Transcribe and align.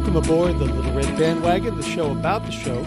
Welcome 0.00 0.16
aboard 0.16 0.58
the 0.58 0.64
Little 0.64 0.94
Red 0.94 1.18
Bandwagon, 1.18 1.76
the 1.76 1.82
show 1.82 2.10
about 2.12 2.46
the 2.46 2.50
show, 2.50 2.82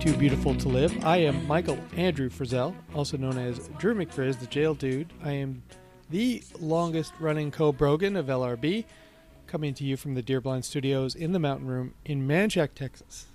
Too 0.00 0.16
Beautiful 0.16 0.52
to 0.56 0.68
Live. 0.68 1.04
I 1.04 1.18
am 1.18 1.46
Michael 1.46 1.78
Andrew 1.96 2.28
Frizzell, 2.28 2.74
also 2.92 3.16
known 3.16 3.38
as 3.38 3.68
Drew 3.78 3.94
McFrizz, 3.94 4.40
the 4.40 4.48
jail 4.48 4.74
dude. 4.74 5.12
I 5.22 5.30
am 5.30 5.62
the 6.10 6.42
longest 6.58 7.12
running 7.20 7.52
co 7.52 7.70
Brogan 7.70 8.16
of 8.16 8.26
LRB, 8.26 8.84
coming 9.46 9.74
to 9.74 9.84
you 9.84 9.96
from 9.96 10.14
the 10.14 10.24
Deerblind 10.24 10.64
Studios 10.64 11.14
in 11.14 11.30
the 11.30 11.38
Mountain 11.38 11.68
Room 11.68 11.94
in 12.04 12.26
Manchaca, 12.26 12.74
Texas. 12.74 13.26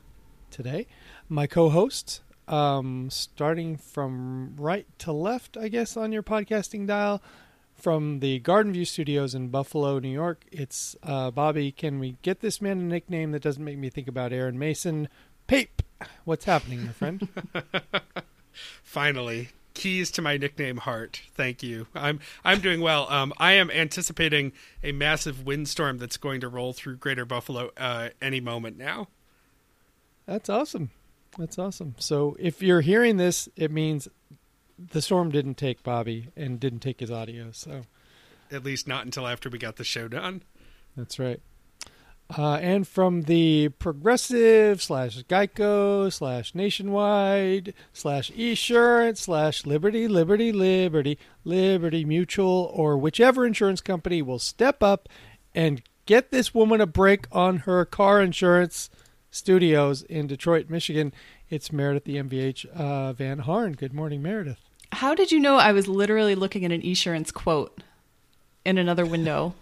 Today, 0.50 0.86
my 1.30 1.48
co 1.48 1.70
hosts, 1.70 2.20
um, 2.50 3.10
starting 3.10 3.78
from 3.78 4.56
right 4.58 4.86
to 5.00 5.14
left, 5.14 5.56
I 5.56 5.70
guess, 5.70 5.96
on 5.96 6.12
your 6.12 6.22
podcasting 6.22 6.86
dial, 6.86 7.24
from 7.82 8.20
the 8.20 8.40
Garden 8.40 8.74
View 8.74 8.86
Studios 8.86 9.34
in 9.34 9.50
Buffalo, 9.50 10.00
New 10.00 10.10
York. 10.12 10.46
It's 10.52 10.96
uh, 11.04 11.32
Bobby. 11.32 11.72
Can 11.72 12.00
we 12.00 12.18
get 12.22 12.42
this 12.42 12.62
man 12.62 12.80
a 12.80 12.84
nickname 12.84 13.32
that 13.32 13.42
doesn't 13.42 13.64
make 13.64 13.78
me 13.78 13.90
think 13.90 14.08
about 14.08 14.32
Aaron 14.32 14.60
Mason? 14.60 15.10
Pape. 15.48 15.82
What's 16.24 16.46
happening, 16.46 16.86
my 16.86 16.92
friend? 16.92 17.28
Finally, 18.84 19.50
keys 19.74 20.12
to 20.12 20.22
my 20.22 20.38
nickname 20.38 20.78
Heart. 20.78 21.22
Thank 21.34 21.64
you. 21.64 21.88
I'm 21.96 22.20
I'm 22.44 22.60
doing 22.60 22.82
well. 22.82 23.08
Um, 23.10 23.34
I 23.38 23.54
am 23.54 23.72
anticipating 23.72 24.52
a 24.84 24.92
massive 24.92 25.46
windstorm 25.46 25.98
that's 25.98 26.18
going 26.18 26.42
to 26.42 26.48
roll 26.48 26.74
through 26.74 26.98
Greater 26.98 27.26
Buffalo 27.26 27.72
uh, 27.78 28.10
any 28.22 28.40
moment 28.40 28.78
now. 28.78 29.08
That's 30.26 30.50
awesome. 30.50 30.92
That's 31.38 31.58
awesome. 31.58 31.96
So 31.98 32.36
if 32.40 32.62
you're 32.62 32.82
hearing 32.82 33.18
this, 33.18 33.50
it 33.56 33.72
means 33.72 34.08
the 34.92 35.02
storm 35.02 35.32
didn't 35.32 35.56
take 35.56 35.84
Bobby 35.84 36.28
and 36.36 36.60
didn't 36.60 36.80
take 36.80 37.00
his 37.00 37.12
audio. 37.12 37.52
So 37.52 37.84
At 38.52 38.64
least 38.64 38.88
not 38.88 39.06
until 39.06 39.28
after 39.28 39.50
we 39.50 39.58
got 39.58 39.76
the 39.78 39.84
show 39.84 40.08
done. 40.08 40.44
that's 40.96 41.20
right. 41.20 41.40
Uh, 42.38 42.56
and 42.62 42.88
from 42.88 43.24
the 43.24 43.68
progressive 43.78 44.82
slash 44.82 45.18
Geico 45.24 46.12
slash 46.12 46.56
nationwide 46.56 47.74
slash 47.92 48.32
Esurance 48.32 49.18
slash 49.18 49.66
Liberty 49.66 50.08
Liberty 50.08 50.54
Liberty 50.54 51.20
Liberty 51.44 52.06
Mutual 52.06 52.72
or 52.74 52.98
whichever 52.98 53.46
insurance 53.46 53.82
company 53.82 54.22
will 54.22 54.40
step 54.40 54.82
up 54.82 55.10
and 55.54 55.82
get 56.06 56.32
this 56.32 56.54
woman 56.54 56.80
a 56.80 56.88
break 56.88 57.28
on 57.34 57.58
her 57.60 57.84
car 57.84 58.22
insurance 58.22 58.90
studios 59.30 60.02
in 60.04 60.28
Detroit, 60.28 60.70
Michigan. 60.70 61.14
It's 61.50 61.74
Meredith 61.74 62.06
the 62.06 62.16
MVH 62.16 62.66
uh, 62.68 63.12
Van 63.12 63.40
Harn. 63.40 63.74
Good 63.74 63.94
morning, 63.94 64.22
Meredith. 64.22 64.70
How 64.92 65.16
did 65.16 65.32
you 65.32 65.40
know 65.40 65.58
I 65.58 65.72
was 65.72 65.88
literally 65.88 66.36
looking 66.36 66.66
at 66.66 66.72
an 66.72 66.82
insurance 66.82 67.32
quote 67.32 67.82
in 68.66 68.78
another 68.78 69.06
window? 69.06 69.54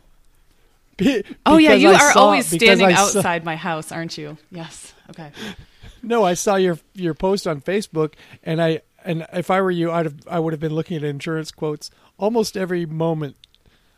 Be- 0.97 1.23
Oh 1.45 1.57
yeah, 1.57 1.73
you 1.73 1.89
I 1.91 1.93
are 1.95 2.13
saw- 2.13 2.19
always 2.25 2.47
standing 2.47 2.87
I 2.87 2.93
saw- 2.95 3.17
outside 3.19 3.43
my 3.45 3.55
house, 3.55 3.91
aren't 3.91 4.17
you? 4.17 4.37
Yes. 4.51 4.93
Okay. 5.09 5.31
No, 6.01 6.23
I 6.23 6.33
saw 6.33 6.55
your 6.55 6.79
your 6.93 7.13
post 7.13 7.45
on 7.45 7.59
Facebook, 7.59 8.13
and 8.41 8.61
I 8.61 8.83
and 9.03 9.25
if 9.33 9.51
I 9.51 9.59
were 9.59 9.69
you, 9.69 9.91
I'd 9.91 10.05
have 10.05 10.15
I 10.31 10.39
would 10.39 10.53
have 10.53 10.59
been 10.61 10.73
looking 10.73 10.95
at 10.95 11.03
insurance 11.03 11.51
quotes 11.51 11.91
almost 12.17 12.55
every 12.55 12.85
moment 12.85 13.35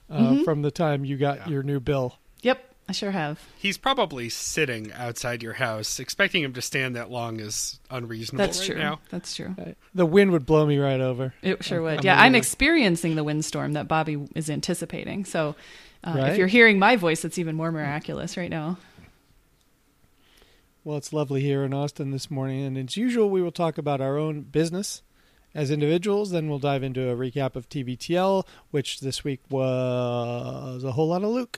uh, 0.09 0.17
Mm-hmm. 0.17 0.43
from 0.43 0.63
the 0.63 0.71
time 0.71 1.05
you 1.05 1.15
got 1.15 1.37
Yeah. 1.37 1.49
your 1.49 1.61
new 1.61 1.79
bill. 1.79 2.17
Yep, 2.41 2.70
I 2.91 2.93
sure 2.93 3.11
have. 3.11 3.39
He's 3.57 3.77
probably 3.77 4.27
sitting 4.27 4.91
outside 4.91 5.41
your 5.41 5.53
house. 5.53 5.97
Expecting 5.97 6.43
him 6.43 6.51
to 6.51 6.61
stand 6.61 6.97
that 6.97 7.09
long 7.09 7.39
is 7.39 7.79
unreasonable 7.89 8.45
That's 8.45 8.59
right 8.59 8.71
true. 8.71 8.77
now. 8.77 8.99
That's 9.09 9.33
true. 9.33 9.55
The 9.95 10.05
wind 10.05 10.31
would 10.31 10.45
blow 10.45 10.65
me 10.65 10.77
right 10.77 10.99
over. 10.99 11.33
It 11.41 11.63
sure 11.63 11.81
would. 11.81 11.99
I'm 11.99 12.03
Yeah, 12.03 12.21
I'm 12.21 12.35
experiencing 12.35 13.15
the 13.15 13.23
windstorm 13.23 13.71
that 13.73 13.87
Bobby 13.87 14.27
is 14.35 14.49
anticipating. 14.49 15.23
So, 15.23 15.55
uh, 16.03 16.15
Right. 16.17 16.31
if 16.33 16.37
you're 16.37 16.47
hearing 16.47 16.79
my 16.79 16.97
voice, 16.97 17.23
it's 17.23 17.37
even 17.37 17.55
more 17.55 17.71
miraculous 17.71 18.35
right 18.35 18.49
now. 18.49 18.77
Well, 20.83 20.97
it's 20.97 21.13
lovely 21.13 21.39
here 21.41 21.63
in 21.63 21.73
Austin 21.73 22.11
this 22.11 22.29
morning, 22.29 22.65
and 22.65 22.77
as 22.77 22.97
usual, 22.97 23.29
we 23.29 23.41
will 23.41 23.53
talk 23.53 23.77
about 23.77 24.01
our 24.01 24.17
own 24.17 24.41
business 24.41 25.01
as 25.55 25.71
individuals. 25.71 26.31
Then 26.31 26.49
we'll 26.49 26.59
dive 26.59 26.83
into 26.83 27.09
a 27.09 27.15
recap 27.15 27.55
of 27.55 27.69
TBTL, 27.69 28.45
which 28.71 28.99
this 28.99 29.23
week 29.23 29.39
was 29.49 30.83
a 30.83 30.91
whole 30.91 31.07
lot 31.07 31.23
of 31.23 31.29
Luke. 31.29 31.57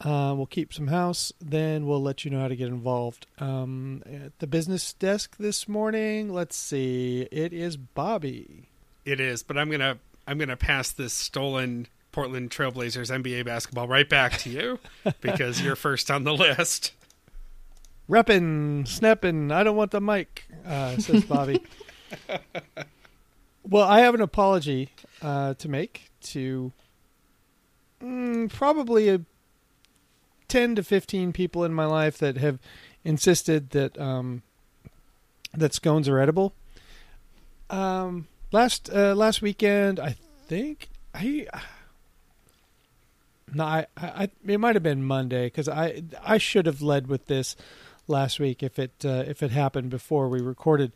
Uh, 0.00 0.34
we'll 0.36 0.46
keep 0.46 0.74
some 0.74 0.88
house. 0.88 1.32
Then 1.40 1.86
we'll 1.86 2.02
let 2.02 2.24
you 2.24 2.30
know 2.30 2.40
how 2.40 2.48
to 2.48 2.56
get 2.56 2.68
involved. 2.68 3.26
Um, 3.38 4.02
at 4.04 4.38
the 4.38 4.46
business 4.46 4.92
desk 4.92 5.36
this 5.38 5.66
morning, 5.68 6.32
let's 6.32 6.56
see. 6.56 7.26
It 7.32 7.52
is 7.52 7.76
Bobby. 7.76 8.68
It 9.04 9.20
is, 9.20 9.42
but 9.42 9.56
I'm 9.56 9.70
gonna 9.70 9.98
I'm 10.26 10.38
gonna 10.38 10.56
pass 10.56 10.90
this 10.90 11.12
stolen 11.12 11.86
Portland 12.12 12.50
Trailblazers 12.50 13.10
NBA 13.10 13.44
basketball 13.44 13.88
right 13.88 14.08
back 14.08 14.38
to 14.38 14.50
you 14.50 14.78
because 15.20 15.62
you're 15.62 15.76
first 15.76 16.10
on 16.10 16.24
the 16.24 16.34
list. 16.34 16.92
Reppin', 18.08 18.86
snappin', 18.86 19.50
I 19.50 19.64
don't 19.64 19.76
want 19.76 19.90
the 19.90 20.00
mic, 20.00 20.44
uh, 20.64 20.96
says 20.96 21.24
Bobby. 21.24 21.60
well, 23.64 23.86
I 23.86 24.00
have 24.00 24.14
an 24.14 24.20
apology 24.20 24.90
uh, 25.20 25.54
to 25.54 25.68
make 25.68 26.10
to 26.22 26.72
mm, 28.00 28.52
probably 28.52 29.08
a 29.08 29.20
10 30.48 30.76
to 30.76 30.82
15 30.82 31.32
people 31.32 31.64
in 31.64 31.72
my 31.74 31.86
life 31.86 32.18
that 32.18 32.36
have 32.36 32.58
insisted 33.04 33.70
that 33.70 33.98
um, 34.00 34.42
that 35.54 35.72
scones 35.74 36.08
are 36.08 36.18
edible. 36.18 36.52
Um, 37.70 38.28
last 38.52 38.90
uh, 38.92 39.14
last 39.14 39.42
weekend, 39.42 39.98
I 39.98 40.16
think 40.46 40.88
I 41.14 41.46
no, 43.52 43.64
I, 43.64 43.86
I 43.96 44.28
it 44.46 44.58
might 44.58 44.74
have 44.76 44.82
been 44.82 45.04
Monday 45.04 45.46
because 45.46 45.68
I 45.68 46.02
I 46.22 46.38
should 46.38 46.66
have 46.66 46.82
led 46.82 47.06
with 47.06 47.26
this 47.26 47.56
last 48.08 48.38
week 48.40 48.62
if 48.62 48.78
it 48.78 48.92
uh, 49.04 49.24
if 49.26 49.42
it 49.42 49.50
happened 49.50 49.90
before 49.90 50.28
we 50.28 50.40
recorded. 50.40 50.92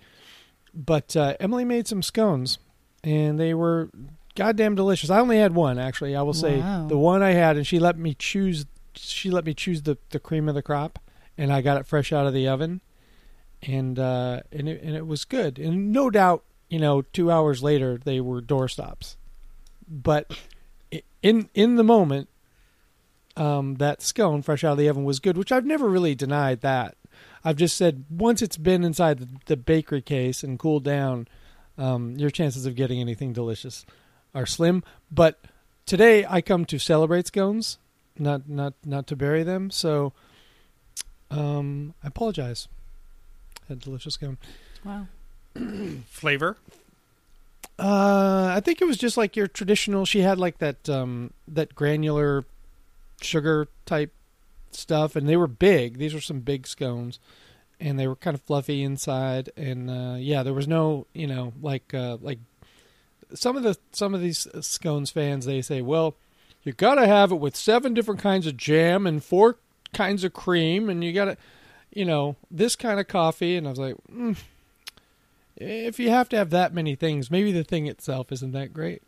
But 0.75 1.17
uh, 1.17 1.35
Emily 1.41 1.65
made 1.65 1.89
some 1.89 2.03
scones, 2.03 2.59
and 3.03 3.39
they 3.39 3.55
were 3.55 3.89
goddamn 4.37 4.75
delicious. 4.75 5.11
I 5.11 5.21
only 5.21 5.39
had 5.39 5.55
one 5.55 5.79
actually. 5.79 6.15
I 6.17 6.23
will 6.23 6.35
say 6.35 6.59
Wow. 6.59 6.87
the 6.89 6.99
one 6.99 7.23
I 7.23 7.31
had, 7.33 7.57
and 7.57 7.67
she 7.67 7.79
let 7.79 7.97
me 7.99 8.15
choose. 8.15 8.67
She 8.95 9.31
let 9.31 9.45
me 9.45 9.55
choose 9.55 9.83
the 9.83 9.99
the 10.11 10.21
cream 10.21 10.49
of 10.49 10.55
the 10.55 10.63
crop, 10.63 10.99
and 11.37 11.53
I 11.53 11.61
got 11.61 11.79
it 11.79 11.87
fresh 11.87 12.13
out 12.13 12.27
of 12.27 12.35
the 12.35 12.49
oven, 12.49 12.81
and 13.63 13.99
uh, 13.99 14.41
and 14.53 14.69
it, 14.69 14.83
and 14.83 14.97
it 14.97 15.07
was 15.07 15.25
good. 15.25 15.59
And 15.59 15.93
no 15.93 16.11
doubt, 16.11 16.45
you 16.69 16.79
know, 16.79 17.03
two 17.03 17.31
hours 17.31 17.63
later 17.63 17.99
they 18.03 18.21
were 18.21 18.41
doorstops, 18.41 19.17
but 19.89 20.33
in 21.23 21.49
in 21.55 21.77
the 21.77 21.85
moment, 21.85 22.29
um, 23.37 23.77
that 23.77 24.03
scone 24.03 24.43
fresh 24.43 24.65
out 24.65 24.73
of 24.73 24.79
the 24.79 24.89
oven 24.89 25.05
was 25.05 25.21
good, 25.21 25.37
which 25.37 25.53
I've 25.53 25.67
never 25.67 25.89
really 25.89 26.15
denied 26.15 26.61
that. 26.61 26.97
I've 27.45 27.57
just 27.57 27.77
said 27.77 28.05
once 28.11 28.43
it's 28.43 28.57
been 28.57 28.85
inside 28.85 29.19
the, 29.19 29.29
the 29.47 29.57
bakery 29.57 30.03
case 30.03 30.43
and 30.43 30.59
cooled 30.59 30.85
down, 30.85 31.29
um, 31.79 32.17
your 32.17 32.31
chances 32.31 32.67
of 32.67 32.75
getting 32.75 33.01
anything 33.01 33.33
delicious 33.33 33.87
are 34.35 34.47
slim. 34.47 34.83
But 35.11 35.41
today 35.87 36.27
I 36.29 36.41
come 36.41 36.65
to 36.67 36.79
celebrate 36.79 37.27
scones, 37.27 37.79
not 38.21 38.49
not 38.49 38.75
not 38.85 39.07
to 39.09 39.17
bury 39.17 39.43
them. 39.43 39.71
So 39.71 40.13
um, 41.31 41.95
I 42.03 42.09
apologize. 42.09 42.69
Had 43.69 43.81
delicious 43.81 44.15
scone. 44.15 44.39
Wow. 44.85 45.07
Flavor. 46.07 46.57
Uh, 47.79 48.53
I 48.55 48.61
think 48.61 48.83
it 48.83 48.85
was 48.85 48.99
just 48.99 49.17
like 49.17 49.37
your 49.37 49.47
traditional. 49.47 50.05
She 50.05 50.21
had 50.21 50.39
like 50.39 50.59
that 50.59 50.89
um, 50.89 51.33
that 51.49 51.75
granular 51.75 52.45
sugar 53.23 53.69
type 53.87 54.13
stuff, 54.71 55.17
and 55.17 55.29
they 55.29 55.37
were 55.37 55.47
big. 55.47 55.99
These 55.99 56.15
were 56.15 56.21
some 56.21 56.41
big 56.41 56.67
scones, 56.67 57.19
and 57.79 57.99
they 57.99 58.07
were 58.07 58.17
kind 58.17 58.35
of 58.35 58.43
fluffy 58.43 58.83
inside. 58.83 59.51
And 59.57 59.91
uh, 59.91 60.17
yeah, 60.19 60.43
there 60.43 60.53
was 60.53 60.69
no, 60.69 61.07
you 61.15 61.27
know, 61.27 61.53
like 61.63 61.95
uh, 61.95 62.19
like 62.21 62.39
some 63.35 63.57
of 63.57 63.63
the 63.63 63.79
some 63.93 64.15
of 64.15 64.21
these 64.21 64.47
scones 64.61 65.11
fans. 65.11 65.47
They 65.47 65.63
say, 65.63 65.81
well, 65.81 66.17
you 66.63 66.73
got 66.73 66.97
to 66.97 67.07
have 67.07 67.33
it 67.33 67.37
with 67.37 67.57
seven 67.57 67.95
different 67.95 68.21
kinds 68.21 68.47
of 68.47 68.57
jam 68.57 69.07
and 69.07 69.23
four 69.25 69.59
kinds 69.93 70.25
of 70.25 70.33
cream, 70.33 70.89
and 70.91 71.03
you 71.03 71.13
got 71.13 71.25
to, 71.27 71.37
you 71.93 72.05
know, 72.05 72.37
this 72.51 72.77
kind 72.77 73.01
of 73.01 73.09
coffee. 73.09 73.57
And 73.57 73.67
I 73.67 73.71
was 73.71 73.79
like, 73.79 73.97
mm, 74.13 74.37
if 75.57 75.99
you 75.99 76.11
have 76.11 76.29
to 76.31 76.37
have 76.37 76.51
that 76.51 76.73
many 76.75 76.95
things, 76.95 77.31
maybe 77.31 77.53
the 77.53 77.65
thing 77.65 77.87
itself 77.87 78.31
isn't 78.33 78.53
that 78.53 78.73
great, 78.73 79.03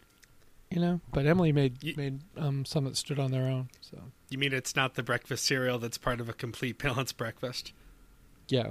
you 0.71 0.81
know. 0.81 1.01
But 1.13 1.27
Emily 1.27 1.53
made 1.53 1.83
Ye- 1.83 1.95
made 1.97 2.21
um, 2.37 2.65
some 2.65 2.85
that 2.85 2.97
stood 2.97 3.19
on 3.19 3.31
their 3.31 3.45
own. 3.47 3.69
So 3.81 3.99
You 4.31 4.39
mean 4.39 4.53
it's 4.53 4.75
not 4.77 4.95
the 4.95 5.03
breakfast 5.03 5.45
cereal 5.45 5.79
that's 5.79 5.99
part 5.99 6.21
of 6.21 6.29
a 6.29 6.33
complete 6.33 6.79
balanced 6.83 7.17
breakfast? 7.17 7.73
yeah, 8.49 8.69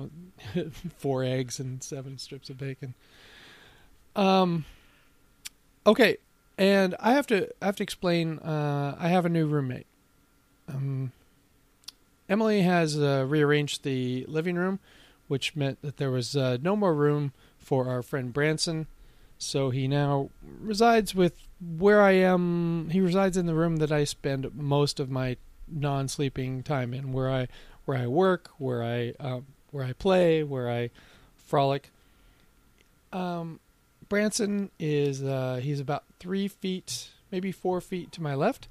four 0.97 1.23
eggs 1.23 1.59
and 1.59 1.81
seven 1.83 2.17
strips 2.17 2.49
of 2.49 2.57
bacon. 2.57 2.93
Um. 4.15 4.65
Okay, 5.87 6.17
and 6.57 6.95
I 6.99 7.13
have 7.13 7.27
to 7.27 7.49
I 7.61 7.65
have 7.67 7.75
to 7.77 7.83
explain. 7.83 8.39
Uh, 8.39 8.95
I 8.99 9.09
have 9.09 9.25
a 9.25 9.29
new 9.29 9.47
roommate. 9.47 9.87
Um. 10.67 11.11
Emily 12.29 12.61
has 12.61 12.97
uh, 12.97 13.25
rearranged 13.27 13.83
the 13.83 14.25
living 14.25 14.55
room, 14.55 14.79
which 15.27 15.53
meant 15.53 15.81
that 15.81 15.97
there 15.97 16.11
was 16.11 16.33
uh, 16.33 16.57
no 16.61 16.77
more 16.77 16.93
room 16.93 17.33
for 17.57 17.89
our 17.89 18.01
friend 18.01 18.31
Branson. 18.31 18.87
So 19.37 19.69
he 19.69 19.85
now 19.85 20.29
resides 20.61 21.13
with 21.13 21.33
where 21.59 22.01
I 22.01 22.11
am. 22.11 22.87
He 22.91 23.01
resides 23.01 23.35
in 23.35 23.47
the 23.47 23.53
room 23.53 23.77
that 23.77 23.91
I 23.91 24.05
spend 24.05 24.55
most 24.55 24.97
of 24.97 25.09
my 25.09 25.35
non-sleeping 25.67 26.63
time 26.63 26.93
in, 26.93 27.11
where 27.11 27.29
I 27.29 27.49
where 27.83 27.97
I 27.97 28.07
work, 28.07 28.49
where 28.59 28.81
I 28.81 29.13
um, 29.19 29.47
where 29.71 29.83
I 29.83 29.91
play, 29.91 30.41
where 30.41 30.69
I 30.69 30.89
frolic. 31.35 31.89
Um, 33.11 33.59
Branson 34.11 34.71
is 34.77 35.23
uh, 35.23 35.61
he's 35.63 35.79
about 35.79 36.03
three 36.19 36.49
feet, 36.49 37.11
maybe 37.31 37.53
four 37.53 37.79
feet 37.79 38.11
to 38.11 38.21
my 38.21 38.35
left. 38.35 38.67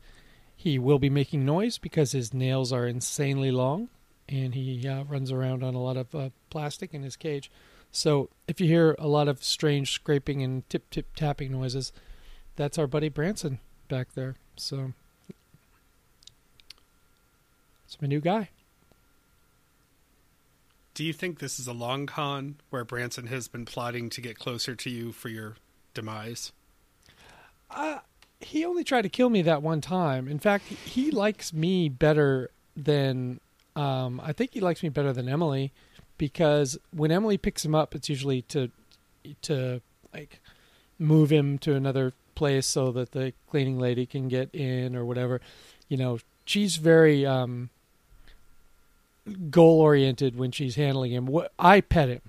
He 0.54 0.78
will 0.78 0.98
be 0.98 1.08
making 1.08 1.46
noise 1.46 1.78
because 1.78 2.12
his 2.12 2.34
nails 2.34 2.74
are 2.74 2.86
insanely 2.86 3.50
long, 3.50 3.88
and 4.28 4.54
he 4.54 4.86
uh, 4.86 5.04
runs 5.04 5.32
around 5.32 5.64
on 5.64 5.74
a 5.74 5.82
lot 5.82 5.96
of 5.96 6.14
uh, 6.14 6.28
plastic 6.50 6.92
in 6.92 7.02
his 7.04 7.16
cage. 7.16 7.50
So 7.90 8.28
if 8.46 8.60
you 8.60 8.66
hear 8.66 8.94
a 8.98 9.08
lot 9.08 9.28
of 9.28 9.42
strange 9.42 9.92
scraping 9.92 10.42
and 10.42 10.68
tip 10.68 10.90
tip 10.90 11.16
tapping 11.16 11.52
noises, 11.52 11.90
that's 12.56 12.76
our 12.76 12.86
buddy 12.86 13.08
Branson 13.08 13.60
back 13.88 14.12
there. 14.12 14.34
So 14.56 14.92
it's 17.86 17.98
my 18.02 18.08
new 18.08 18.20
guy. 18.20 18.50
Do 20.94 21.04
you 21.04 21.12
think 21.12 21.38
this 21.38 21.58
is 21.58 21.66
a 21.66 21.72
long 21.72 22.06
con 22.06 22.56
where 22.70 22.84
Branson 22.84 23.28
has 23.28 23.48
been 23.48 23.64
plotting 23.64 24.10
to 24.10 24.20
get 24.20 24.38
closer 24.38 24.74
to 24.74 24.90
you 24.90 25.12
for 25.12 25.28
your 25.28 25.56
demise? 25.94 26.52
Uh, 27.70 27.98
he 28.40 28.64
only 28.64 28.84
tried 28.84 29.02
to 29.02 29.08
kill 29.08 29.30
me 29.30 29.42
that 29.42 29.62
one 29.62 29.80
time. 29.80 30.26
In 30.26 30.38
fact, 30.38 30.64
he 30.66 31.10
likes 31.10 31.52
me 31.52 31.88
better 31.88 32.50
than 32.76 33.40
um, 33.76 34.20
I 34.22 34.32
think 34.32 34.52
he 34.52 34.60
likes 34.60 34.82
me 34.82 34.88
better 34.88 35.12
than 35.12 35.28
Emily 35.28 35.72
because 36.18 36.78
when 36.94 37.10
Emily 37.10 37.38
picks 37.38 37.64
him 37.64 37.74
up, 37.74 37.94
it's 37.94 38.08
usually 38.08 38.42
to 38.42 38.70
to 39.42 39.80
like 40.12 40.40
move 40.98 41.30
him 41.30 41.58
to 41.58 41.74
another 41.74 42.12
place 42.34 42.66
so 42.66 42.90
that 42.92 43.12
the 43.12 43.32
cleaning 43.48 43.78
lady 43.78 44.06
can 44.06 44.28
get 44.28 44.54
in 44.54 44.96
or 44.96 45.04
whatever. 45.04 45.40
You 45.88 45.96
know, 45.96 46.18
she's 46.44 46.76
very 46.76 47.24
um, 47.24 47.70
goal 49.50 49.80
oriented 49.80 50.36
when 50.36 50.50
she's 50.50 50.76
handling 50.76 51.12
him. 51.12 51.26
What 51.26 51.52
I 51.58 51.80
pet 51.80 52.08
him. 52.08 52.20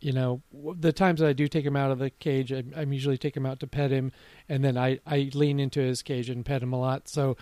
You 0.00 0.12
know, 0.12 0.42
the 0.52 0.92
times 0.92 1.18
that 1.18 1.28
I 1.28 1.32
do 1.32 1.48
take 1.48 1.64
him 1.64 1.74
out 1.74 1.90
of 1.90 1.98
the 1.98 2.10
cage, 2.10 2.52
I, 2.52 2.62
I'm 2.76 2.92
usually 2.92 3.18
take 3.18 3.36
him 3.36 3.44
out 3.44 3.58
to 3.60 3.66
pet 3.66 3.90
him, 3.90 4.12
and 4.48 4.64
then 4.64 4.78
I, 4.78 5.00
I 5.04 5.28
lean 5.34 5.58
into 5.58 5.80
his 5.80 6.02
cage 6.02 6.30
and 6.30 6.44
pet 6.46 6.62
him 6.62 6.72
a 6.72 6.78
lot. 6.78 7.08
So 7.08 7.36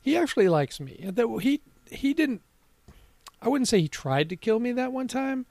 he 0.00 0.16
actually 0.16 0.48
likes 0.48 0.80
me. 0.80 1.04
That 1.04 1.26
he 1.42 1.60
he 1.90 2.14
didn't. 2.14 2.40
I 3.42 3.48
wouldn't 3.48 3.68
say 3.68 3.80
he 3.80 3.88
tried 3.88 4.30
to 4.30 4.36
kill 4.36 4.58
me 4.58 4.72
that 4.72 4.90
one 4.90 5.06
time. 5.06 5.44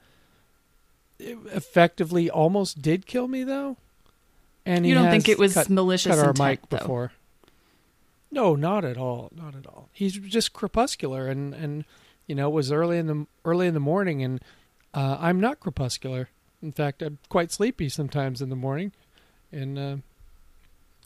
It 1.20 1.38
effectively, 1.52 2.28
almost 2.28 2.82
did 2.82 3.06
kill 3.06 3.28
me 3.28 3.44
though. 3.44 3.76
And 4.66 4.84
he 4.84 4.90
You 4.90 4.94
don't 4.96 5.10
think 5.10 5.28
it 5.28 5.38
was 5.38 5.54
cut, 5.54 5.70
malicious 5.70 6.14
cut 6.14 6.18
our 6.18 6.30
intent, 6.30 6.48
mic 6.48 6.68
though? 6.68 6.78
before? 6.78 7.12
No, 8.30 8.54
not 8.54 8.84
at 8.84 8.98
all. 8.98 9.30
Not 9.34 9.54
at 9.54 9.66
all. 9.66 9.88
He's 9.92 10.14
just 10.14 10.52
crepuscular, 10.52 11.28
and 11.28 11.54
and 11.54 11.84
you 12.28 12.36
know 12.36 12.48
it 12.48 12.52
was 12.52 12.70
early 12.70 12.98
in 12.98 13.06
the 13.08 13.26
early 13.44 13.66
in 13.66 13.74
the 13.74 13.80
morning, 13.80 14.22
and 14.22 14.40
uh, 14.94 15.16
I'm 15.18 15.40
not 15.40 15.58
crepuscular. 15.58 16.28
In 16.62 16.70
fact, 16.70 17.02
I'm 17.02 17.18
quite 17.28 17.50
sleepy 17.50 17.88
sometimes 17.88 18.40
in 18.40 18.50
the 18.50 18.56
morning, 18.56 18.92
and 19.50 19.78
uh, 19.78 19.96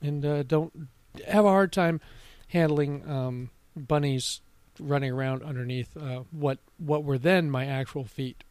and 0.03 0.27
uh, 0.27 0.43
don't 0.43 0.89
have 1.27 1.45
a 1.45 1.49
hard 1.49 1.73
time 1.73 2.01
handling 2.49 3.09
um, 3.09 3.51
bunnies 3.77 4.41
running 4.79 5.13
around 5.13 5.43
underneath 5.43 5.97
uh, 5.97 6.23
what 6.31 6.59
what 6.79 7.05
were 7.05 7.19
then 7.19 7.51
my 7.51 7.67
actual 7.67 8.05
feet. 8.05 8.45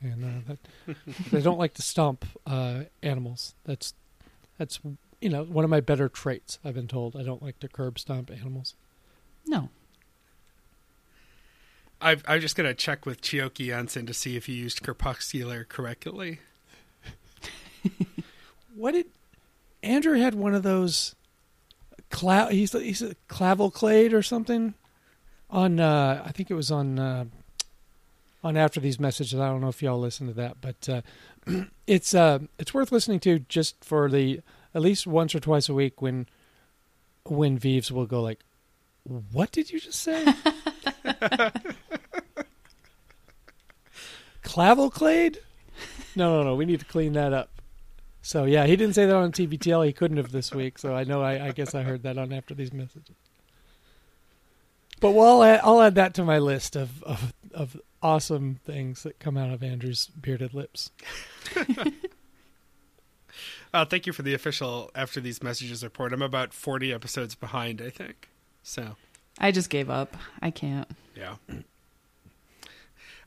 And 0.00 0.24
uh, 0.24 0.54
that, 0.86 0.96
they 1.30 1.40
don't 1.40 1.58
like 1.58 1.74
to 1.74 1.82
stomp 1.82 2.24
uh, 2.46 2.84
animals. 3.02 3.54
That's 3.64 3.94
that's 4.58 4.80
you 5.20 5.28
know 5.28 5.44
one 5.44 5.64
of 5.64 5.70
my 5.70 5.80
better 5.80 6.08
traits. 6.08 6.58
I've 6.64 6.74
been 6.74 6.88
told 6.88 7.16
I 7.16 7.22
don't 7.22 7.42
like 7.42 7.60
to 7.60 7.68
curb 7.68 7.98
stomp 7.98 8.30
animals. 8.30 8.74
No. 9.46 9.68
I've, 12.00 12.22
I'm 12.28 12.40
just 12.40 12.56
going 12.56 12.68
to 12.68 12.74
check 12.74 13.06
with 13.06 13.22
Chioke 13.22 13.72
I'Anson 13.72 14.06
to 14.06 14.14
see 14.14 14.36
if 14.36 14.48
you 14.48 14.54
used 14.54 14.82
crepuscular 14.82 15.64
correctly. 15.64 16.40
What 18.76 18.92
did 18.92 19.06
Andrew 19.82 20.18
had 20.18 20.34
one 20.34 20.54
of 20.54 20.62
those? 20.62 21.14
Cla- 22.10 22.50
he's 22.50 22.72
he's 22.72 23.02
a 23.02 23.16
clavelclade 23.28 24.12
or 24.12 24.22
something 24.22 24.74
on. 25.50 25.80
Uh, 25.80 26.22
I 26.24 26.30
think 26.30 26.50
it 26.50 26.54
was 26.54 26.70
on 26.70 26.98
uh, 26.98 27.24
on 28.44 28.56
after 28.56 28.78
these 28.78 29.00
messages. 29.00 29.40
I 29.40 29.48
don't 29.48 29.62
know 29.62 29.68
if 29.68 29.82
y'all 29.82 29.98
listen 29.98 30.26
to 30.28 30.34
that, 30.34 30.58
but 30.60 30.88
uh, 30.88 31.00
it's 31.86 32.14
uh, 32.14 32.40
it's 32.58 32.74
worth 32.74 32.92
listening 32.92 33.18
to 33.20 33.40
just 33.40 33.82
for 33.82 34.10
the 34.10 34.40
at 34.74 34.82
least 34.82 35.06
once 35.06 35.34
or 35.34 35.40
twice 35.40 35.68
a 35.70 35.74
week 35.74 36.02
when 36.02 36.26
when 37.24 37.58
Vives 37.58 37.90
will 37.90 38.06
go 38.06 38.20
like, 38.20 38.40
"What 39.04 39.52
did 39.52 39.72
you 39.72 39.80
just 39.80 40.00
say?" 40.00 40.26
Clavelclade? 44.42 45.38
No, 46.14 46.38
no, 46.38 46.44
no. 46.44 46.54
We 46.54 46.64
need 46.64 46.80
to 46.80 46.86
clean 46.86 47.12
that 47.14 47.32
up. 47.32 47.50
So 48.22 48.44
yeah, 48.44 48.66
he 48.66 48.76
didn't 48.76 48.94
say 48.94 49.06
that 49.06 49.14
on 49.14 49.32
TBTL. 49.32 49.86
He 49.86 49.92
couldn't 49.92 50.16
have 50.16 50.32
this 50.32 50.52
week. 50.52 50.78
So 50.78 50.94
I 50.94 51.04
know. 51.04 51.22
I, 51.22 51.48
I 51.48 51.50
guess 51.52 51.74
I 51.74 51.82
heard 51.82 52.02
that 52.02 52.18
on 52.18 52.32
after 52.32 52.54
these 52.54 52.72
messages. 52.72 53.16
But 55.00 55.12
well, 55.12 55.42
I'll 55.42 55.44
add, 55.44 55.60
I'll 55.62 55.82
add 55.82 55.94
that 55.96 56.14
to 56.14 56.24
my 56.24 56.38
list 56.38 56.74
of, 56.74 57.02
of 57.02 57.34
of 57.52 57.80
awesome 58.02 58.60
things 58.64 59.02
that 59.02 59.18
come 59.18 59.36
out 59.36 59.50
of 59.50 59.62
Andrew's 59.62 60.06
bearded 60.08 60.54
lips. 60.54 60.90
Uh, 63.74 63.84
thank 63.84 64.06
you 64.06 64.12
for 64.12 64.22
the 64.22 64.32
official 64.32 64.90
after 64.94 65.20
these 65.20 65.42
messages 65.42 65.84
report. 65.84 66.12
I'm 66.14 66.22
about 66.22 66.54
40 66.54 66.94
episodes 66.94 67.34
behind, 67.34 67.82
I 67.82 67.90
think. 67.90 68.30
So, 68.62 68.96
I 69.38 69.50
just 69.52 69.70
gave 69.70 69.90
up. 69.90 70.16
I 70.40 70.50
can't. 70.50 70.88
yeah. 71.14 71.36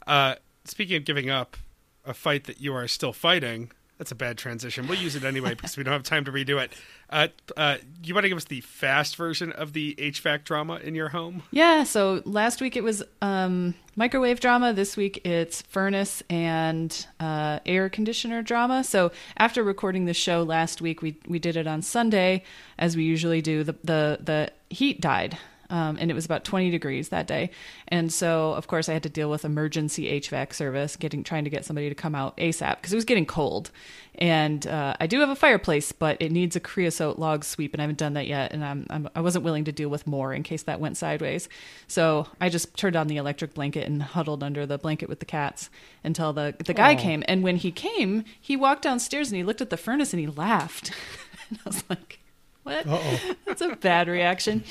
Uh, 0.08 0.36
speaking 0.66 0.98
of 0.98 1.06
giving 1.06 1.30
up, 1.30 1.58
a 2.06 2.14
fight 2.14 2.46
that 2.46 2.60
you 2.60 2.74
are 2.74 2.88
still 2.88 3.14
fighting. 3.14 3.72
That's 4.00 4.12
a 4.12 4.16
bad 4.16 4.38
transition. 4.38 4.88
We'll 4.88 4.98
use 4.98 5.16
it 5.18 5.26
anyway 5.26 5.56
because 5.56 5.76
we 5.76 5.84
don't 5.84 5.92
have 5.92 6.04
time 6.04 6.24
to 6.24 6.32
redo 6.32 6.60
it. 6.64 6.72
Uh, 7.10 7.28
uh, 7.58 7.78
you 8.02 8.14
want 8.14 8.24
to 8.24 8.30
give 8.30 8.38
us 8.38 8.46
the 8.46 8.62
fast 8.62 9.18
version 9.18 9.52
of 9.52 9.74
the 9.74 9.94
HVAC 9.96 10.46
drama 10.46 10.78
in 10.78 10.96
your 10.96 11.10
home? 11.10 11.44
Yeah, 11.52 11.84
so 11.84 12.22
last 12.24 12.62
week 12.62 12.78
it 12.78 12.84
was 12.84 13.04
um, 13.22 13.76
microwave 13.98 14.40
drama. 14.40 14.72
This 14.72 14.96
week 14.96 15.20
it's 15.26 15.62
furnace 15.64 16.24
and 16.30 17.06
uh, 17.20 17.60
air 17.66 17.90
conditioner 17.90 18.42
drama. 18.42 18.86
So 18.86 19.12
after 19.36 19.64
recording 19.64 20.06
the 20.06 20.14
show 20.14 20.44
last 20.44 20.82
week, 20.82 21.02
we 21.02 21.18
we 21.28 21.38
did 21.38 21.58
it 21.58 21.68
on 21.68 21.82
Sunday, 21.82 22.44
as 22.78 22.96
we 22.96 23.04
usually 23.04 23.42
do. 23.42 23.66
The 23.66 23.76
the 23.84 24.20
the 24.22 24.52
heat 24.70 25.02
died. 25.02 25.38
Um, 25.70 25.98
and 26.00 26.10
it 26.10 26.14
was 26.14 26.26
about 26.26 26.44
20 26.44 26.72
degrees 26.72 27.10
that 27.10 27.28
day, 27.28 27.52
and 27.88 28.12
so 28.12 28.54
of 28.54 28.68
course 28.68 28.90
I 28.90 28.94
had 28.94 29.04
to 29.04 29.10
deal 29.10 29.30
with 29.30 29.46
emergency 29.46 30.20
HVAC 30.20 30.54
service, 30.54 30.96
getting 30.96 31.24
trying 31.24 31.44
to 31.44 31.50
get 31.50 31.64
somebody 31.64 31.90
to 31.90 31.96
come 31.96 32.16
out 32.16 32.36
ASAP 32.38 32.78
because 32.78 32.92
it 32.92 32.96
was 32.96 33.06
getting 33.06 33.26
cold, 33.26 33.70
and 34.16 34.66
uh, 34.66 34.96
I 35.00 35.06
do 35.06 35.20
have 35.20 35.30
a 35.30 35.36
fireplace, 35.36 35.92
but 35.92 36.18
it 36.20 36.32
needs 36.32 36.56
a 36.56 36.60
creosote 36.60 37.20
log 37.20 37.44
sweep, 37.44 37.74
and 37.74 37.82
I 37.82 37.84
haven't 37.84 38.00
done 38.00 38.14
that 38.14 38.26
yet, 38.26 38.52
and 38.52 38.66
I'm, 38.66 38.88
I'm 38.90 39.10
I 39.16 39.22
wasn't 39.22 39.46
willing 39.46 39.66
to 39.66 39.72
deal 39.72 39.90
with 39.90 40.08
more 40.08 40.34
in 40.34 40.44
case 40.44 40.64
that 40.64 40.80
went 40.80 40.98
sideways, 40.98 41.48
so 41.88 42.28
I 42.42 42.50
just 42.50 42.76
turned 42.76 42.96
on 42.96 43.08
the 43.08 43.18
electric 43.18 43.54
blanket 43.54 43.88
and 43.88 44.02
huddled 44.02 44.44
under 44.44 44.66
the 44.66 44.78
blanket 44.80 45.08
with 45.08 45.20
the 45.20 45.26
cats 45.26 45.70
until 46.04 46.34
the 46.34 46.56
the 46.66 46.74
guy 46.74 46.94
Aw. 46.94 46.98
came, 46.98 47.24
and 47.28 47.44
when 47.44 47.58
he 47.58 47.72
came, 47.72 48.24
he 48.42 48.56
walked 48.58 48.82
downstairs 48.82 49.30
and 49.30 49.38
he 49.38 49.44
looked 49.44 49.62
at 49.62 49.70
the 49.70 49.78
furnace 49.78 50.14
and 50.14 50.20
he 50.20 50.28
laughed, 50.28 50.92
and 51.50 51.60
I 51.64 51.70
was 51.70 51.84
like, 51.90 52.20
what? 52.64 52.88
Uh 52.88 52.98
oh. 53.00 53.36
That's 53.46 53.62
a 53.62 53.76
bad 53.76 54.08
reaction. 54.08 54.64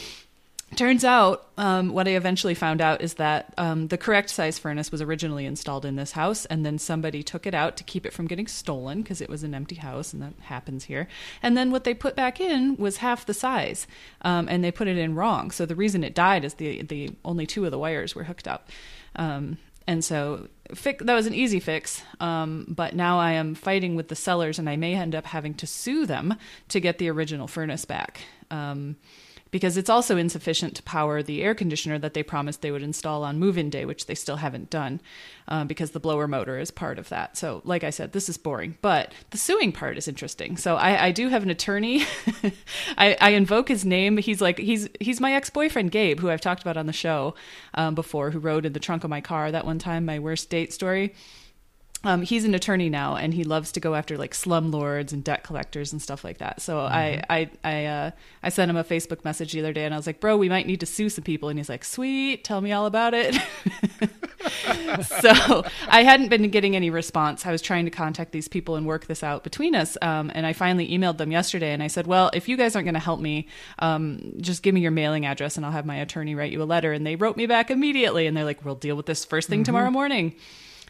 Turns 0.76 1.02
out, 1.02 1.48
um, 1.56 1.92
what 1.92 2.06
I 2.06 2.12
eventually 2.12 2.54
found 2.54 2.80
out 2.80 3.00
is 3.00 3.14
that 3.14 3.54
um, 3.56 3.88
the 3.88 3.96
correct 3.96 4.28
size 4.28 4.58
furnace 4.58 4.92
was 4.92 5.00
originally 5.00 5.46
installed 5.46 5.84
in 5.84 5.96
this 5.96 6.12
house, 6.12 6.44
and 6.44 6.64
then 6.64 6.78
somebody 6.78 7.22
took 7.22 7.46
it 7.46 7.54
out 7.54 7.76
to 7.78 7.84
keep 7.84 8.04
it 8.04 8.12
from 8.12 8.26
getting 8.26 8.46
stolen 8.46 9.02
because 9.02 9.20
it 9.20 9.30
was 9.30 9.42
an 9.42 9.54
empty 9.54 9.76
house, 9.76 10.12
and 10.12 10.22
that 10.22 10.34
happens 10.42 10.84
here. 10.84 11.08
And 11.42 11.56
then 11.56 11.70
what 11.70 11.84
they 11.84 11.94
put 11.94 12.14
back 12.14 12.38
in 12.38 12.76
was 12.76 12.98
half 12.98 13.24
the 13.24 13.34
size, 13.34 13.86
um, 14.22 14.46
and 14.48 14.62
they 14.62 14.70
put 14.70 14.88
it 14.88 14.98
in 14.98 15.14
wrong. 15.14 15.50
So 15.50 15.64
the 15.64 15.74
reason 15.74 16.04
it 16.04 16.14
died 16.14 16.44
is 16.44 16.54
the 16.54 16.82
the 16.82 17.10
only 17.24 17.46
two 17.46 17.64
of 17.64 17.70
the 17.70 17.78
wires 17.78 18.14
were 18.14 18.24
hooked 18.24 18.46
up. 18.46 18.68
Um, 19.16 19.56
and 19.86 20.04
so 20.04 20.48
that 20.68 21.14
was 21.14 21.26
an 21.26 21.34
easy 21.34 21.60
fix. 21.60 22.02
Um, 22.20 22.66
but 22.68 22.94
now 22.94 23.18
I 23.18 23.32
am 23.32 23.54
fighting 23.54 23.96
with 23.96 24.08
the 24.08 24.16
sellers, 24.16 24.58
and 24.58 24.68
I 24.68 24.76
may 24.76 24.94
end 24.94 25.14
up 25.14 25.24
having 25.24 25.54
to 25.54 25.66
sue 25.66 26.04
them 26.04 26.36
to 26.68 26.78
get 26.78 26.98
the 26.98 27.08
original 27.08 27.48
furnace 27.48 27.86
back. 27.86 28.20
Because 29.50 29.76
it's 29.76 29.90
also 29.90 30.16
insufficient 30.16 30.74
to 30.76 30.82
power 30.82 31.22
the 31.22 31.42
air 31.42 31.54
conditioner 31.54 31.98
that 31.98 32.14
they 32.14 32.22
promised 32.22 32.62
they 32.62 32.70
would 32.70 32.82
install 32.82 33.24
on 33.24 33.38
move-in 33.38 33.70
day, 33.70 33.84
which 33.84 34.06
they 34.06 34.14
still 34.14 34.36
haven't 34.36 34.70
done, 34.70 35.00
uh, 35.48 35.64
because 35.64 35.92
the 35.92 36.00
blower 36.00 36.28
motor 36.28 36.58
is 36.58 36.70
part 36.70 36.98
of 36.98 37.08
that. 37.08 37.36
So, 37.36 37.62
like 37.64 37.84
I 37.84 37.90
said, 37.90 38.12
this 38.12 38.28
is 38.28 38.36
boring, 38.36 38.76
but 38.82 39.12
the 39.30 39.38
suing 39.38 39.72
part 39.72 39.96
is 39.96 40.08
interesting. 40.08 40.56
So, 40.56 40.76
I, 40.76 41.06
I 41.06 41.12
do 41.12 41.28
have 41.28 41.42
an 41.42 41.50
attorney. 41.50 42.04
I, 42.98 43.16
I 43.20 43.30
invoke 43.30 43.68
his 43.68 43.84
name. 43.84 44.18
He's 44.18 44.40
like 44.40 44.58
he's 44.58 44.88
he's 45.00 45.20
my 45.20 45.32
ex-boyfriend 45.32 45.90
Gabe, 45.90 46.20
who 46.20 46.30
I've 46.30 46.40
talked 46.40 46.62
about 46.62 46.76
on 46.76 46.86
the 46.86 46.92
show 46.92 47.34
um, 47.74 47.94
before, 47.94 48.30
who 48.30 48.38
rode 48.38 48.66
in 48.66 48.72
the 48.72 48.80
trunk 48.80 49.04
of 49.04 49.10
my 49.10 49.20
car 49.20 49.50
that 49.50 49.64
one 49.64 49.78
time, 49.78 50.04
my 50.04 50.18
worst 50.18 50.50
date 50.50 50.72
story 50.72 51.14
um, 52.04 52.22
he's 52.22 52.44
an 52.44 52.54
attorney 52.54 52.88
now, 52.88 53.16
and 53.16 53.34
he 53.34 53.44
loves 53.44 53.72
to 53.72 53.80
go 53.80 53.94
after 53.94 54.16
like 54.16 54.32
slumlords 54.32 55.12
and 55.12 55.24
debt 55.24 55.42
collectors 55.42 55.92
and 55.92 56.00
stuff 56.00 56.24
like 56.24 56.38
that. 56.38 56.60
So 56.60 56.78
I 56.78 57.22
I 57.28 57.50
I 57.64 57.84
uh, 57.86 58.10
I 58.42 58.48
sent 58.50 58.70
him 58.70 58.76
a 58.76 58.84
Facebook 58.84 59.24
message 59.24 59.52
the 59.52 59.60
other 59.60 59.72
day, 59.72 59.84
and 59.84 59.94
I 59.94 59.96
was 59.96 60.06
like, 60.06 60.20
"Bro, 60.20 60.36
we 60.36 60.48
might 60.48 60.66
need 60.66 60.80
to 60.80 60.86
sue 60.86 61.08
some 61.08 61.24
people," 61.24 61.48
and 61.48 61.58
he's 61.58 61.68
like, 61.68 61.84
"Sweet, 61.84 62.44
tell 62.44 62.60
me 62.60 62.72
all 62.72 62.86
about 62.86 63.14
it." 63.14 63.34
so 65.02 65.64
I 65.88 66.04
hadn't 66.04 66.28
been 66.28 66.48
getting 66.50 66.76
any 66.76 66.90
response. 66.90 67.46
I 67.46 67.52
was 67.52 67.62
trying 67.62 67.84
to 67.84 67.90
contact 67.90 68.32
these 68.32 68.48
people 68.48 68.76
and 68.76 68.86
work 68.86 69.06
this 69.06 69.22
out 69.22 69.44
between 69.44 69.74
us. 69.74 69.96
Um, 70.02 70.30
and 70.34 70.46
I 70.46 70.52
finally 70.52 70.88
emailed 70.88 71.18
them 71.18 71.32
yesterday 71.32 71.72
and 71.72 71.82
I 71.82 71.88
said, 71.88 72.06
well, 72.06 72.30
if 72.32 72.48
you 72.48 72.56
guys 72.56 72.76
aren't 72.76 72.86
going 72.86 72.94
to 72.94 73.00
help 73.00 73.20
me, 73.20 73.48
um, 73.80 74.32
just 74.40 74.62
give 74.62 74.74
me 74.74 74.80
your 74.80 74.90
mailing 74.90 75.26
address 75.26 75.56
and 75.56 75.66
I'll 75.66 75.72
have 75.72 75.86
my 75.86 75.96
attorney 75.96 76.34
write 76.34 76.52
you 76.52 76.62
a 76.62 76.64
letter. 76.64 76.92
And 76.92 77.06
they 77.06 77.16
wrote 77.16 77.36
me 77.36 77.46
back 77.46 77.70
immediately 77.70 78.26
and 78.26 78.36
they're 78.36 78.44
like, 78.44 78.64
we'll 78.64 78.74
deal 78.74 78.96
with 78.96 79.06
this 79.06 79.24
first 79.24 79.48
thing 79.48 79.64
tomorrow 79.64 79.90
morning. 79.90 80.34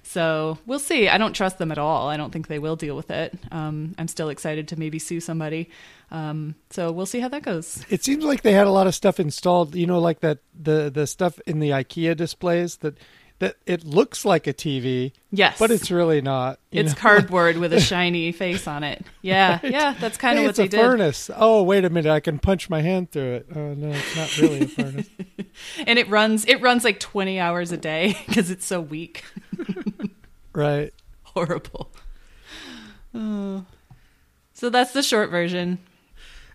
So 0.09 0.57
we'll 0.65 0.79
see. 0.79 1.07
I 1.07 1.19
don't 1.19 1.35
trust 1.35 1.59
them 1.59 1.71
at 1.71 1.77
all. 1.77 2.09
I 2.09 2.17
don't 2.17 2.33
think 2.33 2.47
they 2.47 2.59
will 2.59 2.77
deal 2.77 2.97
with 2.97 3.11
it. 3.11 3.39
Um, 3.53 3.95
I'm 3.99 4.09
still 4.09 4.31
excited 4.31 4.69
to 4.69 4.79
maybe 4.79 4.99
sue 4.99 5.21
somebody. 5.21 5.69
Um, 6.11 6.55
so 6.71 6.91
we'll 6.91 7.05
see 7.05 7.21
how 7.21 7.29
that 7.29 7.43
goes. 7.43 7.85
It 7.91 8.03
seems 8.05 8.25
like 8.25 8.41
they 8.41 8.55
had 8.55 8.67
a 8.67 8.71
lot 8.71 8.87
of 8.87 8.95
stuff 8.95 9.21
installed. 9.21 9.75
You 9.75 9.87
know, 9.87 9.99
like 9.99 10.21
that 10.21 10.39
the 10.59 10.89
the 10.89 11.07
stuff 11.07 11.39
in 11.47 11.59
the 11.59 11.71
IKEA 11.71 12.17
displays 12.17 12.79
that 12.79 12.97
that 13.41 13.57
it 13.67 13.85
looks 13.85 14.25
like 14.25 14.47
a 14.47 14.53
TV, 14.53 15.13
Yes, 15.31 15.59
but 15.59 15.71
it's 15.71 15.91
really 15.91 16.21
not. 16.21 16.59
it's 16.73 16.91
know? 16.95 16.97
cardboard 17.01 17.57
with 17.57 17.73
a 17.73 17.81
shiny 17.81 18.33
face 18.33 18.67
on 18.67 18.83
it. 18.85 19.05
Yeah, 19.23 19.61
yeah, 19.63 19.95
that's 20.01 20.17
kind 20.19 20.39
of 20.39 20.43
Hey, 20.43 20.47
what 20.47 20.51
it's 20.51 20.59
they 20.59 20.65
a 20.65 20.69
did. 20.69 20.81
furnace. 20.81 21.31
Oh, 21.37 21.63
wait 21.63 21.85
a 21.85 21.91
minute! 21.91 22.11
I 22.11 22.21
can 22.21 22.39
punch 22.39 22.69
my 22.69 22.83
hand 22.83 23.13
through 23.13 23.35
it. 23.35 23.47
Oh 23.55 23.75
no, 23.75 23.91
it's 23.91 24.17
not 24.17 24.39
really 24.39 24.63
a 24.63 24.67
furnace. 24.69 25.09
And 25.87 25.99
it 25.99 26.09
runs 26.09 26.45
it 26.47 26.61
runs 26.61 26.83
like 26.85 26.99
20 27.01 27.39
hours 27.39 27.71
a 27.73 27.77
day 27.77 28.17
because 28.27 28.51
it's 28.51 28.67
so 28.67 28.81
weak. 28.81 29.25
right. 30.53 30.93
Horrible. 31.23 31.91
Oh. 33.15 33.65
So 34.53 34.71
that's 34.71 34.93
the 34.93 35.03
short 35.03 35.31
version. 35.31 35.79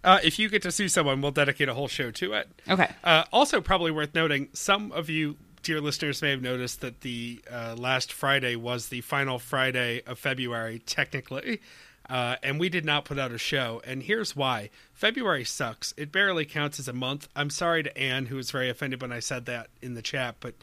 Uh, 0.04 0.20
if 0.24 0.38
you 0.38 0.50
get 0.50 0.62
to 0.64 0.72
sue 0.72 0.90
someone, 0.90 1.22
we'll 1.22 1.32
dedicate 1.32 1.70
a 1.70 1.74
whole 1.74 1.88
show 1.88 2.12
to 2.12 2.34
it. 2.34 2.50
Okay. 2.70 2.90
Uh, 3.04 3.24
also, 3.32 3.62
probably 3.62 3.92
worth 3.92 4.14
noting, 4.14 4.50
some 4.52 4.92
of 4.92 5.10
you, 5.10 5.38
dear 5.64 5.82
listeners, 5.82 6.22
may 6.22 6.32
have 6.32 6.42
noticed 6.42 6.82
that 6.82 7.02
the 7.02 7.42
uh, 7.52 7.76
last 7.78 8.14
Friday 8.14 8.56
was 8.56 8.90
the 8.90 9.02
final 9.02 9.40
Friday 9.40 10.02
of 10.06 10.20
February, 10.20 10.80
technically. 10.86 11.62
Uh, 12.10 12.36
and 12.44 12.60
we 12.60 12.68
did 12.68 12.84
not 12.86 13.06
put 13.06 13.18
out 13.18 13.32
a 13.32 13.38
show. 13.38 13.82
And 13.86 14.04
here's 14.04 14.36
why 14.36 14.70
February 14.94 15.46
sucks. 15.46 15.94
It 15.96 16.12
barely 16.12 16.46
counts 16.46 16.80
as 16.80 16.88
a 16.90 16.94
month. 16.94 17.30
I'm 17.36 17.50
sorry 17.50 17.82
to 17.84 17.98
Anne, 17.98 18.26
who 18.26 18.36
was 18.36 18.52
very 18.52 18.70
offended 18.70 19.02
when 19.02 19.14
I 19.14 19.20
said 19.20 19.46
that 19.46 19.70
in 19.82 19.94
the 19.94 20.02
chat, 20.02 20.36
but 20.42 20.54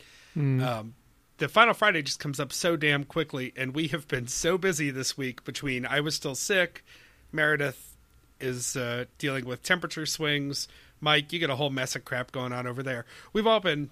um, 0.63 0.95
the 1.39 1.49
final 1.49 1.73
Friday 1.73 2.03
just 2.03 2.21
comes 2.21 2.39
up 2.39 2.53
so 2.53 2.77
damn 2.77 3.05
quickly. 3.05 3.55
And 3.57 3.75
we 3.75 3.89
have 3.89 4.07
been 4.07 4.27
so 4.29 4.59
busy 4.59 4.91
this 4.91 5.17
week 5.17 5.43
between 5.45 5.87
I 5.87 6.01
was 6.01 6.15
still 6.15 6.35
sick, 6.35 6.85
Meredith 7.33 7.97
is 8.39 8.77
uh, 8.77 9.05
dealing 9.19 9.45
with 9.45 9.63
temperature 9.63 10.07
swings. 10.07 10.69
Mike, 11.01 11.33
you 11.33 11.39
get 11.39 11.51
a 11.51 11.57
whole 11.57 11.71
mess 11.71 11.97
of 11.97 12.05
crap 12.05 12.33
going 12.33 12.53
on 12.53 12.67
over 12.67 12.83
there. 12.83 13.07
We've 13.33 13.47
all 13.47 13.61
been 13.61 13.91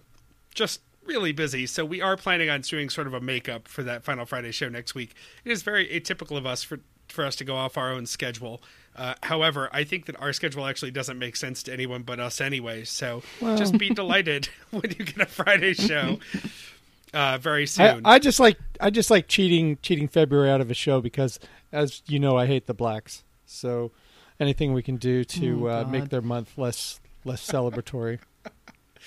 just 0.54 0.80
really 1.08 1.32
busy, 1.32 1.66
so 1.66 1.84
we 1.84 2.00
are 2.00 2.16
planning 2.16 2.50
on 2.50 2.60
doing 2.60 2.90
sort 2.90 3.06
of 3.06 3.14
a 3.14 3.20
makeup 3.20 3.66
for 3.66 3.82
that 3.82 4.04
Final 4.04 4.26
Friday 4.26 4.52
show 4.52 4.68
next 4.68 4.94
week. 4.94 5.14
It 5.44 5.50
is 5.50 5.62
very 5.62 5.88
atypical 5.88 6.36
of 6.36 6.46
us 6.46 6.62
for 6.62 6.80
for 7.08 7.24
us 7.24 7.34
to 7.36 7.44
go 7.44 7.56
off 7.56 7.78
our 7.78 7.90
own 7.90 8.04
schedule. 8.04 8.60
Uh, 8.94 9.14
however, 9.22 9.70
I 9.72 9.82
think 9.84 10.04
that 10.06 10.20
our 10.20 10.34
schedule 10.34 10.66
actually 10.66 10.90
doesn't 10.90 11.18
make 11.18 11.36
sense 11.36 11.62
to 11.62 11.72
anyone 11.72 12.02
but 12.02 12.20
us 12.20 12.38
anyway. 12.38 12.84
So 12.84 13.22
just 13.40 13.78
be 13.78 13.88
delighted 13.88 14.50
when 14.70 14.82
you 14.98 15.06
get 15.06 15.18
a 15.18 15.26
Friday 15.26 15.72
show 15.72 16.18
uh, 17.14 17.38
very 17.38 17.66
soon. 17.66 18.02
I 18.04 18.18
just 18.18 18.38
like 18.38 18.58
I 18.80 18.90
just 18.90 19.10
like 19.10 19.26
cheating 19.26 19.78
cheating 19.80 20.06
February 20.06 20.50
out 20.50 20.60
of 20.60 20.70
a 20.70 20.74
show 20.74 21.00
because, 21.00 21.40
as 21.72 22.02
you 22.06 22.18
know, 22.18 22.36
I 22.36 22.46
hate 22.46 22.66
the 22.66 22.74
blacks. 22.74 23.24
So 23.46 23.90
anything 24.38 24.74
we 24.74 24.82
can 24.82 24.96
do 24.96 25.24
to 25.24 25.68
Oh, 25.68 25.80
uh, 25.80 25.84
make 25.88 26.10
their 26.10 26.20
month 26.20 26.58
less 26.58 27.00
less 27.24 27.44
celebratory. 27.46 28.18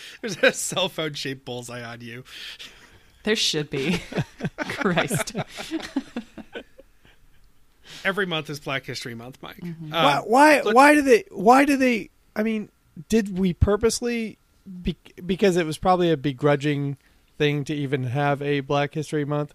There's 0.22 0.38
a 0.38 0.51
cell 0.53 0.89
phone 0.89 1.13
shaped 1.13 1.46
bullseye 1.46 1.84
on 1.84 2.01
you. 2.01 2.24
There 3.24 3.36
should 3.36 3.70
be. 3.70 4.01
Christ. 4.58 5.36
Every 8.03 8.25
month 8.25 8.50
is 8.50 8.60
Black 8.60 8.86
History 8.86 9.13
Month, 9.15 9.38
Mike. 9.41 9.58
Mm-hmm. 9.58 9.93
Um, 9.93 10.24
why 10.24 10.62
why 10.62 10.72
why 10.72 10.93
do 10.96 11.01
they 11.01 11.24
why 11.29 11.65
do 11.65 11.77
they 11.77 12.10
I 12.36 12.43
mean 12.43 12.70
did 13.10 13.38
we 13.38 13.53
purposely 13.53 14.38
be, 14.81 14.98
because 15.25 15.55
it 15.58 15.65
was 15.65 15.77
probably 15.77 16.12
a 16.12 16.17
begrudging 16.17 16.98
thing 17.38 17.63
to 17.65 17.75
even 17.75 18.05
have 18.05 18.41
a 18.41 18.62
Black 18.62 18.93
History 18.93 19.25
Month 19.25 19.53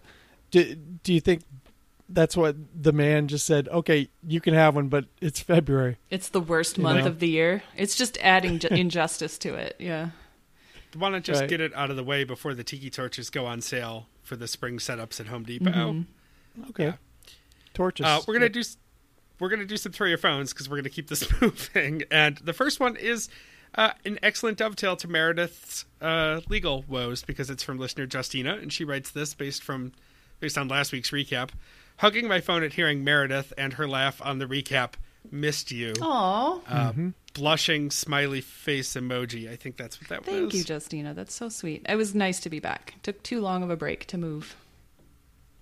do, 0.51 0.75
do 0.75 1.13
you 1.13 1.19
think 1.19 1.43
that's 2.09 2.37
what 2.37 2.55
the 2.73 2.93
man 2.93 3.27
just 3.27 3.45
said 3.45 3.67
okay 3.69 4.07
you 4.25 4.39
can 4.39 4.53
have 4.53 4.75
one 4.75 4.87
but 4.87 5.05
it's 5.19 5.39
February 5.41 5.97
It's 6.09 6.29
the 6.29 6.39
worst 6.39 6.77
You 6.77 6.83
month 6.83 7.01
know? 7.01 7.07
of 7.07 7.19
the 7.19 7.27
year. 7.27 7.63
It's 7.75 7.95
just 7.95 8.17
adding 8.21 8.59
ju- 8.59 8.69
injustice 8.71 9.37
to 9.39 9.55
it. 9.55 9.75
Yeah. 9.79 10.09
Why 10.95 11.09
not 11.09 11.23
just 11.23 11.41
Right. 11.41 11.49
get 11.49 11.61
it 11.61 11.73
out 11.75 11.89
of 11.89 11.95
the 11.95 12.03
way 12.03 12.23
before 12.23 12.53
the 12.53 12.63
tiki 12.63 12.89
torches 12.89 13.29
go 13.29 13.45
on 13.45 13.61
sale 13.61 14.07
for 14.23 14.35
the 14.35 14.47
spring 14.47 14.77
setups 14.77 15.19
at 15.19 15.27
Home 15.27 15.43
Depot? 15.43 15.69
Mhm. 15.71 16.05
okay 16.69 16.83
Yeah. 16.85 16.93
torches 17.73 18.05
Uh, 18.05 18.21
we're 18.27 18.33
gonna 18.33 18.49
do 18.49 18.63
we're 19.39 19.49
gonna 19.49 19.65
do 19.65 19.77
some 19.77 19.91
throw 19.91 20.07
your 20.07 20.17
phones 20.17 20.51
because 20.53 20.67
we're 20.69 20.77
gonna 20.77 20.89
keep 20.89 21.07
this 21.09 21.29
moving. 21.41 22.03
And 22.09 22.37
the 22.37 22.53
first 22.53 22.79
one 22.79 22.95
is 22.95 23.29
uh, 23.75 23.91
an 24.05 24.17
excellent 24.23 24.57
dovetail 24.57 24.95
to 24.95 25.07
Meredith's 25.07 25.85
uh, 26.01 26.41
legal 26.49 26.83
woes 26.87 27.21
because 27.23 27.49
it's 27.51 27.61
from 27.61 27.77
listener 27.77 28.07
Justina, 28.11 28.55
and 28.55 28.71
she 28.73 28.83
writes 28.83 29.11
this 29.11 29.33
based 29.35 29.61
from 29.63 29.91
based 30.39 30.57
on 30.57 30.67
last 30.67 30.91
week's 30.91 31.11
recap. 31.11 31.49
Hugging 31.97 32.27
my 32.27 32.39
phone 32.39 32.63
at 32.63 32.73
hearing 32.73 33.03
Meredith 33.03 33.53
and 33.57 33.73
her 33.73 33.87
laugh 33.87 34.19
on 34.23 34.39
the 34.39 34.45
recap. 34.45 34.93
Missed 35.31 35.71
you. 35.71 35.93
Aw. 36.01 36.59
Uh, 36.67 36.93
Blushing 37.33 37.91
smiley 37.91 38.41
face 38.41 38.95
emoji. 38.95 39.49
I 39.49 39.55
think 39.55 39.77
that's 39.77 40.01
what 40.01 40.09
that 40.09 40.25
was. 40.25 40.35
Thank 40.35 40.53
you, 40.53 40.63
Justina. 40.67 41.13
That's 41.13 41.33
so 41.33 41.49
sweet. 41.49 41.85
It 41.87 41.95
was 41.95 42.15
nice 42.15 42.39
to 42.39 42.49
be 42.49 42.59
back. 42.59 42.95
Took 43.03 43.21
too 43.21 43.41
long 43.41 43.61
of 43.61 43.69
a 43.69 43.75
break 43.75 44.05
to 44.07 44.17
move. 44.17 44.55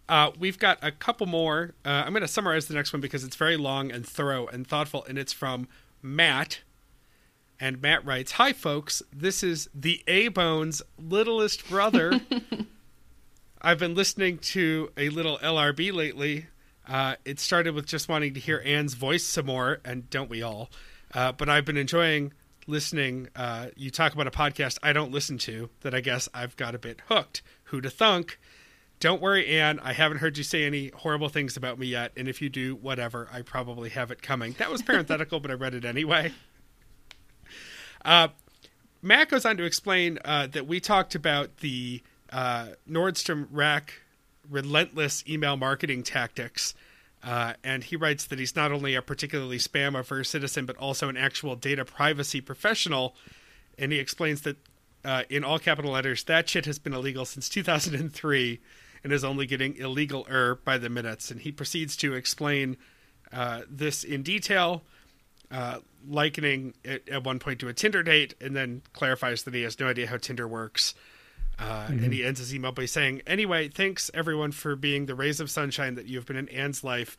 Uh, 0.08 0.32
we've 0.40 0.60
got 0.60 0.78
a 0.82 0.92
couple 0.92 1.26
more. 1.26 1.74
Uh, 1.84 2.04
I'm 2.06 2.14
going 2.14 2.22
to 2.22 2.28
summarize 2.28 2.68
the 2.68 2.76
next 2.76 2.94
one 2.94 3.02
because 3.02 3.24
it's 3.24 3.36
very 3.36 3.58
long 3.58 3.92
and 3.92 4.06
thorough 4.06 4.48
and 4.48 4.66
thoughtful, 4.66 5.04
and 5.10 5.18
it's 5.18 5.34
from 5.34 5.68
Matt. 6.02 6.62
And 7.60 7.82
Matt 7.82 8.06
writes 8.06 8.34
Hi, 8.34 8.54
folks. 8.54 9.02
This 9.12 9.42
is 9.44 9.68
the 9.74 10.04
A 10.08 10.28
Bones' 10.28 10.82
littlest 10.98 11.68
brother. 11.68 12.20
I've 13.62 13.80
been 13.80 13.96
listening 13.96 14.38
to 14.40 14.92
a 14.96 15.10
little 15.10 15.40
LRB 15.40 15.92
lately. 15.92 16.48
Uh, 16.88 17.15
it 17.25 17.39
started 17.39 17.74
with 17.74 17.86
just 17.86 18.08
wanting 18.10 18.34
to 18.34 18.39
hear 18.39 18.62
Anne's 18.65 18.94
voice 18.94 19.24
some 19.24 19.48
more, 19.48 19.80
and 19.84 20.10
don't 20.10 20.30
we 20.30 20.42
all? 20.42 20.70
Uh, 21.13 21.32
but 21.32 21.50
I've 21.50 21.65
been 21.65 21.77
enjoying 21.77 22.34
listening. 22.68 23.30
Uh, 23.36 23.68
you 23.75 23.89
talk 23.89 24.13
about 24.13 24.27
a 24.27 24.32
podcast 24.32 24.77
I 24.84 24.94
don't 24.94 25.12
listen 25.12 25.38
to 25.39 25.70
that 25.82 25.94
I 25.94 26.01
guess 26.01 26.30
I've 26.34 26.56
got 26.58 26.75
a 26.75 26.80
bit 26.80 27.01
hooked. 27.08 27.42
Who 27.65 27.82
to 27.82 27.89
thunk? 27.89 28.39
Don't 29.00 29.22
worry, 29.22 29.48
Anne. 29.48 29.80
I 29.80 29.94
haven't 29.94 30.20
heard 30.20 30.38
you 30.38 30.44
say 30.44 30.63
any 30.63 30.89
horrible 30.89 31.30
things 31.30 31.58
about 31.58 31.77
me 31.77 31.88
yet, 31.88 32.12
and 32.15 32.27
if 32.27 32.42
you 32.42 32.50
do, 32.50 32.75
whatever. 32.75 33.27
I 33.32 33.42
probably 33.42 33.89
have 33.89 34.10
it 34.10 34.22
coming. 34.22 34.56
That 34.58 34.72
was 34.72 34.82
parenthetical, 34.82 35.39
but 35.42 35.51
I 35.51 35.56
read 35.56 35.74
it 35.75 35.86
anyway. 35.86 36.32
Uh, 38.04 38.30
Matt 39.01 39.30
goes 39.30 39.46
on 39.46 39.58
to 39.58 39.63
explain 39.63 40.20
uh, 40.24 40.48
that 40.48 40.65
we 40.65 40.80
talked 40.80 41.13
about 41.13 41.58
the 41.58 42.01
uh, 42.32 42.70
Nordstrom 42.89 43.48
Rack 43.51 44.01
relentless 44.50 45.24
email 45.28 45.58
marketing 45.58 46.04
tactics. 46.04 46.74
Uh, 47.24 47.54
and 47.64 47.84
he 47.84 47.96
writes 47.96 48.25
that 48.25 48.38
he's 48.38 48.56
not 48.56 48.72
only 48.72 48.94
a 48.94 49.02
particularly 49.02 49.58
spam 49.58 49.98
averse 49.98 50.30
citizen, 50.30 50.66
but 50.66 50.78
also 50.78 51.10
an 51.10 51.18
actual 51.18 51.56
data 51.56 51.84
privacy 51.84 52.40
professional. 52.40 53.16
And 53.80 53.92
he 53.92 54.00
explains 54.00 54.42
that 54.42 54.58
uh, 55.04 55.24
in 55.30 55.44
all 55.44 55.60
capital 55.60 55.92
letters, 55.92 56.24
that 56.25 56.48
shit 56.50 56.66
has 56.66 56.80
been 56.80 56.94
illegal 56.94 57.25
since 57.25 57.50
2003 57.50 58.60
and 59.04 59.14
is 59.14 59.24
only 59.24 59.46
getting 59.46 59.75
illegal-er 59.78 60.60
by 60.66 60.78
the 60.78 60.90
minutes. 60.90 61.30
And 61.30 61.40
he 61.42 61.52
proceeds 61.52 61.96
to 61.98 62.14
explain 62.14 62.78
uh, 63.32 63.62
this 63.70 64.04
in 64.04 64.24
detail, 64.24 64.84
uh, 65.52 65.80
likening 66.08 66.74
it 66.84 67.08
at 67.10 67.24
one 67.24 67.38
point 67.38 67.60
to 67.60 67.68
a 67.68 67.74
Tinder 67.74 68.02
date, 68.02 68.34
and 68.42 68.56
then 68.56 68.82
clarifies 68.94 69.44
that 69.44 69.54
he 69.54 69.62
has 69.62 69.80
no 69.80 69.88
idea 69.88 70.08
how 70.08 70.18
Tinder 70.18 70.48
works. 70.48 70.96
Uh, 71.58 71.86
And 71.90 72.12
he 72.14 72.24
ends 72.24 72.40
his 72.40 72.54
email 72.54 72.72
by 72.72 72.86
saying, 72.86 73.22
Anyway, 73.26 73.70
thanks 73.70 74.12
everyone 74.14 74.52
for 74.52 74.76
being 74.76 75.06
the 75.06 75.16
rays 75.16 75.40
of 75.40 75.50
sunshine 75.50 75.96
that 75.96 76.06
you 76.06 76.18
have 76.18 76.26
been 76.26 76.36
in 76.38 76.50
Anne's 76.50 76.84
life 76.84 77.18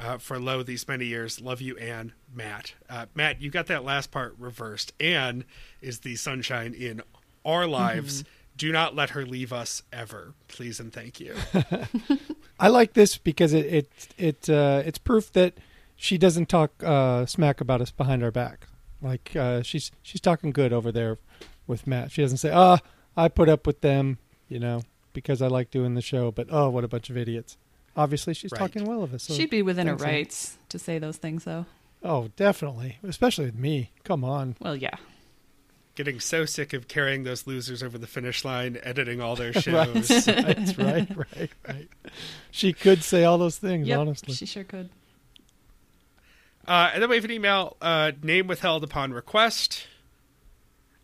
uh, 0.00 0.18
for 0.18 0.38
lo 0.38 0.62
these 0.62 0.86
many 0.88 1.06
years. 1.06 1.40
Love 1.40 1.60
you, 1.60 1.76
Anne. 1.78 2.12
Matt. 2.34 2.74
Uh, 2.90 3.06
Matt, 3.14 3.40
you 3.40 3.50
got 3.50 3.66
that 3.66 3.84
last 3.84 4.10
part 4.10 4.34
reversed. 4.38 4.92
Anne 5.00 5.44
is 5.80 6.00
the 6.00 6.16
sunshine 6.16 6.74
in 6.74 7.02
our 7.44 7.66
lives. 7.66 8.24
Do 8.56 8.72
not 8.72 8.96
let 8.96 9.10
her 9.10 9.24
leave 9.24 9.52
us 9.52 9.82
ever. 9.92 10.34
Please 10.48 10.80
and 10.80 10.92
thank 10.92 11.20
you. 11.20 11.36
I 12.60 12.68
like 12.68 12.94
this 12.94 13.16
because 13.16 13.52
it 13.52 13.66
it 13.66 14.08
it 14.18 14.50
uh, 14.50 14.82
it's 14.84 14.98
proof 14.98 15.32
that 15.32 15.54
she 15.94 16.18
doesn't 16.18 16.48
talk 16.48 16.72
uh, 16.82 17.24
smack 17.26 17.60
about 17.60 17.80
us 17.80 17.90
behind 17.92 18.24
our 18.24 18.32
back. 18.32 18.66
Like 19.00 19.34
uh, 19.36 19.62
she's 19.62 19.92
she's 20.02 20.20
talking 20.20 20.50
good 20.50 20.72
over 20.72 20.90
there 20.90 21.18
with 21.68 21.86
Matt. 21.86 22.10
She 22.10 22.20
doesn't 22.22 22.38
say, 22.38 22.50
"Ah, 22.52 22.80
I 23.18 23.28
put 23.28 23.48
up 23.50 23.66
with 23.66 23.80
them," 23.82 24.16
you 24.48 24.58
know, 24.58 24.82
because 25.12 25.42
I 25.42 25.48
like 25.48 25.70
doing 25.70 25.94
the 25.94 26.00
show. 26.02 26.30
But 26.30 26.46
oh, 26.50 26.70
what 26.70 26.84
a 26.84 26.88
bunch 26.88 27.10
of 27.10 27.16
idiots! 27.18 27.56
Obviously, 27.96 28.32
she's 28.34 28.52
Right. 28.52 28.58
talking 28.58 28.84
well 28.84 29.02
of 29.02 29.12
us. 29.12 29.24
So, 29.24 29.34
She'd 29.34 29.50
be 29.50 29.60
within 29.62 29.86
her 29.88 29.92
thanks, 29.94 30.04
Anne. 30.04 30.10
rights 30.14 30.58
to 30.70 30.78
say 30.78 30.98
those 30.98 31.16
things, 31.16 31.44
though. 31.44 31.66
Oh, 32.02 32.28
definitely, 32.36 32.98
especially 33.02 33.46
with 33.46 33.56
me. 33.56 33.90
Come 34.04 34.22
on. 34.24 34.54
Well, 34.60 34.76
yeah. 34.76 34.94
getting 35.96 36.20
so 36.20 36.44
sick 36.44 36.72
of 36.72 36.86
carrying 36.86 37.24
those 37.24 37.44
losers 37.44 37.82
over 37.82 37.98
the 37.98 38.06
finish 38.06 38.44
line, 38.44 38.78
editing 38.84 39.20
all 39.20 39.34
their 39.34 39.50
right, 39.52 39.64
shows. 39.64 40.28
right, 40.28 40.78
right, 40.78 41.08
right, 41.16 41.50
right. 41.66 41.88
She 42.52 42.72
could 42.72 43.02
say 43.02 43.24
all 43.24 43.36
those 43.36 43.58
things, 43.58 43.88
Yep, 43.88 43.98
honestly. 43.98 44.34
she 44.34 44.46
sure 44.46 44.62
could. 44.62 44.90
Uh, 46.68 46.90
and 46.92 47.02
then 47.02 47.10
we 47.10 47.16
have 47.16 47.24
an 47.24 47.30
email, 47.32 47.76
uh, 47.80 48.12
name 48.22 48.46
withheld 48.46 48.84
upon 48.84 49.12
request. 49.12 49.86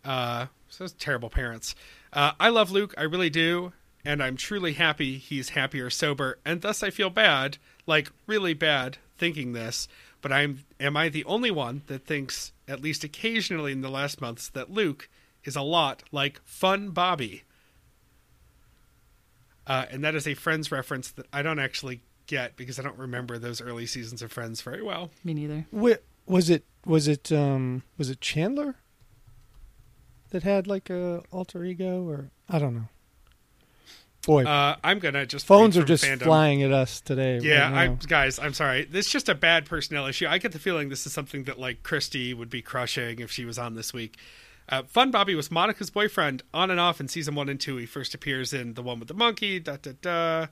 Uh, 0.05 0.45
so 0.69 0.87
terrible 0.87 1.29
parents. 1.29 1.75
Uh, 2.15 2.31
I 2.39 2.47
love 2.47 2.71
Luke, 2.71 2.93
I 2.97 3.03
really 3.03 3.29
do, 3.29 3.73
and 4.05 4.23
I'm 4.23 4.37
truly 4.37 4.73
happy 4.73 5.17
he's 5.17 5.49
happier 5.49 5.89
sober, 5.89 6.39
and 6.45 6.61
thus 6.61 6.81
I 6.81 6.89
feel 6.89 7.09
bad, 7.09 7.57
like 7.85 8.09
really 8.25 8.53
bad, 8.53 8.97
thinking 9.17 9.51
this. 9.51 9.89
But 10.21 10.31
I'm 10.31 10.63
am 10.79 10.95
I 10.95 11.09
the 11.09 11.25
only 11.25 11.51
one 11.51 11.81
that 11.87 12.05
thinks, 12.05 12.53
at 12.69 12.81
least 12.81 13.03
occasionally 13.03 13.73
in 13.73 13.81
the 13.81 13.89
last 13.89 14.21
months, 14.21 14.47
that 14.49 14.71
Luke 14.71 15.09
is 15.43 15.57
a 15.57 15.61
lot 15.61 16.03
like 16.13 16.41
Fun 16.45 16.91
Bobby? 16.91 17.43
Uh, 19.67 19.85
and 19.91 20.03
that 20.03 20.15
is 20.15 20.25
a 20.25 20.35
Friends 20.35 20.71
reference 20.71 21.11
that 21.11 21.27
I 21.33 21.41
don't 21.41 21.59
actually 21.59 22.01
get 22.27 22.55
because 22.55 22.79
I 22.79 22.83
don't 22.83 22.97
remember 22.97 23.37
those 23.37 23.61
early 23.61 23.85
seasons 23.85 24.21
of 24.21 24.31
Friends 24.31 24.61
very 24.61 24.81
well. 24.81 25.11
Me 25.23 25.33
neither. 25.33 25.65
Wait, 25.69 25.99
was 26.25 26.49
it 26.49 26.63
was 26.85 27.09
it 27.09 27.29
um 27.31 27.83
was 27.97 28.09
it 28.09 28.21
Chandler 28.21 28.75
that 30.35 30.43
had 30.43 30.67
like 30.67 30.89
a 30.89 31.23
alter 31.31 31.63
ego 31.63 32.03
or 32.05 32.29
I 32.49 32.59
don't 32.59 32.75
know. 32.75 32.87
Boy, 34.25 34.43
Uh, 34.43 34.75
I'm 34.83 34.99
gonna 34.99 35.25
just 35.25 35.45
phones 35.45 35.77
are 35.77 35.83
just 35.85 36.03
fandom. 36.03 36.23
flying 36.23 36.61
at 36.61 36.73
us 36.73 36.99
today. 36.99 37.39
Yeah, 37.41 37.71
right 37.71 37.91
I 37.91 38.05
guys, 38.07 38.37
I'm 38.37 38.53
sorry. 38.53 38.83
This 38.83 39.05
is 39.05 39.11
just 39.13 39.29
a 39.29 39.35
bad 39.35 39.65
personnel 39.65 40.07
issue. 40.07 40.27
I 40.27 40.39
get 40.39 40.51
the 40.51 40.59
feeling 40.59 40.89
this 40.89 41.05
is 41.05 41.13
something 41.13 41.45
that 41.45 41.57
like 41.57 41.83
Christy 41.83 42.33
would 42.33 42.49
be 42.49 42.61
crushing 42.61 43.19
if 43.19 43.31
she 43.31 43.45
was 43.45 43.57
on 43.57 43.75
this 43.75 43.93
week. 43.93 44.17
Uh, 44.67 44.83
Fun 44.83 45.09
Bobby 45.11 45.35
was 45.35 45.49
Monica's 45.51 45.89
boyfriend 45.89 46.43
on 46.53 46.69
and 46.69 46.79
off 46.79 46.99
in 46.99 47.07
season 47.07 47.35
one 47.35 47.47
and 47.47 47.59
two. 47.59 47.77
He 47.77 47.85
first 47.85 48.13
appears 48.13 48.51
in 48.51 48.73
the 48.73 48.83
one 48.83 48.99
with 48.99 49.07
the 49.07 49.13
monkey. 49.13 49.59
Da 49.59 49.77
da 49.81 49.91
da. 50.01 50.47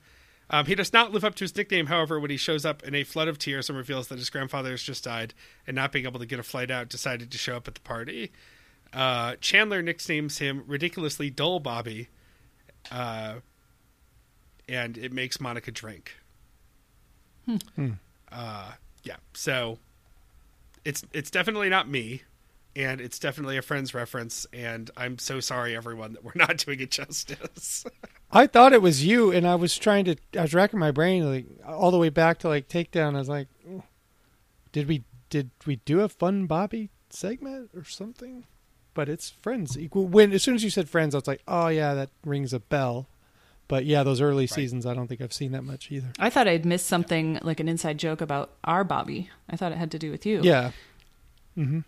Um, 0.50 0.66
he 0.68 0.76
does 0.76 0.94
not 0.94 1.12
live 1.12 1.24
up 1.26 1.36
to 1.36 1.44
his 1.46 1.56
nickname, 1.56 1.88
however, 1.88 2.20
when 2.20 2.30
he 2.30 2.38
shows 2.38 2.64
up 2.64 2.84
in 2.84 2.94
a 2.94 3.04
flood 3.04 3.28
of 3.28 3.40
tears 3.40 3.70
and 3.70 3.78
reveals 3.78 4.08
that 4.10 4.20
his 4.20 4.30
grandfather 4.30 4.70
has 4.72 4.84
just 4.84 5.04
died 5.04 5.34
and 5.68 5.76
not 5.76 5.92
being 5.92 6.06
able 6.06 6.20
to 6.20 6.26
get 6.28 6.38
a 6.38 6.44
flight 6.44 6.70
out, 6.70 6.90
decided 6.90 7.32
to 7.32 7.38
show 7.38 7.56
up 7.58 7.68
at 7.68 7.74
the 7.74 7.82
party. 7.82 8.32
Uh, 8.94 9.36
Chandler 9.42 9.82
nicknames 9.82 10.38
him 10.38 10.64
ridiculously 10.68 11.30
dull 11.30 11.60
Bobby, 11.60 12.10
uh, 12.92 13.36
and 14.68 14.98
it 14.98 15.12
makes 15.12 15.42
Monica 15.42 15.72
drink. 15.72 16.16
Uh, 18.32 18.72
yeah, 19.04 19.18
so 19.34 19.80
it's 20.86 21.04
it's 21.12 21.32
definitely 21.32 21.70
not 21.70 21.90
me, 21.90 22.22
and 22.76 23.02
it's 23.02 23.20
definitely 23.20 23.58
a 23.58 23.62
friend's 23.62 23.94
reference. 23.94 24.46
And 24.54 24.90
I'm 24.96 25.18
so 25.18 25.40
sorry, 25.40 25.76
everyone, 25.76 26.14
that 26.14 26.24
we're 26.24 26.32
not 26.36 26.58
doing 26.58 26.80
it 26.80 26.92
justice. 26.92 27.86
I 28.32 28.48
thought 28.48 28.74
it 28.74 28.82
was 28.82 29.06
you, 29.06 29.32
and 29.32 29.48
I 29.48 29.56
was 29.56 29.78
trying 29.78 30.06
to. 30.06 30.16
I 30.38 30.42
was 30.42 30.54
racking 30.54 30.80
my 30.80 30.92
brain 30.92 31.30
like 31.30 31.46
all 31.68 31.92
the 31.92 31.98
way 31.98 32.10
back 32.10 32.40
to 32.40 32.48
like 32.48 32.68
takedown. 32.68 33.16
I 33.16 33.20
was 33.20 33.30
like, 33.30 33.48
"Oh, 33.70 33.84
did 34.72 34.88
we 34.88 35.04
did 35.30 35.52
we 35.66 35.78
do 35.78 36.02
a 36.02 36.10
fun 36.10 36.46
Bobby 36.46 36.90
segment 37.10 37.72
or 37.76 37.84
something? 37.84 38.46
But 38.94 39.10
it's 39.10 39.32
Friends. 39.42 39.78
Equal 39.78 40.06
when 40.06 40.32
as 40.34 40.44
soon 40.44 40.56
as 40.56 40.64
you 40.64 40.70
said 40.70 40.90
Friends, 40.90 41.16
I 41.16 41.18
was 41.18 41.28
like, 41.28 41.42
oh 41.48 41.68
yeah, 41.68 41.94
that 41.94 42.10
rings 42.26 42.54
a 42.54 42.60
bell. 42.60 43.08
But 43.68 43.86
yeah, 43.86 44.04
those 44.04 44.22
early 44.22 44.46
seasons, 44.46 44.86
I 44.86 44.94
don't 44.94 45.08
think 45.08 45.22
I've 45.22 45.34
seen 45.34 45.52
that 45.54 45.64
much 45.64 45.92
either. 45.92 46.10
I 46.20 46.30
thought 46.30 46.48
I'd 46.48 46.66
missed 46.66 46.86
something 46.86 47.40
like 47.42 47.60
an 47.60 47.68
inside 47.68 47.98
joke 47.98 48.22
about 48.22 48.52
our 48.66 48.84
Bobby. 48.84 49.30
I 49.50 49.56
thought 49.56 49.72
it 49.72 49.78
had 49.78 49.90
to 49.92 50.00
do 50.00 50.12
with 50.12 50.26
you. 50.26 50.42
Yeah, 50.44 50.72
mm-hmm. 51.58 51.80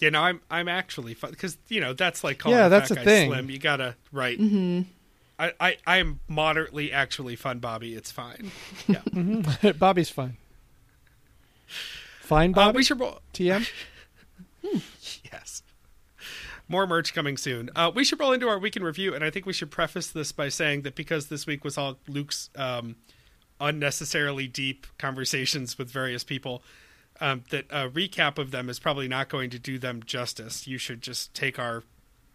yeah, 0.00 0.10
no, 0.10 0.22
I'm 0.22 0.40
I'm 0.50 0.66
actually 0.66 1.14
fun 1.14 1.30
because 1.30 1.56
you 1.68 1.80
know 1.80 1.92
that's 1.92 2.24
like 2.24 2.38
calling 2.38 2.58
Yeah, 2.58 2.68
that's 2.68 2.90
a 2.90 2.96
thing. 2.96 3.30
slim. 3.30 3.50
You 3.50 3.58
gotta 3.58 3.94
right. 4.12 4.38
Mm-hmm. 4.38 4.82
I, 5.38 5.52
I 5.60 5.76
I 5.86 5.96
am 5.98 6.20
moderately 6.26 6.90
actually 6.90 7.36
fun, 7.36 7.58
Bobby. 7.58 7.94
It's 7.94 8.10
fine. 8.10 8.50
Yeah, 8.88 9.72
Bobby's 9.78 10.10
fine. 10.10 10.36
Fine, 12.22 12.52
uh, 12.52 12.54
Bobby. 12.54 12.76
we 12.78 12.82
should 12.84 12.98
roll. 12.98 13.20
TM. 13.34 13.68
Yes. 15.32 15.62
More 16.68 16.86
merch 16.86 17.14
coming 17.14 17.36
soon. 17.36 17.70
Uh, 17.76 17.92
we 17.94 18.04
should 18.04 18.18
roll 18.18 18.32
into 18.32 18.48
our 18.48 18.58
week 18.58 18.76
in 18.76 18.82
review, 18.82 19.14
and 19.14 19.22
I 19.22 19.30
think 19.30 19.46
we 19.46 19.52
should 19.52 19.70
preface 19.70 20.08
this 20.08 20.32
by 20.32 20.48
saying 20.48 20.82
that 20.82 20.96
because 20.96 21.26
this 21.26 21.46
week 21.46 21.64
was 21.64 21.78
all 21.78 21.98
Luke's 22.08 22.50
um, 22.56 22.96
unnecessarily 23.60 24.48
deep 24.48 24.86
conversations 24.98 25.78
with 25.78 25.90
various 25.90 26.24
people, 26.24 26.62
um, 27.20 27.44
that 27.50 27.66
a 27.70 27.88
recap 27.88 28.38
of 28.38 28.50
them 28.50 28.68
is 28.68 28.78
probably 28.78 29.06
not 29.06 29.28
going 29.28 29.50
to 29.50 29.58
do 29.58 29.78
them 29.78 30.02
justice. 30.04 30.66
You 30.66 30.78
should 30.78 31.02
just 31.02 31.34
take 31.34 31.58
our 31.58 31.84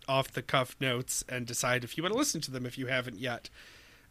off 0.08 0.32
the 0.32 0.42
cuff 0.42 0.76
notes 0.80 1.24
and 1.30 1.46
decide 1.46 1.84
if 1.84 1.98
you 1.98 2.04
want 2.04 2.14
to 2.14 2.18
listen 2.18 2.42
to 2.42 2.52
them 2.52 2.66
if 2.66 2.78
you 2.78 2.88
haven't 2.88 3.20
yet. 3.20 3.50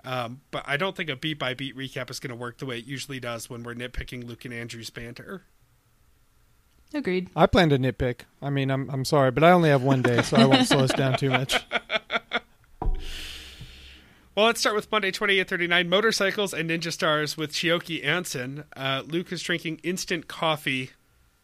Um, 0.04 0.40
but 0.50 0.64
I 0.66 0.76
don't 0.76 0.96
think 0.96 1.10
a 1.10 1.16
beat 1.16 1.38
by 1.38 1.54
beat 1.54 1.76
recap 1.76 2.10
is 2.10 2.20
going 2.20 2.30
to 2.30 2.36
work 2.36 2.58
the 2.58 2.66
way 2.66 2.78
it 2.78 2.86
usually 2.86 3.20
does 3.20 3.50
when 3.50 3.62
we're 3.62 3.74
nitpicking 3.74 4.26
Luke 4.26 4.44
and 4.44 4.54
Andrew's 4.54 4.90
banter. 4.90 5.42
Agreed. 6.92 7.30
I 7.36 7.46
plan 7.46 7.68
to 7.70 7.78
nitpick. 7.78 8.22
I 8.42 8.50
mean, 8.50 8.70
I'm 8.70 8.90
I'm 8.90 9.04
sorry, 9.04 9.30
but 9.30 9.44
I 9.44 9.52
only 9.52 9.70
have 9.70 9.82
one 9.82 10.02
day, 10.02 10.22
so 10.22 10.36
I 10.36 10.44
won't 10.44 10.66
slow 10.66 10.80
us 10.80 10.92
down 10.92 11.16
too 11.18 11.30
much. 11.30 11.54
Well, 14.36 14.46
let's 14.46 14.60
start 14.60 14.76
with 14.76 14.90
Monday 14.92 15.10
2839 15.10 15.88
Motorcycles 15.88 16.54
and 16.54 16.70
Ninja 16.70 16.92
Stars 16.92 17.36
with 17.36 17.52
Chioke 17.52 18.00
I'Anson. 18.02 18.64
Uh, 18.76 19.02
Luke 19.04 19.32
is 19.32 19.42
drinking 19.42 19.80
instant 19.82 20.28
coffee 20.28 20.90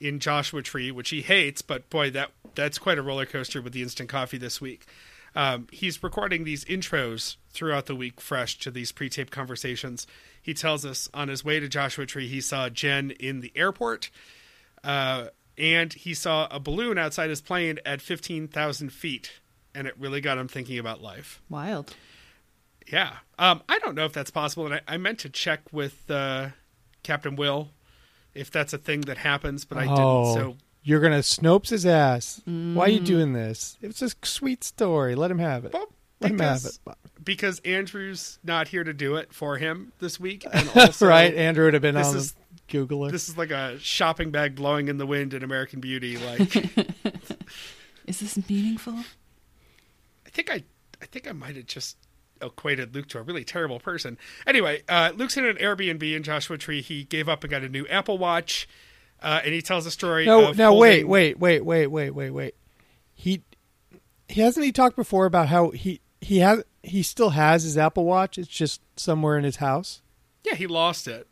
in 0.00 0.20
Joshua 0.20 0.62
Tree, 0.62 0.90
which 0.92 1.11
he 1.11 1.20
hates, 1.20 1.62
but 1.62 1.90
boy, 1.90 2.11
that 2.12 2.30
that's 2.54 2.78
quite 2.78 2.96
a 2.96 3.02
roller 3.02 3.26
coaster 3.26 3.61
with 3.61 3.72
the 3.72 3.82
instant 3.82 4.09
coffee 4.09 4.38
this 4.38 4.61
week. 4.61 4.87
Um, 5.35 5.66
he's 5.72 6.02
recording 6.02 6.44
these 6.44 6.64
intros 6.64 7.37
throughout 7.50 7.87
the 7.87 7.94
week 7.96 8.20
fresh 8.20 8.56
to 8.61 8.70
these 8.70 8.92
pre 8.92 9.11
taped 9.11 9.32
conversations. 9.32 10.06
He 10.40 10.54
tells 10.54 10.87
us 10.87 11.11
on 11.12 11.28
his 11.28 11.44
way 11.44 11.59
to 11.61 11.68
Joshua 11.68 12.06
Tree, 12.06 12.28
he 12.28 12.40
saw 12.40 12.68
Jen 12.70 13.11
in 13.11 13.40
the 13.40 13.52
airport, 13.56 14.11
uh, 14.85 15.26
and 15.59 15.92
he 15.92 16.14
saw 16.14 16.49
a 16.51 16.61
balloon 16.61 16.99
outside 16.99 17.31
his 17.31 17.40
plane 17.40 17.79
at 17.85 18.01
15,000 18.01 18.90
feet, 18.90 19.33
and 19.75 19.87
it 19.87 19.95
really 19.99 20.21
got 20.21 20.38
him 20.38 20.49
thinking 20.49 20.79
about 20.79 21.03
life. 21.03 21.40
Wild. 21.49 21.95
Yeah. 22.90 23.16
Um, 23.38 23.62
I 23.69 23.79
don't 23.79 23.95
know 23.95 24.05
if 24.05 24.12
that's 24.12 24.31
possible, 24.31 24.66
and 24.66 24.75
I, 24.77 24.81
I 24.87 24.97
meant 24.97 25.19
to 25.21 25.29
check 25.29 25.61
with 25.73 26.11
uh, 26.11 26.51
Captain 27.03 27.37
Will 27.37 27.71
if 28.35 28.51
that's 28.51 28.73
a 28.73 28.79
thing 28.79 29.03
that 29.03 29.19
happens, 29.19 29.64
but 29.64 29.79
I 29.79 29.87
oh, 29.88 29.97
didn't. 30.35 30.35
So 30.35 30.57
you're 30.83 31.01
gonna 31.01 31.19
Snopes 31.19 31.71
his 31.71 31.87
ass. 31.87 32.40
Why 32.45 32.85
are 32.85 32.88
you 32.88 33.01
doing 33.01 33.33
this? 33.33 33.79
It's 33.81 34.03
a 34.03 34.11
sweet 34.23 34.62
story. 34.62 35.14
Let 35.14 35.31
him 35.31 35.38
have 35.38 35.64
it. 35.64 35.73
well, 35.73 35.88
Let 36.21 36.33
him 36.33 36.38
have 36.38 36.62
because, 36.62 36.81
it. 36.87 37.25
because 37.25 37.59
Andrew's 37.61 38.38
not 38.45 38.69
here 38.69 38.85
to 38.85 38.92
do 38.92 39.16
it 39.16 39.33
for 39.33 39.57
him 39.57 39.92
this 39.99 40.21
week, 40.21 40.47
and 40.53 40.71
also 40.77 41.09
right? 41.09 41.35
Andrew 41.35 41.64
would 41.64 41.75
have 41.75 41.83
been 41.83 41.95
this 41.97 42.07
on 42.09 42.16
is- 42.16 42.35
Googler. 42.68 43.11
This 43.11 43.29
is 43.29 43.37
like 43.37 43.50
a 43.50 43.79
shopping 43.79 44.31
bag 44.31 44.55
blowing 44.55 44.88
in 44.88 44.98
the 44.98 45.07
wind 45.07 45.35
in 45.35 45.42
American 45.42 45.81
Beauty. 45.81 46.16
Like 46.16 46.57
Is 48.07 48.20
this 48.20 48.38
meaningful? 48.48 48.94
I 50.26 50.31
think 50.31 50.50
I, 50.50 50.62
I 51.02 51.07
think 51.07 51.29
I 51.29 51.33
might 51.33 51.57
have 51.57 51.66
just 51.66 51.96
equated 52.40 52.94
Luke 52.94 53.09
to 53.09 53.18
a 53.18 53.22
really 53.22 53.44
terrible 53.44 53.81
person. 53.81 54.18
Anyway, 54.46 54.83
uh, 54.88 55.12
Luke's 55.14 55.37
in 55.37 55.44
an 55.44 55.57
Airbnb 55.57 56.14
in 56.14 56.22
Joshua 56.22 56.59
Tree. 56.59 56.83
He 56.83 57.05
gave 57.05 57.29
up 57.29 57.42
and 57.42 57.50
got 57.50 57.62
a 57.62 57.68
new 57.68 57.87
Apple 57.88 58.18
Watch, 58.18 58.68
uh, 59.22 59.40
and 59.44 59.52
he 59.55 59.62
tells 59.62 59.87
a 59.87 59.90
story. 59.90 60.26
no, 60.26 60.52
now 60.52 60.74
wait, 60.74 61.05
wait, 61.05 61.38
wait, 61.38 61.64
wait, 61.64 61.87
wait, 61.88 62.11
wait, 62.11 62.31
wait. 62.31 62.55
He 63.14 63.42
he 64.29 64.40
hasn't 64.40 64.64
he 64.64 64.72
talked 64.72 64.96
before 64.96 65.26
about 65.26 65.48
how 65.48 65.70
he 65.70 66.00
he 66.20 66.38
has 66.38 66.62
he 66.83 67.02
still 67.02 67.31
has 67.31 67.64
his 67.64 67.76
Apple 67.76 68.05
Watch. 68.05 68.38
It's 68.38 68.48
just 68.48 68.81
somewhere 68.96 69.38
in 69.38 69.44
his 69.44 69.57
house. 69.57 70.02
Yeah, 70.44 70.55
he 70.55 70.66
lost 70.66 71.09
it. 71.09 71.26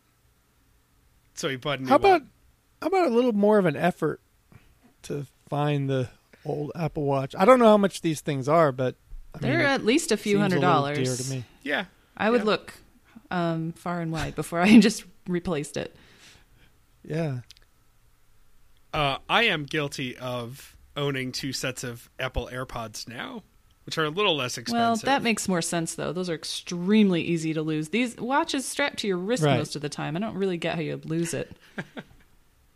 So 1.34 1.48
he 1.48 1.56
bought 1.56 1.78
a 1.80 1.82
new 1.82 1.88
How 1.88 1.96
about 1.96 2.22
one. 2.22 2.30
how 2.82 2.88
about 2.88 3.06
a 3.06 3.14
little 3.14 3.32
more 3.32 3.58
of 3.58 3.66
an 3.66 3.76
effort 3.76 4.20
to 5.02 5.26
find 5.48 5.88
the 5.90 6.08
old 6.44 6.72
Apple 6.74 7.04
Watch? 7.04 7.34
I 7.38 7.44
don't 7.44 7.58
know 7.58 7.66
how 7.66 7.76
much 7.76 8.00
these 8.02 8.20
things 8.20 8.48
are, 8.48 8.70
but 8.72 8.94
I 9.34 9.38
They're 9.38 9.58
mean, 9.58 9.66
at 9.66 9.84
least 9.84 10.12
a 10.12 10.16
few 10.16 10.38
hundred 10.38 10.60
little 10.60 10.70
dollars. 10.72 10.98
dear 10.98 11.16
to 11.16 11.30
me. 11.30 11.44
Yeah. 11.62 11.86
I 12.16 12.30
would 12.30 12.42
Yeah. 12.42 12.46
look 12.46 12.74
um, 13.30 13.72
far 13.72 14.00
and 14.00 14.12
wide 14.12 14.34
before 14.36 14.60
I 14.60 14.78
just 14.80 15.04
replaced 15.26 15.76
it. 15.76 15.94
Yeah. 17.02 17.40
Uh, 18.92 19.18
I 19.28 19.44
am 19.44 19.64
guilty 19.64 20.16
of 20.16 20.76
owning 20.96 21.32
two 21.32 21.52
sets 21.52 21.82
of 21.82 22.08
Apple 22.20 22.48
AirPods 22.52 23.08
now, 23.08 23.42
which 23.86 23.98
are 23.98 24.04
a 24.04 24.10
little 24.10 24.36
less 24.36 24.56
expensive. 24.58 25.04
Well, 25.06 25.12
that 25.14 25.22
makes 25.22 25.46
more 25.48 25.62
sense 25.62 25.94
though. 25.94 26.12
Those 26.12 26.30
are 26.30 26.34
extremely 26.34 27.22
easy 27.22 27.52
to 27.54 27.62
lose. 27.62 27.90
These 27.90 28.16
watches 28.16 28.64
strapped 28.66 28.98
to 29.00 29.06
your 29.06 29.18
wrist 29.18 29.42
Right. 29.42 29.58
most 29.58 29.76
of 29.76 29.82
the 29.82 29.88
time. 29.88 30.16
I 30.16 30.20
don't 30.20 30.36
really 30.36 30.56
get 30.56 30.74
how 30.76 30.80
you 30.80 31.00
lose 31.04 31.34
it. 31.34 31.52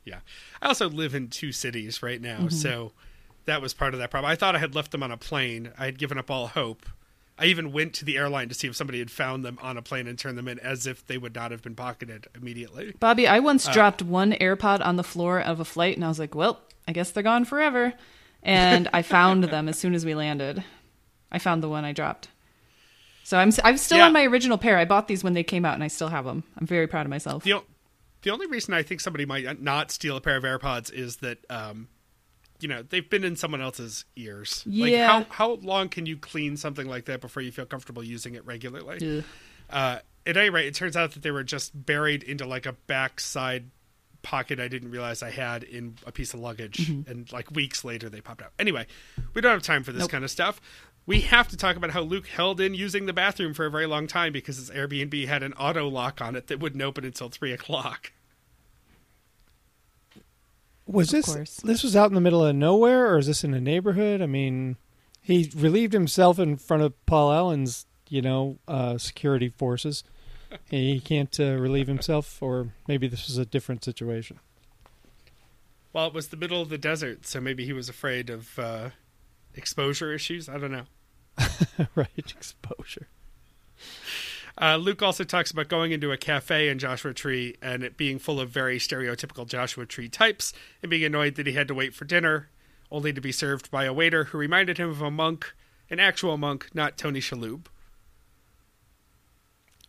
Yeah. 0.05 0.21
I 0.63 0.69
also 0.69 0.89
live 0.89 1.15
in 1.15 1.29
two 1.29 1.53
cities 1.53 2.03
right 2.03 2.21
now, 2.21 2.39
Mm-hmm. 2.39 2.49
so 2.49 2.93
that 3.45 3.61
was 3.61 3.75
part 3.75 3.93
of 3.95 4.01
that 4.01 4.11
problem. 4.11 4.31
I 4.31 4.37
thought 4.37 4.57
I 4.57 4.59
had 4.59 4.75
left 4.75 4.91
them 4.91 5.03
on 5.03 5.11
a 5.11 5.17
plane. 5.19 5.71
I 5.79 5.85
had 5.85 5.99
given 5.99 6.17
up 6.17 6.31
all 6.31 6.47
hope. 6.49 6.87
I 7.39 7.45
even 7.45 7.73
went 7.73 7.93
to 7.95 8.05
the 8.07 8.17
airline 8.17 8.49
to 8.49 8.55
see 8.55 8.67
if 8.67 8.75
somebody 8.75 8.99
had 8.99 9.11
found 9.11 9.45
them 9.45 9.59
on 9.63 9.77
a 9.77 9.83
plane 9.83 10.07
and 10.09 10.19
turned 10.19 10.37
them 10.39 10.49
in 10.49 10.59
as 10.61 10.87
if 10.87 11.07
they 11.07 11.19
would 11.19 11.35
not 11.35 11.51
have 11.51 11.63
been 11.63 11.75
pocketed 11.77 12.27
immediately. 12.35 12.95
Bobby, 12.99 13.29
I 13.29 13.39
once 13.39 13.69
Uh. 13.69 13.73
dropped 13.73 14.03
one 14.03 14.33
AirPod 14.33 14.85
on 14.85 14.97
the 14.97 15.05
floor 15.05 15.41
of 15.41 15.61
a 15.61 15.65
flight 15.65 15.97
and 15.97 16.05
I 16.05 16.09
was 16.09 16.19
like, 16.19 16.35
well, 16.35 16.61
I 16.87 16.93
guess 16.93 17.11
they're 17.11 17.23
gone 17.23 17.45
forever. 17.45 17.93
and 18.43 18.89
I 18.93 19.03
found 19.03 19.45
them 19.51 19.69
as 19.69 19.79
soon 19.79 19.95
as 19.95 20.07
we 20.07 20.15
landed. 20.15 20.65
I 21.31 21.39
found 21.39 21.63
the 21.63 21.69
one 21.69 21.85
I 21.85 21.93
dropped. 21.93 22.29
So 23.25 23.37
I'm 23.39 23.51
I'm 23.65 23.77
still 23.77 23.99
Yeah. 23.99 24.07
on 24.07 24.13
my 24.13 24.25
original 24.25 24.57
pair. 24.59 24.79
I 24.79 24.85
bought 24.87 25.09
these 25.09 25.23
when 25.23 25.35
they 25.35 25.43
came 25.45 25.65
out, 25.65 25.75
and 25.75 25.85
I 25.85 25.89
still 25.89 26.09
have 26.09 26.25
them. 26.25 26.45
I'm 26.59 26.67
very 26.67 26.87
proud 26.87 27.05
of 27.07 27.11
myself. 27.11 27.45
The, 27.45 27.53
o- 27.55 27.65
the 28.23 28.31
only 28.31 28.47
reason 28.47 28.73
I 28.75 28.83
think 28.83 29.01
somebody 29.01 29.27
might 29.27 29.61
not 29.63 29.91
steal 29.91 30.17
a 30.17 30.21
pair 30.21 30.37
of 30.37 30.45
AirPods 30.45 30.91
is 30.93 31.17
that, 31.19 31.39
um, 31.51 31.89
you 32.61 32.69
know, 32.69 32.83
they've 32.83 33.09
been 33.09 33.25
in 33.25 33.37
someone 33.37 33.61
else's 33.61 34.05
ears. 34.17 34.63
Like, 34.67 34.91
Yeah. 34.93 35.07
how, 35.07 35.27
how 35.29 35.53
long 35.63 35.89
can 35.91 36.07
you 36.07 36.17
clean 36.17 36.57
something 36.57 36.89
like 36.89 37.05
that 37.05 37.21
before 37.21 37.43
you 37.43 37.53
feel 37.53 37.67
comfortable 37.67 38.03
using 38.03 38.35
it 38.35 38.45
regularly? 38.47 39.23
Uh, 39.71 39.99
at 40.27 40.37
any 40.37 40.51
rate, 40.51 40.67
it 40.67 40.75
turns 40.75 40.97
out 40.97 41.13
that 41.13 41.23
they 41.23 41.31
were 41.31 41.45
just 41.45 41.85
buried 41.87 42.23
into 42.23 42.47
like 42.47 42.65
a 42.67 42.73
backside 42.73 43.71
pocket 44.23 44.59
I 44.59 44.67
didn't 44.69 44.91
realize 44.91 45.23
I 45.23 45.31
had 45.31 45.63
in 45.63 45.97
a 46.05 46.11
piece 46.13 46.35
of 46.35 46.41
luggage. 46.41 46.89
And 46.89 47.31
like 47.33 47.51
weeks 47.53 47.85
later, 47.85 48.09
they 48.09 48.21
popped 48.21 48.43
out. 48.43 48.53
Anyway, 48.59 48.87
we 49.35 49.41
don't 49.41 49.53
have 49.53 49.63
time 49.63 49.85
for 49.85 49.93
this 49.93 50.01
Nope. 50.01 50.11
kind 50.11 50.25
of 50.25 50.31
stuff. 50.31 50.61
We 51.09 51.23
have 51.23 51.49
to 51.49 51.57
talk 51.57 51.75
about 51.77 51.93
how 51.93 52.03
Luke 52.03 52.27
held 52.27 52.61
in 52.61 52.75
using 52.75 53.07
the 53.07 53.15
bathroom 53.15 53.55
for 53.55 53.65
a 53.65 53.71
very 53.71 53.87
long 53.87 54.07
time 54.07 54.31
because 54.31 54.59
his 54.59 54.69
Airbnb 54.69 55.27
had 55.27 55.43
an 55.43 55.55
auto 55.55 55.89
lock 55.89 56.21
on 56.21 56.37
it 56.37 56.49
that 56.49 56.61
wouldn't 56.61 56.83
open 56.83 57.03
until 57.03 57.31
three 57.31 57.51
o'clock. 57.51 58.13
Was 60.87 61.09
Of 61.09 61.13
this 61.13 61.25
course. 61.25 61.57
this 61.65 61.83
was 61.83 61.97
out 61.97 62.11
in 62.11 62.15
the 62.15 62.21
middle 62.21 62.45
of 62.45 62.55
nowhere, 62.55 63.11
or 63.11 63.17
is 63.17 63.27
this 63.27 63.43
in 63.43 63.55
a 63.55 63.61
neighborhood? 63.61 64.21
I 64.21 64.27
mean, 64.27 64.77
he 65.23 65.51
relieved 65.57 65.95
himself 65.95 66.39
in 66.39 66.59
front 66.59 66.83
of 66.83 67.07
Paul 67.07 67.33
Allen's, 67.33 67.87
you 68.11 68.21
know, 68.21 68.59
uh, 68.69 68.99
security 68.99 69.49
forces. 69.49 70.05
he 70.71 71.01
can't 71.01 71.41
uh, 71.41 71.55
relieve 71.55 71.89
himself, 71.89 72.43
or 72.43 72.75
maybe 72.87 73.09
this 73.09 73.29
was 73.29 73.39
a 73.39 73.47
different 73.47 73.83
situation. 73.83 74.41
Well, 75.95 76.09
it 76.09 76.13
was 76.13 76.29
the 76.29 76.37
middle 76.37 76.61
of 76.61 76.69
the 76.69 76.77
desert, 76.77 77.25
so 77.25 77.41
maybe 77.41 77.65
he 77.65 77.73
was 77.73 77.89
afraid 77.89 78.29
of 78.29 78.59
uh, 78.59 78.91
exposure 79.55 80.13
issues. 80.13 80.51
I 80.51 80.59
don't 80.59 80.71
know. 80.71 80.85
right, 81.95 82.09
exposure. 82.17 83.09
Uh, 84.61 84.77
Luke 84.77 85.03
also 85.03 85.23
talks 85.23 85.51
about 85.53 85.69
going 85.69 85.93
into 85.93 86.11
a 86.11 86.17
cafe 86.17 86.69
in 86.69 86.79
Joshua 86.79 87.15
Tree 87.15 87.57
and 87.63 87.85
it 87.85 87.97
being 87.97 88.19
full 88.19 88.41
of 88.41 88.51
very 88.51 88.79
stereotypical 88.79 89.47
Joshua 89.47 89.87
Tree 89.87 90.09
types 90.09 90.53
and 90.83 90.91
being 90.91 91.05
annoyed 91.05 91.37
that 91.37 91.47
he 91.47 91.53
had 91.53 91.69
to 91.69 91.75
wait 91.75 91.95
for 91.95 92.05
dinner, 92.05 92.49
only 92.91 93.13
to 93.13 93.21
be 93.21 93.31
served 93.31 93.71
by 93.71 93.85
a 93.85 93.93
waiter 93.93 94.25
who 94.25 94.39
reminded 94.39 94.79
him 94.79 94.91
of 94.91 95.01
a 95.01 95.11
monk, 95.11 95.55
an 95.91 96.01
actual 96.01 96.37
monk, 96.37 96.69
not 96.75 96.99
Tony 96.99 97.21
Shalhoub. 97.21 97.67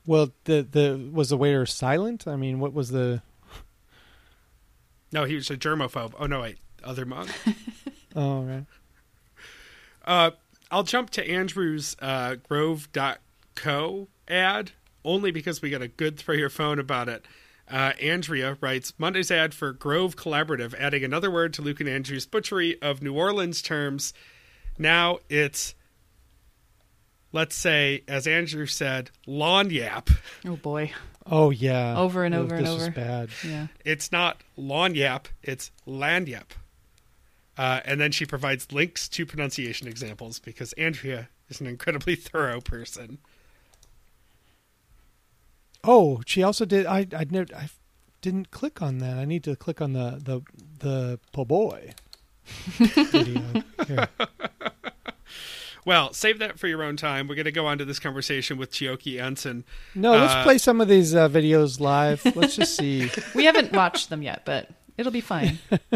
Well, 0.06 0.32
the 0.46 0.62
the 0.64 1.10
was 1.12 1.30
the 1.30 1.38
waiter 1.38 1.66
silent? 1.66 2.28
I 2.28 2.36
mean, 2.36 2.60
what 2.60 2.74
was 2.74 2.90
the? 2.90 3.22
No, 5.12 5.26
he 5.26 5.36
was 5.36 5.50
a 5.50 5.58
germaphobe. 5.58 6.14
Oh, 6.20 6.26
no, 6.26 6.42
wait. 6.42 6.58
Other 6.84 7.06
monk. 7.06 7.30
Oh, 8.16 8.42
right. 8.42 8.66
Uh, 10.04 10.32
I'll 10.72 10.84
jump 10.84 11.10
to 11.12 11.28
Andrew's 11.28 11.96
uh, 12.00 12.36
Grove.co 12.48 14.08
ad 14.28 14.72
only 15.04 15.32
because 15.32 15.62
we 15.62 15.70
got 15.70 15.82
a 15.82 15.88
good 15.88 16.18
throw 16.18 16.36
your 16.36 16.50
phone 16.50 16.80
about 16.80 17.10
it. 17.10 17.26
Uh, 17.70 17.94
Andrea 18.02 18.58
writes 18.62 18.94
Monday's 18.98 19.30
ad 19.32 19.54
for 19.54 19.72
Grove 19.72 20.16
Collaborative, 20.16 20.74
adding 20.80 21.04
another 21.04 21.30
word 21.30 21.54
to 21.54 21.62
Luke 21.62 21.80
and 21.80 21.90
Andrew's 21.90 22.26
butchery 22.26 22.82
of 22.82 23.02
New 23.02 23.14
Orleans 23.14 23.62
terms. 23.62 24.14
Now 24.78 25.20
it's, 25.30 25.76
let's 27.32 27.56
say, 27.56 28.04
as 28.08 28.26
Andrew 28.26 28.66
said, 28.66 29.12
lawn 29.28 29.70
yap. 29.70 30.10
Oh 30.46 30.56
boy. 30.56 30.92
Oh 31.28 31.52
yeah. 31.52 31.98
Over 31.98 32.24
and 32.24 32.34
over 32.34 32.56
and 32.56 32.66
this 32.66 32.74
was 32.74 32.84
over. 32.84 32.92
bad. 32.92 33.30
Yeah. 33.46 33.68
It's 33.86 34.12
not 34.12 34.42
lawn 34.58 34.96
yap, 34.96 35.28
it's 35.44 35.70
land 35.86 36.28
yap. 36.28 36.54
Uh, 37.60 37.82
and 37.84 38.00
then 38.00 38.10
she 38.10 38.26
provides 38.26 38.72
links 38.72 39.10
to 39.10 39.26
pronunciation 39.26 39.86
examples 39.86 40.40
because 40.40 40.72
Andrea 40.74 41.28
is 41.50 41.60
an 41.60 41.68
incredibly 41.68 42.16
thorough 42.30 42.62
person. 42.62 43.18
Oh, 45.84 46.22
she 46.26 46.42
also 46.42 46.64
did. 46.64 46.86
I 46.86 47.06
I 47.14 47.26
never. 47.30 47.54
I 47.54 47.70
didn't 48.22 48.52
click 48.52 48.82
on 48.82 49.00
that. 49.00 49.18
I 49.18 49.26
need 49.26 49.44
to 49.44 49.58
click 49.58 49.82
on 49.82 49.92
the 49.92 50.22
the 50.24 50.42
the 50.80 51.20
po' 51.34 51.44
boy 51.46 51.94
video. 52.78 53.44
Well, 55.86 56.14
save 56.14 56.40
that 56.40 56.60
for 56.60 56.68
your 56.68 56.84
own 56.84 56.98
time. 56.98 57.28
We're 57.28 57.36
going 57.36 57.46
to 57.46 57.52
go 57.54 57.66
on 57.66 57.78
to 57.80 57.86
this 57.86 58.00
conversation 58.00 58.58
with 58.58 58.70
Chioke 58.72 59.18
I'Anson. 59.20 59.64
No, 59.96 60.12
let's 60.12 60.34
Uh, 60.34 60.44
play 60.44 60.58
some 60.60 60.82
of 60.82 60.88
these 60.88 61.16
uh, 61.16 61.28
videos 61.30 61.80
live. 61.80 62.22
Let's 62.36 62.58
just 62.58 62.76
see. 62.76 63.10
We 63.34 63.46
haven't 63.46 63.72
watched 63.72 64.10
them 64.10 64.22
yet, 64.22 64.44
but 64.46 64.70
it'll 65.00 65.12
be 65.12 65.22
fine. 65.22 65.58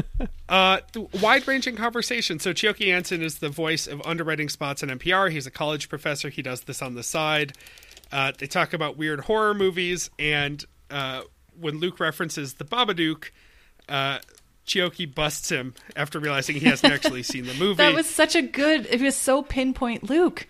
Uh, 0.49 0.81
wide 1.19 1.47
ranging 1.47 1.75
conversation. 1.75 2.37
So, 2.37 2.53
Chioke 2.53 2.93
I'Anson 2.93 3.21
is 3.21 3.39
the 3.39 3.49
voice 3.49 3.87
of 3.87 3.99
underwriting 4.05 4.49
spots 4.49 4.83
on 4.83 4.89
NPR. 4.89 5.31
He's 5.31 5.47
a 5.47 5.51
college 5.51 5.89
professor. 5.89 6.29
He 6.29 6.43
does 6.43 6.61
this 6.65 6.79
on 6.83 6.93
the 6.93 7.01
side. 7.01 7.53
Uh, 8.11 8.33
they 8.37 8.45
talk 8.45 8.71
about 8.73 8.95
weird 8.95 9.21
horror 9.21 9.55
movies, 9.55 10.11
and 10.19 10.63
uh, 10.91 11.21
when 11.59 11.79
Luke 11.79 11.99
references 11.99 12.55
the 12.55 12.65
Babadook, 12.65 13.31
uh, 13.89 14.19
Chioke 14.67 15.15
busts 15.15 15.49
him 15.49 15.73
after 15.95 16.19
realizing 16.19 16.55
he 16.57 16.67
hasn't 16.67 16.93
actually 16.93 17.23
seen 17.33 17.45
the 17.47 17.55
movie. 17.55 17.77
That 17.77 17.95
was 17.95 18.07
such 18.07 18.35
a 18.35 18.43
good. 18.43 18.85
It 18.85 19.01
was 19.01 19.15
so 19.15 19.41
pinpoint, 19.41 20.07
Luke. 20.07 20.45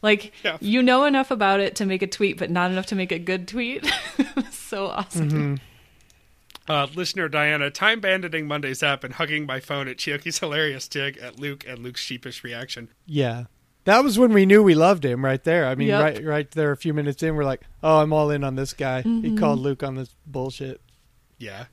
Like 0.00 0.32
Yeah. 0.42 0.56
you 0.60 0.82
know 0.82 1.04
enough 1.04 1.30
about 1.30 1.60
it 1.60 1.76
to 1.76 1.84
make 1.84 2.00
a 2.00 2.06
tweet, 2.06 2.38
but 2.38 2.50
not 2.50 2.70
enough 2.70 2.86
to 2.86 2.94
make 2.94 3.12
a 3.12 3.18
good 3.18 3.48
tweet. 3.48 3.86
So 4.50 4.86
awesome. 4.86 5.60
Uh, 6.68 6.86
listener 6.94 7.28
Diana, 7.28 7.70
time 7.70 8.00
banditing 8.00 8.46
Monday's 8.46 8.82
app 8.82 9.02
and 9.04 9.14
hugging 9.14 9.46
my 9.46 9.58
phone 9.60 9.88
at 9.88 9.96
Chioke's 9.96 10.38
hilarious 10.38 10.86
dig 10.88 11.16
at 11.18 11.38
Luke 11.38 11.64
and 11.66 11.80
Luke's 11.80 12.00
sheepish 12.00 12.44
reaction. 12.44 12.88
Yeah, 13.04 13.44
that 13.84 14.04
was 14.04 14.18
when 14.18 14.32
we 14.32 14.46
knew 14.46 14.62
we 14.62 14.74
loved 14.76 15.04
him. 15.04 15.24
Right 15.24 15.42
there. 15.42 15.66
I 15.66 15.74
mean, 15.74 15.88
Yep. 15.88 16.02
right 16.02 16.24
right 16.24 16.50
there. 16.52 16.70
A 16.70 16.76
few 16.76 16.94
minutes 16.94 17.22
in, 17.22 17.34
we're 17.34 17.44
like, 17.44 17.62
"Oh, 17.82 17.98
I'm 18.00 18.12
all 18.12 18.30
in 18.30 18.44
on 18.44 18.54
this 18.54 18.72
guy." 18.72 19.02
He 19.02 19.36
called 19.36 19.58
Luke 19.58 19.82
on 19.82 19.96
this 19.96 20.14
bullshit. 20.26 20.80
Yeah. 21.38 21.64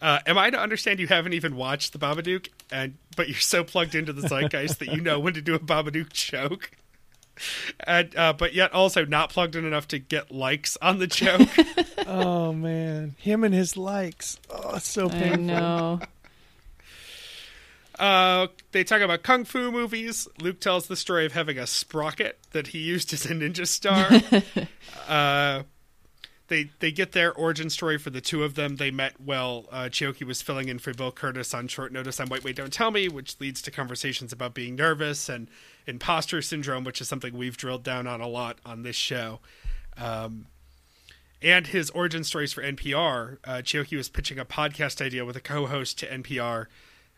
Uh, 0.00 0.20
am 0.26 0.38
I 0.38 0.48
to 0.48 0.58
understand 0.58 1.00
you 1.00 1.08
haven't 1.08 1.32
even 1.32 1.56
watched 1.56 1.92
the 1.92 1.98
Babadook, 1.98 2.48
and 2.70 2.96
but 3.16 3.28
you're 3.28 3.36
so 3.38 3.64
plugged 3.64 3.94
into 3.94 4.12
the 4.12 4.28
zeitgeist 4.28 4.78
that 4.78 4.92
you 4.92 5.00
know 5.00 5.18
when 5.20 5.34
to 5.34 5.42
do 5.42 5.54
a 5.54 5.58
Babadook 5.58 6.12
joke, 6.12 6.70
and 7.80 8.16
uh, 8.16 8.32
but 8.32 8.54
yet 8.54 8.72
also 8.72 9.04
not 9.04 9.30
plugged 9.30 9.56
in 9.56 9.64
enough 9.64 9.88
to 9.88 9.98
get 9.98 10.30
likes 10.30 10.76
on 10.82 10.98
the 10.98 11.06
joke? 11.06 11.48
oh 12.06 12.52
man, 12.52 13.14
him 13.18 13.44
and 13.44 13.54
his 13.54 13.76
likes. 13.76 14.38
Oh, 14.50 14.76
it's 14.76 14.88
so 14.88 15.06
I 15.06 15.10
painful. 15.10 15.44
know. 15.44 16.00
uh, 17.98 18.46
they 18.72 18.84
talk 18.84 19.00
about 19.00 19.22
kung 19.22 19.44
fu 19.44 19.72
movies. 19.72 20.28
Luke 20.40 20.60
tells 20.60 20.86
the 20.86 20.96
story 20.96 21.26
of 21.26 21.32
having 21.32 21.58
a 21.58 21.66
sprocket 21.66 22.38
that 22.52 22.68
he 22.68 22.78
used 22.78 23.12
as 23.12 23.26
a 23.26 23.34
ninja 23.34 23.66
star. 23.66 24.08
uh, 25.08 25.62
they 26.48 26.70
they 26.80 26.90
get 26.90 27.12
their 27.12 27.32
origin 27.32 27.70
story 27.70 27.98
for 27.98 28.10
the 28.10 28.20
two 28.20 28.42
of 28.42 28.54
them. 28.54 28.76
They 28.76 28.90
met 28.90 29.20
while 29.20 29.66
uh, 29.70 29.84
Chioke 29.90 30.24
was 30.24 30.42
filling 30.42 30.68
in 30.68 30.78
for 30.78 30.94
Bill 30.94 31.12
Kurtis 31.12 31.54
on 31.56 31.68
short 31.68 31.92
notice 31.92 32.20
on 32.20 32.28
Wait 32.28 32.42
Wait 32.44 32.56
Don't 32.56 32.72
Tell 32.72 32.90
Me, 32.90 33.08
which 33.08 33.38
leads 33.40 33.60
to 33.62 33.70
conversations 33.70 34.32
about 34.32 34.54
being 34.54 34.74
nervous 34.74 35.28
and 35.28 35.48
imposter 35.88 36.42
syndrome, 36.42 36.84
which 36.84 37.00
is 37.00 37.08
something 37.08 37.36
we've 37.36 37.56
drilled 37.56 37.82
down 37.82 38.06
on 38.06 38.20
a 38.20 38.28
lot 38.28 38.58
on 38.64 38.82
this 38.82 38.96
show. 38.96 39.40
Um, 39.96 40.46
and 41.40 41.68
his 41.68 41.90
origin 41.90 42.24
stories 42.24 42.52
for 42.52 42.62
NPR. 42.62 43.38
Uh, 43.44 43.50
Chioke 43.56 43.96
was 43.96 44.08
pitching 44.08 44.38
a 44.38 44.44
podcast 44.44 45.00
idea 45.04 45.24
with 45.24 45.36
a 45.36 45.40
co-host 45.40 45.98
to 46.00 46.06
NPR, 46.06 46.66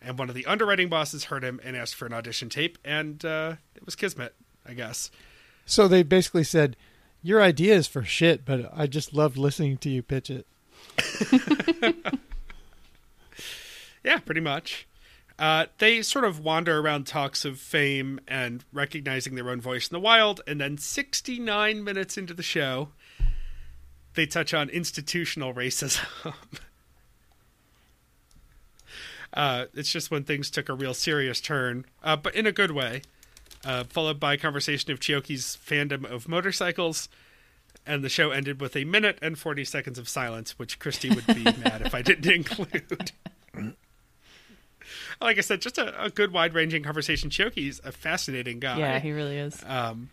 and 0.01 0.17
one 0.17 0.29
of 0.29 0.35
the 0.35 0.45
underwriting 0.45 0.89
bosses 0.89 1.25
heard 1.25 1.43
him 1.43 1.59
and 1.63 1.75
asked 1.75 1.95
for 1.95 2.05
an 2.05 2.13
audition 2.13 2.49
tape, 2.49 2.77
and 2.85 3.23
uh, 3.25 3.55
it 3.75 3.85
was 3.85 3.95
kismet, 3.95 4.33
I 4.65 4.73
guess. 4.73 5.11
So 5.65 5.87
they 5.87 6.03
basically 6.03 6.43
said, 6.43 6.77
"Your 7.23 7.41
idea 7.41 7.75
is 7.75 7.87
for 7.87 8.03
shit, 8.03 8.45
but 8.45 8.71
I 8.73 8.87
just 8.87 9.13
loved 9.13 9.37
listening 9.37 9.77
to 9.77 9.89
you 9.89 10.03
pitch 10.03 10.29
it." 10.29 10.45
Yeah, 14.03 14.17
pretty 14.17 14.41
much. 14.41 14.87
Uh, 15.41 15.65
they 15.79 16.03
sort 16.03 16.23
of 16.23 16.39
wander 16.39 16.77
around 16.77 17.07
talks 17.07 17.45
of 17.45 17.57
fame 17.57 18.19
and 18.27 18.63
recognizing 18.71 19.33
their 19.33 19.49
own 19.49 19.59
voice 19.59 19.87
in 19.87 19.95
the 19.95 19.99
wild, 19.99 20.39
and 20.45 20.61
then 20.61 20.77
69 20.77 21.83
minutes 21.83 22.15
into 22.15 22.35
the 22.35 22.43
show, 22.43 22.89
they 24.13 24.27
touch 24.27 24.53
on 24.53 24.69
institutional 24.69 25.51
racism. 25.51 26.05
uh, 29.33 29.65
it's 29.73 29.91
just 29.91 30.11
when 30.11 30.23
things 30.23 30.51
took 30.51 30.69
a 30.69 30.75
real 30.75 30.93
serious 30.93 31.41
turn, 31.41 31.85
uh, 32.03 32.15
but 32.15 32.35
in 32.35 32.45
a 32.45 32.51
good 32.51 32.71
way. 32.71 33.01
Uh, 33.65 33.83
followed 33.83 34.19
by 34.19 34.33
a 34.33 34.37
conversation 34.37 34.91
of 34.91 34.99
Chioke's 34.99 35.57
fandom 35.57 36.05
of 36.05 36.27
motorcycles, 36.27 37.09
and 37.83 38.03
the 38.03 38.09
show 38.09 38.29
ended 38.29 38.61
with 38.61 38.75
a 38.75 38.85
minute 38.85 39.17
and 39.23 39.39
40 39.39 39.65
seconds 39.65 39.97
of 39.97 40.07
silence, 40.07 40.59
which 40.59 40.77
Christy 40.77 41.09
would 41.09 41.25
be 41.25 41.43
mad 41.63 41.81
if 41.83 41.95
I 41.95 42.03
didn't 42.03 42.31
include 42.31 43.11
like 45.21 45.37
I 45.37 45.41
said, 45.41 45.61
just 45.61 45.77
a, 45.77 46.03
a 46.03 46.09
good 46.09 46.31
wide 46.31 46.53
ranging 46.53 46.83
conversation. 46.83 47.29
Chioke's 47.29 47.79
a 47.83 47.91
fascinating 47.91 48.59
guy. 48.59 48.79
Yeah, 48.79 48.99
he 48.99 49.11
really 49.11 49.37
is. 49.37 49.63
Um, 49.65 50.09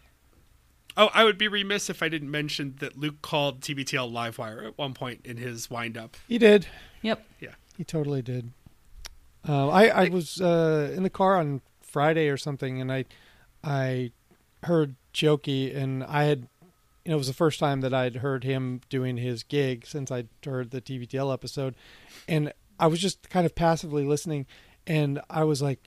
oh, 0.97 1.11
I 1.15 1.25
would 1.25 1.39
be 1.39 1.49
remiss 1.49 1.89
if 1.89 2.03
I 2.03 2.09
didn't 2.09 2.31
mention 2.31 2.77
that 2.81 2.99
Luke 2.99 3.23
called 3.23 3.61
TBTL 3.61 4.13
Livewire 4.13 4.67
at 4.67 4.79
one 4.79 4.95
point 4.95 5.23
in 5.25 5.37
his 5.37 5.71
wind 5.71 5.97
up. 5.97 6.17
He 6.29 6.39
did. 6.39 6.67
Yep. 7.03 7.25
Yeah. 7.41 7.55
He 7.77 7.85
totally 7.85 8.23
did. 8.23 8.53
Uh, 9.49 9.69
I 9.69 9.87
I 9.89 10.09
was 10.09 10.41
uh, 10.41 10.93
in 10.95 11.05
the 11.05 11.11
car 11.11 11.39
on 11.39 11.63
Friday 11.81 12.29
or 12.29 12.37
something, 12.37 12.81
and 12.81 12.93
I 12.93 13.05
I 13.65 14.13
heard 14.65 14.97
Chioke, 15.15 15.75
and 15.75 16.05
I 16.05 16.25
had 16.25 16.49
you 17.05 17.13
know, 17.13 17.15
it 17.15 17.19
was 17.19 17.29
the 17.29 17.33
first 17.33 17.59
time 17.59 17.81
that 17.81 17.95
I'd 17.95 18.17
heard 18.17 18.45
him 18.45 18.83
doing 18.91 19.17
his 19.17 19.43
gig 19.43 19.87
since 19.87 20.11
I'd 20.11 20.29
heard 20.45 20.73
the 20.73 20.83
TBTL 20.83 21.33
episode, 21.33 21.75
and 22.27 22.53
I 22.79 22.87
was 22.87 23.01
just 23.01 23.31
kind 23.31 23.47
of 23.47 23.55
passively 23.55 24.05
listening, 24.05 24.47
and 24.89 25.21
I 25.31 25.45
was 25.45 25.63
like, 25.63 25.81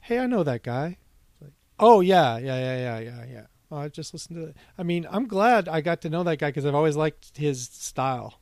"Hey, 0.00 0.18
I 0.18 0.26
know 0.26 0.42
that 0.42 0.62
guy." 0.62 0.98
Like, 1.40 1.52
oh 1.78 2.00
yeah, 2.00 2.36
yeah, 2.36 2.58
yeah, 2.58 2.76
yeah, 2.76 2.98
yeah, 2.98 3.24
yeah. 3.32 3.46
Oh, 3.70 3.78
I 3.78 3.88
just 3.88 4.12
listened 4.12 4.36
to 4.38 4.48
it. 4.48 4.56
I 4.78 4.82
mean, 4.82 5.06
I'm 5.10 5.26
glad 5.26 5.68
I 5.68 5.80
got 5.80 6.02
to 6.02 6.10
know 6.10 6.22
that 6.24 6.36
guy 6.38 6.48
because 6.50 6.66
I've 6.66 6.74
always 6.74 6.96
liked 6.96 7.36
his 7.36 7.62
style 7.68 8.40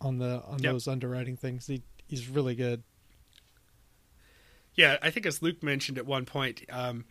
on 0.00 0.18
the 0.18 0.42
on 0.46 0.62
Yep. 0.62 0.72
those 0.72 0.86
underwriting 0.88 1.36
things. 1.36 1.66
He 1.66 1.82
he's 2.06 2.28
really 2.28 2.54
good. 2.54 2.82
Yeah, 4.74 4.98
I 5.02 5.10
think 5.10 5.26
as 5.26 5.42
Luke 5.42 5.62
mentioned 5.62 5.98
at 5.98 6.06
one 6.06 6.24
point, 6.24 6.62
um, 6.70 7.04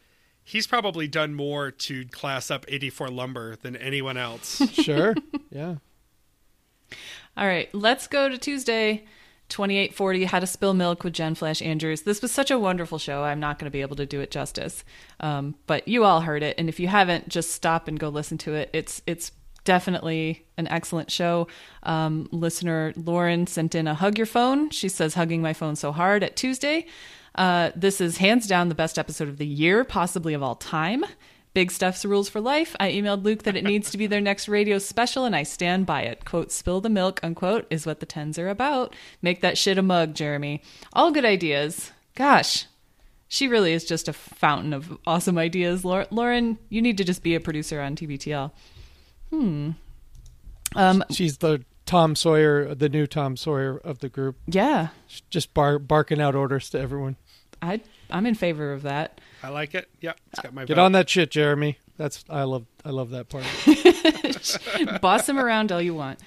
he's 0.43 0.65
probably 0.65 1.08
done 1.08 1.34
more 1.36 1.69
to 1.71 2.05
class 2.05 2.49
up 2.49 2.65
84 2.67 3.10
Lumber 3.10 3.55
than 3.58 3.75
anyone 3.75 4.17
else. 4.17 4.62
Sure, 4.73 5.13
yeah. 5.51 5.75
All 7.38 7.45
right, 7.45 7.69
let's 7.75 8.08
go 8.08 8.27
to 8.29 8.38
Tuesday, 8.38 9.05
2840 9.50 10.26
How 10.26 10.40
to 10.40 10.48
Spill 10.48 10.74
Milk 10.74 11.04
with 11.04 11.14
Jen 11.14 11.36
Flash 11.36 11.62
Andrews. 11.62 12.04
This 12.04 12.22
was 12.22 12.32
such 12.32 12.52
a 12.52 12.60
wonderful 12.60 12.98
show. 12.98 13.24
I'm 13.24 13.40
not 13.40 13.60
going 13.60 13.66
to 13.66 13.72
be 13.72 13.82
able 13.82 13.96
to 13.98 14.06
do 14.06 14.22
it 14.22 14.32
justice. 14.32 14.84
Um, 15.20 15.56
but 15.68 15.88
you 15.88 16.04
all 16.06 16.22
heard 16.22 16.44
it. 16.44 16.56
And 16.58 16.70
if 16.70 16.80
you 16.80 16.88
haven't, 16.88 17.30
just 17.30 17.52
stop 17.52 17.88
and 17.88 18.00
go 18.00 18.10
listen 18.10 18.38
to 18.40 18.54
it. 18.54 18.70
It's, 18.74 19.02
it's, 19.06 19.32
Definitely 19.66 20.48
an 20.58 20.68
excellent 20.70 21.12
show. 21.12 21.48
Um, 21.84 22.28
listener 22.32 22.94
Lauren 22.96 23.46
sent 23.46 23.76
in 23.76 23.88
a 23.88 23.94
hug 23.94 24.18
your 24.18 24.26
phone. 24.26 24.70
She 24.72 24.90
says, 24.90 25.14
hugging 25.14 25.42
my 25.42 25.54
phone 25.54 25.76
so 25.76 25.92
hard 25.92 26.24
at 26.24 26.36
Tuesday. 26.36 26.88
Uh, 27.36 27.72
this 27.76 28.02
is 28.02 28.18
hands 28.18 28.48
down 28.48 28.70
the 28.70 28.76
best 28.76 28.98
episode 28.98 29.28
of 29.28 29.38
the 29.38 29.46
year, 29.46 29.84
possibly 29.84 30.34
of 30.34 30.42
all 30.42 30.56
time. 30.56 31.06
Big 31.54 31.72
Stuff's 31.72 32.06
Rules 32.06 32.30
for 32.30 32.40
Life. 32.40 32.76
I 32.80 32.92
emailed 32.92 33.24
Luke 33.24 33.44
that 33.44 33.56
it 33.56 33.64
needs 33.64 33.90
to 33.92 33.98
be 33.98 34.08
their 34.08 34.22
next 34.22 34.48
radio 34.48 34.78
special, 34.78 35.26
and 35.26 35.36
I 35.36 35.44
stand 35.44 35.86
by 35.86 36.04
it. 36.04 36.24
Quote, 36.26 36.52
spill 36.52 36.80
the 36.80 36.90
milk, 36.90 37.20
unquote, 37.24 37.66
is 37.70 37.86
what 37.86 38.00
the 38.00 38.06
tens 38.06 38.38
are 38.38 38.50
about. 38.50 38.96
Make 39.22 39.42
that 39.42 39.58
shit 39.58 39.78
a 39.78 39.82
mug, 39.82 40.14
Jeremy. 40.14 40.62
All 40.94 41.12
good 41.12 41.26
ideas. 41.26 41.92
Gosh, 42.16 42.66
she 43.28 43.48
really 43.48 43.74
is 43.74 43.86
just 43.86 44.08
a 44.08 44.14
fountain 44.14 44.74
of 44.74 44.98
awesome 45.08 45.38
ideas. 45.38 45.84
Lauren, 45.84 46.58
you 46.70 46.82
need 46.82 46.98
to 46.98 47.04
just 47.04 47.24
be 47.24 47.36
a 47.36 47.40
producer 47.40 47.82
on 47.82 47.96
TBTL. 47.96 48.52
Hmm. 49.32 49.72
Um, 50.76 51.04
She's 51.12 51.38
the 51.38 51.64
Tom 51.86 52.16
Sawyer, 52.16 52.76
the 52.76 52.90
new 52.90 53.08
Tom 53.08 53.36
Sawyer 53.36 53.78
of 53.78 54.00
the 54.00 54.10
group, 54.10 54.36
yeah, 54.46 54.90
just 55.32 55.54
bar- 55.56 55.80
barking 55.80 56.22
out 56.22 56.36
orders 56.36 56.70
to 56.70 56.80
everyone. 56.80 57.16
I, 57.64 57.82
I'm 58.10 58.26
in 58.26 58.36
favor 58.36 58.74
of 58.74 58.84
that. 58.84 59.22
I 59.43 59.50
like 59.50 59.76
it. 59.76 59.89
Yeah, 60.02 60.13
it's 60.32 60.41
got 60.41 60.54
my 60.54 60.65
Get 60.65 60.76
vote. 60.76 60.84
on 60.84 60.91
that 60.93 61.10
shit, 61.10 61.32
Jeremy. 61.32 61.78
That's 61.98 62.24
I 62.30 62.43
love 62.43 62.65
I 62.86 62.89
love 62.89 63.10
that 63.12 63.30
part. 63.30 63.43
boss 65.02 65.28
him 65.28 65.38
around 65.38 65.72
all 65.72 65.82
you 65.82 65.93
want. 65.93 66.19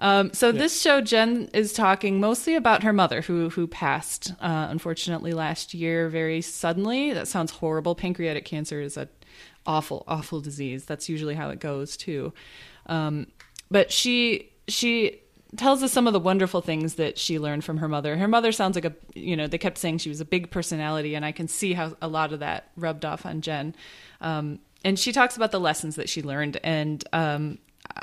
Um, 0.00 0.32
so 0.32 0.52
this 0.52 0.80
show, 0.80 1.00
Jen 1.00 1.48
is 1.52 1.72
talking 1.72 2.20
mostly 2.20 2.54
about 2.54 2.84
her 2.84 2.92
mother, 2.92 3.20
who 3.22 3.50
who 3.50 3.66
passed 3.66 4.32
uh, 4.40 4.68
unfortunately 4.70 5.32
last 5.32 5.74
year 5.74 6.08
very 6.08 6.40
suddenly. 6.40 7.12
That 7.12 7.26
sounds 7.26 7.50
horrible. 7.50 7.94
Pancreatic 7.96 8.44
cancer 8.44 8.80
is 8.80 8.96
a 8.96 9.08
awful, 9.66 10.04
awful 10.06 10.40
disease. 10.40 10.84
That's 10.84 11.08
usually 11.08 11.34
how 11.34 11.50
it 11.50 11.58
goes 11.58 11.96
too. 11.96 12.32
Um, 12.86 13.26
but 13.70 13.90
she 13.90 14.50
she 14.68 15.20
tells 15.56 15.82
us 15.82 15.92
some 15.92 16.06
of 16.06 16.12
the 16.12 16.20
wonderful 16.20 16.60
things 16.60 16.94
that 16.94 17.18
she 17.18 17.38
learned 17.38 17.64
from 17.64 17.78
her 17.78 17.88
mother. 17.88 18.16
Her 18.16 18.28
mother 18.28 18.52
sounds 18.52 18.76
like 18.76 18.84
a 18.84 18.94
you 19.14 19.36
know 19.36 19.46
they 19.46 19.58
kept 19.58 19.78
saying 19.78 19.98
she 19.98 20.08
was 20.08 20.20
a 20.20 20.24
big 20.24 20.50
personality, 20.50 21.14
and 21.14 21.24
I 21.24 21.32
can 21.32 21.48
see 21.48 21.72
how 21.72 21.96
a 22.02 22.08
lot 22.08 22.32
of 22.32 22.40
that 22.40 22.70
rubbed 22.76 23.04
off 23.04 23.24
on 23.24 23.40
Jen. 23.40 23.74
Um, 24.20 24.58
and 24.84 24.98
she 24.98 25.12
talks 25.12 25.36
about 25.36 25.50
the 25.50 25.60
lessons 25.60 25.96
that 25.96 26.08
she 26.08 26.22
learned, 26.22 26.58
and 26.62 27.02
um, 27.12 27.58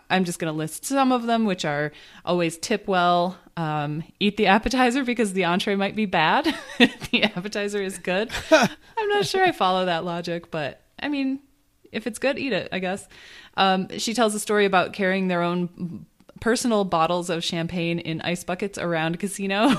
I'm 0.09 0.25
just 0.25 0.39
going 0.39 0.51
to 0.51 0.57
list 0.57 0.85
some 0.85 1.11
of 1.11 1.23
them, 1.23 1.45
which 1.45 1.65
are 1.65 1.91
always 2.25 2.57
tip 2.57 2.87
well, 2.87 3.37
um, 3.57 4.03
eat 4.19 4.37
the 4.37 4.47
appetizer 4.47 5.03
because 5.03 5.33
the 5.33 5.45
entree 5.45 5.75
might 5.75 5.95
be 5.95 6.05
bad. 6.05 6.45
the 6.77 7.23
appetizer 7.23 7.81
is 7.81 7.97
good. 7.97 8.29
I'm 8.51 9.09
not 9.09 9.25
sure 9.25 9.43
I 9.43 9.51
follow 9.51 9.85
that 9.85 10.03
logic, 10.03 10.51
but 10.51 10.81
I 10.99 11.07
mean, 11.07 11.39
if 11.91 12.07
it's 12.07 12.19
good, 12.19 12.37
eat 12.37 12.53
it, 12.53 12.69
I 12.71 12.79
guess. 12.79 13.07
Um, 13.55 13.87
she 13.97 14.13
tells 14.13 14.35
a 14.35 14.39
story 14.39 14.65
about 14.65 14.93
carrying 14.93 15.27
their 15.27 15.41
own 15.41 16.05
personal 16.41 16.83
bottles 16.83 17.29
of 17.29 17.43
champagne 17.43 17.99
in 17.99 18.21
ice 18.21 18.43
buckets 18.43 18.77
around 18.77 19.19
casino. 19.19 19.71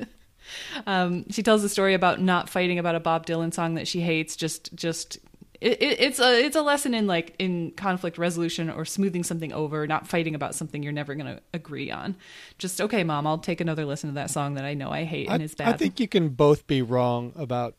um, 0.86 1.28
she 1.30 1.42
tells 1.42 1.64
a 1.64 1.68
story 1.68 1.94
about 1.94 2.20
not 2.20 2.48
fighting 2.48 2.78
about 2.78 2.94
a 2.94 3.00
Bob 3.00 3.26
Dylan 3.26 3.52
song 3.52 3.74
that 3.74 3.88
she 3.88 4.00
hates, 4.00 4.36
just 4.36 4.74
just 4.74 5.18
it, 5.60 5.80
it, 5.80 6.00
it's 6.00 6.18
a 6.18 6.44
it's 6.44 6.56
a 6.56 6.62
lesson 6.62 6.92
in 6.92 7.06
like 7.06 7.34
in 7.38 7.70
conflict 7.72 8.18
resolution 8.18 8.68
or 8.68 8.84
smoothing 8.84 9.22
something 9.22 9.52
over, 9.52 9.86
not 9.86 10.08
fighting 10.08 10.34
about 10.34 10.54
something 10.54 10.82
you're 10.82 10.92
never 10.92 11.14
going 11.14 11.36
to 11.36 11.40
agree 11.54 11.90
on. 11.90 12.16
Just 12.58 12.80
okay, 12.80 13.04
mom, 13.04 13.26
I'll 13.26 13.38
take 13.38 13.60
another 13.60 13.84
listen 13.84 14.10
to 14.10 14.14
that 14.14 14.30
song 14.30 14.54
that 14.54 14.64
I 14.64 14.74
know 14.74 14.90
I 14.90 15.04
hate 15.04 15.30
I, 15.30 15.34
and 15.34 15.42
is 15.42 15.54
bad. 15.54 15.68
I 15.68 15.76
think 15.76 16.00
you 16.00 16.08
can 16.08 16.30
both 16.30 16.66
be 16.66 16.82
wrong 16.82 17.32
about 17.36 17.76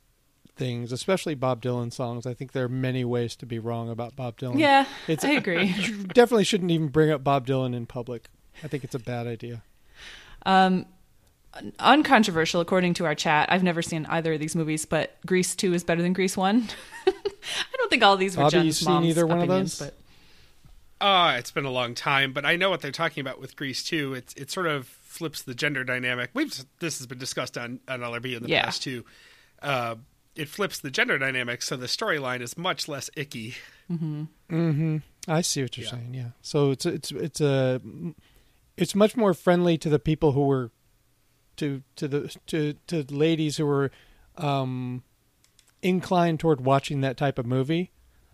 things, 0.55 0.91
especially 0.91 1.35
Bob 1.35 1.61
Dylan 1.61 1.91
songs. 1.91 2.25
I 2.25 2.33
think 2.33 2.51
there 2.51 2.65
are 2.65 2.69
many 2.69 3.03
ways 3.05 3.35
to 3.37 3.45
be 3.45 3.57
wrong 3.59 3.89
about 3.89 4.15
Bob 4.15 4.37
Dylan. 4.37 4.59
yeah, 4.59 4.85
It's- 5.07 5.23
I 5.25 5.33
agree. 5.33 5.65
You 5.77 6.03
definitely 6.03 6.43
shouldn't 6.43 6.71
even 6.71 6.89
bring 6.89 7.09
up 7.11 7.23
Bob 7.23 7.47
Dylan 7.47 7.75
in 7.75 7.85
public. 7.85 8.29
I 8.63 8.67
think 8.67 8.83
it's 8.83 8.93
a 8.95 8.99
bad 8.99 9.25
idea. 9.27 9.63
Um, 10.45 10.85
uncontroversial, 11.79 12.61
according 12.61 12.93
to 12.95 13.05
our 13.05 13.15
chat. 13.15 13.51
I've 13.51 13.63
never 13.63 13.81
seen 13.81 14.05
either 14.07 14.33
of 14.33 14.39
these 14.39 14.55
movies, 14.55 14.85
but 14.85 15.17
Grease 15.25 15.55
Two 15.55 15.73
is 15.73 15.83
better 15.83 16.01
than 16.01 16.13
Grease 16.13 16.35
One. 16.37 16.67
I 17.07 17.11
don't 17.77 17.89
think 17.89 18.03
all 18.03 18.17
these 18.17 18.35
were 18.37 18.43
Bobby, 18.43 18.57
you 18.57 18.63
Jen's 18.63 18.79
seen 18.79 18.89
mom's 18.93 19.07
either 19.07 19.25
one 19.27 19.41
of 19.41 19.47
those? 19.47 19.79
but 19.79 19.93
Uh, 21.01 21.35
it's 21.37 21.51
been 21.51 21.65
a 21.65 21.71
long 21.71 21.95
time, 21.95 22.33
but 22.33 22.45
I 22.45 22.55
know 22.55 22.69
what 22.69 22.81
they're 22.81 22.91
talking 22.91 23.21
about 23.21 23.39
with 23.39 23.55
Grease 23.55 23.83
Two. 23.83 24.13
It's 24.13 24.33
it 24.35 24.51
sort 24.51 24.67
of 24.67 24.87
flips 24.87 25.41
the 25.43 25.53
gender 25.53 25.83
dynamic. 25.83 26.29
We've 26.33 26.53
this 26.79 26.97
has 26.99 27.07
been 27.07 27.19
discussed 27.19 27.57
on 27.57 27.79
on 27.87 27.99
LRB 28.01 28.35
in 28.37 28.43
the 28.43 28.49
Yeah. 28.49 28.65
past 28.65 28.83
too. 28.83 29.05
Uh, 29.61 29.95
it 30.35 30.49
flips 30.49 30.79
the 30.79 30.89
gender 30.91 31.17
dynamic, 31.17 31.61
so 31.61 31.75
the 31.77 31.85
storyline 31.87 32.41
is 32.41 32.57
much 32.57 32.87
less 32.87 33.09
icky. 33.15 33.55
Mm-hmm. 33.91 34.97
I 35.27 35.41
see 35.41 35.61
what 35.61 35.77
you're 35.77 35.85
Yeah. 35.85 35.91
saying. 35.91 36.13
Yeah. 36.13 36.29
So 36.41 36.71
it's 36.71 36.85
it's 36.85 37.11
it's 37.11 37.41
a 37.41 37.81
it's 38.77 38.95
much 38.95 39.15
more 39.15 39.33
friendly 39.33 39.77
to 39.77 39.89
the 39.89 39.99
people 39.99 40.31
who 40.33 40.45
were 40.47 40.71
to 41.57 41.83
to 41.97 42.07
the 42.07 42.35
to 42.47 42.73
to 42.87 43.03
ladies 43.13 43.57
who 43.57 43.65
were 43.65 43.91
um 44.37 45.03
inclined 45.81 46.39
toward 46.39 46.61
watching 46.61 47.01
that 47.01 47.17
type 47.17 47.37
of 47.37 47.45
movie. 47.45 47.91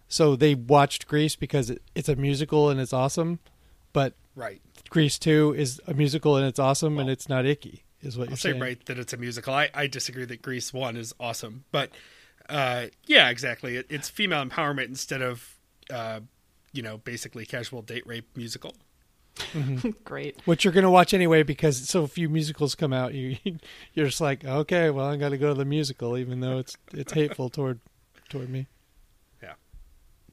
So 0.07 0.35
they 0.35 0.55
watched 0.55 1.07
Grease 1.07 1.35
because 1.35 1.69
it, 1.69 1.81
it's 1.93 2.09
a 2.09 2.15
musical 2.15 2.69
and 2.69 2.79
it's 2.79 2.93
awesome, 2.93 3.39
but 3.93 4.13
Right. 4.35 4.61
Grease 4.89 5.19
2 5.19 5.53
is 5.57 5.81
a 5.85 5.93
musical 5.93 6.37
and 6.37 6.45
it's 6.47 6.59
awesome 6.59 6.97
and 6.97 7.09
it's 7.09 7.27
not 7.27 7.45
icky 7.45 7.83
is 8.01 8.17
what 8.17 8.27
I'll 8.27 8.31
you're 8.31 8.37
say 8.37 8.49
saying. 8.51 8.61
right 8.61 8.85
that 8.85 8.97
it's 8.97 9.13
a 9.13 9.17
musical. 9.17 9.53
I, 9.53 9.69
I 9.73 9.87
disagree 9.87 10.25
that 10.25 10.41
Grease 10.41 10.73
One 10.73 10.95
is 10.95 11.13
awesome, 11.19 11.65
but 11.71 11.91
uh, 12.47 12.87
yeah, 13.05 13.29
exactly. 13.29 13.77
It, 13.77 13.87
it's 13.89 14.09
female 14.09 14.43
empowerment 14.43 14.87
instead 14.87 15.21
of 15.21 15.55
uh, 15.91 16.21
you 16.71 16.81
know 16.81 16.97
basically 16.97 17.45
casual 17.45 17.81
date 17.81 18.05
rape 18.05 18.27
musical. 18.35 18.73
great. 20.03 20.41
Which 20.45 20.63
you're 20.65 20.73
going 20.73 20.83
to 20.83 20.89
watch 20.89 21.13
anyway 21.13 21.43
because 21.43 21.87
so 21.87 22.07
few 22.07 22.29
musicals 22.29 22.75
come 22.75 22.91
out. 22.93 23.13
You 23.13 23.37
you're 23.93 24.07
just 24.07 24.21
like, 24.21 24.43
"Okay, 24.45 24.89
well, 24.89 25.07
I 25.07 25.17
got 25.17 25.29
to 25.29 25.37
go 25.37 25.49
to 25.49 25.53
the 25.53 25.65
musical 25.65 26.17
even 26.17 26.39
though 26.39 26.57
it's 26.57 26.77
it's 26.93 27.13
hateful 27.13 27.49
toward 27.49 27.79
toward 28.29 28.49
me." 28.49 28.67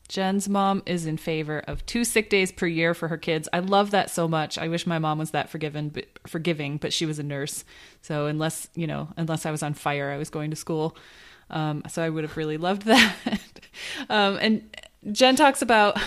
Jen's 0.08 0.48
mom 0.48 0.82
is 0.86 1.06
in 1.06 1.16
favor 1.16 1.58
of 1.66 1.84
two 1.86 2.04
sick 2.04 2.30
days 2.30 2.52
per 2.52 2.66
year 2.66 2.94
for 2.94 3.08
her 3.08 3.16
kids. 3.16 3.48
I 3.52 3.58
love 3.60 3.90
that 3.90 4.10
so 4.10 4.28
much. 4.28 4.58
I 4.58 4.68
wish 4.68 4.86
my 4.86 4.98
mom 4.98 5.18
was 5.18 5.32
that 5.32 5.50
forgiven, 5.50 5.88
but, 5.88 6.06
forgiving, 6.26 6.76
but 6.76 6.92
she 6.92 7.06
was 7.06 7.18
a 7.18 7.22
nurse. 7.22 7.64
So 8.02 8.26
unless, 8.26 8.68
you 8.74 8.86
know, 8.86 9.08
unless 9.16 9.46
I 9.46 9.50
was 9.50 9.62
on 9.62 9.74
fire, 9.74 10.10
I 10.10 10.16
was 10.16 10.30
going 10.30 10.50
to 10.50 10.56
school. 10.56 10.96
Um, 11.50 11.82
so 11.88 12.02
I 12.02 12.08
would 12.10 12.24
have 12.24 12.36
really 12.36 12.56
loved 12.56 12.82
that. 12.86 13.14
um, 14.08 14.38
and 14.40 14.76
Jen 15.12 15.36
talks 15.36 15.62
about 15.62 15.98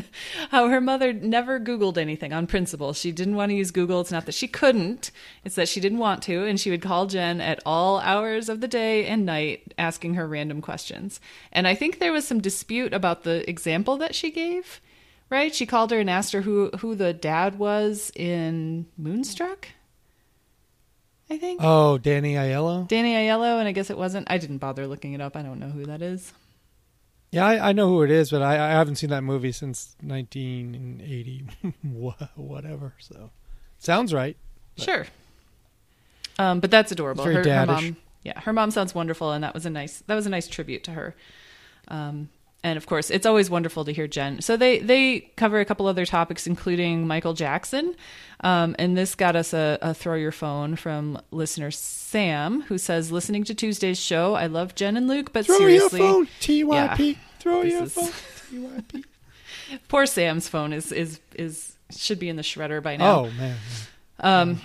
how 0.50 0.68
her 0.68 0.80
mother 0.80 1.12
never 1.12 1.60
Googled 1.60 1.96
anything 1.96 2.32
on 2.32 2.46
principle. 2.46 2.92
She 2.92 3.12
didn't 3.12 3.36
want 3.36 3.50
to 3.50 3.56
use 3.56 3.70
Google. 3.70 4.00
It's 4.00 4.10
not 4.10 4.26
that 4.26 4.34
she 4.34 4.48
couldn't, 4.48 5.10
it's 5.44 5.54
that 5.54 5.68
she 5.68 5.80
didn't 5.80 5.98
want 5.98 6.22
to. 6.24 6.44
And 6.44 6.58
she 6.58 6.70
would 6.70 6.82
call 6.82 7.06
Jen 7.06 7.40
at 7.40 7.60
all 7.64 8.00
hours 8.00 8.48
of 8.48 8.60
the 8.60 8.68
day 8.68 9.06
and 9.06 9.24
night 9.24 9.74
asking 9.78 10.14
her 10.14 10.26
random 10.26 10.60
questions. 10.60 11.20
And 11.52 11.68
I 11.68 11.74
think 11.74 11.98
there 11.98 12.12
was 12.12 12.26
some 12.26 12.40
dispute 12.40 12.92
about 12.92 13.22
the 13.22 13.48
example 13.48 13.96
that 13.98 14.14
she 14.14 14.30
gave, 14.30 14.80
right? 15.30 15.54
She 15.54 15.66
called 15.66 15.90
her 15.90 16.00
and 16.00 16.10
asked 16.10 16.32
her 16.32 16.42
who, 16.42 16.70
who 16.78 16.94
the 16.94 17.12
dad 17.12 17.58
was 17.58 18.10
in 18.16 18.86
Moonstruck, 18.96 19.68
I 21.30 21.38
think. 21.38 21.60
Oh, 21.62 21.98
Danny 21.98 22.34
Aiello? 22.34 22.88
Danny 22.88 23.14
Aiello, 23.14 23.58
and 23.58 23.68
I 23.68 23.72
guess 23.72 23.90
it 23.90 23.98
wasn't. 23.98 24.30
I 24.30 24.38
didn't 24.38 24.58
bother 24.58 24.86
looking 24.86 25.12
it 25.12 25.20
up. 25.20 25.36
I 25.36 25.42
don't 25.42 25.60
know 25.60 25.68
who 25.68 25.84
that 25.86 26.02
is. 26.02 26.32
Yeah, 27.30 27.46
I, 27.46 27.68
I 27.68 27.72
know 27.72 27.88
who 27.88 28.02
it 28.02 28.10
is, 28.10 28.30
but 28.30 28.40
I, 28.42 28.54
I 28.54 28.70
haven't 28.70 28.96
seen 28.96 29.10
that 29.10 29.22
movie 29.22 29.52
since 29.52 29.94
1980, 30.02 31.46
whatever. 32.36 32.94
So, 32.98 33.30
sounds 33.78 34.14
right. 34.14 34.36
But- 34.76 34.84
Sure. 34.84 35.06
Um, 36.38 36.60
but 36.60 36.70
that's 36.70 36.92
adorable. 36.92 37.24
Her, 37.24 37.42
her 37.42 37.66
mom 37.66 37.96
yeah, 38.22 38.40
her 38.40 38.52
mom 38.52 38.70
sounds 38.70 38.94
wonderful, 38.94 39.32
and 39.32 39.42
that 39.42 39.54
was 39.54 39.66
a 39.66 39.70
nice 39.70 40.02
that 40.06 40.14
was 40.14 40.26
a 40.26 40.30
nice 40.30 40.46
tribute 40.48 40.84
to 40.84 40.92
her. 40.92 41.16
Um, 41.88 42.28
and 42.64 42.76
of 42.76 42.86
course, 42.86 43.10
it's 43.10 43.24
always 43.26 43.48
wonderful 43.48 43.84
to 43.84 43.92
hear 43.92 44.06
Jen. 44.08 44.40
So 44.40 44.56
they 44.56 44.80
they 44.80 45.20
cover 45.36 45.60
a 45.60 45.64
couple 45.64 45.86
other 45.86 46.04
topics, 46.04 46.46
including 46.46 47.06
Michael 47.06 47.34
Jackson, 47.34 47.94
um, 48.40 48.74
and 48.78 48.96
this 48.96 49.14
got 49.14 49.36
us 49.36 49.52
a, 49.52 49.78
a 49.80 49.94
throw 49.94 50.14
your 50.16 50.32
phone 50.32 50.74
from 50.76 51.20
listener 51.30 51.70
Sam, 51.70 52.62
who 52.62 52.76
says, 52.78 53.12
"Listening 53.12 53.44
to 53.44 53.54
Tuesday's 53.54 54.00
show, 54.00 54.34
I 54.34 54.46
love 54.46 54.74
Jen 54.74 54.96
and 54.96 55.06
Luke, 55.06 55.32
but 55.32 55.46
Throw 55.46 55.58
seriously, 55.58 56.00
your 56.00 56.12
phone, 56.12 56.26
TYP. 56.40 56.98
Yeah. 56.98 57.14
Throw 57.38 57.62
your 57.62 57.82
is- 57.84 57.94
phone, 57.94 58.10
TYP. 58.50 59.04
poor 59.88 60.06
Sam's 60.06 60.48
phone 60.48 60.72
is 60.72 60.90
is 60.92 61.20
is 61.36 61.76
should 61.96 62.18
be 62.18 62.28
in 62.28 62.36
the 62.36 62.42
shredder 62.42 62.82
by 62.82 62.96
now." 62.96 63.26
Oh 63.26 63.30
man. 63.38 63.56
Um, 64.20 64.60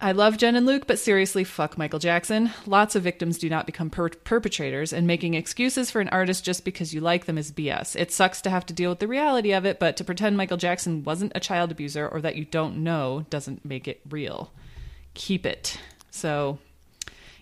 I 0.00 0.12
love 0.12 0.36
Jen 0.36 0.54
and 0.54 0.64
Luke, 0.64 0.86
but 0.86 1.00
seriously, 1.00 1.42
fuck 1.42 1.76
Michael 1.76 1.98
Jackson. 1.98 2.52
Lots 2.66 2.94
of 2.94 3.02
victims 3.02 3.36
do 3.36 3.48
not 3.50 3.66
become 3.66 3.90
per- 3.90 4.10
perpetrators, 4.10 4.92
and 4.92 5.08
making 5.08 5.34
excuses 5.34 5.90
for 5.90 6.00
an 6.00 6.08
artist 6.10 6.44
just 6.44 6.64
because 6.64 6.94
you 6.94 7.00
like 7.00 7.24
them 7.26 7.36
is 7.36 7.50
BS. 7.50 7.96
It 7.96 8.12
sucks 8.12 8.40
to 8.42 8.50
have 8.50 8.64
to 8.66 8.72
deal 8.72 8.90
with 8.90 9.00
the 9.00 9.08
reality 9.08 9.52
of 9.52 9.66
it, 9.66 9.80
but 9.80 9.96
to 9.96 10.04
pretend 10.04 10.36
Michael 10.36 10.56
Jackson 10.56 11.02
wasn't 11.02 11.32
a 11.34 11.40
child 11.40 11.72
abuser 11.72 12.08
or 12.08 12.20
that 12.20 12.36
you 12.36 12.44
don't 12.44 12.76
know 12.84 13.26
doesn't 13.28 13.64
make 13.64 13.88
it 13.88 14.00
real. 14.08 14.52
Keep 15.14 15.44
it. 15.44 15.80
So, 16.12 16.58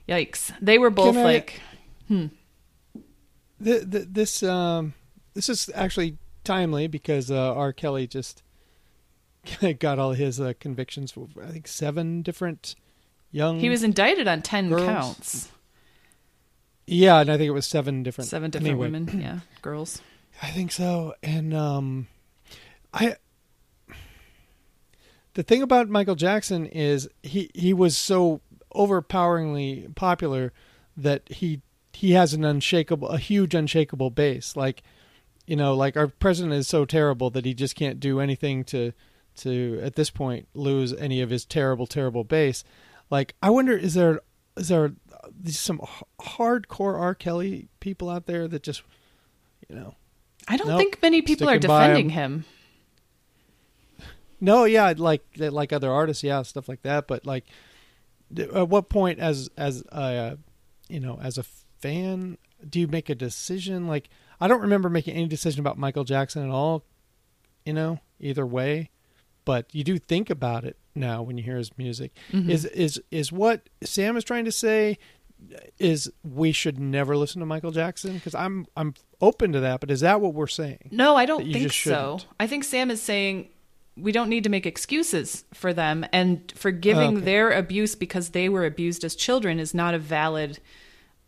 yikes. 0.09 0.51
They 0.62 0.79
were 0.79 0.88
both 0.90 1.16
I- 1.16 1.23
like, 1.23 1.61
Th 2.09 2.31
th 3.90 4.07
this 4.11 4.42
um 4.42 4.95
this 5.35 5.49
is 5.49 5.71
actually 5.75 6.16
timely 6.45 6.87
because 6.87 7.31
uh, 7.31 7.55
R. 7.55 7.73
Kelly 7.73 8.07
just 8.07 8.42
got 9.79 9.99
all 9.99 10.13
his 10.13 10.41
uh, 10.41 10.53
convictions. 10.61 11.13
For, 11.13 11.29
I 11.43 11.49
think 11.49 11.69
seven 11.69 12.23
different 12.23 12.75
young. 13.31 13.61
he 13.61 13.69
was 13.69 13.83
indicted 13.83 14.29
on 14.29 14.43
10 14.43 14.69
Girls. 14.69 14.85
counts. 14.85 15.49
Yeah, 16.87 17.21
and 17.21 17.31
I 17.31 17.37
think 17.37 17.49
it 17.49 17.53
was 17.53 17.67
seven 17.67 18.03
different. 18.03 18.31
Seven 18.31 18.51
different 18.51 18.69
anyway, 18.71 18.87
women, 18.87 19.21
yeah, 19.21 19.41
girls. 19.61 20.01
I 20.41 20.51
think 20.51 20.71
so. 20.73 21.15
And 21.23 21.53
um, 21.53 22.07
I. 22.93 23.17
The 25.35 25.43
thing 25.43 25.63
about 25.63 25.89
Michael 25.89 26.15
Jackson 26.15 26.65
is 26.67 27.09
he 27.23 27.51
he 27.55 27.75
was 27.75 27.99
so 27.99 28.41
overpoweringly 28.75 29.89
popular 29.97 30.53
that 30.97 31.23
he 31.29 31.61
he 31.93 32.13
has 32.13 32.35
an 32.35 32.45
unshakable 32.45 33.09
a 33.09 33.19
huge 33.19 33.55
unshakable 33.55 34.11
base 34.11 34.55
like 34.55 34.83
you 35.47 35.57
know 35.57 35.75
like 35.75 35.97
our 35.97 36.09
president 36.09 36.55
is 36.55 36.69
so 36.69 36.85
terrible 36.85 37.31
that 37.31 37.45
he 37.45 37.55
just 37.55 37.75
can't 37.75 38.01
do 38.01 38.21
anything 38.21 38.65
to 38.65 38.93
to 39.38 39.81
at 39.83 39.94
this 39.96 40.11
point 40.11 40.49
lose 40.55 40.92
any 40.94 41.20
of 41.20 41.31
his 41.31 41.44
terrible 41.44 41.87
terrible 41.87 42.25
base 42.25 42.64
like 43.11 43.35
i 43.42 43.51
wonder 43.51 43.77
is 43.77 43.94
there 43.94 44.20
is 44.57 44.68
there 44.68 44.92
uh, 45.12 45.29
some 45.46 45.81
h- 45.83 46.03
hardcore 46.20 46.99
r 46.99 47.14
kelly 47.14 47.68
people 47.81 48.09
out 48.11 48.27
there 48.27 48.46
that 48.49 48.62
just 48.62 48.83
you 49.68 49.75
know 49.77 49.94
I 50.49 50.57
don't 50.57 50.68
Nope. 50.68 50.79
think 50.79 51.03
many 51.03 51.22
people 51.22 51.49
are 51.49 51.59
defending 51.59 52.11
him. 52.11 52.44
him. 53.99 54.07
No, 54.40 54.64
yeah, 54.64 54.92
like 54.96 55.25
like 55.37 55.72
other 55.72 55.90
artists, 55.90 56.22
yeah, 56.22 56.42
stuff 56.42 56.68
like 56.68 56.83
that. 56.83 57.09
But 57.09 57.25
like, 57.27 57.44
at 58.38 58.68
what 58.68 58.88
point, 58.88 59.18
as 59.18 59.51
as 59.57 59.83
a 59.90 59.96
uh, 59.96 60.37
you 60.88 61.01
know, 61.01 61.18
as 61.22 61.38
a 61.38 61.42
fan, 61.42 62.37
do 62.68 62.79
you 62.79 62.87
make 62.87 63.09
a 63.09 63.14
decision? 63.14 63.88
Like, 63.88 64.09
I 64.40 64.46
don't 64.46 64.61
remember 64.61 64.88
making 64.90 65.14
any 65.16 65.27
decision 65.27 65.61
about 65.61 65.79
Michael 65.79 66.05
Jackson 66.05 66.44
at 66.44 66.51
all. 66.51 66.85
You 67.64 67.72
know, 67.72 67.99
either 68.20 68.46
way, 68.46 68.90
but 69.47 69.75
you 69.75 69.83
do 69.83 69.97
think 69.97 70.29
about 70.29 70.65
it 70.65 70.77
now 70.95 71.23
when 71.23 71.39
you 71.39 71.45
hear 71.45 71.57
his 71.57 71.71
music. 71.79 72.13
Mhm. 72.33 72.51
Is 72.51 72.67
is 72.67 73.01
is 73.11 73.33
what 73.33 73.69
Sam 73.83 74.19
is 74.19 74.25
trying 74.25 74.45
to 74.45 74.53
say? 74.53 74.99
Is 75.79 76.11
we 76.25 76.53
should 76.53 76.79
never 76.79 77.17
listen 77.17 77.41
to 77.41 77.47
Michael 77.47 77.71
Jackson? 77.71 78.15
Because 78.15 78.35
I'm 78.35 78.67
I'm 78.77 78.95
open 79.21 79.53
to 79.53 79.61
that, 79.61 79.81
but 79.81 79.91
is 79.91 80.01
that 80.01 80.21
what 80.21 80.35
we're 80.35 80.47
saying? 80.47 80.89
No, 80.91 81.17
I 81.17 81.25
don't 81.27 81.51
think 81.51 81.73
so. 81.73 82.19
I 82.41 82.47
think 82.47 82.65
Sam 82.65 82.91
is 82.91 83.01
saying 83.03 83.49
we 83.99 84.13
don't 84.13 84.29
need 84.29 84.45
to 84.45 84.51
make 84.51 84.67
excuses 84.67 85.45
for 85.55 85.73
them 85.73 86.05
and 86.13 86.53
forgiving 86.55 87.17
Okay. 87.19 87.25
their 87.25 87.51
abuse 87.53 87.95
because 87.95 88.31
they 88.31 88.49
were 88.51 88.67
abused 88.67 89.05
as 89.05 89.15
children 89.15 89.59
is 89.59 89.73
not 89.75 89.95
a 89.95 89.99
valid 89.99 90.59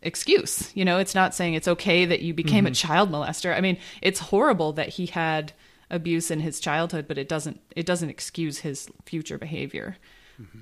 excuse. 0.03 0.71
You 0.75 0.85
know, 0.85 0.99
it's 0.99 1.15
not 1.15 1.35
saying 1.35 1.55
it's 1.55 1.69
okay 1.69 2.05
that 2.07 2.21
you 2.23 2.33
became 2.35 2.65
Mm-hmm. 2.65 2.73
a 2.73 2.75
child 2.75 3.11
molester. 3.11 3.55
I 3.57 3.61
mean, 3.61 3.79
it's 4.03 4.21
horrible 4.21 4.73
that 4.75 4.91
he 4.91 5.07
had 5.07 5.53
abuse 5.91 6.31
in 6.31 6.41
his 6.41 6.61
childhood, 6.61 7.07
but 7.09 7.19
it 7.19 7.29
doesn't 7.29 7.61
it 7.75 7.87
doesn't 7.87 8.11
excuse 8.11 8.59
his 8.59 8.89
future 9.05 9.39
behavior. 9.39 9.97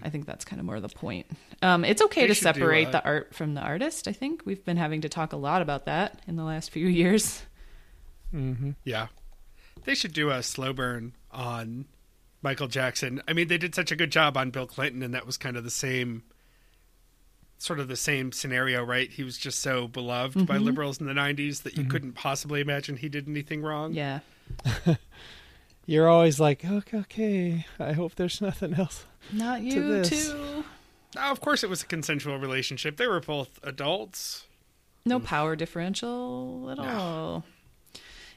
I 0.02 0.08
think 0.08 0.24
that's 0.24 0.44
kind 0.44 0.58
of 0.58 0.64
more 0.64 0.80
the 0.80 0.88
point. 0.88 1.26
Um, 1.60 1.84
it's 1.84 2.00
okay 2.00 2.22
They 2.22 2.28
to 2.28 2.34
separate 2.34 2.92
the 2.92 3.04
art 3.04 3.34
from 3.34 3.52
the 3.54 3.60
artist. 3.60 4.08
I 4.08 4.12
think 4.12 4.42
we've 4.46 4.64
been 4.64 4.78
having 4.78 5.02
to 5.02 5.08
talk 5.08 5.34
a 5.34 5.36
lot 5.36 5.60
about 5.60 5.84
that 5.84 6.22
in 6.26 6.36
the 6.36 6.44
last 6.44 6.70
few 6.70 6.86
years. 6.86 7.42
Mm-hmm. 8.34 8.70
Yeah. 8.84 9.08
They 9.84 9.94
should 9.94 10.14
do 10.14 10.30
a 10.30 10.42
slow 10.42 10.72
burn 10.72 11.12
on 11.30 11.86
Michael 12.42 12.68
Jackson. 12.68 13.22
I 13.28 13.34
mean, 13.34 13.48
they 13.48 13.58
did 13.58 13.74
such 13.74 13.92
a 13.92 13.96
good 13.96 14.10
job 14.10 14.36
on 14.36 14.50
Bill 14.50 14.66
Clinton, 14.66 15.02
and 15.02 15.12
that 15.14 15.26
was 15.26 15.36
kind 15.36 15.56
of 15.56 15.64
the 15.64 15.70
same, 15.70 16.22
sort 17.58 17.80
of 17.80 17.88
the 17.88 17.96
same 17.96 18.32
scenario, 18.32 18.84
right? 18.84 19.10
He 19.10 19.22
was 19.24 19.38
just 19.38 19.60
so 19.60 19.88
beloved 19.88 20.46
by 20.46 20.58
Mhm. 20.58 20.64
liberals 20.64 21.00
in 21.00 21.06
the 21.06 21.14
90s 21.14 21.60
that 21.62 21.76
you 21.76 21.84
couldn't 21.84 22.12
possibly 22.12 22.60
imagine 22.60 22.96
he 22.98 23.08
did 23.08 23.26
anything 23.28 23.62
wrong. 23.62 23.94
Yeah. 23.94 24.20
You're 25.86 26.08
always 26.08 26.40
like, 26.40 26.64
okay, 26.64 26.98
okay. 26.98 27.66
I 27.78 27.92
hope 27.92 28.16
there's 28.16 28.40
nothing 28.40 28.74
else. 28.74 29.06
Not 29.32 29.58
to 29.58 29.64
you 29.64 29.82
this. 30.02 30.28
too. 30.30 30.64
Now, 31.14 31.30
of 31.30 31.40
course, 31.40 31.62
it 31.62 31.70
was 31.70 31.82
a 31.82 31.86
consensual 31.86 32.38
relationship. 32.38 32.96
They 32.96 33.06
were 33.06 33.20
both 33.20 33.58
adults. 33.62 34.46
No 35.04 35.20
power 35.20 35.54
differential 35.54 36.68
at 36.70 36.78
No. 36.78 36.84
all. 36.84 37.44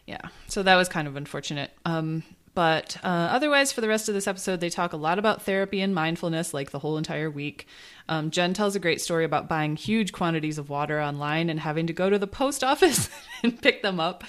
Yeah. 0.05 0.21
So 0.47 0.61
that 0.63 0.75
was 0.75 0.87
kind 0.87 1.07
of 1.07 1.15
unfortunate. 1.15 1.71
Um, 1.85 2.23
but 2.55 2.97
uh, 3.03 3.07
otherwise, 3.07 3.71
for 3.71 3.81
the 3.81 3.87
rest 3.87 4.07
of 4.09 4.15
this 4.15 4.27
episode, 4.27 4.59
they 4.59 4.69
talk 4.69 4.93
a 4.93 4.97
lot 4.97 5.19
about 5.19 5.41
therapy 5.43 5.81
and 5.81 5.93
mindfulness, 5.95 6.53
like 6.53 6.71
the 6.71 6.79
whole 6.79 6.97
entire 6.97 7.29
week. 7.29 7.67
Um, 8.07 8.31
Jen 8.31 8.53
tells 8.53 8.75
a 8.75 8.79
great 8.79 9.01
story 9.01 9.23
about 9.23 9.47
buying 9.47 9.75
huge 9.75 10.11
quantities 10.11 10.57
of 10.57 10.69
water 10.69 10.99
online 11.01 11.49
and 11.49 11.59
having 11.59 11.85
to 11.87 11.93
go 11.93 12.09
to 12.09 12.17
the 12.17 12.27
post 12.27 12.63
office 12.63 13.09
and 13.43 13.61
pick 13.61 13.81
them 13.83 13.99
up 13.99 14.23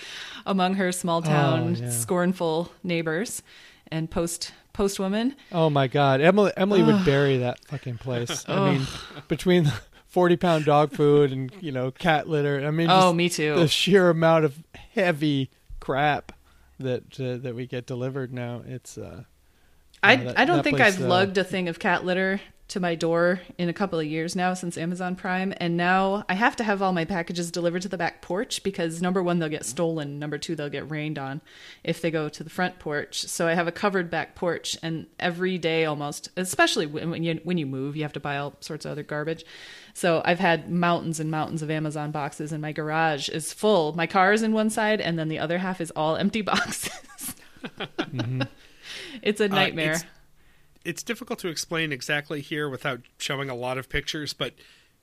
among 0.47 0.75
her 0.75 0.93
small 0.93 1.23
town 1.23 1.77
Oh, 1.79 1.85
yeah. 1.85 1.91
scornful 1.91 2.71
neighbors 2.83 3.43
and 3.91 4.11
post 4.11 4.53
post 4.73 5.01
women. 5.01 5.35
Oh 5.51 5.71
my 5.71 5.87
God, 5.89 6.21
Emily 6.21 6.53
Emily 6.57 6.83
would 6.83 7.05
bury 7.05 7.39
that 7.39 7.65
fucking 7.67 7.99
place. 7.99 8.45
I 8.49 8.73
mean, 8.73 8.87
between 9.29 9.65
the 9.65 9.75
forty 10.07 10.37
pound 10.37 10.65
dog 10.67 10.93
food 10.93 11.33
and 11.33 11.51
you 11.61 11.73
know 11.73 11.91
cat 11.91 12.29
litter. 12.29 12.65
I 12.67 12.71
mean, 12.71 12.89
Oh, 12.91 13.13
me 13.13 13.29
too. 13.29 13.55
the 13.57 13.67
sheer 13.69 14.11
amount 14.11 14.45
of 14.45 14.59
heavy 14.95 15.51
crap 15.81 16.33
that 16.81 17.21
uh, 17.21 17.37
that 17.39 17.55
we 17.55 17.67
get 17.67 17.87
delivered 17.87 18.33
now. 18.33 18.63
It's 18.67 18.99
uh, 18.99 19.25
I 20.03 20.17
that- 20.17 20.39
I 20.39 20.45
don't 20.45 20.63
think 20.63 20.79
place, 20.79 20.97
I've 20.97 21.05
uh, 21.05 21.09
lugged 21.09 21.39
a 21.39 21.45
thing 21.45 21.69
of 21.69 21.79
cat 21.79 22.05
litter 22.05 22.41
to 22.69 22.79
my 22.79 22.95
door 22.95 23.41
in 23.59 23.69
a 23.69 23.73
couple 23.73 23.99
of 23.99 24.07
years 24.07 24.37
now 24.37 24.55
since 24.55 24.79
Amazon 24.79 25.17
Prime, 25.17 25.53
and 25.57 25.77
now 25.77 26.25
I 26.29 26.35
have 26.35 26.55
to 26.55 26.63
have 26.63 26.81
all 26.81 26.93
my 26.93 27.05
packages 27.05 27.51
delivered 27.51 27.83
to 27.83 27.89
the 27.89 27.99
back 27.99 28.23
porch 28.23 28.63
because 28.63 29.03
number 29.03 29.21
one 29.25 29.41
they'll 29.41 29.49
get 29.49 29.67
stolen, 29.67 30.21
number 30.21 30.39
two 30.39 30.55
they'll 30.55 30.69
get 30.69 30.89
rained 30.89 31.19
on 31.19 31.41
if 31.83 32.01
they 32.01 32.13
go 32.13 32.29
to 32.29 32.45
the 32.45 32.51
front 32.51 32.79
porch. 32.79 33.23
So 33.23 33.49
I 33.49 33.55
have 33.55 33.67
a 33.67 33.73
covered 33.73 34.09
back 34.09 34.37
porch, 34.37 34.77
and 34.85 35.07
every 35.19 35.59
day 35.59 35.85
almost, 35.85 36.31
especially 36.37 36.87
when 36.87 37.11
when 37.11 37.25
you 37.25 37.41
when 37.43 37.59
you 37.59 37.67
move, 37.67 37.97
you 37.97 38.03
have 38.03 38.13
to 38.13 38.21
buy 38.21 38.37
all 38.39 38.55
sorts 38.61 38.85
of 38.85 38.93
other 38.93 39.03
garbage. 39.03 39.45
So 40.01 40.23
I've 40.25 40.39
had 40.41 40.71
mountains 40.71 41.21
and 41.21 41.31
mountains 41.31 41.61
of 41.61 41.71
Amazon 41.71 42.11
boxes, 42.11 42.53
and 42.53 42.63
my 42.63 42.73
garage 42.73 43.29
is 43.29 43.53
full. 43.53 43.93
My 43.95 44.07
car 44.07 44.33
is 44.33 44.43
in 44.43 44.55
one 44.55 44.71
side, 44.71 44.99
and 44.99 45.19
then 45.19 45.29
the 45.29 45.39
other 45.39 45.59
half 45.59 45.79
is 45.79 45.91
all 45.91 46.17
empty 46.25 46.41
boxes. 46.41 47.35
It's 49.23 49.41
a 49.41 49.45
Uh, 49.45 49.49
nightmare. 49.49 49.93
it's, 49.93 50.05
it's 50.87 51.03
difficult 51.03 51.39
to 51.41 51.49
explain 51.49 51.93
exactly 51.93 52.41
here 52.41 52.67
without 52.71 53.01
showing 53.19 53.51
a 53.51 53.55
lot 53.55 53.77
of 53.77 53.91
pictures, 53.91 54.33
but 54.33 54.55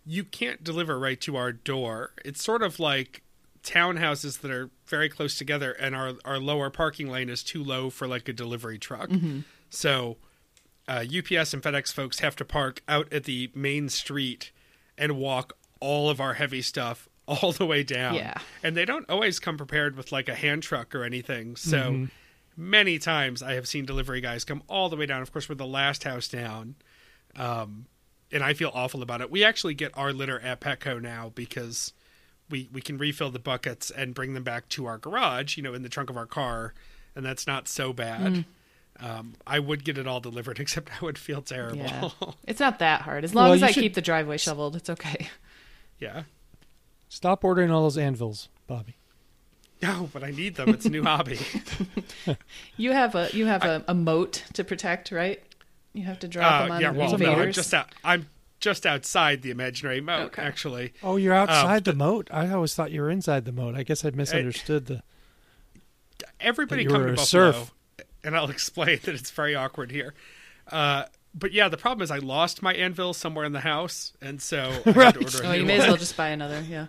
you 0.03 0.23
can't 0.23 0.63
deliver 0.63 0.97
right 0.97 1.21
to 1.21 1.35
our 1.35 1.51
door. 1.51 2.13
It's 2.25 2.43
sort 2.43 2.63
of 2.63 2.79
like 2.79 3.21
townhouses 3.63 4.39
that 4.41 4.49
are 4.49 4.71
very 4.87 5.09
close 5.09 5.37
together, 5.37 5.73
and 5.73 5.95
our 5.95 6.13
our 6.25 6.39
lower 6.39 6.71
parking 6.71 7.07
lane 7.09 7.29
is 7.29 7.43
too 7.43 7.63
low 7.63 7.91
for 7.91 8.07
like 8.07 8.27
a 8.27 8.33
delivery 8.33 8.79
truck. 8.79 9.11
So 9.69 10.17
uh, 10.87 11.05
UPS 11.05 11.53
and 11.53 11.61
FedEx 11.61 11.93
folks 11.93 12.19
have 12.19 12.35
to 12.37 12.45
park 12.45 12.81
out 12.87 13.13
at 13.13 13.25
the 13.25 13.51
main 13.53 13.89
street 13.89 14.51
and 14.97 15.17
walk 15.17 15.57
all 15.79 16.09
of 16.09 16.19
our 16.19 16.33
heavy 16.33 16.61
stuff 16.61 17.07
all 17.27 17.51
the 17.51 17.65
way 17.65 17.83
down. 17.83 18.15
Yeah. 18.15 18.37
And 18.63 18.75
they 18.75 18.85
don't 18.85 19.09
always 19.09 19.39
come 19.39 19.57
prepared 19.57 19.95
with 19.95 20.11
like 20.11 20.29
a 20.29 20.35
hand 20.35 20.63
truck 20.63 20.95
or 20.95 21.03
anything. 21.03 21.55
So 21.55 22.07
many 22.55 22.97
times 22.99 23.43
I 23.43 23.53
have 23.53 23.67
seen 23.67 23.85
delivery 23.85 24.21
guys 24.21 24.43
come 24.43 24.63
all 24.67 24.89
the 24.89 24.95
way 24.95 25.05
down. 25.05 25.21
Of 25.21 25.31
course, 25.31 25.47
we're 25.47 25.55
the 25.55 25.65
last 25.65 26.03
house 26.03 26.27
down. 26.27 26.75
Um, 27.35 27.85
and 28.31 28.43
I 28.43 28.53
feel 28.53 28.71
awful 28.73 29.01
about 29.01 29.21
it. 29.21 29.31
We 29.31 29.43
actually 29.43 29.73
get 29.73 29.91
our 29.95 30.11
litter 30.11 30.39
at 30.39 30.59
Petco 30.59 31.01
now 31.01 31.31
because 31.33 31.93
we 32.49 32.69
we 32.73 32.81
can 32.81 32.97
refill 32.97 33.29
the 33.29 33.39
buckets 33.39 33.89
and 33.91 34.13
bring 34.13 34.33
them 34.33 34.43
back 34.43 34.67
to 34.69 34.85
our 34.85 34.97
garage, 34.97 35.55
you 35.57 35.63
know, 35.63 35.73
in 35.73 35.83
the 35.83 35.89
trunk 35.89 36.09
of 36.09 36.17
our 36.17 36.25
car, 36.25 36.73
and 37.15 37.25
that's 37.25 37.47
not 37.47 37.67
so 37.67 37.93
bad. 37.93 38.45
Um, 38.99 39.35
I 39.45 39.59
would 39.59 39.83
get 39.83 39.97
it 39.97 40.07
all 40.07 40.19
delivered, 40.19 40.59
except 40.61 40.89
I 41.01 41.05
would 41.05 41.17
feel 41.17 41.41
terrible. 41.41 41.77
Yeah. 41.79 42.09
It's 42.47 42.59
not 42.59 42.79
that 42.79 43.01
hard. 43.01 43.23
As 43.23 43.35
long 43.35 43.45
Well, 43.45 43.53
as 43.53 43.63
I 43.63 43.71
should- 43.71 43.81
keep 43.83 43.93
the 43.93 44.01
driveway 44.01 44.37
shoveled, 44.37 44.75
it's 44.75 44.89
okay. 44.89 45.29
Yeah. 45.99 46.23
Stop 47.09 47.43
ordering 47.43 47.71
all 47.71 47.83
those 47.83 47.97
anvils, 47.97 48.49
Bobby. 48.67 48.95
No, 49.81 50.09
but 50.11 50.23
I 50.23 50.31
need 50.31 50.55
them. 50.55 50.69
It's 50.69 50.85
a 50.85 50.89
new 50.89 51.03
hobby. 51.11 51.39
You 52.77 52.91
have 52.93 53.13
a 53.15 53.29
you 53.33 53.45
have 53.45 53.63
a, 53.63 53.83
a 53.87 53.93
moat 53.93 54.43
to 54.53 54.63
protect, 54.63 55.11
right? 55.11 55.41
You 55.93 56.03
have 56.05 56.19
to 56.19 56.27
drop 56.27 56.51
Uh, 56.51 56.63
them 56.63 56.71
on 56.73 56.81
yeah, 56.81 56.91
well, 56.91 57.17
no, 57.17 57.33
I'm 57.33 57.51
just 57.51 57.73
out. 57.73 57.87
I'm 58.03 58.27
just 58.59 58.85
outside 58.87 59.41
the 59.43 59.51
imaginary 59.51 60.01
moat. 60.01 60.27
Okay. 60.27 60.41
Actually, 60.41 60.93
Oh, 61.03 61.15
you're 61.17 61.33
outside 61.33 61.87
Uh, 61.87 61.91
the 61.91 61.97
moat. 61.97 62.27
I 62.31 62.49
always 62.49 62.73
thought 62.75 62.91
you 62.91 63.01
were 63.01 63.09
inside 63.11 63.45
the 63.45 63.51
moat. 63.51 63.75
I 63.75 63.83
guess 63.83 64.03
I 64.03 64.09
misunderstood 64.09 64.87
the. 64.87 65.03
everybody 66.39 66.83
That 66.83 66.89
you 66.89 66.95
come 66.95 67.05
to 67.07 67.13
Buffalo, 67.13 67.51
serf. 67.51 67.73
And 68.27 68.35
I'll 68.35 68.49
explain 68.59 68.99
that 69.03 69.15
it's 69.15 69.31
very 69.31 69.55
awkward 69.55 69.91
here. 69.91 70.13
Uh, 70.71 71.05
but 71.33 71.51
yeah, 71.53 71.69
the 71.69 71.77
problem 71.77 72.03
is 72.03 72.11
I 72.11 72.17
lost 72.17 72.61
my 72.61 72.73
anvil 72.73 73.13
somewhere 73.13 73.45
in 73.45 73.53
the 73.53 73.61
house, 73.61 74.13
and 74.21 74.41
so 74.41 74.81
I 74.85 74.91
had 74.91 75.13
to 75.15 75.19
order 75.23 75.43
a 75.43 75.47
Oh, 75.47 75.51
new 75.53 75.59
you 75.59 75.65
may 75.65 75.77
as 75.79 75.87
well 75.87 75.97
just 76.07 76.17
buy 76.17 76.29
another. 76.29 76.61
Yeah, 76.61 76.87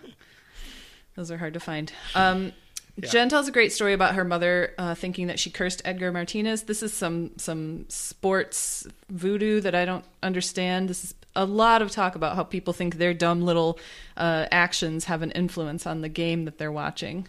those 1.14 1.30
are 1.30 1.38
hard 1.38 1.54
to 1.54 1.60
find. 1.60 1.92
Um, 2.14 2.52
Yeah. 3.00 3.08
Jen 3.10 3.28
tells 3.28 3.46
a 3.46 3.52
great 3.52 3.72
story 3.72 3.92
about 3.92 4.16
her 4.16 4.24
mother 4.24 4.74
uh, 4.76 4.94
thinking 4.96 5.28
that 5.28 5.38
she 5.38 5.50
cursed 5.50 5.80
Edgar 5.84 6.10
Martinez. 6.10 6.62
This 6.64 6.82
is 6.82 6.92
some 6.92 7.30
some 7.36 7.84
sports 7.88 8.88
voodoo 9.08 9.60
that 9.60 9.74
I 9.74 9.84
don't 9.84 10.04
understand. 10.22 10.88
This 10.90 11.04
is 11.04 11.14
a 11.36 11.44
lot 11.44 11.80
of 11.82 11.92
talk 11.92 12.16
about 12.16 12.34
how 12.34 12.42
people 12.42 12.72
think 12.72 12.96
their 12.96 13.14
dumb 13.14 13.42
little 13.42 13.78
uh, 14.16 14.46
actions 14.50 15.04
have 15.04 15.22
an 15.22 15.30
influence 15.32 15.86
on 15.86 16.00
the 16.00 16.08
game 16.08 16.44
that 16.46 16.58
they're 16.58 16.72
watching. 16.72 17.28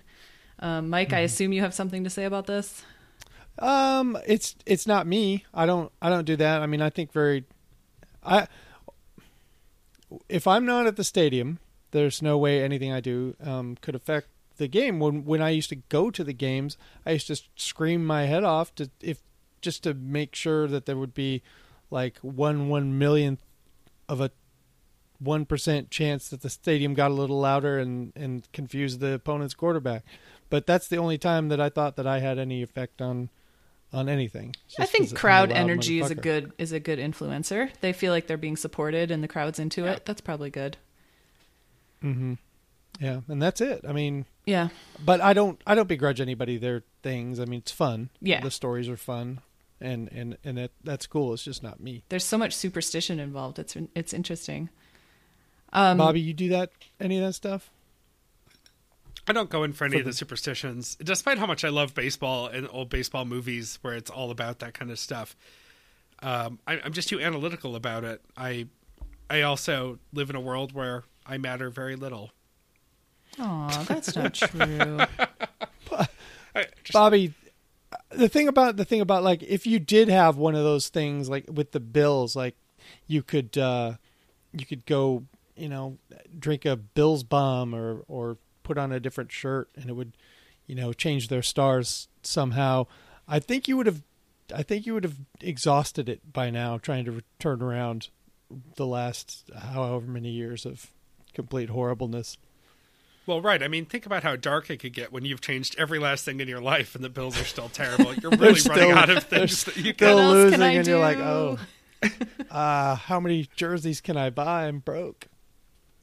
Um, 0.60 0.90
Mike, 0.90 1.10
Mm-hmm. 1.10 1.18
I 1.18 1.20
assume 1.20 1.54
you 1.54 1.62
have 1.62 1.76
something 1.76 2.04
to 2.04 2.10
say 2.10 2.24
about 2.26 2.48
this. 2.48 2.84
Um, 3.62 4.18
it's 4.26 4.56
it's 4.66 4.88
not 4.88 5.08
me. 5.08 5.46
I 5.54 5.66
don't 5.66 5.92
I 6.02 6.10
don't 6.10 6.26
do 6.26 6.36
that. 6.38 6.62
I 6.62 6.66
mean, 6.66 6.82
I 6.82 6.90
think 6.90 7.12
very, 7.12 7.46
I. 8.24 8.48
If 10.28 10.48
I'm 10.48 10.66
not 10.66 10.88
at 10.88 10.96
the 10.96 11.04
stadium, 11.04 11.60
there's 11.92 12.22
no 12.22 12.38
way 12.38 12.64
anything 12.64 12.92
I 12.92 13.00
do 13.00 13.36
um, 13.44 13.78
could 13.82 13.94
affect 13.94 14.30
the 14.58 14.68
game. 14.68 15.00
When 15.00 15.26
when 15.26 15.42
I 15.42 15.50
used 15.50 15.70
to 15.70 15.76
go 15.76 16.10
to 16.12 16.24
the 16.24 16.34
games, 16.34 16.78
I 17.06 17.12
used 17.12 17.28
to 17.28 17.42
scream 17.56 18.06
my 18.06 18.24
head 18.24 18.44
off 18.44 18.74
to 18.76 18.90
if 19.02 19.22
just 19.62 19.84
to 19.84 19.94
make 19.94 20.36
sure 20.36 20.68
that 20.68 20.86
there 20.86 20.98
would 20.98 21.14
be 21.14 21.42
like 21.92 22.18
one 22.20 22.70
one 22.70 22.98
millionth 22.98 23.44
of 24.08 24.22
a 24.22 24.32
one 25.20 25.46
percent 25.46 25.90
chance 25.92 26.30
that 26.30 26.42
the 26.42 26.50
stadium 26.50 26.94
got 26.94 27.12
a 27.12 27.16
little 27.16 27.40
louder 27.40 27.80
and 27.80 28.14
and 28.16 28.52
confused 28.52 29.00
the 29.00 29.14
opponent's 29.14 29.54
quarterback. 29.54 30.04
But 30.50 30.66
that's 30.66 30.88
the 30.88 30.98
only 30.98 31.18
time 31.18 31.50
that 31.50 31.60
I 31.60 31.70
thought 31.70 31.96
that 31.98 32.08
I 32.08 32.20
had 32.20 32.40
any 32.40 32.64
effect 32.64 33.02
on 33.02 33.30
on 33.92 34.08
anything. 34.10 34.56
I 34.78 34.86
think 34.86 35.06
'cause 35.06 35.12
I'm 35.14 35.18
a 35.18 35.20
crowd 35.20 35.52
energy 35.52 36.00
is 36.00 36.12
a 36.12 36.16
good 36.16 36.52
is 36.58 36.72
a 36.72 36.80
good 36.80 37.00
influencer. 37.00 37.72
They 37.82 37.94
feel 37.94 38.12
like 38.14 38.28
they're 38.28 38.38
being 38.38 38.58
supported 38.58 39.10
and 39.12 39.24
the 39.24 39.28
crowd's 39.28 39.60
into 39.60 39.84
Yeah. 39.84 39.94
it. 39.94 40.06
That's 40.06 40.22
probably 40.22 40.50
good. 40.50 40.78
Mm-hmm. 42.04 42.34
Yeah, 43.00 43.22
and 43.28 43.42
that's 43.42 43.62
it. 43.62 43.86
I 43.88 43.94
mean, 43.94 44.26
Yeah. 44.46 44.70
but 45.04 45.22
I 45.22 45.34
don't 45.34 45.62
I 45.66 45.76
don't 45.76 45.88
begrudge 45.88 46.22
anybody 46.22 46.58
their 46.58 46.84
things. 47.04 47.40
I 47.40 47.46
mean, 47.46 47.60
it's 47.60 47.72
fun. 47.72 48.10
Yeah. 48.22 48.42
the 48.42 48.52
stories 48.52 48.88
are 48.90 48.98
fun, 48.98 49.40
and 49.82 50.10
and 50.12 50.38
and 50.44 50.58
that 50.58 50.72
that's 50.84 51.08
cool. 51.08 51.34
It's 51.34 51.44
just 51.44 51.64
not 51.64 51.80
me. 51.80 52.04
There's 52.10 52.24
so 52.26 52.38
much 52.38 52.54
superstition 52.56 53.20
involved. 53.20 53.58
It's 53.60 53.76
it's 53.96 54.14
interesting. 54.14 54.70
Um, 55.72 55.98
Bobby, 56.00 56.20
you 56.22 56.34
do 56.34 56.50
that 56.50 56.72
any 57.00 57.18
of 57.20 57.24
that 57.26 57.34
stuff? 57.34 57.70
I 59.30 59.34
don't 59.34 59.50
go 59.50 59.64
in 59.64 59.74
for 59.74 59.86
any 59.86 59.94
For 59.94 60.00
of 60.00 60.06
the 60.06 60.12
the- 60.12 60.18
superstitions, 60.18 60.98
despite 61.04 61.38
how 61.38 61.46
much 61.46 61.64
I 61.64 61.70
love 61.70 61.94
baseball 61.94 62.48
and 62.48 62.68
old 62.72 62.90
baseball 62.90 63.26
movies 63.26 63.78
where 63.82 63.94
it's 63.94 64.10
all 64.10 64.32
about 64.32 64.60
that 64.60 64.74
kind 64.74 64.90
of 64.92 64.98
stuff. 65.00 65.36
Um, 66.22 66.60
I, 66.68 66.80
I'm 66.84 66.92
just 66.94 67.08
too 67.08 67.20
analytical 67.22 67.76
about 67.76 68.04
it. 68.04 68.22
I, 68.36 68.68
I 69.30 69.44
also 69.44 70.00
live 70.12 70.30
in 70.30 70.36
a 70.36 70.42
world 70.42 70.74
where 70.74 71.04
I 71.26 71.38
matter 71.38 71.70
very 71.70 71.96
little. 71.96 72.32
Aw, 73.40 73.84
that's 73.84 74.16
not 74.16 74.34
true. 74.34 75.00
Just, 76.84 76.94
Bobby, 76.94 77.34
the 78.10 78.28
thing 78.28 78.48
about 78.48 78.76
the 78.76 78.84
thing 78.84 79.00
about 79.02 79.24
like 79.24 79.44
if 79.44 79.66
you 79.68 79.80
did 79.80 80.10
have 80.10 80.36
one 80.38 80.56
of 80.56 80.64
those 80.64 80.90
things 80.90 81.30
like 81.30 81.46
with 81.50 81.72
the 81.72 81.80
Bills, 81.80 82.36
like 82.36 82.56
you 83.08 83.22
could 83.22 83.58
uh 83.58 83.94
you 84.52 84.66
could 84.66 84.86
go, 84.86 85.24
you 85.56 85.70
know, 85.70 85.98
drink 86.38 86.66
a 86.66 86.76
Bills 86.76 87.24
bomb 87.24 87.74
or 87.76 88.04
or 88.08 88.38
put 88.70 88.78
on 88.78 88.92
a 88.92 89.00
different 89.00 89.32
shirt 89.32 89.68
and 89.76 89.90
it 89.90 89.94
would, 89.94 90.14
you 90.68 90.76
know, 90.76 90.94
change 90.94 91.28
their 91.28 91.42
stars 91.42 92.08
somehow. 92.22 92.86
I 93.28 93.40
think 93.40 93.68
you 93.68 93.76
would 93.78 93.88
have 93.88 94.04
I 94.56 94.62
think 94.62 94.86
you 94.86 94.94
would 94.94 95.04
have 95.04 95.18
exhausted 95.42 96.08
it 96.08 96.32
by 96.32 96.52
now 96.52 96.78
trying 96.78 97.06
to 97.06 97.22
turn 97.40 97.64
around 97.64 98.10
the 98.76 98.86
last 98.86 99.50
however 99.58 100.06
many 100.08 100.30
years 100.30 100.66
of 100.68 100.92
complete 101.34 101.70
horribleness. 101.70 102.38
well, 103.26 103.42
right. 103.42 103.62
I 103.64 103.68
mean, 103.68 103.86
think 103.86 104.06
about 104.06 104.22
how 104.24 104.36
dark 104.36 104.70
it 104.70 104.78
could 104.78 104.94
get 104.94 105.12
when 105.12 105.26
you've 105.26 105.42
changed 105.42 105.76
every 105.80 105.98
last 106.00 106.26
thing 106.26 106.40
in 106.40 106.48
your 106.48 106.62
life 106.62 106.94
and 106.96 107.04
the 107.04 107.10
bills 107.10 107.40
are 107.42 107.44
still 107.46 107.70
terrible. 107.70 108.14
You're 108.14 108.32
really 108.38 108.56
still- 108.60 108.76
running 108.76 108.92
out 108.92 109.10
of 109.10 109.24
things 109.24 109.64
that 109.66 109.78
you 109.78 109.94
Still 109.94 110.18
can. 110.18 110.26
else 110.26 110.34
losing 110.34 110.52
can 110.60 110.62
I 110.64 110.72
and 110.74 110.88
you're 110.88 111.00
like, 111.00 111.18
do? 111.18 111.24
oh, 111.24 111.60
uh, 112.52 112.96
how 112.96 113.20
many 113.20 113.48
jerseys 113.56 114.00
can 114.02 114.18
I 114.18 114.30
buy? 114.30 114.68
I'm 114.68 114.80
broke. 114.80 115.28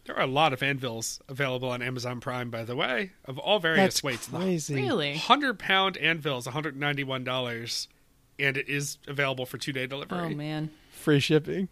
There 0.07 0.17
are 0.17 0.23
a 0.23 0.27
lot 0.29 0.53
of 0.53 0.63
anvils 0.63 1.21
available 1.29 1.69
on 1.69 1.83
Amazon 1.83 2.21
Prime, 2.21 2.49
by 2.49 2.65
the 2.65 2.77
way, 2.77 3.11
of 3.25 3.39
all 3.39 3.59
various 3.59 3.83
That's 3.97 4.03
weights. 4.05 4.27
The 4.29 4.37
crazy. 4.39 4.75
really? 4.77 5.17
hundred 5.17 5.59
pound 5.59 5.97
anvils, 5.97 6.47
one 6.47 6.53
hundred 6.53 6.77
ninety 6.77 7.03
one 7.05 7.25
dollars, 7.25 7.89
and 8.39 8.57
it 8.57 8.69
is 8.69 8.99
available 9.09 9.47
for 9.47 9.59
two 9.59 9.73
day 9.73 9.87
delivery. 9.87 10.19
Oh 10.19 10.29
man, 10.31 10.71
Free 10.93 11.19
shipping. 11.21 11.69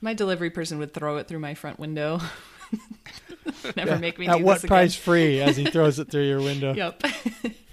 my 0.00 0.14
delivery 0.14 0.50
person 0.50 0.78
would 0.78 0.94
throw 0.94 1.16
it 1.16 1.26
through 1.28 1.40
my 1.40 1.54
front 1.54 1.78
window. 1.80 2.20
Never 3.76 3.92
Yeah. 3.92 3.98
make 3.98 4.18
me 4.18 4.26
At 4.28 4.38
do 4.38 4.44
what 4.44 4.54
this 4.54 4.64
again. 4.64 4.68
price 4.68 4.94
free 4.94 5.40
as 5.40 5.56
he 5.56 5.64
throws 5.66 5.98
it 5.98 6.10
through 6.10 6.26
your 6.26 6.40
window? 6.40 6.72
Yep. 6.74 7.02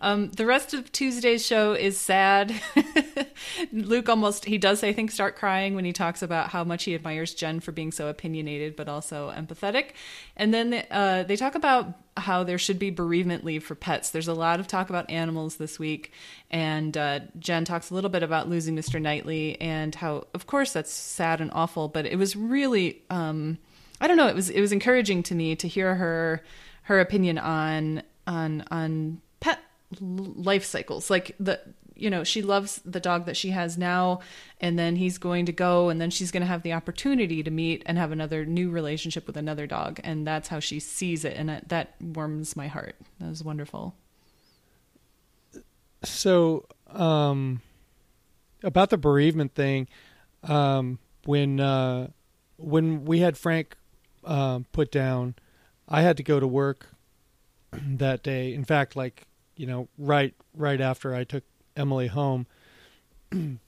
um, 0.00 0.30
the 0.30 0.46
rest 0.46 0.74
of 0.74 0.90
Tuesday's 0.92 1.44
show 1.44 1.72
is 1.72 1.98
sad. 1.98 2.54
Luke 3.72 4.08
almost, 4.08 4.44
he 4.44 4.58
does, 4.58 4.82
I 4.82 4.92
think, 4.92 5.10
start 5.10 5.36
crying 5.36 5.74
when 5.74 5.84
he 5.84 5.92
talks 5.92 6.22
about 6.22 6.50
how 6.50 6.64
much 6.64 6.84
he 6.84 6.94
admires 6.94 7.34
Jen 7.34 7.60
for 7.60 7.72
being 7.72 7.92
so 7.92 8.08
opinionated 8.08 8.76
but 8.76 8.88
also 8.88 9.30
empathetic. 9.30 9.90
And 10.36 10.52
then 10.52 10.84
uh, 10.90 11.24
they 11.24 11.36
talk 11.36 11.54
about 11.54 11.94
how 12.16 12.44
there 12.44 12.58
should 12.58 12.78
be 12.78 12.90
bereavement 12.90 13.44
leave 13.44 13.64
for 13.64 13.74
pets. 13.74 14.10
There's 14.10 14.28
a 14.28 14.34
lot 14.34 14.60
of 14.60 14.66
talk 14.66 14.88
about 14.88 15.10
animals 15.10 15.56
this 15.56 15.78
week. 15.78 16.12
And 16.50 16.96
uh, 16.96 17.20
Jen 17.38 17.64
talks 17.64 17.90
a 17.90 17.94
little 17.94 18.10
bit 18.10 18.22
about 18.22 18.48
losing 18.48 18.76
Mr. 18.76 19.00
Knightley 19.00 19.60
and 19.60 19.94
how, 19.94 20.26
of 20.34 20.46
course, 20.46 20.72
that's 20.72 20.92
sad 20.92 21.40
and 21.40 21.50
awful, 21.52 21.88
but 21.88 22.06
it 22.06 22.16
was 22.16 22.36
really. 22.36 23.02
Um, 23.10 23.58
I 24.00 24.06
don't 24.06 24.16
know. 24.16 24.26
It 24.26 24.34
was 24.34 24.50
it 24.50 24.60
was 24.60 24.72
encouraging 24.72 25.22
to 25.24 25.34
me 25.34 25.56
to 25.56 25.68
hear 25.68 25.94
her 25.94 26.42
her 26.82 27.00
opinion 27.00 27.38
on 27.38 28.02
on 28.26 28.64
on 28.70 29.20
life 30.00 30.64
cycles. 30.64 31.10
Like 31.10 31.34
the 31.38 31.60
you 31.96 32.10
know 32.10 32.24
she 32.24 32.42
loves 32.42 32.80
the 32.84 33.00
dog 33.00 33.26
that 33.26 33.36
she 33.36 33.50
has 33.50 33.78
now, 33.78 34.20
and 34.60 34.78
then 34.78 34.96
he's 34.96 35.18
going 35.18 35.46
to 35.46 35.52
go, 35.52 35.88
and 35.88 36.00
then 36.00 36.10
she's 36.10 36.30
going 36.30 36.42
to 36.42 36.46
have 36.46 36.62
the 36.62 36.72
opportunity 36.72 37.42
to 37.42 37.50
meet 37.50 37.82
and 37.86 37.98
have 37.98 38.12
another 38.12 38.44
new 38.44 38.70
relationship 38.70 39.26
with 39.26 39.36
another 39.36 39.66
dog, 39.66 40.00
and 40.04 40.26
that's 40.26 40.48
how 40.48 40.60
she 40.60 40.80
sees 40.80 41.24
it, 41.24 41.36
and 41.36 41.48
that, 41.48 41.68
that 41.68 41.94
warms 42.00 42.56
my 42.56 42.66
heart. 42.66 42.96
That 43.20 43.28
was 43.28 43.44
wonderful. 43.44 43.94
So, 46.02 46.66
um, 46.90 47.62
about 48.62 48.90
the 48.90 48.98
bereavement 48.98 49.54
thing, 49.54 49.88
um, 50.42 50.98
when 51.24 51.60
uh, 51.60 52.08
when 52.56 53.04
we 53.04 53.20
had 53.20 53.36
Frank 53.36 53.76
um, 54.24 54.66
put 54.72 54.90
down, 54.90 55.34
I 55.88 56.02
had 56.02 56.16
to 56.16 56.22
go 56.22 56.40
to 56.40 56.46
work 56.46 56.88
that 57.72 58.22
day. 58.22 58.52
In 58.52 58.64
fact, 58.64 58.96
like 58.96 59.26
you 59.56 59.66
know, 59.66 59.88
right 59.98 60.34
right 60.54 60.80
after 60.80 61.14
I 61.14 61.24
took 61.24 61.44
Emily 61.76 62.08
home, 62.08 62.46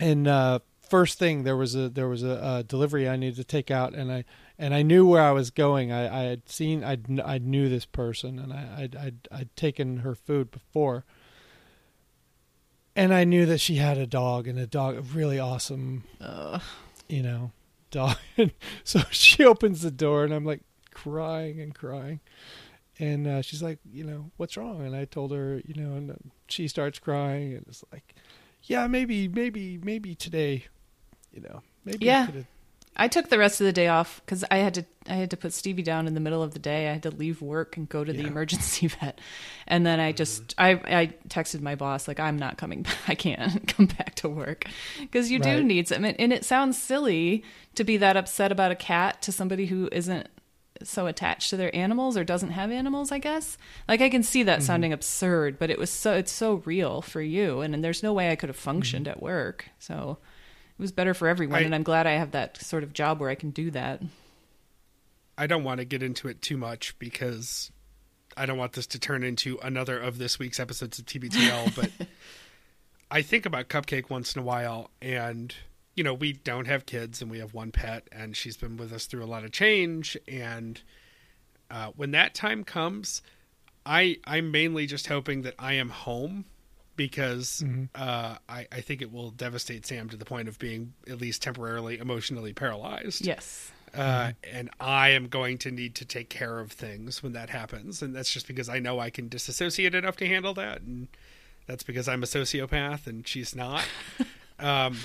and 0.00 0.28
uh, 0.28 0.60
first 0.80 1.18
thing 1.18 1.44
there 1.44 1.56
was 1.56 1.74
a 1.74 1.88
there 1.88 2.08
was 2.08 2.22
a, 2.22 2.58
a 2.58 2.62
delivery 2.62 3.08
I 3.08 3.16
needed 3.16 3.36
to 3.36 3.44
take 3.44 3.70
out, 3.70 3.94
and 3.94 4.12
I 4.12 4.24
and 4.58 4.74
I 4.74 4.82
knew 4.82 5.06
where 5.06 5.22
I 5.22 5.32
was 5.32 5.50
going. 5.50 5.92
I, 5.92 6.20
I 6.20 6.22
had 6.24 6.48
seen 6.48 6.84
I 6.84 6.98
I 7.24 7.38
knew 7.38 7.68
this 7.68 7.86
person, 7.86 8.38
and 8.38 8.52
I 8.52 8.68
I'd, 8.78 8.96
I'd 8.96 9.28
I'd 9.30 9.56
taken 9.56 9.98
her 9.98 10.14
food 10.14 10.50
before 10.50 11.04
and 12.98 13.14
I 13.14 13.22
knew 13.22 13.46
that 13.46 13.58
she 13.58 13.76
had 13.76 13.96
a 13.96 14.08
dog 14.08 14.48
and 14.48 14.58
a 14.58 14.66
dog, 14.66 14.96
a 14.96 15.02
really 15.02 15.38
awesome, 15.38 16.02
Ugh. 16.20 16.60
you 17.08 17.22
know, 17.22 17.52
dog. 17.92 18.16
So 18.82 19.02
she 19.10 19.44
opens 19.44 19.82
the 19.82 19.92
door, 19.92 20.24
and 20.24 20.34
I'm 20.34 20.44
like 20.44 20.62
crying 20.92 21.60
and 21.60 21.72
crying, 21.72 22.18
and 22.98 23.26
uh, 23.26 23.42
she's 23.42 23.62
like, 23.62 23.78
you 23.92 24.04
know, 24.04 24.30
what's 24.36 24.56
wrong? 24.56 24.84
And 24.84 24.94
I 24.96 25.04
told 25.04 25.32
her, 25.32 25.60
you 25.64 25.74
know, 25.82 25.94
and 25.94 26.10
uh, 26.10 26.14
she 26.48 26.68
starts 26.68 26.98
crying, 26.98 27.54
and 27.54 27.64
it's 27.68 27.84
like, 27.92 28.14
yeah, 28.64 28.86
maybe, 28.86 29.28
maybe, 29.28 29.78
maybe 29.82 30.14
today, 30.14 30.64
you 31.32 31.40
know, 31.40 31.62
maybe 31.84 32.06
Yeah. 32.06 32.26
I. 32.34 32.44
I 33.00 33.06
took 33.06 33.28
the 33.28 33.38
rest 33.38 33.60
of 33.60 33.64
the 33.64 33.72
day 33.72 33.86
off 33.86 34.20
because 34.26 34.44
I 34.50 34.56
had 34.56 34.74
to 34.74 34.84
I 35.08 35.14
had 35.14 35.30
to 35.30 35.36
put 35.36 35.52
Stevie 35.52 35.84
down 35.84 36.08
in 36.08 36.14
the 36.14 36.20
middle 36.20 36.42
of 36.42 36.52
the 36.52 36.58
day. 36.58 36.88
I 36.88 36.94
had 36.94 37.04
to 37.04 37.12
leave 37.12 37.40
work 37.40 37.76
and 37.76 37.88
go 37.88 38.02
to 38.02 38.12
the 38.12 38.26
emergency 38.26 38.86
vet, 39.00 39.20
and 39.68 39.86
then 39.86 40.00
I 40.00 40.10
just 40.10 40.52
I 40.58 40.70
I 40.72 41.14
texted 41.28 41.60
my 41.60 41.76
boss 41.76 42.08
like 42.08 42.18
I'm 42.18 42.36
not 42.36 42.58
coming. 42.58 42.82
back. 42.82 42.96
I 43.06 43.14
can't 43.14 43.68
come 43.76 43.86
back 43.86 44.16
to 44.16 44.28
work 44.28 44.64
because 44.98 45.30
you 45.30 45.38
do 45.38 45.62
need 45.62 45.86
some. 45.86 46.04
And 46.04 46.32
it 46.32 46.44
sounds 46.44 46.76
silly 46.76 47.44
to 47.76 47.84
be 47.84 47.98
that 47.98 48.16
upset 48.16 48.50
about 48.50 48.72
a 48.72 48.74
cat 48.76 49.22
to 49.22 49.30
somebody 49.30 49.66
who 49.66 49.88
isn't 49.92 50.26
so 50.86 51.06
attached 51.06 51.50
to 51.50 51.56
their 51.56 51.74
animals 51.74 52.16
or 52.16 52.24
doesn't 52.24 52.50
have 52.50 52.70
animals. 52.70 53.10
I 53.12 53.18
guess 53.18 53.56
like 53.88 54.00
I 54.00 54.08
can 54.08 54.22
see 54.22 54.40
Mm-hmm. 54.40 54.46
that 54.46 54.62
sounding 54.62 54.92
absurd, 54.92 55.58
but 55.58 55.70
it 55.70 55.78
was 55.78 55.90
so 55.90 56.14
it's 56.14 56.32
so 56.32 56.62
real 56.64 57.02
for 57.02 57.20
you, 57.20 57.60
and, 57.60 57.74
and 57.74 57.82
there's 57.84 58.02
no 58.02 58.12
way 58.12 58.30
I 58.30 58.36
could 58.36 58.48
have 58.48 58.56
functioned 58.56 59.06
Mm-hmm. 59.06 59.18
at 59.18 59.22
work. 59.22 59.66
So 59.78 60.18
it 60.78 60.82
was 60.82 60.92
better 60.92 61.14
for 61.14 61.26
everyone, 61.28 61.58
I- 61.58 61.62
and 61.62 61.74
I'm 61.74 61.82
glad 61.82 62.06
I 62.06 62.12
have 62.12 62.30
that 62.32 62.56
sort 62.58 62.82
of 62.82 62.92
job 62.92 63.20
where 63.20 63.30
I 63.30 63.34
can 63.34 63.50
do 63.50 63.70
that. 63.72 64.02
I 65.36 65.46
don't 65.46 65.64
want 65.64 65.78
to 65.78 65.84
get 65.84 66.02
into 66.02 66.26
it 66.28 66.42
too 66.42 66.56
much 66.56 66.98
because 66.98 67.70
I 68.36 68.44
don't 68.46 68.58
want 68.58 68.72
this 68.72 68.86
to 68.88 68.98
turn 68.98 69.22
into 69.24 69.58
another 69.62 69.98
of 69.98 70.18
this 70.18 70.38
week's 70.38 70.58
episodes 70.60 70.98
of 70.98 71.06
TBTL. 71.06 71.74
but 71.76 71.90
I 73.10 73.22
think 73.22 73.46
about 73.46 73.68
Cupcake 73.68 74.10
once 74.10 74.34
in 74.36 74.42
a 74.42 74.44
while, 74.44 74.90
and 75.00 75.54
you 75.98 76.04
know, 76.04 76.14
we 76.14 76.32
don't 76.32 76.66
have 76.68 76.86
kids, 76.86 77.20
and 77.20 77.30
we 77.30 77.40
have 77.40 77.52
one 77.52 77.72
pet, 77.72 78.08
and 78.12 78.36
she's 78.36 78.56
been 78.56 78.76
with 78.76 78.92
us 78.92 79.06
through 79.06 79.24
a 79.24 79.26
lot 79.26 79.44
of 79.44 79.50
change. 79.50 80.16
And 80.28 80.80
uh, 81.70 81.90
when 81.96 82.12
that 82.12 82.34
time 82.34 82.62
comes, 82.64 83.20
I 83.84 84.18
I'm 84.24 84.50
mainly 84.50 84.86
just 84.86 85.08
hoping 85.08 85.42
that 85.42 85.54
I 85.58 85.74
am 85.74 85.88
home 85.90 86.44
because 86.94 87.64
uh, 87.94 88.36
I, 88.48 88.66
I 88.72 88.80
think 88.80 89.02
it 89.02 89.12
will 89.12 89.30
devastate 89.30 89.86
Sam 89.86 90.08
to 90.08 90.16
the 90.16 90.24
point 90.24 90.48
of 90.48 90.58
being 90.58 90.94
at 91.08 91.20
least 91.20 91.42
temporarily 91.42 91.98
emotionally 91.98 92.52
paralyzed 92.52 93.24
Yes. 93.24 93.70
uh, 93.94 94.32
and 94.52 94.68
I 94.80 95.10
am 95.10 95.28
going 95.28 95.58
to 95.58 95.70
need 95.70 95.94
to 95.96 96.04
take 96.04 96.28
care 96.28 96.58
of 96.58 96.72
things 96.72 97.22
when 97.22 97.32
that 97.34 97.50
happens, 97.50 98.02
and 98.02 98.14
that's 98.16 98.32
just 98.32 98.46
because 98.48 98.68
I 98.68 98.78
know 98.80 98.98
I 98.98 99.10
can 99.10 99.28
disassociate 99.28 99.94
enough 99.94 100.16
to 100.16 100.26
handle 100.26 100.54
that, 100.54 100.80
and 100.82 101.06
that's 101.66 101.82
because 101.84 102.08
I'm 102.08 102.22
a 102.22 102.26
sociopath 102.26 103.06
and 103.06 103.26
she's 103.28 103.54
not. 103.54 103.84
um, 104.58 104.96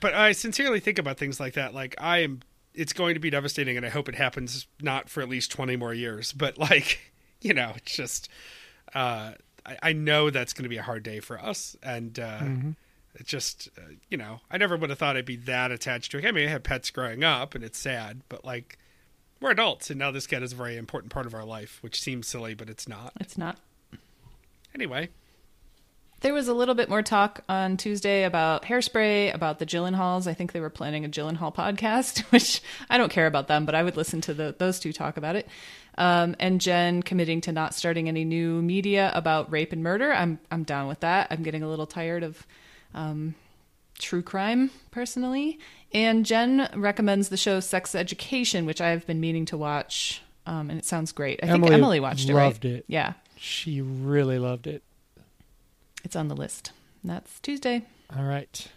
but 0.00 0.14
I 0.14 0.32
sincerely 0.32 0.80
think 0.80 0.98
about 0.98 1.18
things 1.18 1.40
like 1.40 1.54
that. 1.54 1.74
Like 1.74 1.94
I 1.98 2.18
am, 2.18 2.40
it's 2.74 2.92
going 2.92 3.14
to 3.14 3.20
be 3.20 3.30
devastating, 3.30 3.76
and 3.76 3.84
I 3.86 3.88
hope 3.90 4.08
it 4.08 4.14
happens 4.14 4.66
not 4.80 5.08
for 5.08 5.22
at 5.22 5.28
least 5.28 5.50
twenty 5.50 5.76
more 5.76 5.94
years. 5.94 6.32
But 6.32 6.58
like, 6.58 7.12
you 7.40 7.54
know, 7.54 7.72
it's 7.76 7.94
just, 7.94 8.28
uh, 8.94 9.32
I, 9.66 9.76
I 9.82 9.92
know 9.92 10.30
that's 10.30 10.52
going 10.52 10.64
to 10.64 10.68
be 10.68 10.78
a 10.78 10.82
hard 10.82 11.02
day 11.02 11.20
for 11.20 11.40
us, 11.42 11.76
and. 11.82 12.18
Uh, 12.18 12.42
it 13.14 13.26
just 13.26 13.68
uh, 13.76 13.82
you 14.08 14.16
know 14.16 14.40
i 14.50 14.56
never 14.56 14.74
would 14.74 14.88
have 14.88 14.98
thought 14.98 15.18
i'd 15.18 15.26
be 15.26 15.36
that 15.36 15.70
attached 15.70 16.10
to 16.10 16.16
it 16.18 16.24
i 16.24 16.32
mean 16.32 16.48
i 16.48 16.50
had 16.50 16.64
pets 16.64 16.90
growing 16.90 17.22
up 17.22 17.54
and 17.54 17.62
it's 17.62 17.78
sad 17.78 18.22
but 18.30 18.42
like 18.42 18.78
we're 19.38 19.50
adults 19.50 19.90
and 19.90 19.98
now 19.98 20.10
this 20.10 20.26
cat 20.26 20.42
is 20.42 20.54
a 20.54 20.56
very 20.56 20.78
important 20.78 21.12
part 21.12 21.26
of 21.26 21.34
our 21.34 21.44
life 21.44 21.76
which 21.82 22.00
seems 22.00 22.26
silly 22.26 22.54
but 22.54 22.70
it's 22.70 22.88
not 22.88 23.12
It's 23.20 23.36
not. 23.36 23.58
anyway 24.74 25.10
There 26.22 26.32
was 26.32 26.46
a 26.46 26.54
little 26.54 26.76
bit 26.76 26.88
more 26.88 27.02
talk 27.02 27.40
on 27.48 27.76
Tuesday 27.76 28.22
about 28.22 28.62
hairspray, 28.62 29.34
about 29.34 29.58
the 29.58 29.66
Gyllenhaals. 29.66 30.28
I 30.28 30.34
think 30.34 30.52
they 30.52 30.60
were 30.60 30.70
planning 30.70 31.04
a 31.04 31.08
Gyllenhaal 31.08 31.52
podcast, 31.52 32.20
which 32.30 32.62
I 32.88 32.96
don't 32.96 33.10
care 33.10 33.26
about 33.26 33.48
them, 33.48 33.66
but 33.66 33.74
I 33.74 33.82
would 33.82 33.96
listen 33.96 34.20
to 34.22 34.34
the, 34.34 34.54
those 34.56 34.78
two 34.78 34.92
talk 34.92 35.16
about 35.16 35.34
it. 35.34 35.48
Um, 35.98 36.36
and 36.38 36.60
Jen 36.60 37.02
committing 37.02 37.40
to 37.42 37.52
not 37.52 37.74
starting 37.74 38.08
any 38.08 38.24
new 38.24 38.62
media 38.62 39.10
about 39.14 39.50
rape 39.50 39.72
and 39.72 39.82
murder. 39.82 40.12
I'm 40.12 40.38
I'm 40.50 40.62
down 40.62 40.86
with 40.86 41.00
that. 41.00 41.26
I'm 41.30 41.42
getting 41.42 41.64
a 41.64 41.68
little 41.68 41.86
tired 41.86 42.22
of 42.22 42.46
um, 42.94 43.34
true 43.98 44.22
crime 44.22 44.70
personally. 44.92 45.58
And 45.92 46.24
Jen 46.24 46.68
recommends 46.74 47.30
the 47.30 47.36
show 47.36 47.58
Sex 47.58 47.96
Education, 47.96 48.64
which 48.64 48.80
I've 48.80 49.04
been 49.08 49.20
meaning 49.20 49.44
to 49.46 49.56
watch, 49.56 50.22
um, 50.46 50.70
and 50.70 50.78
it 50.78 50.84
sounds 50.84 51.10
great. 51.10 51.40
I 51.42 51.46
think 51.46 51.56
Emily 51.56 51.74
Emily 51.74 52.00
watched 52.00 52.28
it. 52.28 52.32
loved 52.32 52.64
right? 52.64 52.74
it. 52.74 52.84
Yeah, 52.86 53.14
She 53.36 53.80
really 53.80 54.38
loved 54.38 54.68
it. 54.68 54.84
It's 56.02 56.16
on 56.16 56.28
the 56.28 56.36
list. 56.36 56.72
That's 57.04 57.40
Tuesday. 57.40 57.82
All 58.16 58.24
right. 58.24 58.68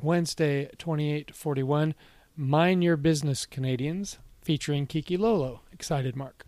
Wednesday, 0.00 0.70
2841. 0.78 1.94
Mind 2.36 2.84
Your 2.84 2.96
Business, 2.96 3.46
Canadians, 3.46 4.18
featuring 4.40 4.86
Kiki 4.86 5.16
Lolo. 5.16 5.60
Excited, 5.72 6.14
Mark. 6.14 6.44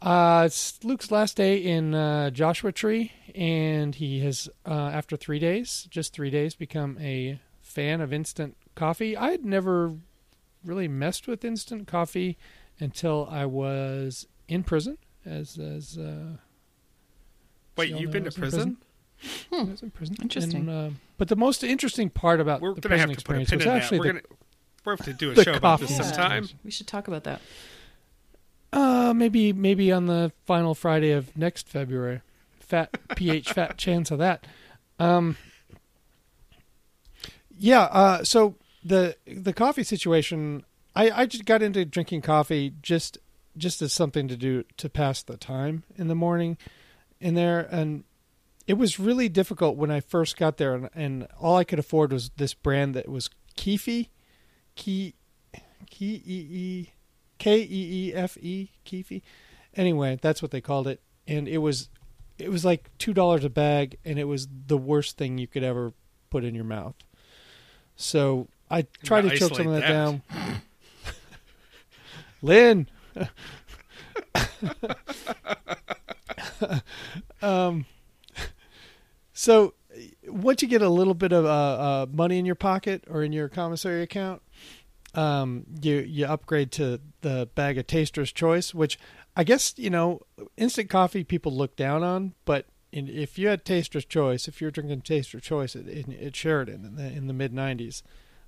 Uh, 0.00 0.44
it's 0.46 0.78
Luke's 0.84 1.10
last 1.10 1.36
day 1.36 1.56
in 1.56 1.94
uh, 1.94 2.30
Joshua 2.30 2.70
Tree, 2.70 3.12
and 3.34 3.94
he 3.94 4.20
has, 4.20 4.48
uh, 4.64 4.70
after 4.70 5.16
three 5.16 5.38
days, 5.38 5.88
just 5.90 6.12
three 6.12 6.30
days, 6.30 6.54
become 6.54 6.96
a 7.00 7.40
fan 7.60 8.00
of 8.00 8.12
instant 8.12 8.56
coffee. 8.74 9.16
I 9.16 9.30
had 9.30 9.44
never 9.44 9.94
really 10.64 10.86
messed 10.86 11.26
with 11.26 11.44
instant 11.44 11.88
coffee 11.88 12.36
until 12.78 13.26
I 13.30 13.46
was 13.46 14.26
in 14.48 14.62
prison. 14.62 14.98
As 15.24 15.58
as 15.58 15.98
uh, 15.98 16.36
wait 17.76 17.90
you've 17.90 18.10
been 18.10 18.24
to 18.24 18.28
was 18.28 18.36
in 18.36 18.40
prison, 18.40 18.76
I 19.52 19.62
was 19.62 19.82
in 19.82 19.90
prison. 19.90 20.16
Interesting. 20.20 20.68
And, 20.68 20.70
uh, 20.70 20.90
but 21.18 21.28
the 21.28 21.36
most 21.36 21.64
interesting 21.64 22.10
part 22.10 22.40
about 22.40 22.60
we're 22.60 22.74
the 22.74 22.80
gonna 22.80 22.96
prison 22.96 23.10
have 23.10 23.18
to 23.18 23.24
put 23.24 23.36
a 23.36 23.40
experience 23.40 23.50
pin 23.50 23.58
was 23.58 23.66
in 23.66 23.72
that 23.72 23.76
actually 23.82 23.98
we're 23.98 24.04
the 24.04 24.12
gonna 24.12 24.22
we 24.84 24.90
have 24.90 25.04
to 25.04 25.12
do 25.12 25.30
a 25.32 25.34
the 25.34 25.44
show 25.44 25.54
about 25.54 25.80
this 25.80 25.90
coffee 25.90 26.02
sometime 26.02 26.48
We 26.64 26.70
should 26.70 26.86
talk 26.86 27.08
about 27.08 27.24
that. 27.24 27.40
Uh, 28.72 29.12
maybe 29.14 29.52
maybe 29.52 29.90
on 29.90 30.06
the 30.06 30.32
final 30.44 30.74
Friday 30.74 31.12
of 31.12 31.36
next 31.36 31.68
February. 31.68 32.20
Fat 32.60 32.90
ph 33.16 33.52
fat 33.52 33.78
chance 33.78 34.10
of 34.10 34.18
that. 34.18 34.46
Um. 34.98 35.36
Yeah. 37.58 37.82
Uh. 37.82 38.24
So 38.24 38.56
the 38.84 39.16
the 39.26 39.52
coffee 39.52 39.84
situation, 39.84 40.64
I 40.94 41.10
I 41.10 41.26
just 41.26 41.44
got 41.44 41.62
into 41.62 41.84
drinking 41.84 42.22
coffee 42.22 42.74
just 42.82 43.18
just 43.56 43.80
as 43.82 43.92
something 43.92 44.28
to 44.28 44.36
do 44.36 44.64
to 44.76 44.88
pass 44.88 45.22
the 45.22 45.36
time 45.36 45.84
in 45.96 46.08
the 46.08 46.14
morning, 46.14 46.58
in 47.20 47.34
there, 47.34 47.68
and 47.70 48.04
it 48.66 48.74
was 48.74 48.98
really 48.98 49.28
difficult 49.28 49.76
when 49.76 49.90
I 49.90 50.00
first 50.00 50.36
got 50.36 50.56
there, 50.56 50.74
and, 50.74 50.90
and 50.94 51.28
all 51.40 51.56
I 51.56 51.64
could 51.64 51.78
afford 51.78 52.12
was 52.12 52.30
this 52.36 52.54
brand 52.54 52.94
that 52.94 53.08
was 53.08 53.30
Keefe, 53.56 54.08
Key, 54.74 55.14
Key 55.90 56.22
E 56.26 56.46
E. 56.50 56.92
K 57.38 57.60
E 57.60 58.08
E 58.08 58.14
F 58.14 58.36
E 58.38 58.70
Keefe. 58.84 59.22
Anyway, 59.74 60.18
that's 60.20 60.40
what 60.40 60.50
they 60.50 60.60
called 60.60 60.88
it, 60.88 61.00
and 61.26 61.48
it 61.48 61.58
was 61.58 61.88
it 62.38 62.50
was 62.50 62.64
like 62.64 62.90
two 62.98 63.12
dollars 63.12 63.44
a 63.44 63.50
bag, 63.50 63.98
and 64.04 64.18
it 64.18 64.24
was 64.24 64.48
the 64.66 64.78
worst 64.78 65.16
thing 65.16 65.38
you 65.38 65.46
could 65.46 65.62
ever 65.62 65.92
put 66.30 66.44
in 66.44 66.54
your 66.54 66.64
mouth. 66.64 66.94
So 67.96 68.48
I 68.70 68.86
tried 69.04 69.22
to 69.22 69.36
choke 69.36 69.54
some 69.54 69.68
of 69.68 69.80
that, 69.80 69.88
down. 69.88 70.22
Lynn. 72.42 72.88
um. 77.42 77.86
So 79.32 79.74
once 80.26 80.62
you 80.62 80.68
get 80.68 80.80
a 80.82 80.88
little 80.88 81.14
bit 81.14 81.32
of 81.32 81.44
uh, 81.44 81.48
uh, 81.48 82.06
money 82.10 82.38
in 82.38 82.46
your 82.46 82.54
pocket 82.54 83.04
or 83.08 83.22
in 83.22 83.32
your 83.32 83.48
commissary 83.48 84.02
account, 84.02 84.40
um, 85.14 85.64
you 85.82 85.96
you 85.96 86.26
upgrade 86.26 86.72
to 86.72 87.00
the 87.20 87.48
bag 87.54 87.78
of 87.78 87.86
Taster's 87.86 88.32
Choice, 88.32 88.74
which 88.74 88.98
I 89.36 89.44
guess 89.44 89.74
you 89.76 89.90
know 89.90 90.20
instant 90.56 90.90
coffee 90.90 91.24
people 91.24 91.52
look 91.52 91.76
down 91.76 92.02
on, 92.02 92.34
but 92.44 92.66
in, 92.92 93.08
if 93.08 93.38
you 93.38 93.48
had 93.48 93.64
Taster's 93.64 94.04
Choice, 94.04 94.48
if 94.48 94.60
you're 94.60 94.70
drinking 94.70 95.02
Taster's 95.02 95.42
Choice 95.42 95.76
at, 95.76 96.34
Sheridan 96.34 96.84
in 96.84 96.96
the 96.96 97.06
in 97.06 97.26
the 97.26 97.32
mid 97.32 97.52
'90s, 97.52 98.02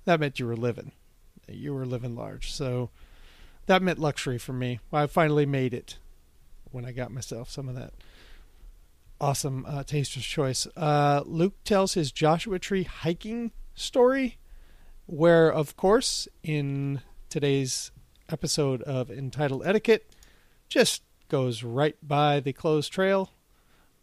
that 0.05 0.19
meant 0.19 0.39
you 0.39 0.47
were 0.47 0.57
living, 0.57 0.91
you 1.47 1.73
were 1.73 1.85
living 1.85 2.15
large. 2.15 2.51
So 2.51 2.89
that 3.65 3.81
meant 3.81 3.99
luxury 3.99 4.37
for 4.37 4.53
me. 4.53 4.79
I 4.91 5.07
finally 5.07 5.45
made 5.45 5.73
it 5.73 5.97
when 6.71 6.85
I 6.85 6.91
got 6.91 7.11
myself 7.11 7.49
some 7.49 7.67
of 7.69 7.75
that 7.75 7.93
awesome 9.21 9.65
uh, 9.67 9.83
Taster's 9.83 10.25
Choice. 10.25 10.67
Uh, 10.75 11.23
Luke 11.25 11.55
tells 11.63 11.93
his 11.93 12.11
Joshua 12.11 12.59
Tree 12.59 12.83
hiking 12.83 13.51
story 13.73 14.37
where, 15.05 15.51
of 15.51 15.75
course, 15.75 16.27
in 16.43 17.01
today's 17.29 17.91
episode 18.29 18.81
of 18.83 19.09
Entitled 19.09 19.65
Etiquette, 19.65 20.09
just 20.67 21.01
goes 21.29 21.63
right 21.63 21.95
by 22.01 22.39
the 22.39 22.53
closed 22.53 22.91
trail 22.91 23.31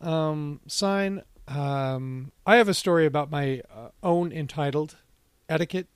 um, 0.00 0.60
sign. 0.66 1.22
Um, 1.48 2.32
I 2.44 2.56
have 2.56 2.68
a 2.68 2.74
story 2.74 3.06
about 3.06 3.30
my 3.30 3.62
uh, 3.72 3.88
own 4.02 4.32
entitled 4.32 4.96
etiquette. 5.48 5.86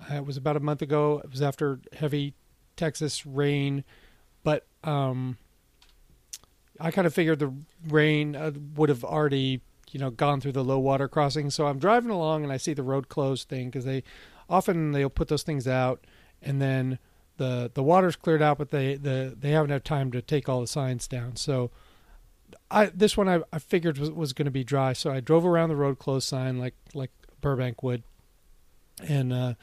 Uh, 0.00 0.16
it 0.16 0.26
was 0.26 0.36
about 0.36 0.56
a 0.56 0.60
month 0.60 0.82
ago. 0.82 1.20
It 1.22 1.30
was 1.30 1.40
after 1.40 1.80
heavy 1.92 2.34
Texas 2.76 3.24
rain, 3.24 3.84
but 4.42 4.66
um, 4.82 5.38
I 6.80 6.90
kind 6.90 7.06
of 7.06 7.14
figured 7.14 7.38
the 7.38 7.52
rain 7.88 8.34
uh, 8.36 8.52
would 8.76 8.88
have 8.88 9.04
already, 9.04 9.60
you 9.90 10.00
know, 10.00 10.10
gone 10.10 10.40
through 10.40 10.52
the 10.52 10.64
low 10.64 10.78
water 10.78 11.08
crossing. 11.08 11.50
So 11.50 11.66
I'm 11.66 11.78
driving 11.78 12.10
along 12.10 12.42
and 12.42 12.52
I 12.52 12.56
see 12.56 12.74
the 12.74 12.82
road 12.82 13.08
closed 13.08 13.48
thing 13.48 13.68
because 13.68 13.84
they 13.84 14.02
often 14.48 14.92
they'll 14.92 15.10
put 15.10 15.28
those 15.28 15.42
things 15.42 15.68
out 15.68 16.04
and 16.42 16.60
then 16.60 16.98
the 17.36 17.70
the 17.74 17.82
water's 17.82 18.16
cleared 18.16 18.42
out, 18.42 18.58
but 18.58 18.70
they 18.70 18.94
the 18.94 19.34
they 19.38 19.50
haven't 19.50 19.70
had 19.70 19.84
time 19.84 20.12
to 20.12 20.22
take 20.22 20.48
all 20.48 20.60
the 20.60 20.66
signs 20.66 21.08
down. 21.08 21.36
So 21.36 21.70
I 22.70 22.86
this 22.86 23.16
one 23.16 23.28
I, 23.28 23.42
I 23.52 23.58
figured 23.58 23.98
was, 23.98 24.10
was 24.10 24.32
going 24.32 24.46
to 24.46 24.52
be 24.52 24.64
dry. 24.64 24.92
So 24.92 25.10
I 25.10 25.20
drove 25.20 25.44
around 25.44 25.68
the 25.70 25.76
road 25.76 25.98
closed 25.98 26.28
sign 26.28 26.58
like 26.58 26.74
like 26.94 27.10
Burbank 27.40 27.82
would, 27.82 28.04
and 29.02 29.32
uh, 29.32 29.54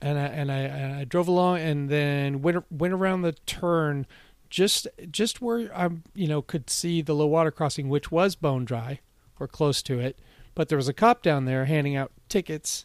and 0.00 0.18
I 0.18 0.24
and 0.24 0.52
I, 0.52 0.58
and 0.58 0.94
I 0.94 1.04
drove 1.04 1.28
along, 1.28 1.58
and 1.58 1.88
then 1.88 2.40
went 2.40 2.64
went 2.70 2.94
around 2.94 3.22
the 3.22 3.32
turn, 3.32 4.06
just 4.52 4.86
just 5.10 5.40
where 5.40 5.74
I 5.74 5.88
you 6.14 6.28
know 6.28 6.42
could 6.42 6.68
see 6.68 7.00
the 7.00 7.14
low 7.14 7.26
water 7.26 7.50
crossing, 7.50 7.88
which 7.88 8.12
was 8.12 8.36
bone 8.36 8.66
dry 8.66 9.00
or 9.40 9.48
close 9.48 9.82
to 9.84 9.98
it, 9.98 10.18
but 10.54 10.68
there 10.68 10.76
was 10.76 10.88
a 10.88 10.92
cop 10.92 11.22
down 11.22 11.46
there 11.46 11.64
handing 11.64 11.96
out 11.96 12.12
tickets 12.28 12.84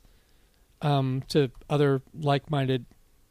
um, 0.81 1.23
to 1.27 1.51
other 1.69 2.01
like-minded 2.17 2.85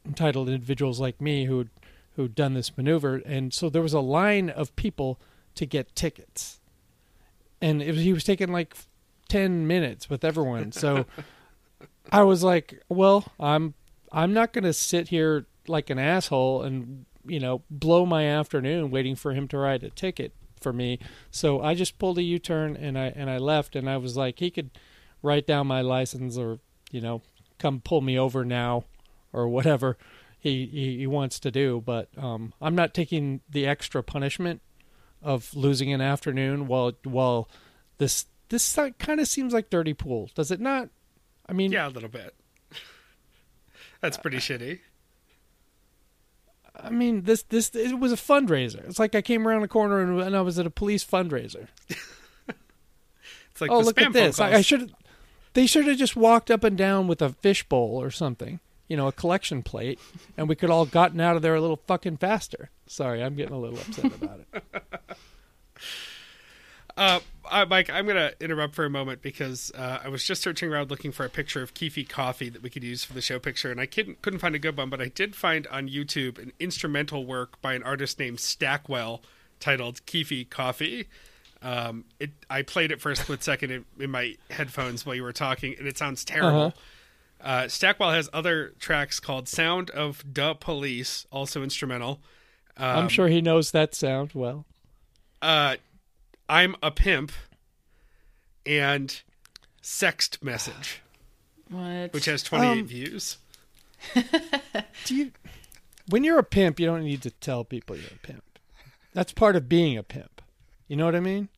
entitled 0.05 0.51
individuals 0.51 1.01
like 1.01 1.19
me 1.19 1.47
who 1.47 1.69
who'd 2.17 2.35
done 2.35 2.53
this 2.53 2.77
maneuver, 2.77 3.23
and 3.25 3.55
so 3.55 3.71
there 3.71 3.81
was 3.81 3.95
a 3.95 4.01
line 4.01 4.51
of 4.51 4.77
people 4.77 5.19
to 5.55 5.65
get 5.65 5.97
tickets, 5.97 6.61
and 7.63 7.83
it 7.83 7.93
was, 7.93 8.03
he 8.03 8.13
was 8.13 8.23
taking 8.23 8.53
like 8.53 8.77
ten 9.31 9.67
minutes 9.67 10.11
with 10.11 10.25
everyone. 10.25 10.73
So 10.73 11.07
I 12.13 12.23
was 12.23 12.45
like, 12.45 12.83
well, 12.91 13.33
I'm 13.41 13.73
I'm 14.13 14.35
not 14.35 14.53
going 14.53 14.65
to 14.65 14.75
sit 14.75 15.09
here 15.09 15.47
like 15.67 15.89
an 15.89 15.99
asshole 15.99 16.63
and 16.63 17.07
you 17.29 17.41
know 17.41 17.63
blow 17.71 18.07
my 18.07 18.25
afternoon 18.25 18.91
waiting 18.91 19.17
for 19.17 19.33
him 19.33 19.49
to 19.49 19.59
write 19.59 19.83
a 19.83 19.91
ticket 19.91 20.33
for 20.61 20.73
me. 20.73 20.99
So 21.31 21.61
I 21.61 21.75
just 21.75 21.99
pulled 21.99 22.19
a 22.19 22.23
U-turn 22.23 22.77
and 22.77 22.99
I 22.99 23.13
and 23.15 23.31
I 23.31 23.39
left, 23.39 23.77
and 23.77 23.89
I 23.89 23.97
was 23.97 24.17
like, 24.17 24.39
he 24.39 24.51
could 24.51 24.71
write 25.23 25.47
down 25.47 25.67
my 25.67 25.81
license 25.81 26.37
or 26.39 26.59
you 26.91 27.01
know 27.01 27.23
come 27.59 27.81
pull 27.81 28.01
me 28.01 28.19
over 28.19 28.45
now 28.45 28.85
or 29.33 29.49
whatever 29.49 29.97
he, 30.39 30.67
he, 30.67 30.99
he 30.99 31.07
wants 31.07 31.41
to 31.41 31.51
do. 31.51 31.83
But 31.85 32.09
um, 32.17 32.53
I'm 32.61 32.75
not 32.75 32.95
taking 32.95 33.41
the 33.49 33.67
extra 33.67 34.03
punishment 34.03 34.61
of 35.23 35.55
losing 35.55 35.93
an 35.93 36.01
afternoon 36.01 36.67
while 36.67 36.93
while 37.05 37.49
this 37.99 38.27
this 38.49 38.79
kind 38.99 39.21
of 39.21 39.27
seems 39.27 39.53
like 39.53 39.71
dirty 39.71 39.95
pool, 39.95 40.31
does 40.35 40.51
it 40.51 40.61
not? 40.61 40.89
I 41.49 41.53
mean, 41.53 41.73
Yeah, 41.73 41.89
a 41.89 41.91
little 41.91 42.09
bit. 42.09 42.35
That's 44.01 44.17
pretty 44.17 44.39
shitty. 44.39 44.81
I 46.79 46.91
mean 46.91 47.23
this 47.23 47.43
this 47.43 47.75
it 47.75 47.99
was 47.99 48.13
a 48.13 48.17
fundraiser. 48.17 48.87
It's 48.89 48.99
like 48.99 49.15
I 49.15 49.23
came 49.23 49.47
around 49.47 49.63
the 49.63 49.69
corner 49.69 50.01
and, 50.01 50.21
and 50.21 50.37
I 50.37 50.41
was 50.41 50.59
at 50.59 50.67
a 50.67 50.71
police 50.71 51.05
fundraiser. 51.05 51.69
It's 53.57 53.63
like 53.63 53.71
oh, 53.71 53.81
the 53.81 53.87
look 53.87 53.97
spam 53.97 54.07
at 54.09 54.13
this! 54.13 54.39
I, 54.39 54.57
I 54.57 54.61
should 54.61 54.93
they 55.55 55.67
should 55.67 55.87
have 55.87 55.97
just 55.97 56.15
walked 56.15 56.51
up 56.51 56.63
and 56.63 56.77
down 56.77 57.07
with 57.07 57.23
a 57.23 57.31
fishbowl 57.31 57.97
or 58.03 58.11
something, 58.11 58.61
you 58.87 58.99
know, 58.99 59.07
a 59.07 59.13
collection 59.13 59.63
plate, 59.63 59.99
and 60.37 60.47
we 60.47 60.55
could 60.55 60.69
all 60.69 60.85
gotten 60.85 61.21
out 61.21 61.37
of 61.37 61.41
there 61.41 61.55
a 61.55 61.61
little 61.63 61.81
fucking 61.87 62.19
faster. 62.19 62.69
Sorry, 62.87 63.23
I'm 63.25 63.35
getting 63.35 63.55
a 63.55 63.59
little 63.59 63.79
upset 63.79 64.13
about 64.15 64.41
it. 64.41 64.63
Uh, 66.97 67.21
uh, 67.51 67.67
Mike, 67.69 67.91
I'm 67.91 68.07
going 68.07 68.17
to 68.17 68.35
interrupt 68.43 68.75
for 68.75 68.85
a 68.85 68.91
moment 68.91 69.23
because 69.23 69.71
uh, 69.75 70.01
I 70.05 70.09
was 70.09 70.25
just 70.25 70.43
searching 70.43 70.73
around 70.73 70.91
looking 70.91 71.13
for 71.13 71.25
a 71.25 71.29
picture 71.29 71.63
of 71.63 71.75
Keefe 71.75 72.09
coffee 72.09 72.49
that 72.49 72.63
we 72.63 72.71
could 72.71 72.83
use 72.83 73.05
for 73.05 73.13
the 73.13 73.21
show 73.21 73.39
picture, 73.39 73.71
and 73.71 73.81
I 73.81 73.87
couldn't, 73.87 74.23
couldn't 74.23 74.39
find 74.39 74.55
a 74.55 74.59
good 74.59 74.77
one, 74.77 74.89
but 74.89 75.01
I 75.01 75.09
did 75.09 75.37
find 75.37 75.67
on 75.69 75.89
YouTube 75.89 76.39
an 76.39 76.53
instrumental 76.59 77.27
work 77.27 77.61
by 77.61 77.75
an 77.75 77.83
artist 77.83 78.19
named 78.19 78.39
Stackwell 78.39 79.21
titled 79.61 80.05
Keefe 80.07 80.49
Coffee. 80.51 81.07
Um, 81.63 82.05
it, 82.19 82.31
I 82.49 82.63
played 82.63 82.91
it 82.91 83.01
for 83.01 83.11
a 83.11 83.17
split 83.17 83.43
second 83.43 83.71
in, 83.71 83.85
in 83.99 84.11
my 84.11 84.37
headphones 84.51 85.05
while 85.05 85.15
you 85.15 85.23
were 85.23 85.33
talking, 85.33 85.75
and 85.79 85.87
it 85.87 85.99
sounds 85.99 86.25
terrible. 86.25 86.75
Uh-huh. 87.43 87.49
uh 87.49 87.63
Stackwell 87.65 88.13
has 88.13 88.29
other 88.33 88.75
tracks 88.79 89.21
called 89.21 89.49
"Sound 89.49 89.91
of 89.91 90.23
Da 90.33 90.55
Police," 90.55 91.27
also 91.33 91.63
instrumental. 91.63 92.21
Um, 92.77 92.99
I'm 92.99 93.09
sure 93.09 93.29
he 93.29 93.41
knows 93.41 93.71
that 93.71 93.95
sound 93.95 94.33
well. 94.35 94.67
uh, 95.41 95.77
I'm 96.49 96.77
a 96.83 96.91
pimp 96.91 97.33
and 98.65 99.23
sext 99.83 100.43
message, 100.43 101.01
What? 101.71 102.13
which 102.13 102.27
has 102.27 102.43
28 102.43 102.71
Um, 102.81 102.87
views. 102.87 103.39
Do 105.05 105.17
you 105.17 105.33
when 106.09 106.23
you're 106.23 106.39
a 106.39 106.45
pimp, 106.45 106.79
you 106.79 106.87
don't 106.87 107.03
need 107.03 107.23
to 107.23 107.31
tell 107.31 107.65
people 107.65 107.97
you're 107.97 108.07
a 108.07 108.27
pimp. 108.27 108.45
That's 109.13 109.33
part 109.33 109.57
of 109.57 109.69
being 109.69 109.97
a 109.99 110.03
pimp. 110.05 110.41
You 110.87 110.95
know 110.97 111.05
what 111.05 111.17
I 111.17 111.21
mean? 111.21 111.49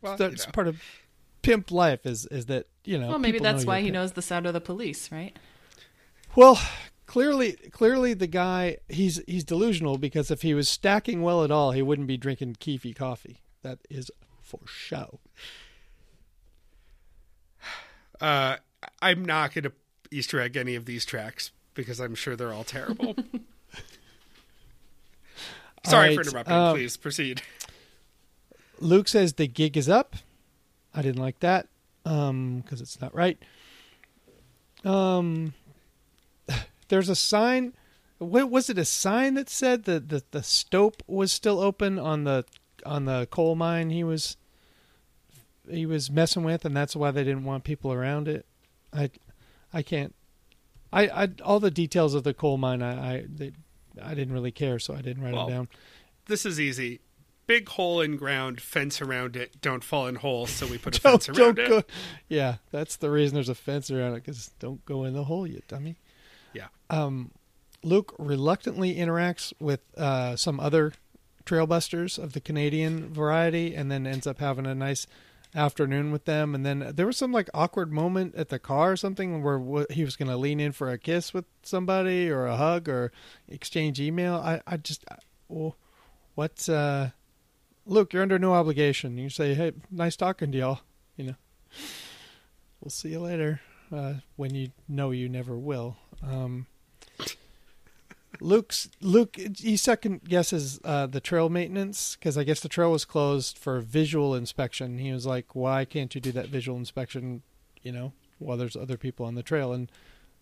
Well, 0.00 0.16
That's 0.16 0.42
you 0.42 0.46
know. 0.46 0.52
part 0.52 0.68
of 0.68 0.80
pimp 1.42 1.70
life 1.72 2.06
is 2.06 2.26
is 2.26 2.46
that 2.46 2.66
you 2.84 2.98
know. 2.98 3.08
well, 3.08 3.18
maybe 3.18 3.38
that's 3.40 3.64
why 3.64 3.80
he 3.80 3.90
knows 3.90 4.12
the 4.12 4.22
sound 4.22 4.46
of 4.46 4.52
the 4.52 4.60
police, 4.60 5.10
right? 5.10 5.36
Well, 6.36 6.60
clearly, 7.06 7.52
clearly 7.72 8.14
the 8.14 8.26
guy 8.28 8.76
he's 8.88 9.20
he's 9.26 9.42
delusional 9.42 9.98
because 9.98 10.30
if 10.30 10.42
he 10.42 10.54
was 10.54 10.68
stacking 10.68 11.22
well 11.22 11.42
at 11.42 11.50
all, 11.50 11.72
he 11.72 11.82
wouldn't 11.82 12.06
be 12.06 12.16
drinking 12.16 12.56
Keefy 12.60 12.94
coffee. 12.94 13.40
That 13.64 13.80
is 13.90 14.10
for 14.42 14.60
show. 14.66 15.18
Uh, 18.20 18.56
I'm 19.02 19.24
not 19.24 19.54
going 19.54 19.64
to 19.64 19.72
Easter 20.10 20.38
egg 20.38 20.56
any 20.56 20.74
of 20.76 20.84
these 20.84 21.04
tracks 21.06 21.50
because 21.72 21.98
I'm 21.98 22.14
sure 22.14 22.36
they're 22.36 22.52
all 22.52 22.62
terrible. 22.62 23.16
Sorry 25.86 26.10
All 26.10 26.14
for 26.14 26.20
interrupting. 26.28 26.54
um, 26.54 26.74
Please 26.76 26.96
proceed. 26.96 27.42
Luke 28.80 29.08
says 29.08 29.32
the 29.34 29.46
gig 29.46 29.76
is 29.76 29.88
up. 29.88 30.14
I 30.94 31.02
didn't 31.02 31.20
like 31.20 31.40
that 31.40 31.66
because 32.04 32.80
it's 32.80 33.00
not 33.00 33.14
right. 33.14 33.38
Um, 34.84 35.54
there's 36.88 37.08
a 37.08 37.16
sign. 37.16 37.72
What 38.18 38.50
was 38.50 38.68
it? 38.70 38.78
A 38.78 38.84
sign 38.84 39.34
that 39.34 39.48
said 39.50 39.84
that 39.84 40.08
the 40.10 40.22
the 40.30 40.42
stope 40.42 41.02
was 41.06 41.32
still 41.32 41.60
open 41.60 41.98
on 41.98 42.24
the 42.24 42.44
on 42.84 43.04
the 43.04 43.26
coal 43.30 43.54
mine 43.54 43.90
he 43.90 44.04
was 44.04 44.36
he 45.70 45.86
was 45.86 46.10
messing 46.10 46.44
with, 46.44 46.64
and 46.64 46.76
that's 46.76 46.94
why 46.94 47.10
they 47.10 47.24
didn't 47.24 47.44
want 47.44 47.64
people 47.64 47.92
around 47.92 48.28
it. 48.28 48.46
I 48.92 49.10
I 49.72 49.82
can't. 49.82 50.14
I, 50.92 51.08
I 51.24 51.28
all 51.44 51.60
the 51.60 51.70
details 51.70 52.14
of 52.14 52.22
the 52.22 52.34
coal 52.34 52.56
mine 52.58 52.82
I 52.82 53.14
I, 53.14 53.24
they, 53.28 53.52
I 54.00 54.14
didn't 54.14 54.34
really 54.34 54.52
care, 54.52 54.78
so 54.78 54.94
I 54.94 55.00
didn't 55.02 55.22
write 55.22 55.34
Well, 55.34 55.46
them 55.46 55.56
down. 55.56 55.68
This 56.26 56.44
is 56.46 56.60
easy. 56.60 57.00
Big 57.46 57.68
hole 57.68 58.00
in 58.00 58.16
ground, 58.16 58.58
fence 58.60 59.02
around 59.02 59.36
it. 59.36 59.60
Don't 59.60 59.84
fall 59.84 60.06
in 60.06 60.14
holes, 60.14 60.50
so 60.50 60.66
we 60.66 60.78
put 60.78 60.96
a 60.96 61.00
fence 61.02 61.28
around 61.28 61.58
it. 61.58 61.68
go. 61.68 61.82
Yeah, 62.28 62.56
that's 62.70 62.96
the 62.96 63.10
reason 63.10 63.34
there's 63.34 63.50
a 63.50 63.54
fence 63.54 63.90
around 63.90 64.12
it 64.14 64.24
because 64.24 64.48
don't 64.58 64.82
go 64.86 65.04
in 65.04 65.12
the 65.12 65.24
hole, 65.24 65.46
you 65.46 65.60
dummy. 65.68 65.96
Yeah. 66.54 66.68
Um, 66.88 67.32
Luke 67.82 68.14
reluctantly 68.18 68.94
interacts 68.96 69.52
with 69.60 69.80
uh, 69.98 70.36
some 70.36 70.58
other 70.58 70.94
trailbusters 71.46 72.18
of 72.18 72.32
the 72.32 72.40
Canadian 72.40 73.12
variety, 73.12 73.74
and 73.74 73.90
then 73.90 74.06
ends 74.06 74.26
up 74.26 74.38
having 74.38 74.66
a 74.66 74.74
nice 74.74 75.06
afternoon 75.54 76.10
with 76.10 76.24
them. 76.24 76.54
And 76.54 76.66
then 76.66 76.92
there 76.94 77.06
was 77.06 77.16
some 77.16 77.32
like 77.32 77.48
awkward 77.54 77.92
moment 77.92 78.34
at 78.34 78.48
the 78.48 78.58
car 78.58 78.92
or 78.92 78.96
something 78.96 79.42
where 79.42 79.86
he 79.90 80.04
was 80.04 80.16
going 80.16 80.28
to 80.28 80.36
lean 80.36 80.58
in 80.60 80.72
for 80.72 80.90
a 80.90 80.98
kiss 80.98 81.32
with 81.32 81.44
somebody 81.62 82.28
or 82.28 82.46
a 82.46 82.56
hug 82.56 82.88
or 82.88 83.12
exchange 83.48 84.00
email. 84.00 84.34
I, 84.34 84.60
I 84.66 84.76
just, 84.76 85.04
well, 85.48 85.76
what's 86.34 86.68
uh, 86.68 87.10
Luke? 87.86 88.12
You're 88.12 88.22
under 88.22 88.38
no 88.38 88.54
obligation. 88.54 89.16
You 89.16 89.30
say, 89.30 89.54
hey, 89.54 89.72
nice 89.90 90.16
talking 90.16 90.50
to 90.52 90.58
y'all. 90.58 90.80
You 91.16 91.26
know, 91.26 91.34
we'll 92.80 92.90
see 92.90 93.10
you 93.10 93.20
later. 93.20 93.60
Uh, 93.92 94.14
when 94.34 94.54
you 94.54 94.70
know 94.88 95.12
you 95.12 95.28
never 95.28 95.56
will. 95.56 95.96
Um, 96.20 96.66
Luke's 98.40 98.88
Luke 99.00 99.36
he 99.56 99.76
second 99.76 100.24
guesses 100.24 100.80
uh, 100.84 101.06
the 101.06 101.20
trail 101.20 101.48
maintenance 101.48 102.16
because 102.16 102.36
I 102.36 102.44
guess 102.44 102.60
the 102.60 102.68
trail 102.68 102.90
was 102.90 103.04
closed 103.04 103.58
for 103.58 103.80
visual 103.80 104.34
inspection. 104.34 104.98
He 104.98 105.12
was 105.12 105.26
like, 105.26 105.54
"Why 105.54 105.84
can't 105.84 106.14
you 106.14 106.20
do 106.20 106.32
that 106.32 106.48
visual 106.48 106.78
inspection?" 106.78 107.42
You 107.82 107.92
know, 107.92 108.12
while 108.38 108.56
there's 108.56 108.76
other 108.76 108.96
people 108.96 109.26
on 109.26 109.34
the 109.34 109.42
trail, 109.42 109.72
and 109.72 109.90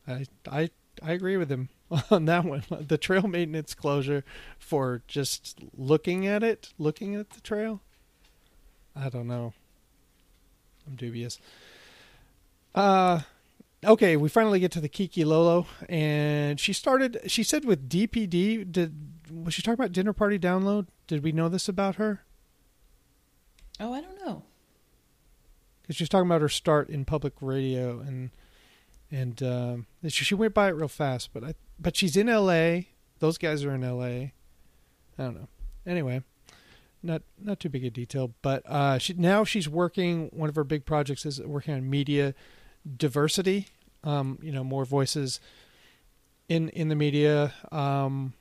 I 0.06 0.26
I 0.50 0.70
I 1.02 1.12
agree 1.12 1.36
with 1.36 1.50
him 1.50 1.68
on 2.10 2.24
that 2.26 2.44
one. 2.44 2.64
The 2.88 2.98
trail 2.98 3.26
maintenance 3.28 3.74
closure 3.74 4.24
for 4.58 5.02
just 5.06 5.58
looking 5.76 6.26
at 6.26 6.42
it, 6.42 6.72
looking 6.78 7.14
at 7.14 7.30
the 7.30 7.40
trail. 7.40 7.80
I 8.94 9.08
don't 9.08 9.28
know. 9.28 9.54
I'm 10.86 10.96
dubious. 10.96 11.38
Uh 12.74 13.20
okay, 13.84 14.16
we 14.16 14.28
finally 14.28 14.60
get 14.60 14.70
to 14.72 14.80
the 14.80 14.88
Kiki 14.88 15.24
Lolo, 15.24 15.66
and 15.88 16.58
she 16.58 16.72
started. 16.72 17.20
She 17.26 17.42
said 17.42 17.64
with 17.64 17.88
DPD. 17.88 18.70
Did 18.70 18.94
was 19.30 19.54
she 19.54 19.62
talking 19.62 19.80
about 19.80 19.92
dinner 19.92 20.12
party 20.12 20.38
download? 20.38 20.86
Did 21.06 21.22
we 21.22 21.32
know 21.32 21.48
this 21.48 21.68
about 21.68 21.96
her? 21.96 22.24
Oh, 23.80 23.92
I 23.92 24.00
don't 24.00 24.24
know. 24.24 24.44
Because 25.82 25.96
she 25.96 26.04
was 26.04 26.08
talking 26.08 26.28
about 26.28 26.40
her 26.40 26.48
start 26.48 26.88
in 26.88 27.04
public 27.04 27.34
radio, 27.40 28.00
and 28.00 28.30
and 29.10 29.42
um, 29.42 29.86
she, 30.04 30.24
she 30.24 30.34
went 30.34 30.54
by 30.54 30.68
it 30.68 30.72
real 30.72 30.88
fast. 30.88 31.30
But 31.32 31.44
I 31.44 31.54
but 31.78 31.96
she's 31.96 32.16
in 32.16 32.28
L.A. 32.28 32.88
Those 33.18 33.38
guys 33.38 33.64
are 33.64 33.74
in 33.74 33.84
L.A. 33.84 34.32
I 35.18 35.22
don't 35.24 35.34
know. 35.34 35.48
Anyway, 35.86 36.22
not 37.02 37.22
not 37.40 37.58
too 37.58 37.68
big 37.68 37.84
a 37.84 37.90
detail. 37.90 38.32
But 38.42 38.62
uh, 38.66 38.98
she 38.98 39.14
now 39.14 39.44
she's 39.44 39.68
working. 39.68 40.28
One 40.32 40.48
of 40.48 40.54
her 40.54 40.64
big 40.64 40.84
projects 40.86 41.26
is 41.26 41.40
working 41.40 41.74
on 41.74 41.90
media 41.90 42.34
diversity. 42.96 43.68
Um, 44.04 44.38
you 44.42 44.50
know, 44.52 44.64
more 44.64 44.84
voices 44.84 45.38
in 46.48 46.68
in 46.70 46.88
the 46.88 46.96
media. 46.96 47.52
Um, 47.70 48.34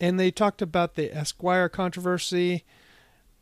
and 0.00 0.18
they 0.20 0.30
talked 0.30 0.60
about 0.62 0.94
the 0.94 1.14
Esquire 1.16 1.68
controversy. 1.68 2.64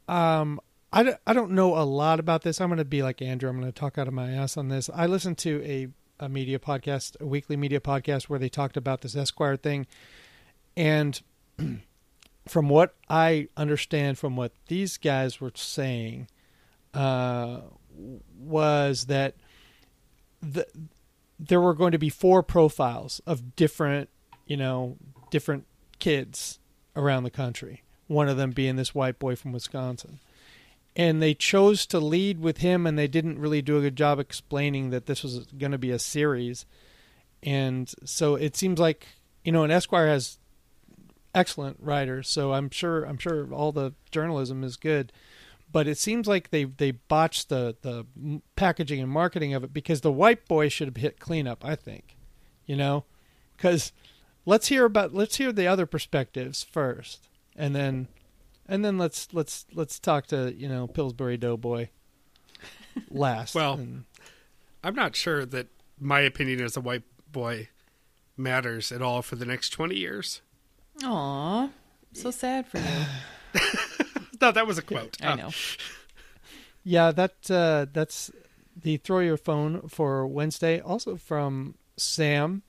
Um, 0.09 0.61
I, 0.93 1.03
don't- 1.03 1.17
I 1.27 1.33
don't 1.33 1.51
know 1.53 1.77
a 1.77 1.83
lot 1.83 2.21
about 2.21 2.43
this. 2.43 2.61
I'm 2.61 2.69
going 2.69 2.79
to 2.79 2.85
be 2.85 3.03
like 3.03 3.21
Andrew. 3.21 3.51
I'm 3.51 3.59
going 3.59 3.73
to 3.73 3.79
talk 3.79 3.99
out 3.99 4.07
of 4.07 4.15
my 4.15 4.31
ass 4.31 4.57
on 4.57 4.69
this. 4.69 4.89
I 4.95 5.07
listened 5.07 5.39
to 5.39 5.63
a 5.65 5.89
a 6.21 6.29
media 6.29 6.61
podcast, 6.61 7.21
a 7.21 7.27
weekly 7.27 7.57
media 7.57 7.81
podcast, 7.81 8.25
where 8.25 8.39
they 8.39 8.49
talked 8.49 8.77
about 8.77 9.01
this 9.01 9.17
Esquire 9.17 9.57
thing, 9.57 9.85
and 10.77 11.21
from 12.47 12.69
what 12.69 12.95
I 13.11 13.49
understand, 13.57 14.17
from 14.17 14.37
what 14.37 14.53
these 14.69 14.97
guys 14.97 15.41
were 15.41 15.51
saying, 15.57 16.29
uh, 16.95 17.63
was 18.39 19.07
that 19.07 19.35
the, 20.53 20.67
there 21.39 21.61
were 21.61 21.75
going 21.75 21.93
to 21.93 21.99
be 21.99 22.09
four 22.09 22.43
profiles 22.43 23.21
of 23.27 23.57
different, 23.57 24.09
you 24.47 24.57
know, 24.57 24.97
different 25.31 25.67
kids 25.99 26.59
around 26.95 27.25
the 27.25 27.31
country. 27.31 27.83
One 28.07 28.29
of 28.29 28.37
them 28.37 28.51
being 28.51 28.77
this 28.77 28.95
white 28.95 29.19
boy 29.19 29.37
from 29.37 29.53
Wisconsin. 29.53 30.21
And 30.97 31.21
they 31.21 31.35
chose 31.35 31.87
to 31.87 31.99
lead 31.99 32.39
with 32.39 32.59
him, 32.59 32.87
and 32.87 32.97
they 32.97 33.09
didn't 33.09 33.41
really 33.41 33.63
do 33.63 33.79
a 33.79 33.81
good 33.81 33.97
job 33.97 34.21
explaining 34.21 34.91
that 34.91 35.07
this 35.07 35.25
was 35.25 35.47
going 35.47 35.73
to 35.73 35.79
be 35.79 35.91
a 35.91 35.99
series. 35.99 36.67
And 37.43 37.93
so 38.05 38.37
it 38.37 38.57
seems 38.57 38.79
like, 38.79 39.09
you 39.45 39.51
know, 39.51 39.65
and 39.65 39.73
Esquire 39.73 40.07
has 40.07 40.39
excellent 41.35 41.79
writers, 41.81 42.29
so 42.29 42.53
I'm 42.53 42.71
sure 42.71 43.05
I'm 43.05 43.19
sure 43.19 43.53
all 43.53 43.73
the 43.73 43.93
journalism 44.13 44.63
is 44.63 44.77
good 44.77 45.13
but 45.75 45.89
it 45.89 45.99
seems 45.99 46.29
like 46.29 46.51
they 46.51 46.63
they 46.63 46.93
botched 46.93 47.49
the 47.49 47.75
the 47.83 48.07
packaging 48.55 49.01
and 49.01 49.11
marketing 49.11 49.55
of 49.55 49.65
it 49.65 49.75
because 49.75 50.03
the 50.03 50.13
white 50.13 50.47
boy 50.47 50.69
should 50.69 50.87
have 50.87 50.97
hit 50.97 51.19
cleanup. 51.19 51.65
I 51.65 51.75
think, 51.75 52.17
you 52.65 52.77
know, 52.77 53.07
because 53.57 53.93
let's 54.47 54.69
hear 54.69 54.85
about 54.85 55.13
let's 55.13 55.35
hear 55.35 55.51
the 55.51 55.67
other 55.67 55.85
perspectives 55.85 56.63
first, 56.63 57.29
and 57.57 57.75
then 57.75 58.07
and 58.69 58.85
then 58.85 58.99
let's 58.99 59.35
let's 59.35 59.67
let's 59.75 59.99
talk 59.99 60.29
to 60.29 60.55
you 60.57 60.69
know 60.69 60.87
Pillsbury 60.87 61.37
Doughboy 61.37 61.89
last. 63.11 63.57
well, 63.57 63.75
and, 63.75 64.05
I'm 64.85 64.95
not 64.95 65.17
sure 65.17 65.45
that 65.45 65.67
my 65.99 66.21
opinion 66.21 66.61
as 66.61 66.77
a 66.77 66.81
white 66.81 67.03
boy 67.33 67.69
matters 68.37 68.93
at 68.93 69.03
all 69.03 69.23
for 69.23 69.35
the 69.35 69.45
next 69.45 69.71
20 69.71 69.97
years. 69.97 70.41
Aw, 71.03 71.69
so 72.13 72.31
sad 72.31 72.69
for 72.69 72.79
you. 72.79 72.85
no, 74.45 74.53
that 74.53 74.67
was 74.67 74.79
a 74.79 74.83
quote. 74.83 75.17
I 75.23 75.29
Um, 75.33 75.39
know. 75.39 75.51
yeah, 76.85 77.11
that 77.13 77.51
uh, 77.51 77.87
that's 77.93 78.31
the 78.77 78.97
throw 78.99 79.21
your 79.21 79.37
phone 79.37 79.89
for 79.89 80.27
Wednesday. 80.27 80.81
Also 80.81 81.17
from 81.17 81.77
Sam. 81.97 82.63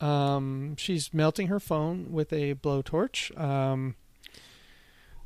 Um, 0.00 0.76
she's 0.76 1.12
melting 1.12 1.48
her 1.48 1.60
phone 1.60 2.10
with 2.10 2.32
a 2.32 2.54
blowtorch. 2.54 3.38
Um, 3.38 3.96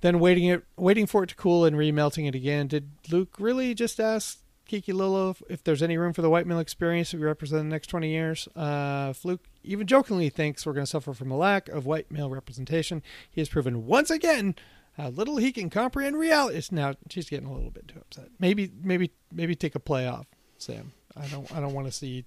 then 0.01 0.19
waiting 0.19 0.47
it, 0.47 0.65
waiting 0.77 1.07
for 1.07 1.23
it 1.23 1.29
to 1.29 1.35
cool 1.37 1.65
and 1.65 1.77
remelting 1.77 2.27
it 2.29 2.35
again. 2.35 2.67
Did 2.67 2.91
Luke 3.11 3.37
really 3.39 3.73
just 3.75 4.01
ask 4.01 4.39
Kiki 4.67 4.93
Lolo 4.93 5.31
if, 5.31 5.43
if 5.49 5.63
there's 5.65 5.83
any 5.83 5.97
room 5.97 6.13
for 6.13 6.23
the 6.23 6.29
white 6.29 6.47
male 6.47 6.59
experience 6.59 7.11
to 7.11 7.17
be 7.19 7.23
represented 7.23 7.61
in 7.63 7.69
the 7.69 7.75
next 7.75 7.87
20 7.87 8.11
years? 8.11 8.49
Uh, 8.57 9.13
Fluke 9.13 9.45
even 9.63 9.87
jokingly 9.87 10.29
thinks 10.29 10.67
we're 10.67 10.73
going 10.73 10.85
to 10.87 10.91
suffer 10.91 11.15
from 11.15 11.31
a 11.31 11.37
lack 11.37 11.69
of 11.69 11.87
white 11.87 12.11
male 12.11 12.29
representation. 12.31 13.01
He 13.31 13.41
has 13.41 13.49
proven 13.49 13.87
once 13.87 14.11
again 14.11 14.57
how 14.97 15.09
little 15.09 15.37
he 15.37 15.53
can 15.53 15.71
comprehend 15.71 16.17
reality. 16.17 16.59
It's 16.59 16.71
now 16.73 16.95
she's 17.11 17.29
getting 17.29 17.49
a 17.49 17.53
little 17.53 17.71
bit 17.71 17.89
too 17.89 17.99
upset. 18.01 18.29
Maybe, 18.39 18.71
maybe, 18.83 19.11
maybe 19.33 19.55
take 19.55 19.75
a 19.75 19.81
play 19.81 20.07
off, 20.07 20.27
Sam. 20.59 20.93
I 21.17 21.27
don't, 21.27 21.51
I 21.55 21.61
don't 21.61 21.75
want 21.75 21.87
to 21.87 21.93
see, 21.93 22.25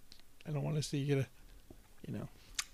I 0.47 0.51
don't 0.51 0.63
want 0.63 0.75
to 0.77 0.83
see 0.83 0.97
you 0.99 1.15
get 1.15 1.17
a, 1.25 1.27
you 2.07 2.17
know. 2.17 2.27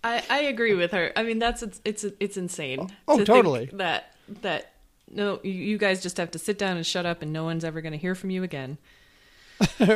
I, 0.03 0.23
I 0.29 0.39
agree 0.41 0.73
with 0.73 0.91
her. 0.91 1.11
I 1.15 1.23
mean, 1.23 1.39
that's 1.39 1.63
it's 1.63 1.79
it's, 1.85 2.05
it's 2.19 2.35
insane. 2.37 2.79
Oh, 2.81 2.87
oh, 3.07 3.13
to 3.13 3.17
think 3.17 3.27
totally. 3.27 3.69
That 3.73 4.13
that 4.41 4.73
no, 5.09 5.39
you, 5.43 5.77
guys 5.77 6.01
just 6.03 6.17
have 6.17 6.31
to 6.31 6.39
sit 6.39 6.57
down 6.57 6.75
and 6.75 6.85
shut 6.85 7.05
up, 7.05 7.21
and 7.21 7.31
no 7.31 7.43
one's 7.43 7.63
ever 7.63 7.81
going 7.81 7.91
to 7.91 7.97
hear 7.97 8.15
from 8.15 8.29
you 8.31 8.43
again. 8.43 8.77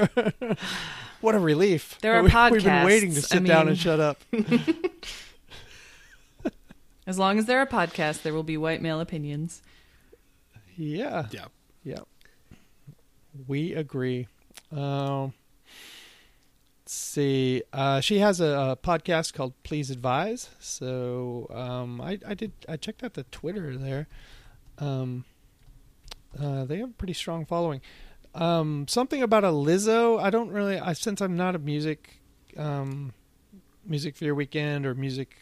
What 1.20 1.34
a 1.34 1.40
relief! 1.40 1.98
There 2.02 2.14
are 2.14 2.22
We- 2.22 2.30
We've 2.52 2.64
been 2.64 2.86
waiting 2.86 3.12
to 3.12 3.18
I 3.18 3.22
sit 3.22 3.44
down 3.44 3.68
and 3.68 3.78
shut 3.78 4.00
up. 4.00 4.22
As 7.08 7.18
long 7.18 7.40
as 7.40 7.46
there 7.46 7.60
are 7.60 7.66
podcasts, 7.66 8.22
there 8.22 8.34
will 8.34 8.44
be 8.44 8.58
white 8.58 8.82
male 8.82 9.00
opinions. 9.00 9.64
Yeah, 10.78 11.28
Yeah. 11.32 11.46
yeah. 11.84 12.00
We 13.48 13.74
agree. 13.74 14.28
Um, 14.72 15.34
let's 16.84 16.94
see. 16.94 17.64
Uh, 17.74 18.00
she 18.00 18.20
has 18.20 18.40
a, 18.40 18.46
a 18.46 18.78
podcast 18.82 19.34
called 19.34 19.54
Please 19.64 19.90
Advise. 19.92 20.50
So 20.60 21.48
um, 21.54 22.00
I, 22.02 22.20
I 22.28 22.34
did. 22.34 22.52
I 22.70 22.78
checked 22.78 23.04
out 23.04 23.14
the 23.16 23.24
Twitter 23.24 23.78
there. 23.78 24.08
Um, 24.80 25.26
uh, 26.40 26.66
they 26.66 26.78
have 26.78 26.90
a 26.90 26.94
pretty 26.94 27.14
strong 27.14 27.46
following. 27.46 27.82
Um, 28.36 28.86
something 28.88 29.22
about 29.24 29.44
a 29.44 29.48
Lizzo. 29.50 30.22
I 30.22 30.30
don't 30.30 30.50
really. 30.52 30.80
I 30.80 30.94
since 30.94 31.22
I'm 31.22 31.36
not 31.36 31.56
a 31.56 31.60
music, 31.60 32.22
um, 32.56 33.14
music 33.88 34.16
for 34.16 34.26
your 34.26 34.36
weekend 34.36 34.86
or 34.86 34.94
music. 34.96 35.36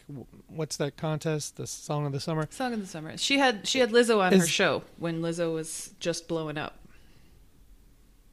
What's 0.48 0.76
that 0.78 0.96
contest? 0.96 1.56
The 1.56 1.66
song 1.66 2.06
of 2.06 2.12
the 2.12 2.20
summer. 2.20 2.46
Song 2.50 2.72
of 2.72 2.80
the 2.80 2.86
summer. 2.86 3.16
She 3.16 3.38
had 3.38 3.66
she 3.66 3.78
had 3.80 3.90
Lizzo 3.90 4.20
on 4.20 4.32
her 4.38 4.46
show 4.46 4.82
when 4.98 5.20
Lizzo 5.20 5.52
was 5.52 5.92
just 6.00 6.28
blowing 6.28 6.56
up, 6.58 6.78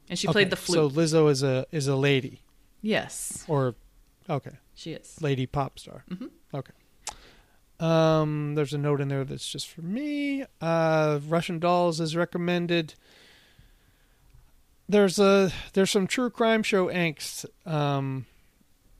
and 0.08 0.18
she 0.18 0.28
Okay, 0.28 0.32
played 0.32 0.50
the 0.50 0.56
flute 0.56 0.92
So. 0.92 0.98
Lizzo 1.00 1.30
is 1.30 1.42
a 1.42 1.66
is 1.72 1.86
a 1.88 1.96
lady 1.96 2.42
yes, 2.82 3.44
or 3.48 3.74
okay. 4.30 4.58
she 4.74 4.92
is. 4.92 5.16
lady 5.20 5.46
pop 5.46 5.78
star. 5.78 6.04
Mhm. 6.10 6.30
Okay. 6.54 6.72
Um, 7.80 8.54
there's 8.54 8.72
a 8.72 8.78
note 8.78 9.00
in 9.00 9.08
there 9.08 9.24
that's 9.24 9.48
just 9.48 9.68
for 9.68 9.82
me. 9.82 10.44
Uh, 10.60 11.18
Russian 11.26 11.58
Dolls 11.58 12.00
is 12.00 12.14
recommended. 12.14 12.94
There's 14.88 15.18
a 15.18 15.50
there's 15.72 15.90
some 15.90 16.06
true 16.06 16.30
crime 16.30 16.62
show 16.62 16.86
angst. 16.88 17.46
Um, 17.66 18.26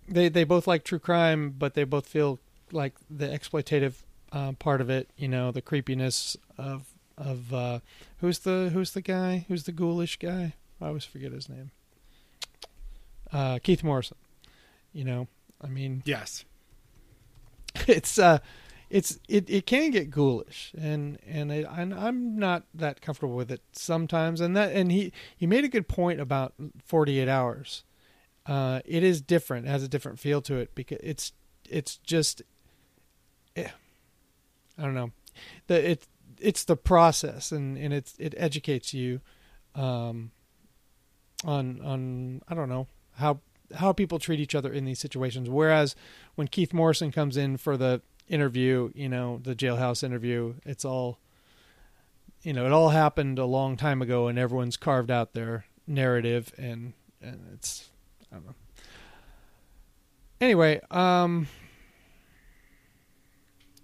they 0.09 0.29
they 0.29 0.45
both 0.45 0.67
like 0.67 0.85
true 0.85 0.99
crime, 0.99 1.55
but 1.57 1.75
they 1.75 1.85
both 1.85 2.07
feel 2.07 2.39
like 2.73 2.95
the 3.11 3.27
exploitative 3.29 3.95
uh, 4.33 4.53
part 4.53 4.81
of 4.81 4.91
it. 4.91 5.09
You 5.17 5.29
know, 5.29 5.51
the 5.51 5.63
creepiness 5.63 6.37
of 6.59 6.87
of 7.17 7.53
uh, 7.53 7.79
who's 8.19 8.41
the 8.41 8.71
who's 8.73 8.93
the 8.93 9.03
guy 9.03 9.45
who's 9.49 9.65
the 9.65 9.73
ghoulish 9.73 10.19
guy. 10.19 10.55
I 10.81 10.89
always 10.89 11.05
forget 11.05 11.33
his 11.33 11.49
name. 11.49 11.71
Uh, 13.33 13.59
Keith 13.63 13.83
Morrison. 13.83 14.17
You 14.93 15.05
know, 15.05 15.29
I 15.61 15.69
mean, 15.69 16.03
Yes. 16.05 16.45
it's 17.89 18.19
uh 18.19 18.39
it's 18.91 19.19
it, 19.29 19.51
it 19.51 19.67
can 19.67 19.91
get 19.91 20.11
ghoulish 20.11 20.73
and 20.79 21.19
and, 21.27 21.53
I, 21.53 21.65
I'm 21.69 22.39
not 22.39 22.65
that 22.73 23.01
comfortable 23.01 23.35
with 23.35 23.51
it 23.51 23.63
sometimes 23.73 24.41
and 24.41 24.57
that 24.57 24.73
and 24.73 24.93
he 24.93 25.13
he 25.37 25.47
made 25.47 25.65
a 25.65 25.69
good 25.69 25.89
point 25.89 26.21
about 26.21 26.55
48 26.85 27.29
hours 27.29 27.83
uh 28.47 28.81
it 28.85 29.03
is 29.03 29.21
different 29.21 29.67
it 29.67 29.71
has 29.71 29.83
a 29.83 29.89
different 29.89 30.19
feel 30.19 30.43
to 30.43 30.57
it 30.57 30.75
because 30.75 30.99
it's 31.03 31.33
it's 31.69 31.97
just 31.99 32.43
eh, 33.57 33.69
I 34.79 34.83
don't 34.83 34.95
know. 34.95 35.13
The 35.67 35.91
it 35.91 36.07
it's 36.41 36.65
the 36.65 36.77
process 36.77 37.53
and 37.53 37.79
and 37.79 37.93
it's 37.95 38.15
it 38.19 38.35
educates 38.37 38.93
you 38.93 39.21
um 39.75 40.31
on 41.45 41.81
on 41.83 42.43
I 42.49 42.55
don't 42.55 42.69
know 42.69 42.87
how 43.17 43.41
how 43.75 43.93
people 43.93 44.19
treat 44.19 44.41
each 44.41 44.55
other 44.55 44.73
in 44.73 44.85
these 44.85 44.99
situations. 44.99 45.49
Whereas 45.49 45.97
when 46.35 46.49
Keith 46.49 46.73
Morrison 46.73 47.11
comes 47.11 47.37
in 47.37 47.57
for 47.57 47.77
the 47.77 48.03
interview, 48.29 48.91
you 48.95 49.09
know, 49.09 49.41
the 49.43 49.55
jailhouse 49.55 50.03
interview, 50.03 50.55
it's 50.65 50.85
all, 50.85 51.19
you 52.43 52.53
know, 52.53 52.67
it 52.67 52.73
all 52.73 52.91
happened 52.91 53.39
a 53.39 53.45
long 53.45 53.77
time 53.77 54.03
ago, 54.03 54.29
and 54.29 54.39
everyone's 54.39 54.77
carved 54.77 55.11
out 55.11 55.33
their 55.33 55.65
narrative, 55.87 56.53
and 56.59 56.93
and 57.21 57.41
it's, 57.55 57.89
I 58.35 58.39
don't 58.39 58.47
know. 58.47 58.55
Anyway, 60.41 60.81
um, 60.91 61.47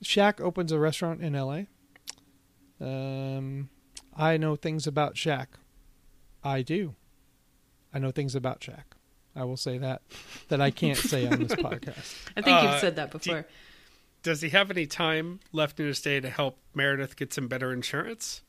Shaq 0.02 0.40
opens 0.40 0.72
a 0.72 0.78
restaurant 0.78 1.20
in 1.22 1.34
L.A. 1.36 1.66
Um, 2.80 3.68
I 4.16 4.36
know 4.36 4.56
things 4.56 4.86
about 4.86 5.14
Shaq. 5.14 5.46
I 6.42 6.62
do. 6.62 6.96
I 7.94 7.98
know 7.98 8.10
things 8.10 8.34
about 8.34 8.60
Shaq. 8.60 8.82
I 9.36 9.44
will 9.44 9.56
say 9.56 9.78
that 9.78 10.02
that 10.48 10.60
I 10.60 10.70
can't 10.72 10.98
say 10.98 11.26
on 11.28 11.38
this 11.44 11.52
podcast. 11.54 12.16
I 12.36 12.42
think 12.42 12.56
Uh, 12.56 12.68
you've 12.70 12.80
said 12.80 12.96
that 12.96 13.12
do- 13.12 13.18
before. 13.18 13.46
Does 14.22 14.42
he 14.42 14.50
have 14.50 14.70
any 14.70 14.86
time 14.86 15.40
left 15.52 15.80
in 15.80 15.86
his 15.86 16.00
day 16.00 16.20
to 16.20 16.28
help 16.28 16.58
Meredith 16.74 17.16
get 17.16 17.32
some 17.32 17.46
better 17.48 17.72
insurance? 17.72 18.42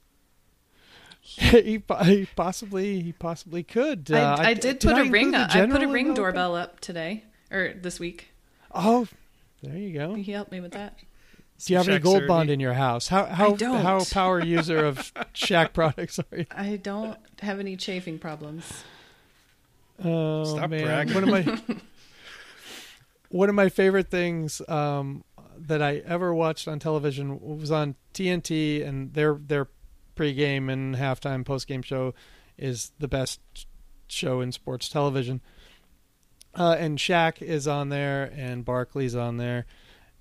he, 1.24 1.84
he 2.04 2.28
possibly 2.36 3.02
he 3.02 3.12
possibly 3.14 3.64
could. 3.64 4.12
Uh, 4.12 4.38
I, 4.40 4.50
I 4.50 4.54
did 4.56 4.80
put 4.80 4.94
a 4.94 4.96
include 4.98 5.14
ring. 5.14 5.32
the 5.32 5.48
I 5.50 5.68
put 5.68 5.84
a 5.84 5.88
ring 5.88 6.08
in 6.08 6.14
doorbell 6.16 6.56
up 6.56 6.80
today 6.80 7.24
or 7.52 7.74
this 7.80 8.00
week. 8.00 8.30
Oh, 8.74 9.08
there 9.62 9.78
you 9.78 9.94
go. 9.94 10.16
He 10.16 10.32
helped 10.32 10.52
me 10.52 10.60
with 10.60 10.72
that. 10.72 10.98
Do 11.64 11.74
you 11.74 11.78
have 11.78 11.88
any 11.88 12.00
gold 12.00 12.18
Surrey? 12.18 12.28
bond 12.28 12.50
in 12.50 12.60
your 12.60 12.74
house? 12.74 13.08
How 13.08 13.26
how 13.26 13.54
don't. 13.54 13.82
how 13.82 14.04
power 14.06 14.40
user 14.44 14.84
of 14.84 15.14
Shaq 15.36 15.74
products 15.74 16.18
are 16.18 16.38
you? 16.38 16.46
I 16.50 16.78
don't 16.78 17.18
have 17.40 17.60
any 17.60 17.78
chafing 17.78 18.18
problems. 18.18 18.84
Oh 20.04 20.44
Stop 20.44 20.72
man, 20.72 20.84
bragging. 20.86 21.14
one 21.14 21.24
of 21.24 21.30
my 21.30 21.78
one 23.30 23.50
of 23.50 23.54
my 23.54 23.70
favorite 23.70 24.10
things 24.10 24.60
um, 24.68 25.24
that 25.56 25.84
I 25.84 25.98
ever 25.98 26.34
watched 26.34 26.68
on 26.68 26.80
television 26.80 27.40
was 27.40 27.70
on 27.70 27.94
TNT, 28.16 28.84
and 28.84 29.14
their 29.14 29.36
their 29.36 29.68
pregame 30.22 30.72
and 30.72 30.96
halftime 30.96 31.44
postgame 31.44 31.84
show 31.84 32.14
is 32.56 32.92
the 33.00 33.08
best 33.08 33.40
show 34.08 34.40
in 34.40 34.52
sports 34.52 34.88
television. 34.88 35.42
uh, 36.54 36.76
and 36.78 37.00
Shaq 37.00 37.42
is 37.42 37.68
on 37.68 37.90
there, 37.90 38.32
and 38.36 38.64
Barkley's 38.64 39.16
on 39.16 39.38
there, 39.38 39.66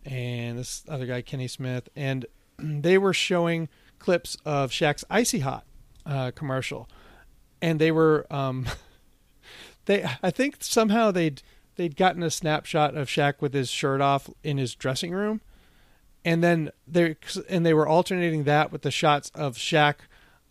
and 0.06 0.58
this 0.58 0.84
other 0.88 1.04
guy 1.04 1.20
Kenny 1.20 1.48
Smith, 1.48 1.90
and 1.94 2.24
they 2.58 2.96
were 2.96 3.12
showing 3.12 3.68
clips 3.98 4.38
of 4.46 4.70
Shaq's 4.70 5.04
Icy 5.10 5.40
Hot 5.40 5.66
uh, 6.06 6.30
commercial, 6.30 6.88
and 7.60 7.78
they 7.78 7.92
were 7.92 8.26
um, 8.30 8.66
they 9.84 10.08
I 10.22 10.30
think 10.30 10.56
somehow 10.60 11.10
they'd 11.10 11.42
they'd 11.76 11.96
gotten 11.96 12.22
a 12.22 12.30
snapshot 12.30 12.96
of 12.96 13.08
Shaq 13.08 13.34
with 13.40 13.52
his 13.52 13.68
shirt 13.68 14.00
off 14.00 14.30
in 14.42 14.56
his 14.56 14.74
dressing 14.74 15.12
room, 15.12 15.42
and 16.24 16.42
then 16.42 16.70
they 16.86 17.16
and 17.48 17.64
they 17.64 17.74
were 17.74 17.88
alternating 17.88 18.44
that 18.44 18.72
with 18.72 18.82
the 18.82 18.90
shots 18.90 19.30
of 19.34 19.56
Shaq 19.56 19.96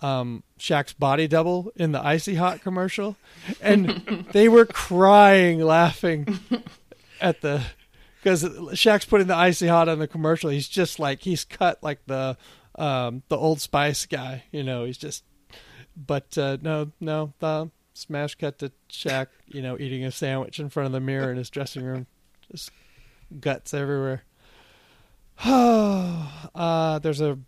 um, 0.02 0.44
Shaq's 0.58 0.94
body 0.94 1.28
double 1.28 1.72
in 1.76 1.92
the 1.92 2.04
icy 2.04 2.36
hot 2.36 2.62
commercial, 2.62 3.18
and 3.62 4.26
they 4.32 4.48
were 4.48 4.66
crying 4.66 5.60
laughing 5.60 6.40
at 7.22 7.42
the 7.42 7.64
because 8.22 8.44
Shaq's 8.44 9.06
putting 9.06 9.28
the 9.28 9.36
icy 9.36 9.68
hot 9.68 9.90
on 9.90 10.00
the 10.00 10.08
commercial. 10.08 10.50
He's 10.50 10.68
just 10.68 11.00
like 11.00 11.22
he's 11.22 11.44
cut 11.44 11.84
like 11.84 12.00
the 12.06 12.38
um, 12.76 13.24
the 13.28 13.38
Old 13.38 13.62
Spice 13.62 14.06
guy, 14.06 14.44
you 14.52 14.64
know. 14.64 14.86
He's 14.86 14.98
just, 14.98 15.24
but 15.96 16.38
uh, 16.38 16.58
no, 16.62 16.92
no, 17.00 17.34
the 17.40 17.70
smash 17.94 18.36
cut 18.36 18.60
to 18.60 18.72
Shaq, 18.90 19.28
you 19.48 19.62
know, 19.62 19.78
eating 19.78 20.06
a 20.06 20.12
sandwich 20.12 20.60
in 20.60 20.70
front 20.70 20.88
of 20.88 20.94
the 20.94 21.02
mirror 21.02 21.32
in 21.32 21.38
his 21.38 21.50
dressing 21.50 21.84
room, 21.84 22.08
just 22.52 22.72
guts 23.40 23.74
everywhere. 23.74 24.24
uh, 25.46 27.00
there's 27.00 27.22
a 27.22 27.40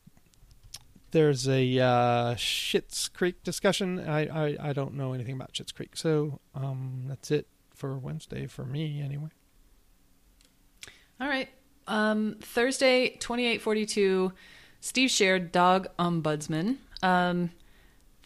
there's 1.11 1.47
a 1.47 1.79
uh, 1.79 2.35
Creek 3.13 3.43
discussion. 3.43 3.99
I, 3.99 4.27
I, 4.27 4.69
I 4.69 4.73
don't 4.73 4.93
know 4.93 5.11
anything 5.11 5.35
about 5.35 5.51
Schitt's 5.53 5.73
Creek, 5.73 5.97
so 5.97 6.39
um, 6.55 7.03
that's 7.07 7.31
it 7.31 7.47
for 7.75 7.97
Wednesday 7.97 8.47
for 8.47 8.63
me 8.63 9.01
anyway. 9.01 9.29
All 11.19 11.27
right. 11.27 11.49
Um, 11.87 12.37
Thursday, 12.39 13.17
twenty 13.17 13.45
eight 13.45 13.61
forty 13.61 13.85
two. 13.85 14.31
Steve 14.79 15.09
Scher 15.09 15.51
dog 15.51 15.87
ombudsman. 15.99 16.77
Um, 17.03 17.51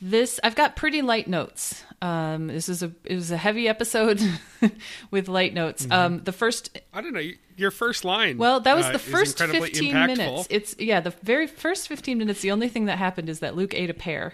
this 0.06 0.40
I've 0.44 0.56
got 0.56 0.76
pretty 0.76 1.02
light 1.02 1.28
notes. 1.28 1.84
Um, 2.00 2.48
this 2.48 2.70
is 2.70 2.84
a 2.84 2.92
it 3.04 3.16
was 3.16 3.32
a 3.32 3.38
heavy 3.38 3.68
episode 3.68 4.22
with 5.12 5.28
light 5.28 5.54
notes. 5.54 5.84
Mm-hmm. 5.84 5.92
Um, 5.92 6.24
the 6.24 6.32
first 6.32 6.80
I 6.94 7.02
don't 7.02 7.14
know 7.14 7.28
your 7.58 7.72
first 7.72 8.06
line. 8.06 8.38
well, 8.38 8.60
that 8.60 8.76
was 8.76 8.86
uh, 8.86 8.92
the 8.92 9.00
first 9.00 9.40
fifteen 9.40 9.96
impactful. 9.96 10.08
minutes. 10.08 10.48
It's 10.52 10.76
yeah, 10.78 11.00
the 11.00 11.10
very 11.24 11.48
first 11.48 11.88
fifteen 11.88 12.20
minutes. 12.20 12.42
The 12.42 12.52
only 12.52 12.70
thing 12.70 12.86
that 12.86 13.00
happened 13.00 13.30
is 13.30 13.40
that 13.40 13.56
Luke 13.56 13.74
ate 13.74 13.90
a 13.90 13.94
pear. 13.94 14.34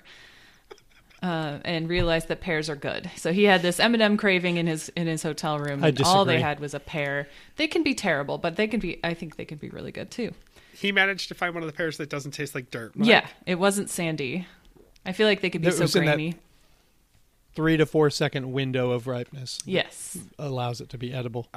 Uh, 1.24 1.59
and 1.63 1.88
realized 1.88 2.30
that 2.30 2.41
pears 2.41 2.67
are 2.67 2.76
good. 2.76 3.11
So 3.15 3.32
he 3.32 3.43
had 3.43 3.61
this 3.61 3.80
M 3.80 3.93
and 3.93 4.01
m 4.01 4.17
craving 4.17 4.57
in 4.57 4.65
his 4.65 4.89
in 4.89 5.05
his 5.05 5.22
hotel 5.22 5.59
room, 5.59 5.84
I 5.84 5.89
and 5.89 6.01
all 6.01 6.26
they 6.26 6.41
had 6.41 6.59
was 6.59 6.74
a 6.74 6.80
pear. 6.80 7.28
They 7.57 7.67
can 7.67 7.84
be 7.84 7.93
terrible, 7.93 8.39
but 8.39 8.55
they 8.55 8.67
can 8.67 8.80
be. 8.80 8.99
I 9.03 9.13
think 9.13 9.36
they 9.36 9.45
can 9.45 9.59
be 9.59 9.69
really 9.69 9.91
good 9.91 10.09
too. 10.09 10.34
He 10.74 10.91
managed 10.91 11.28
to 11.28 11.36
find 11.36 11.53
one 11.53 11.61
of 11.61 11.67
the 11.67 11.78
pears 11.78 11.97
that 11.97 12.09
doesn't 12.09 12.32
taste 12.32 12.55
like 12.55 12.72
dirt. 12.72 12.95
Mike. 12.95 13.07
Yeah, 13.07 13.28
it 13.45 13.59
wasn't 13.59 13.91
sandy. 13.91 14.47
I 15.06 15.12
feel 15.14 15.28
like 15.28 15.41
they 15.41 15.49
could 15.49 15.62
be 15.62 15.68
It 15.68 15.74
so 15.74 15.82
was 15.82 15.95
in 15.95 16.06
that- 16.06 16.16
grainy. 16.16 16.36
Three 17.54 17.76
to 17.76 17.86
four 17.86 18.10
second 18.10 18.54
window 18.54 18.91
of 18.91 19.08
ripeness 19.08 19.60
Yes. 19.66 20.18
allows 20.39 20.80
it 20.80 20.88
to 20.89 20.97
be 20.97 21.12
edible. 21.12 21.47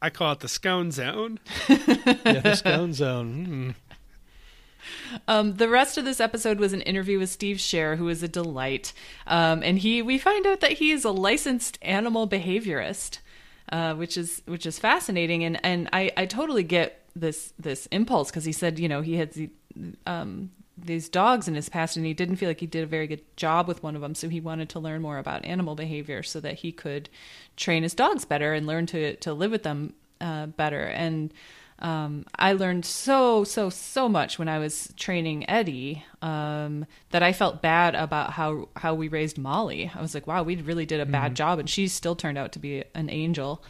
I 0.00 0.08
call 0.08 0.32
it 0.32 0.40
the 0.40 0.48
scone 0.48 0.90
zone. 0.90 1.40
yeah, 1.68 2.40
the 2.40 2.54
scone 2.56 2.94
zone. 2.94 3.46
Mm. 3.46 3.74
Um, 5.28 5.54
the 5.56 5.68
rest 5.68 5.96
of 5.98 6.04
this 6.04 6.20
episode 6.20 6.58
was 6.58 6.72
an 6.72 6.80
interview 6.82 7.18
with 7.18 7.28
Steve 7.30 7.58
Scher, 7.58 7.96
who 7.98 8.08
is 8.08 8.22
a 8.22 8.28
delight, 8.28 8.92
um, 9.26 9.62
and 9.62 9.78
he 9.78 10.02
we 10.02 10.18
find 10.18 10.44
out 10.46 10.60
that 10.60 10.72
he 10.72 10.90
is 10.90 11.04
a 11.04 11.10
licensed 11.12 11.78
animal 11.82 12.26
behaviorist, 12.26 13.18
uh, 13.70 13.94
which 13.94 14.16
is 14.16 14.42
which 14.46 14.66
is 14.66 14.78
fascinating, 14.80 15.44
and 15.44 15.64
and 15.64 15.88
I, 15.92 16.10
I 16.16 16.26
totally 16.26 16.64
get 16.64 17.00
this 17.14 17.52
this 17.58 17.86
impulse 17.92 18.30
because 18.30 18.44
he 18.44 18.52
said 18.52 18.78
you 18.80 18.88
know 18.88 19.02
he 19.02 19.16
had 19.16 19.32
the, 19.34 19.50
um, 20.06 20.50
these 20.76 21.08
dogs 21.08 21.48
in 21.48 21.54
his 21.54 21.68
past 21.68 21.96
and 21.96 22.06
he 22.06 22.14
didn't 22.14 22.36
feel 22.36 22.48
like 22.48 22.60
he 22.60 22.66
did 22.66 22.82
a 22.82 22.86
very 22.86 23.06
good 23.06 23.22
job 23.36 23.68
with 23.68 23.82
one 23.82 23.94
of 23.94 24.02
them, 24.02 24.14
so 24.14 24.28
he 24.28 24.40
wanted 24.40 24.68
to 24.70 24.80
learn 24.80 25.02
more 25.02 25.18
about 25.18 25.44
animal 25.44 25.74
behavior 25.74 26.22
so 26.22 26.40
that 26.40 26.54
he 26.54 26.72
could 26.72 27.08
train 27.56 27.82
his 27.82 27.94
dogs 27.94 28.24
better 28.24 28.54
and 28.54 28.66
learn 28.66 28.86
to 28.86 29.16
to 29.16 29.34
live 29.34 29.50
with 29.50 29.62
them 29.62 29.94
uh, 30.20 30.46
better 30.46 30.82
and. 30.82 31.32
Um, 31.78 32.26
I 32.38 32.52
learned 32.52 32.84
so 32.84 33.42
so 33.42 33.68
so 33.68 34.08
much 34.08 34.38
when 34.38 34.48
I 34.48 34.60
was 34.60 34.92
training 34.96 35.50
Eddie 35.50 36.04
um, 36.20 36.86
that 37.10 37.24
I 37.24 37.32
felt 37.32 37.60
bad 37.60 37.96
about 37.96 38.30
how 38.30 38.68
how 38.76 38.94
we 38.94 39.08
raised 39.08 39.36
Molly. 39.36 39.90
I 39.92 40.00
was 40.00 40.14
like, 40.14 40.28
wow, 40.28 40.44
we 40.44 40.54
really 40.54 40.86
did 40.86 41.00
a 41.00 41.06
bad 41.06 41.34
job, 41.34 41.58
and 41.58 41.68
she 41.68 41.88
still 41.88 42.14
turned 42.14 42.38
out 42.38 42.52
to 42.52 42.60
be 42.60 42.84
an 42.94 43.10
angel. 43.10 43.64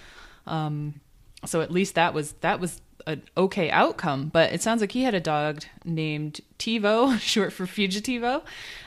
Um, 0.46 1.00
so 1.46 1.62
at 1.62 1.70
least 1.70 1.94
that 1.94 2.12
was 2.12 2.32
that 2.40 2.60
was 2.60 2.82
an 3.06 3.22
okay 3.36 3.70
outcome. 3.70 4.30
But 4.32 4.52
it 4.52 4.62
sounds 4.62 4.80
like 4.80 4.92
he 4.92 5.02
had 5.02 5.14
a 5.14 5.20
dog 5.20 5.62
named 5.84 6.40
Tivo, 6.58 7.18
short 7.20 7.52
for 7.52 7.66
Fugitivo, 7.66 8.42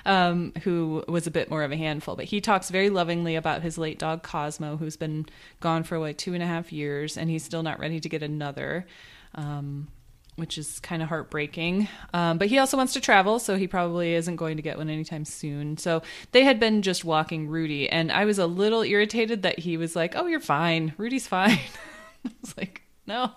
um, 0.06 0.54
who 0.64 1.04
was 1.08 1.28
a 1.28 1.32
bit 1.32 1.50
more 1.50 1.64
of 1.64 1.72
a 1.72 1.78
handful. 1.78 2.16
But 2.16 2.26
he 2.26 2.42
talks 2.42 2.70
very 2.70 2.90
lovingly 2.90 3.36
about 3.36 3.62
his 3.62 3.78
late 3.78 4.00
dog 4.00 4.24
Cosmo, 4.24 4.78
who's 4.78 4.98
been 4.98 5.26
gone 5.60 5.84
for 5.84 5.98
like 6.00 6.18
two 6.18 6.34
and 6.34 6.44
a 6.44 6.48
half 6.48 6.72
years, 6.72 7.18
and 7.18 7.30
he's 7.30 7.44
still 7.44 7.64
not 7.64 7.80
ready 7.80 8.00
to 8.00 8.10
get 8.10 8.24
another. 8.24 8.86
Um, 9.34 9.90
which 10.36 10.58
is 10.58 10.80
kind 10.82 11.02
of 11.02 11.10
heartbreaking. 11.10 11.88
Um, 12.14 12.38
but 12.38 12.48
he 12.48 12.58
also 12.58 12.78
wants 12.78 12.94
to 12.94 13.02
travel, 13.02 13.40
so 13.40 13.56
he 13.56 13.68
probably 13.68 14.14
isn't 14.14 14.36
going 14.36 14.58
to 14.58 14.64
get 14.64 14.78
one 14.78 14.90
anytime 14.90 15.26
soon. 15.26 15.78
So 15.78 16.02
they 16.32 16.44
had 16.44 16.60
been 16.60 16.82
just 16.82 17.06
walking 17.06 17.48
Rudy, 17.48 17.90
and 17.90 18.12
I 18.12 18.26
was 18.26 18.38
a 18.38 18.46
little 18.46 18.84
irritated 18.84 19.44
that 19.44 19.60
he 19.60 19.78
was 19.78 19.96
like, 19.96 20.14
"Oh, 20.16 20.28
you're 20.28 20.40
fine. 20.40 20.94
Rudy's 20.98 21.28
fine." 21.28 21.60
I 22.26 22.32
was 22.42 22.58
like, 22.58 22.82
"No, 23.08 23.32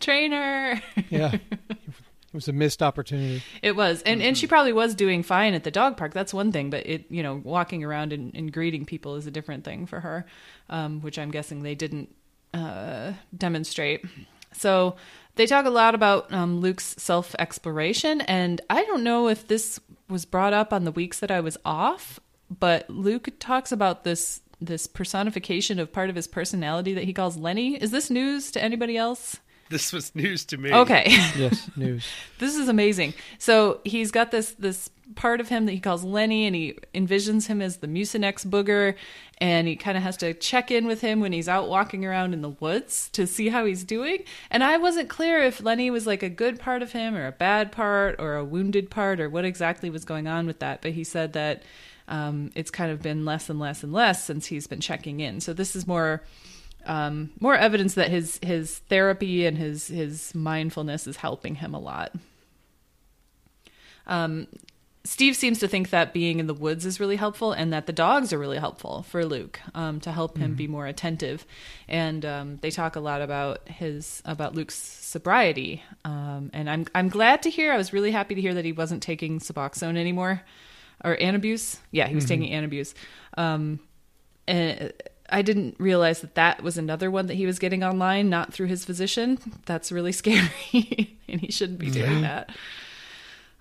trainer." 0.00 0.80
Yeah, 1.10 1.32
it 1.34 2.34
was 2.34 2.48
a 2.48 2.52
missed 2.52 2.82
opportunity. 2.82 3.42
It 3.62 3.76
was, 3.76 4.02
and 4.02 4.22
and 4.22 4.36
she 4.36 4.46
probably 4.46 4.72
was 4.72 4.94
doing 4.94 5.22
fine 5.22 5.54
at 5.54 5.64
the 5.64 5.70
dog 5.70 5.96
park. 5.96 6.14
That's 6.14 6.32
one 6.32 6.52
thing, 6.52 6.70
but 6.70 6.86
it 6.86 7.04
you 7.10 7.22
know 7.22 7.40
walking 7.44 7.84
around 7.84 8.12
and, 8.12 8.34
and 8.34 8.52
greeting 8.52 8.84
people 8.84 9.16
is 9.16 9.26
a 9.26 9.30
different 9.30 9.64
thing 9.64 9.86
for 9.86 10.00
her, 10.00 10.26
um, 10.70 11.00
which 11.00 11.18
I'm 11.18 11.30
guessing 11.30 11.62
they 11.62 11.74
didn't 11.74 12.14
uh, 12.54 13.12
demonstrate. 13.36 14.04
So 14.52 14.96
they 15.36 15.46
talk 15.46 15.64
a 15.66 15.70
lot 15.70 15.94
about 15.94 16.32
um, 16.32 16.60
Luke's 16.60 16.94
self 16.98 17.34
exploration, 17.38 18.20
and 18.22 18.60
I 18.70 18.84
don't 18.84 19.02
know 19.02 19.28
if 19.28 19.46
this 19.48 19.80
was 20.08 20.24
brought 20.24 20.52
up 20.52 20.72
on 20.72 20.84
the 20.84 20.92
weeks 20.92 21.20
that 21.20 21.30
I 21.30 21.40
was 21.40 21.56
off, 21.64 22.20
but 22.50 22.88
Luke 22.88 23.28
talks 23.38 23.72
about 23.72 24.04
this 24.04 24.40
this 24.60 24.86
personification 24.86 25.78
of 25.78 25.92
part 25.92 26.08
of 26.08 26.16
his 26.16 26.26
personality 26.26 26.94
that 26.94 27.04
he 27.04 27.12
calls 27.12 27.36
Lenny. 27.36 27.74
Is 27.74 27.90
this 27.90 28.10
news 28.10 28.50
to 28.52 28.62
anybody 28.62 28.96
else? 28.96 29.38
This 29.72 29.90
was 29.90 30.14
news 30.14 30.44
to 30.46 30.58
me. 30.58 30.70
Okay. 30.70 31.04
Yes, 31.34 31.70
news. 31.76 32.06
This 32.38 32.56
is 32.56 32.68
amazing. 32.68 33.14
So 33.38 33.80
he's 33.84 34.10
got 34.10 34.30
this 34.30 34.52
this 34.52 34.90
part 35.14 35.40
of 35.40 35.48
him 35.48 35.64
that 35.64 35.72
he 35.72 35.80
calls 35.80 36.04
Lenny, 36.04 36.46
and 36.46 36.54
he 36.54 36.78
envisions 36.94 37.46
him 37.46 37.62
as 37.62 37.78
the 37.78 37.86
Mucinex 37.86 38.46
booger, 38.46 38.94
and 39.38 39.66
he 39.66 39.74
kind 39.74 39.96
of 39.96 40.02
has 40.02 40.18
to 40.18 40.34
check 40.34 40.70
in 40.70 40.86
with 40.86 41.00
him 41.00 41.20
when 41.20 41.32
he's 41.32 41.48
out 41.48 41.70
walking 41.70 42.04
around 42.04 42.34
in 42.34 42.42
the 42.42 42.50
woods 42.50 43.08
to 43.14 43.26
see 43.26 43.48
how 43.48 43.64
he's 43.64 43.82
doing. 43.82 44.24
And 44.50 44.62
I 44.62 44.76
wasn't 44.76 45.08
clear 45.08 45.42
if 45.42 45.62
Lenny 45.62 45.90
was 45.90 46.06
like 46.06 46.22
a 46.22 46.28
good 46.28 46.60
part 46.60 46.82
of 46.82 46.92
him 46.92 47.16
or 47.16 47.26
a 47.26 47.32
bad 47.32 47.72
part 47.72 48.16
or 48.18 48.34
a 48.36 48.44
wounded 48.44 48.90
part 48.90 49.20
or 49.20 49.30
what 49.30 49.46
exactly 49.46 49.88
was 49.88 50.04
going 50.04 50.26
on 50.26 50.46
with 50.46 50.58
that. 50.58 50.82
But 50.82 50.92
he 50.92 51.02
said 51.02 51.32
that 51.32 51.62
um, 52.08 52.50
it's 52.54 52.70
kind 52.70 52.92
of 52.92 53.00
been 53.00 53.24
less 53.24 53.48
and 53.48 53.58
less 53.58 53.82
and 53.82 53.92
less 53.92 54.22
since 54.22 54.46
he's 54.46 54.66
been 54.66 54.80
checking 54.80 55.20
in. 55.20 55.40
So 55.40 55.54
this 55.54 55.74
is 55.74 55.86
more 55.86 56.22
um, 56.86 57.30
more 57.40 57.54
evidence 57.54 57.94
that 57.94 58.10
his 58.10 58.38
his 58.42 58.78
therapy 58.78 59.46
and 59.46 59.56
his 59.56 59.88
his 59.88 60.34
mindfulness 60.34 61.06
is 61.06 61.16
helping 61.16 61.56
him 61.56 61.74
a 61.74 61.78
lot. 61.78 62.12
Um, 64.06 64.46
Steve 65.04 65.34
seems 65.34 65.58
to 65.58 65.66
think 65.66 65.90
that 65.90 66.12
being 66.12 66.38
in 66.38 66.46
the 66.46 66.54
woods 66.54 66.86
is 66.86 67.00
really 67.00 67.16
helpful, 67.16 67.52
and 67.52 67.72
that 67.72 67.86
the 67.86 67.92
dogs 67.92 68.32
are 68.32 68.38
really 68.38 68.58
helpful 68.58 69.02
for 69.02 69.24
Luke 69.24 69.58
um, 69.74 69.98
to 70.00 70.12
help 70.12 70.38
him 70.38 70.54
be 70.54 70.68
more 70.68 70.86
attentive. 70.86 71.44
And 71.88 72.24
um, 72.24 72.58
they 72.58 72.70
talk 72.70 72.94
a 72.94 73.00
lot 73.00 73.20
about 73.20 73.68
his 73.68 74.22
about 74.24 74.54
Luke's 74.54 74.76
sobriety, 74.76 75.82
um, 76.04 76.50
and 76.52 76.70
I'm 76.70 76.86
I'm 76.94 77.08
glad 77.08 77.42
to 77.42 77.50
hear. 77.50 77.72
I 77.72 77.76
was 77.76 77.92
really 77.92 78.12
happy 78.12 78.36
to 78.36 78.40
hear 78.40 78.54
that 78.54 78.64
he 78.64 78.72
wasn't 78.72 79.02
taking 79.02 79.40
Suboxone 79.40 79.96
anymore, 79.96 80.42
or 81.04 81.16
Antabuse. 81.16 81.78
Yeah, 81.90 82.06
he 82.06 82.14
was 82.14 82.24
taking 82.24 82.52
Antabuse. 82.52 82.94
Um, 83.36 83.80
and 84.46 84.92
I 85.32 85.42
didn't 85.42 85.76
realize 85.78 86.20
that 86.20 86.34
that 86.34 86.62
was 86.62 86.78
another 86.78 87.10
one 87.10 87.26
that 87.26 87.34
he 87.34 87.46
was 87.46 87.58
getting 87.58 87.82
online, 87.82 88.28
not 88.28 88.52
through 88.52 88.66
his 88.66 88.84
physician. 88.84 89.38
That's 89.64 89.90
really 89.90 90.12
scary, 90.22 91.16
and 91.28 91.40
he 91.40 91.50
shouldn't 91.50 91.78
be 91.78 91.90
doing 91.90 92.20
that. 92.22 92.50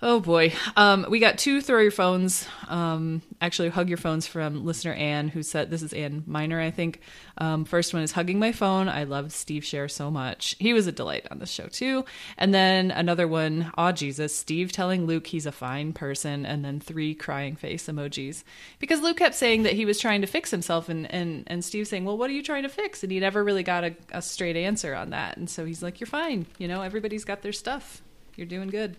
Oh 0.03 0.19
boy. 0.19 0.51
Um, 0.75 1.05
we 1.11 1.19
got 1.19 1.37
two 1.37 1.61
throw 1.61 1.79
your 1.79 1.91
phones. 1.91 2.47
Um, 2.67 3.21
actually, 3.39 3.69
hug 3.69 3.87
your 3.87 3.99
phones 3.99 4.25
from 4.25 4.65
listener 4.65 4.93
Anne, 4.93 5.27
who 5.27 5.43
said 5.43 5.69
this 5.69 5.83
is 5.83 5.93
Anne 5.93 6.23
Miner, 6.25 6.59
I 6.59 6.71
think. 6.71 7.01
Um, 7.37 7.65
first 7.65 7.93
one 7.93 8.01
is 8.01 8.13
hugging 8.13 8.39
my 8.39 8.51
phone. 8.51 8.89
I 8.89 9.03
love 9.03 9.31
Steve 9.31 9.61
Scher 9.61 9.91
so 9.91 10.09
much. 10.09 10.55
He 10.57 10.73
was 10.73 10.87
a 10.87 10.91
delight 10.91 11.27
on 11.29 11.37
this 11.37 11.51
show 11.51 11.67
too. 11.67 12.03
And 12.35 12.51
then 12.51 12.89
another 12.89 13.27
one, 13.27 13.71
aw 13.77 13.91
Jesus, 13.91 14.35
Steve 14.35 14.71
telling 14.71 15.05
Luke 15.05 15.27
he's 15.27 15.45
a 15.45 15.51
fine 15.51 15.93
person, 15.93 16.47
and 16.47 16.65
then 16.65 16.79
three 16.79 17.13
crying 17.13 17.55
face 17.55 17.85
emojis. 17.85 18.43
Because 18.79 19.01
Luke 19.01 19.17
kept 19.17 19.35
saying 19.35 19.63
that 19.63 19.73
he 19.73 19.85
was 19.85 19.99
trying 19.99 20.21
to 20.21 20.27
fix 20.27 20.49
himself, 20.49 20.89
and 20.89 21.11
and 21.13 21.43
and 21.45 21.63
Steve 21.63 21.87
saying, 21.87 22.05
well, 22.05 22.17
what 22.17 22.31
are 22.31 22.33
you 22.33 22.41
trying 22.41 22.63
to 22.63 22.69
fix? 22.69 23.03
And 23.03 23.11
he 23.11 23.19
never 23.19 23.43
really 23.43 23.63
got 23.63 23.83
a, 23.83 23.95
a 24.11 24.23
straight 24.23 24.55
answer 24.55 24.95
on 24.95 25.11
that. 25.11 25.37
And 25.37 25.47
so 25.47 25.63
he's 25.63 25.83
like, 25.83 25.99
you're 25.99 26.07
fine. 26.07 26.47
You 26.57 26.67
know, 26.67 26.81
everybody's 26.81 27.23
got 27.23 27.43
their 27.43 27.53
stuff. 27.53 28.01
You're 28.35 28.47
doing 28.47 28.69
good. 28.69 28.97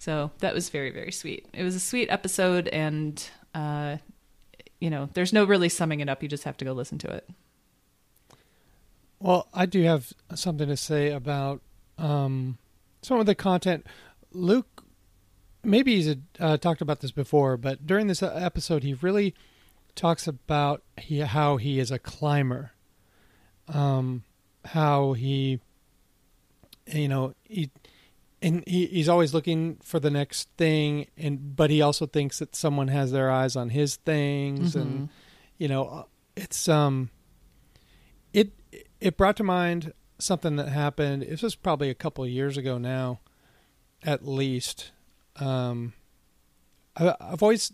So 0.00 0.30
that 0.38 0.54
was 0.54 0.70
very, 0.70 0.90
very 0.90 1.12
sweet. 1.12 1.46
It 1.52 1.62
was 1.62 1.74
a 1.74 1.80
sweet 1.80 2.08
episode, 2.08 2.68
and 2.68 3.22
uh, 3.54 3.98
you 4.80 4.88
know, 4.88 5.10
there's 5.12 5.30
no 5.30 5.44
really 5.44 5.68
summing 5.68 6.00
it 6.00 6.08
up. 6.08 6.22
You 6.22 6.28
just 6.28 6.44
have 6.44 6.56
to 6.56 6.64
go 6.64 6.72
listen 6.72 6.96
to 7.00 7.08
it. 7.08 7.28
Well, 9.18 9.46
I 9.52 9.66
do 9.66 9.82
have 9.82 10.14
something 10.34 10.68
to 10.68 10.76
say 10.78 11.10
about 11.10 11.60
um, 11.98 12.56
some 13.02 13.20
of 13.20 13.26
the 13.26 13.34
content. 13.34 13.86
Luke, 14.32 14.84
maybe 15.62 15.96
he's 15.96 16.16
uh, 16.38 16.56
talked 16.56 16.80
about 16.80 17.00
this 17.00 17.10
before, 17.10 17.58
but 17.58 17.86
during 17.86 18.06
this 18.06 18.22
episode, 18.22 18.82
he 18.82 18.94
really 18.94 19.34
talks 19.94 20.26
about 20.26 20.82
he, 20.96 21.18
how 21.18 21.58
he 21.58 21.78
is 21.78 21.90
a 21.90 21.98
climber, 21.98 22.72
um, 23.68 24.24
how 24.64 25.12
he, 25.12 25.60
you 26.86 27.06
know, 27.06 27.34
he 27.44 27.70
and 28.42 28.64
he, 28.66 28.86
he's 28.86 29.08
always 29.08 29.34
looking 29.34 29.76
for 29.82 30.00
the 30.00 30.10
next 30.10 30.48
thing 30.56 31.06
and 31.16 31.54
but 31.56 31.70
he 31.70 31.82
also 31.82 32.06
thinks 32.06 32.38
that 32.38 32.56
someone 32.56 32.88
has 32.88 33.12
their 33.12 33.30
eyes 33.30 33.56
on 33.56 33.70
his 33.70 33.96
things 33.96 34.74
Mm-hmm. 34.74 34.80
and 34.80 35.08
you 35.58 35.68
know 35.68 36.06
it's 36.36 36.68
um 36.68 37.10
it 38.32 38.52
it 39.00 39.16
brought 39.16 39.36
to 39.36 39.44
mind 39.44 39.92
something 40.18 40.56
that 40.56 40.68
happened 40.68 41.22
this 41.22 41.42
was 41.42 41.54
probably 41.54 41.90
a 41.90 41.94
couple 41.94 42.24
of 42.24 42.30
years 42.30 42.56
ago 42.56 42.78
now 42.78 43.20
at 44.02 44.26
least 44.26 44.92
um 45.36 45.92
I, 46.96 47.14
i've 47.20 47.42
always 47.42 47.72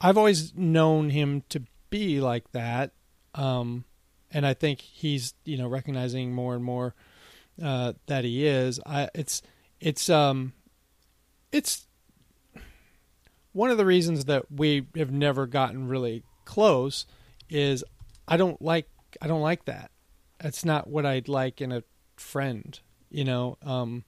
i've 0.00 0.18
always 0.18 0.54
known 0.54 1.10
him 1.10 1.42
to 1.50 1.62
be 1.90 2.20
like 2.20 2.50
that 2.52 2.92
um 3.34 3.84
and 4.30 4.46
i 4.46 4.54
think 4.54 4.80
he's 4.80 5.34
you 5.44 5.56
know 5.56 5.68
recognizing 5.68 6.32
more 6.32 6.54
and 6.54 6.64
more 6.64 6.94
uh, 7.62 7.92
that 8.06 8.24
he 8.24 8.46
is. 8.46 8.80
I, 8.86 9.10
it's 9.14 9.42
it's 9.82 10.08
um 10.08 10.52
it's 11.50 11.86
one 13.52 13.70
of 13.70 13.76
the 13.76 13.84
reasons 13.84 14.24
that 14.26 14.50
we 14.50 14.86
have 14.96 15.10
never 15.10 15.46
gotten 15.46 15.88
really 15.88 16.22
close 16.44 17.04
is 17.50 17.84
I 18.26 18.36
don't 18.36 18.62
like 18.62 18.88
I 19.20 19.26
don't 19.26 19.42
like 19.42 19.66
that. 19.66 19.90
It's 20.40 20.64
not 20.64 20.88
what 20.88 21.04
I'd 21.04 21.28
like 21.28 21.60
in 21.60 21.72
a 21.72 21.82
friend, 22.16 22.78
you 23.10 23.24
know. 23.24 23.58
Um 23.62 24.04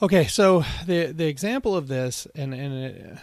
Okay, 0.00 0.28
so 0.28 0.64
the 0.86 1.06
the 1.06 1.26
example 1.26 1.76
of 1.76 1.88
this, 1.88 2.28
and 2.36 2.54
and 2.54 2.72
it, 2.84 3.18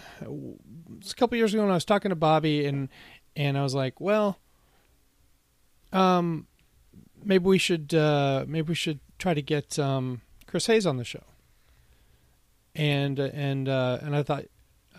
it's 0.97 1.13
a 1.13 1.16
couple 1.16 1.38
years 1.38 1.53
ago 1.53 1.63
when 1.63 1.72
I 1.72 1.76
was 1.76 1.86
talking 1.86 2.09
to 2.09 2.18
Bobby, 2.18 2.66
and 2.66 2.89
and 3.34 3.57
I 3.57 3.63
was 3.63 3.74
like, 3.74 4.01
well, 4.01 4.38
um, 5.93 6.47
maybe 7.24 7.45
we 7.45 7.59
should 7.59 7.93
uh, 7.93 8.43
maybe 8.45 8.70
we 8.70 8.76
should 8.76 8.99
try 9.18 9.34
to 9.34 9.41
get 9.41 9.80
um, 9.80 10.20
Chris 10.48 10.68
Hayes 10.68 10.86
on 10.86 10.98
the 10.98 11.04
show. 11.04 11.24
And 12.76 13.20
and 13.20 13.70
uh, 13.70 14.00
and 14.02 14.16
I 14.16 14.24
thought 14.24 14.46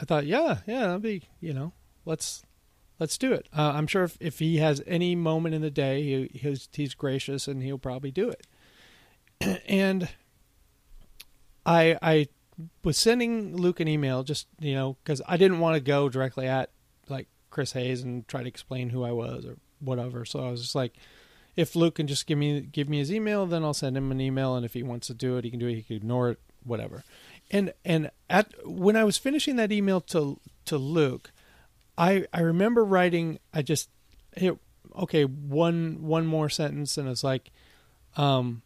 I 0.01 0.05
thought 0.05 0.27
yeah 0.27 0.59
yeah 0.67 0.87
that'd 0.87 1.03
be 1.03 1.23
you 1.41 1.53
know 1.53 1.73
let's 2.05 2.43
let's 2.99 3.19
do 3.19 3.33
it. 3.33 3.49
Uh, 3.57 3.73
I'm 3.75 3.87
sure 3.87 4.05
if, 4.05 4.17
if 4.21 4.39
he 4.39 4.57
has 4.59 4.83
any 4.87 5.15
moment 5.15 5.55
in 5.55 5.63
the 5.63 5.71
day 5.71 6.03
he 6.03 6.39
he's, 6.39 6.69
he's 6.73 6.95
gracious 6.95 7.47
and 7.47 7.63
he'll 7.63 7.79
probably 7.79 8.11
do 8.11 8.31
it. 8.31 8.47
and 9.69 10.09
I 11.67 11.99
I 12.01 12.29
was 12.83 12.97
sending 12.97 13.57
Luke 13.57 13.81
an 13.81 13.89
email 13.89 14.23
just 14.23 14.47
you 14.59 14.75
know 14.75 14.97
because 15.03 15.21
I 15.29 15.37
didn't 15.37 15.61
want 15.61 15.75
to 15.75 15.81
go 15.81 16.09
directly 16.09 16.47
at 16.47 16.71
like 17.09 17.29
Chris 17.51 17.73
Hayes 17.73 18.03
and 18.03 18.27
try 18.27 18.43
to 18.43 18.49
explain 18.49 18.91
who 18.91 19.05
I 19.05 19.13
was 19.13 19.45
or 19.45 19.57
whatever. 19.81 20.25
So 20.25 20.47
I 20.47 20.51
was 20.51 20.63
just 20.63 20.75
like 20.75 20.95
if 21.57 21.75
Luke 21.75 21.97
can 21.97 22.07
just 22.07 22.27
give 22.27 22.39
me 22.39 22.61
give 22.61 22.89
me 22.89 22.99
his 22.99 23.11
email, 23.11 23.47
then 23.47 23.65
I'll 23.65 23.75
send 23.75 23.97
him 23.97 24.13
an 24.13 24.21
email, 24.21 24.55
and 24.55 24.65
if 24.65 24.75
he 24.75 24.83
wants 24.83 25.07
to 25.09 25.15
do 25.15 25.37
it, 25.39 25.45
he 25.45 25.51
can 25.51 25.59
do 25.59 25.67
it. 25.67 25.75
He 25.75 25.83
can 25.83 25.97
ignore 25.97 26.31
it, 26.31 26.41
whatever. 26.63 27.03
And 27.51 27.73
and 27.85 28.11
at 28.29 28.53
when 28.67 28.97
I 28.97 29.05
was 29.05 29.17
finishing 29.17 29.57
that 29.57 29.73
email 29.73 30.01
to 30.03 30.39
to 30.67 30.77
Luke, 30.77 31.33
I 31.97 32.27
I 32.33 32.41
remember 32.41 32.85
writing. 32.85 33.39
I 33.55 33.63
just 33.63 33.89
okay 34.99 35.25
one 35.25 36.03
one 36.03 36.27
more 36.27 36.51
sentence, 36.51 36.99
and 36.99 37.09
it's 37.09 37.25
like, 37.25 37.51
um, 38.17 38.63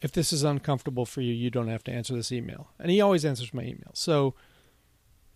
if 0.00 0.12
this 0.12 0.32
is 0.32 0.42
uncomfortable 0.42 1.04
for 1.04 1.20
you, 1.20 1.34
you 1.34 1.50
don't 1.50 1.68
have 1.68 1.84
to 1.84 1.92
answer 1.92 2.14
this 2.14 2.32
email. 2.32 2.70
And 2.78 2.90
he 2.90 3.02
always 3.02 3.24
answers 3.24 3.52
my 3.52 3.62
email. 3.62 3.90
So, 3.92 4.34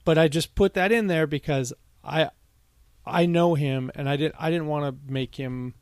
but 0.04 0.16
I 0.16 0.28
just 0.28 0.54
put 0.54 0.72
that 0.74 0.90
in 0.90 1.08
there 1.08 1.26
because 1.26 1.74
I 2.02 2.30
I 3.04 3.26
know 3.26 3.54
him, 3.54 3.90
and 3.94 4.08
I 4.08 4.16
didn't 4.16 4.36
I 4.38 4.50
didn't 4.50 4.68
want 4.68 4.86
to 4.86 5.12
make 5.12 5.34
him 5.34 5.74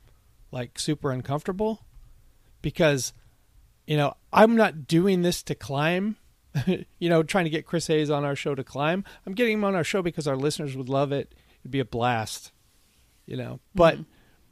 like 0.52 0.78
super 0.78 1.10
uncomfortable 1.10 1.84
because 2.60 3.12
you 3.86 3.96
know 3.96 4.14
I'm 4.32 4.54
not 4.54 4.86
doing 4.86 5.22
this 5.22 5.42
to 5.44 5.54
climb. 5.54 6.16
You 6.98 7.08
know 7.08 7.22
trying 7.22 7.44
to 7.44 7.50
get 7.50 7.66
Chris 7.66 7.86
Hayes 7.88 8.10
on 8.10 8.24
our 8.24 8.36
show 8.36 8.54
to 8.54 8.62
climb. 8.62 9.04
I'm 9.26 9.32
getting 9.32 9.54
him 9.54 9.64
on 9.64 9.74
our 9.74 9.82
show 9.82 10.02
because 10.02 10.28
our 10.28 10.36
listeners 10.36 10.76
would 10.76 10.88
love 10.88 11.10
it. 11.10 11.34
It'd 11.62 11.70
be 11.70 11.80
a 11.80 11.84
blast 11.84 12.52
you 13.26 13.36
know. 13.36 13.54
Mm-hmm. 13.54 13.58
But 13.74 13.98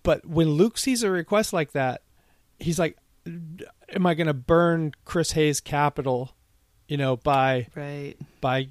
but 0.02 0.26
when 0.26 0.48
Luke 0.50 0.78
sees 0.78 1.02
a 1.02 1.10
request 1.10 1.52
like 1.52 1.72
that 1.72 2.02
he's 2.58 2.78
like 2.78 2.96
am 3.26 4.06
I 4.06 4.14
going 4.14 4.26
to 4.26 4.34
burn 4.34 4.92
Chris 5.04 5.32
Hayes 5.32 5.60
capital 5.60 6.34
you 6.88 6.96
know 6.96 7.16
by 7.16 7.66
Right. 7.76 8.16
by 8.40 8.68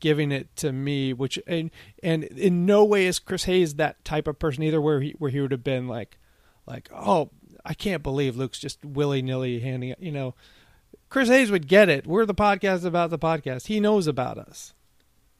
giving 0.00 0.32
it 0.32 0.54
to 0.56 0.72
me, 0.72 1.12
which 1.12 1.38
and 1.46 1.70
and 2.02 2.24
in 2.24 2.66
no 2.66 2.84
way 2.84 3.06
is 3.06 3.18
Chris 3.18 3.44
Hayes 3.44 3.74
that 3.74 4.04
type 4.04 4.26
of 4.26 4.38
person 4.38 4.62
either, 4.62 4.80
where 4.80 5.00
he 5.00 5.12
where 5.18 5.30
he 5.30 5.40
would 5.40 5.52
have 5.52 5.64
been 5.64 5.86
like, 5.86 6.18
like 6.70 6.88
oh 6.94 7.30
I 7.64 7.74
can't 7.74 8.02
believe 8.02 8.36
Luke's 8.36 8.58
just 8.58 8.82
willy 8.84 9.20
nilly 9.20 9.60
handing 9.60 9.90
it. 9.90 9.98
You 10.00 10.12
know, 10.12 10.34
Chris 11.10 11.28
Hayes 11.28 11.50
would 11.50 11.68
get 11.68 11.88
it. 11.90 12.06
We're 12.06 12.24
the 12.24 12.34
podcast 12.34 12.84
about 12.86 13.10
the 13.10 13.18
podcast. 13.18 13.66
He 13.66 13.80
knows 13.80 14.06
about 14.06 14.38
us. 14.38 14.72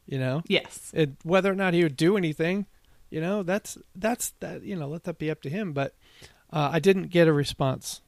You 0.06 0.18
know, 0.18 0.42
Yes. 0.48 0.90
it, 0.92 1.10
whether 1.22 1.50
or 1.50 1.54
not 1.54 1.72
he 1.72 1.82
would 1.84 1.96
do 1.96 2.16
anything, 2.16 2.66
you 3.10 3.20
know, 3.20 3.42
that's 3.42 3.78
that's 3.94 4.34
that. 4.40 4.62
You 4.64 4.76
know, 4.76 4.88
let 4.88 5.04
that 5.04 5.18
be 5.18 5.30
up 5.30 5.40
to 5.42 5.48
him. 5.48 5.72
But 5.72 5.94
uh, 6.52 6.68
I 6.72 6.78
didn't 6.80 7.08
get 7.10 7.28
a 7.28 7.32
response 7.32 8.02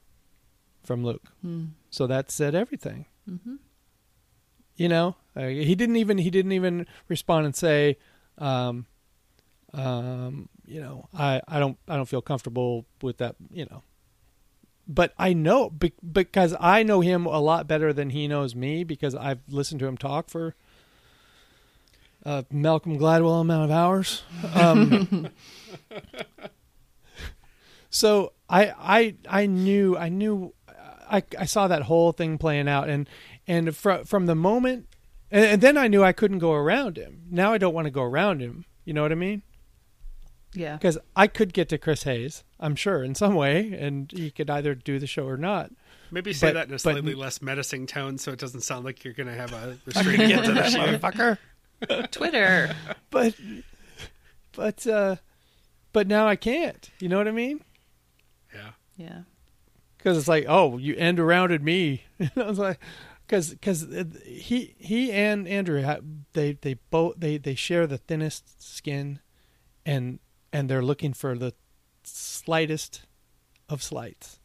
from 0.83 1.03
Luke, 1.05 1.31
Hmm. 1.41 1.65
so 1.89 2.05
that 2.07 2.29
said 2.29 2.53
everything 2.55 3.05
Mm-hmm. 3.29 3.55
you 4.75 4.89
know 4.89 5.15
uh, 5.35 5.47
he 5.47 5.75
didn't 5.75 5.95
even 5.95 6.17
he 6.17 6.29
didn't 6.29 6.51
even 6.51 6.85
respond 7.07 7.45
and 7.45 7.55
say 7.55 7.97
um 8.37 8.85
um 9.73 10.49
you 10.65 10.81
know 10.81 11.07
i 11.13 11.41
i 11.47 11.59
don't 11.59 11.77
i 11.87 11.95
don't 11.95 12.07
feel 12.07 12.21
comfortable 12.21 12.85
with 13.01 13.17
that 13.17 13.35
you 13.51 13.65
know. 13.65 13.83
But 14.87 15.13
i 15.17 15.33
know 15.33 15.69
be, 15.69 15.93
because 16.09 16.55
i 16.59 16.83
know 16.83 17.01
him 17.01 17.25
a 17.25 17.39
lot 17.39 17.67
better 17.67 17.93
than 17.93 18.09
he 18.09 18.27
knows 18.27 18.55
me 18.55 18.83
because 18.83 19.15
i've 19.15 19.41
listened 19.49 19.79
to 19.79 19.87
him 19.87 19.97
talk 19.97 20.29
for 20.29 20.55
uh 22.25 22.43
malcolm 22.51 22.97
gladwell 22.97 23.41
amount 23.41 23.65
of 23.65 23.71
hours. 23.71 24.23
Um 24.53 25.29
so 27.89 28.33
i 28.49 28.73
i 28.77 29.15
i 29.29 29.45
knew 29.45 29.97
i 29.97 30.09
knew 30.09 30.53
i 31.09 31.23
i 31.37 31.45
saw 31.45 31.67
that 31.67 31.83
whole 31.83 32.11
thing 32.11 32.37
playing 32.37 32.67
out 32.67 32.89
and 32.89 33.09
and 33.47 33.75
fr- 33.75 34.03
from 34.05 34.25
the 34.25 34.35
moment 34.35 34.87
and, 35.31 35.45
and 35.45 35.61
then 35.61 35.77
i 35.77 35.87
knew 35.87 36.03
i 36.03 36.11
couldn't 36.11 36.39
go 36.39 36.53
around 36.53 36.97
him. 36.97 37.23
Now 37.29 37.53
i 37.53 37.57
don't 37.57 37.73
want 37.73 37.85
to 37.85 37.91
go 37.91 38.03
around 38.03 38.41
him. 38.41 38.65
You 38.85 38.93
know 38.93 39.01
what 39.01 39.13
i 39.13 39.15
mean 39.15 39.43
Yeah. 40.53 40.75
because 40.75 40.97
i 41.15 41.27
could 41.27 41.53
get 41.53 41.69
to 41.69 41.77
chris 41.77 42.03
hayes 42.03 42.43
i'm 42.59 42.75
sure 42.75 43.03
in 43.03 43.15
some 43.15 43.33
way 43.35 43.73
and 43.79 44.11
he 44.11 44.29
could 44.31 44.49
either 44.49 44.75
do 44.75 44.99
the 44.99 45.07
show 45.07 45.27
or 45.27 45.37
not 45.37 45.71
Maybe 46.11 46.31
say 46.31 46.49
But- 46.49 46.53
that 46.53 46.67
in 46.67 46.71
a 46.71 46.73
but- 46.75 46.81
slightly 46.81 47.15
less 47.15 47.41
menacing 47.41 47.87
tone, 47.87 48.19
so 48.19 48.31
it 48.31 48.37
doesn't 48.37 48.61
sound 48.61 48.85
like 48.85 49.03
you're 49.03 49.15
going 49.15 49.25
to 49.29 49.33
have 49.33 49.51
a 49.51 49.79
restraining 49.85 50.27
get 50.29 50.45
to 50.45 50.51
the 50.53 50.69
shoot. 50.69 50.79
motherfucker 51.01 51.37
Twitter. 52.11 52.75
but 53.09 53.33
but 54.51 54.85
uh 54.85 55.15
but 55.91 56.07
now 56.07 56.27
i 56.27 56.35
can't 56.35 56.91
you 56.99 57.09
know 57.09 57.17
what 57.17 57.27
i 57.27 57.31
mean 57.31 57.61
Yeah. 58.53 58.69
Yeah. 58.95 59.19
because 59.97 60.17
it's 60.17 60.27
like, 60.27 60.45
oh, 60.47 60.77
you 60.77 60.95
end 60.97 61.19
arounded 61.19 61.63
me. 61.63 62.03
I 62.35 62.43
was 62.43 62.59
like, 62.59 62.79
because 63.25 63.49
because 63.51 63.87
he 64.25 64.75
he 64.77 65.11
and 65.11 65.47
Andrew 65.47 65.81
they 66.33 66.53
they 66.61 66.75
both 66.91 67.15
they 67.17 67.37
they 67.37 67.55
share 67.55 67.87
the 67.87 67.97
thinnest 67.97 68.61
skin, 68.61 69.19
and 69.85 70.19
and 70.53 70.69
they're 70.69 70.81
looking 70.81 71.11
for 71.13 71.37
the 71.37 71.53
slightest 72.03 73.01
of 73.67 73.83
slights 73.83 74.39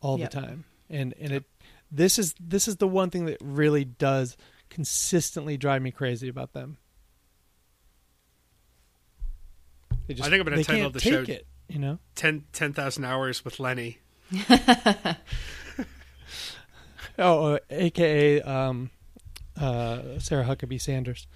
all 0.00 0.18
Yep. 0.18 0.30
the 0.32 0.40
time, 0.40 0.64
and 0.90 1.14
and 1.20 1.32
it 1.32 1.44
This 1.92 2.18
is 2.18 2.34
this 2.40 2.66
is 2.66 2.78
the 2.78 2.88
one 2.88 3.10
thing 3.10 3.26
that 3.26 3.38
really 3.40 3.84
does 3.84 4.36
consistently 4.70 5.56
drive 5.56 5.80
me 5.82 5.90
crazy 5.92 6.28
about 6.28 6.52
them. 6.54 6.78
They 10.08 10.14
I 10.14 10.28
think 10.28 10.34
I'm 10.34 10.44
gonna 10.44 10.64
title 10.64 10.90
the 10.90 11.00
take 11.00 11.12
show- 11.12 11.32
it. 11.32 11.46
You 11.68 11.78
know, 11.78 11.98
10 12.16 12.44
10,000 12.52 13.04
hours 13.06 13.42
with 13.44 13.58
Lenny. 13.58 13.98
oh, 17.18 17.54
uh, 17.54 17.58
aka 17.70 18.42
um, 18.42 18.90
uh, 19.58 20.18
Sarah 20.18 20.44
Huckabee 20.44 20.80
Sanders. 20.80 21.26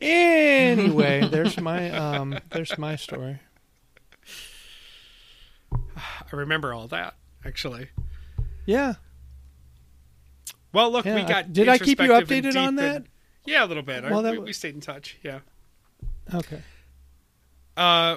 Anyway, 0.00 1.26
there's 1.30 1.58
my 1.60 1.90
um, 1.90 2.38
there's 2.50 2.76
my 2.78 2.96
story. 2.96 3.38
I 5.72 6.34
remember 6.36 6.72
all 6.74 6.88
that 6.88 7.14
actually. 7.44 7.88
Yeah, 8.66 8.94
Well, 10.72 10.90
look, 10.90 11.04
Yeah, 11.06 11.14
we 11.14 11.20
I- 11.22 11.28
got. 11.28 11.52
did 11.52 11.68
I 11.68 11.78
keep 11.78 12.00
you 12.00 12.08
updated 12.08 12.56
on 12.60 12.74
that? 12.76 12.96
and- 12.96 13.08
yeah, 13.46 13.64
a 13.64 13.66
little 13.66 13.84
bit. 13.84 14.04
I- 14.04 14.10
Well, 14.10 14.22
that 14.22 14.32
we, 14.32 14.38
we 14.40 14.52
stayed 14.52 14.74
in 14.74 14.80
touch. 14.80 15.16
Yeah. 15.22 15.40
okay. 16.34 16.62
Uh, 17.76 18.16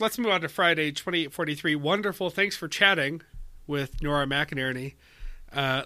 let's 0.00 0.18
move 0.18 0.32
on 0.32 0.40
to 0.40 0.48
Friday, 0.48 0.90
twenty 0.92 1.22
eight 1.22 1.32
forty 1.32 1.54
three. 1.54 1.76
Wonderful. 1.76 2.30
Thanks 2.30 2.56
for 2.56 2.66
chatting 2.68 3.22
with 3.68 4.02
Nora 4.02 4.26
McInerney. 4.26 4.94
Uh, 5.52 5.84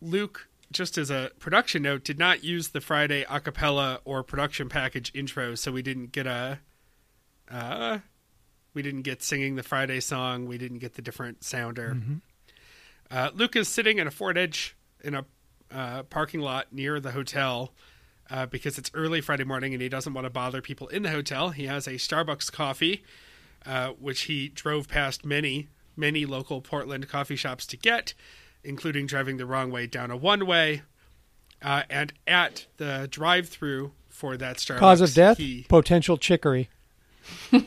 Luke, 0.00 0.48
just 0.74 0.98
as 0.98 1.10
a 1.10 1.30
production 1.38 1.82
note, 1.82 2.04
did 2.04 2.18
not 2.18 2.44
use 2.44 2.68
the 2.68 2.80
Friday 2.80 3.24
acapella 3.24 4.00
or 4.04 4.22
production 4.22 4.68
package 4.68 5.10
intro, 5.14 5.54
so 5.54 5.72
we 5.72 5.80
didn't 5.82 6.12
get 6.12 6.26
a. 6.26 6.58
Uh, 7.50 7.98
we 8.74 8.82
didn't 8.82 9.02
get 9.02 9.22
singing 9.22 9.54
the 9.54 9.62
Friday 9.62 10.00
song. 10.00 10.46
We 10.46 10.58
didn't 10.58 10.78
get 10.78 10.94
the 10.94 11.02
different 11.02 11.44
sounder. 11.44 11.96
Uh, 13.10 13.30
Luke 13.34 13.54
is 13.54 13.68
sitting 13.68 13.98
in 13.98 14.06
a 14.06 14.10
Ford 14.10 14.36
Edge 14.36 14.76
in 15.02 15.14
a 15.14 15.24
uh, 15.70 16.02
parking 16.04 16.40
lot 16.40 16.72
near 16.72 16.98
the 16.98 17.12
hotel 17.12 17.72
uh, 18.30 18.46
because 18.46 18.78
it's 18.78 18.90
early 18.94 19.20
Friday 19.20 19.44
morning 19.44 19.72
and 19.74 19.82
he 19.82 19.88
doesn't 19.88 20.14
want 20.14 20.24
to 20.24 20.30
bother 20.30 20.60
people 20.60 20.88
in 20.88 21.02
the 21.02 21.10
hotel. 21.10 21.50
He 21.50 21.66
has 21.66 21.86
a 21.86 21.92
Starbucks 21.92 22.50
coffee, 22.50 23.04
uh, 23.66 23.90
which 23.90 24.22
he 24.22 24.48
drove 24.48 24.88
past 24.88 25.24
many, 25.24 25.68
many 25.96 26.26
local 26.26 26.60
Portland 26.60 27.08
coffee 27.08 27.36
shops 27.36 27.66
to 27.66 27.76
get, 27.76 28.14
including 28.64 29.06
driving 29.06 29.36
the 29.36 29.46
wrong 29.46 29.70
way 29.70 29.86
down 29.86 30.10
a 30.10 30.16
one 30.16 30.46
way. 30.46 30.82
Uh, 31.62 31.82
and 31.88 32.12
at 32.26 32.66
the 32.76 33.08
drive 33.10 33.48
through 33.48 33.92
for 34.08 34.36
that 34.36 34.58
Starbucks, 34.58 34.78
Cause 34.78 35.00
of 35.00 35.14
death: 35.14 35.38
he, 35.38 35.64
potential 35.68 36.18
chicory. 36.18 36.68
you 37.52 37.66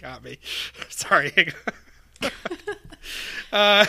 got 0.00 0.22
me. 0.22 0.38
Sorry. 0.88 1.52
uh, 3.52 3.86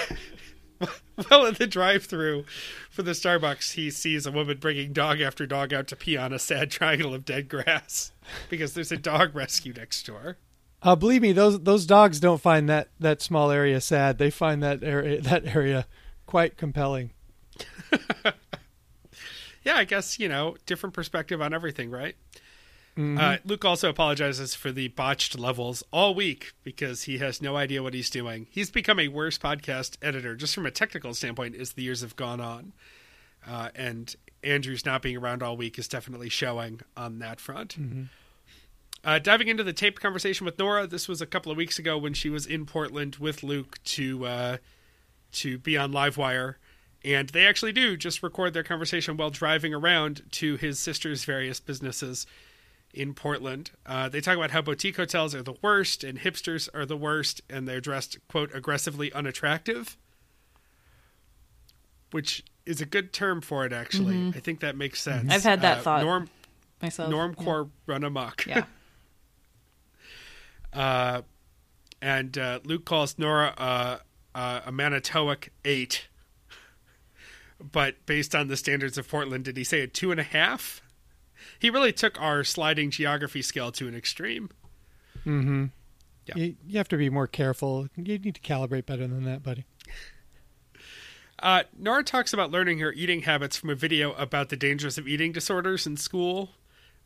well, 1.29 1.45
in 1.45 1.53
the 1.55 1.67
drive-through 1.67 2.45
for 2.89 3.03
the 3.03 3.11
Starbucks, 3.11 3.73
he 3.73 3.89
sees 3.89 4.25
a 4.25 4.31
woman 4.31 4.57
bringing 4.57 4.93
dog 4.93 5.21
after 5.21 5.45
dog 5.45 5.73
out 5.73 5.87
to 5.87 5.95
pee 5.95 6.17
on 6.17 6.33
a 6.33 6.39
sad 6.39 6.71
triangle 6.71 7.13
of 7.13 7.25
dead 7.25 7.49
grass 7.49 8.11
because 8.49 8.73
there's 8.73 8.91
a 8.91 8.97
dog 8.97 9.35
rescue 9.35 9.73
next 9.73 10.05
door. 10.05 10.37
Uh, 10.83 10.95
believe 10.95 11.21
me, 11.21 11.31
those 11.31 11.61
those 11.61 11.85
dogs 11.85 12.19
don't 12.19 12.41
find 12.41 12.69
that, 12.69 12.89
that 12.99 13.21
small 13.21 13.49
area 13.49 13.79
sad. 13.81 14.17
They 14.17 14.29
find 14.29 14.61
that 14.61 14.83
area 14.83 15.21
that 15.29 15.45
area 15.55 15.87
quite 16.25 16.57
compelling. 16.57 17.11
Yeah, 19.63 19.75
I 19.77 19.85
guess 19.85 20.19
you 20.19 20.27
know 20.27 20.57
different 20.65 20.93
perspective 20.93 21.41
on 21.41 21.53
everything, 21.53 21.89
right? 21.89 22.15
Uh, 23.17 23.37
Luke 23.43 23.65
also 23.65 23.89
apologizes 23.89 24.53
for 24.53 24.71
the 24.71 24.89
botched 24.89 25.39
levels 25.39 25.83
all 25.91 26.13
week 26.13 26.53
because 26.63 27.03
he 27.03 27.17
has 27.17 27.41
no 27.41 27.55
idea 27.55 27.81
what 27.81 27.95
he's 27.95 28.09
doing. 28.09 28.45
He's 28.51 28.69
become 28.69 28.99
a 28.99 29.07
worse 29.07 29.35
podcast 29.39 29.97
editor, 29.99 30.35
just 30.35 30.53
from 30.53 30.67
a 30.67 30.71
technical 30.71 31.15
standpoint, 31.15 31.55
as 31.55 31.73
the 31.73 31.81
years 31.81 32.01
have 32.01 32.15
gone 32.15 32.39
on. 32.39 32.73
Uh, 33.47 33.69
and 33.73 34.15
Andrew's 34.43 34.85
not 34.85 35.01
being 35.01 35.17
around 35.17 35.41
all 35.41 35.57
week 35.57 35.79
is 35.79 35.87
definitely 35.87 36.29
showing 36.29 36.81
on 36.95 37.17
that 37.17 37.39
front. 37.39 37.77
Uh, 39.03 39.19
diving 39.19 39.49
into 39.49 39.63
the 39.63 39.73
taped 39.73 40.01
conversation 40.01 40.45
with 40.45 40.57
Nora, 40.57 40.87
this 40.87 41.07
was 41.09 41.21
a 41.21 41.25
couple 41.25 41.51
of 41.51 41.57
weeks 41.57 41.77
ago 41.77 41.97
when 41.97 42.13
she 42.13 42.29
was 42.29 42.45
in 42.45 42.65
Portland 42.65 43.17
with 43.17 43.43
Luke 43.43 43.77
to 43.83 44.25
uh, 44.25 44.57
to 45.33 45.57
be 45.57 45.77
on 45.77 45.91
Livewire, 45.91 46.55
and 47.03 47.27
they 47.29 47.45
actually 47.45 47.73
do 47.73 47.97
just 47.97 48.23
record 48.23 48.53
their 48.53 48.63
conversation 48.63 49.17
while 49.17 49.29
driving 49.29 49.73
around 49.73 50.21
to 50.31 50.55
his 50.55 50.79
sister's 50.79 51.25
various 51.25 51.59
businesses 51.59 52.25
in 52.93 53.13
Portland. 53.13 53.71
Uh, 53.85 54.07
they 54.07 54.21
talk 54.21 54.37
about 54.37 54.51
how 54.51 54.61
boutique 54.61 54.95
hotels 54.95 55.33
are 55.35 55.41
the 55.43 55.55
worst 55.61 56.03
and 56.05 56.19
hipsters 56.19 56.69
are 56.73 56.85
the 56.85 56.95
worst, 56.95 57.41
and 57.49 57.67
they're 57.67 57.81
dressed 57.81 58.17
quote 58.29 58.53
aggressively 58.55 59.11
unattractive, 59.11 59.97
which 62.11 62.43
is 62.65 62.79
a 62.79 62.85
good 62.85 63.11
term 63.11 63.41
for 63.41 63.65
it. 63.65 63.73
Actually, 63.73 64.29
I 64.35 64.39
think 64.39 64.61
that 64.61 64.77
makes 64.77 65.01
sense. 65.01 65.23
Mm-hmm. 65.23 65.31
I've 65.31 65.43
had 65.43 65.61
that 65.61 65.79
Uh, 65.79 65.81
thought 65.81 66.03
Norm 66.03 66.29
myself. 66.81 67.11
normcore 67.11 67.69
run 67.85 68.03
amok. 68.05 68.45
Yeah. 68.45 68.63
Uh, 70.73 71.21
and 72.01 72.37
uh, 72.37 72.59
Luke 72.63 72.85
calls 72.85 73.17
Nora 73.17 73.53
uh, 73.57 73.97
uh, 74.35 74.61
a 74.65 74.71
Manchaca 74.71 75.49
eight. 75.63 76.07
But 77.59 78.05
based 78.05 78.35
on 78.35 78.47
the 78.47 78.57
standards 78.57 78.97
of 78.97 79.07
Portland, 79.07 79.45
did 79.45 79.55
he 79.55 79.63
say 79.63 79.81
a 79.81 79.87
two 79.87 80.11
and 80.11 80.19
a 80.19 80.23
half? 80.23 80.81
He 81.59 81.69
really 81.69 81.93
took 81.93 82.19
our 82.21 82.43
sliding 82.43 82.91
geography 82.91 83.41
scale 83.41 83.71
to 83.73 83.87
an 83.87 83.95
extreme. 83.95 84.49
Mm-hmm. 85.25 85.65
Yeah. 86.25 86.35
You, 86.35 86.55
you 86.67 86.77
have 86.77 86.89
to 86.89 86.97
be 86.97 87.09
more 87.09 87.27
careful. 87.27 87.87
You 87.95 88.17
need 88.17 88.35
to 88.35 88.41
calibrate 88.41 88.85
better 88.85 89.07
than 89.07 89.23
that, 89.25 89.43
buddy. 89.43 89.65
Uh, 91.39 91.63
Nora 91.77 92.03
talks 92.03 92.33
about 92.33 92.51
learning 92.51 92.79
her 92.79 92.93
eating 92.93 93.23
habits 93.23 93.57
from 93.57 93.69
a 93.69 93.75
video 93.75 94.13
about 94.13 94.49
the 94.49 94.55
dangers 94.55 94.97
of 94.97 95.07
eating 95.07 95.31
disorders 95.33 95.85
in 95.85 95.97
school 95.97 96.51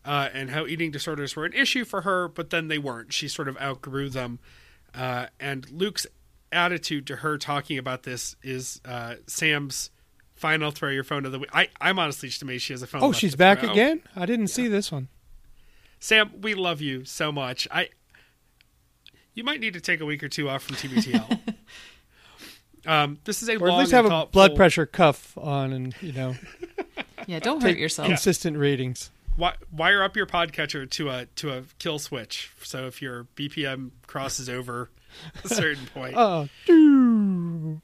uh, 0.08 0.30
and 0.34 0.49
how 0.49 0.66
eating 0.66 0.89
disorders 0.89 1.36
were 1.36 1.45
an 1.45 1.53
issue 1.53 1.84
for 1.86 2.01
her, 2.01 2.28
but 2.28 2.49
then 2.49 2.68
they 2.70 2.78
weren't. 2.80 3.14
She 3.14 3.28
sort 3.28 3.47
of 3.47 3.55
outgrew 3.62 4.10
them. 4.10 4.39
Uh, 4.95 5.28
and 5.39 5.70
Luke's 5.70 6.08
attitude 6.51 7.05
to 7.08 7.18
her 7.18 7.38
talking 7.38 7.78
about 7.78 8.03
this 8.03 8.36
is 8.41 8.80
uh, 8.86 9.16
Sam's 9.28 9.91
final 10.34 10.72
throw 10.72 10.89
your 10.89 11.03
phone 11.03 11.24
to 11.24 11.30
the. 11.30 11.45
I, 11.51 11.68
I'm 11.82 11.99
honestly 11.99 12.30
just 12.30 12.41
amazed 12.41 12.64
she 12.64 12.74
has 12.74 12.82
a 12.82 12.88
phone. 12.88 13.03
Oh, 13.03 13.12
she's 13.12 13.36
back 13.36 13.60
throw. 13.60 13.72
again. 13.72 14.01
I 14.16 14.26
didn't 14.26 14.47
see 14.47 14.68
this 14.68 14.91
one. 14.91 15.10
Sam, 15.99 16.32
we 16.41 16.53
love 16.55 16.80
you 16.82 17.03
so 17.05 17.32
much. 17.32 17.68
I. 17.70 17.89
You 19.34 19.43
might 19.43 19.60
need 19.60 19.74
to 19.74 19.82
take 19.82 19.99
a 19.99 20.05
week 20.05 20.24
or 20.24 20.30
two 20.30 20.49
off 20.49 20.64
from 20.64 20.78
TBTL. 20.78 21.39
um, 22.88 23.20
this 23.26 23.43
is 23.43 23.49
a 23.49 23.55
Or 23.58 23.68
long 23.68 23.78
at 23.78 23.80
least 23.82 23.91
have 23.91 24.05
a 24.05 24.26
blood 24.28 24.55
pressure 24.55 24.86
cuff 24.86 25.38
on, 25.38 25.74
and 25.74 25.95
you 26.01 26.14
know, 26.14 26.36
Yeah, 27.28 27.39
don't 27.39 27.62
hurt 27.62 27.78
yourself. 27.78 28.08
consistent 28.08 28.58
readings. 28.58 29.10
wi- 29.10 29.16
wire 29.38 30.04
up 30.04 30.16
your 30.16 30.26
podcatcher 30.26 30.90
to 30.92 31.10
a 31.10 31.26
to 31.38 31.52
a 31.52 31.64
kill 31.80 32.00
switch. 32.00 32.52
So 32.64 32.88
if 32.88 33.02
your 33.02 33.26
BPM 33.36 33.92
crosses 34.08 34.50
over 34.50 34.90
a 35.44 35.50
certain 35.50 35.86
point, 35.88 36.14
Oh, 36.18 36.48
doo. 36.66 37.82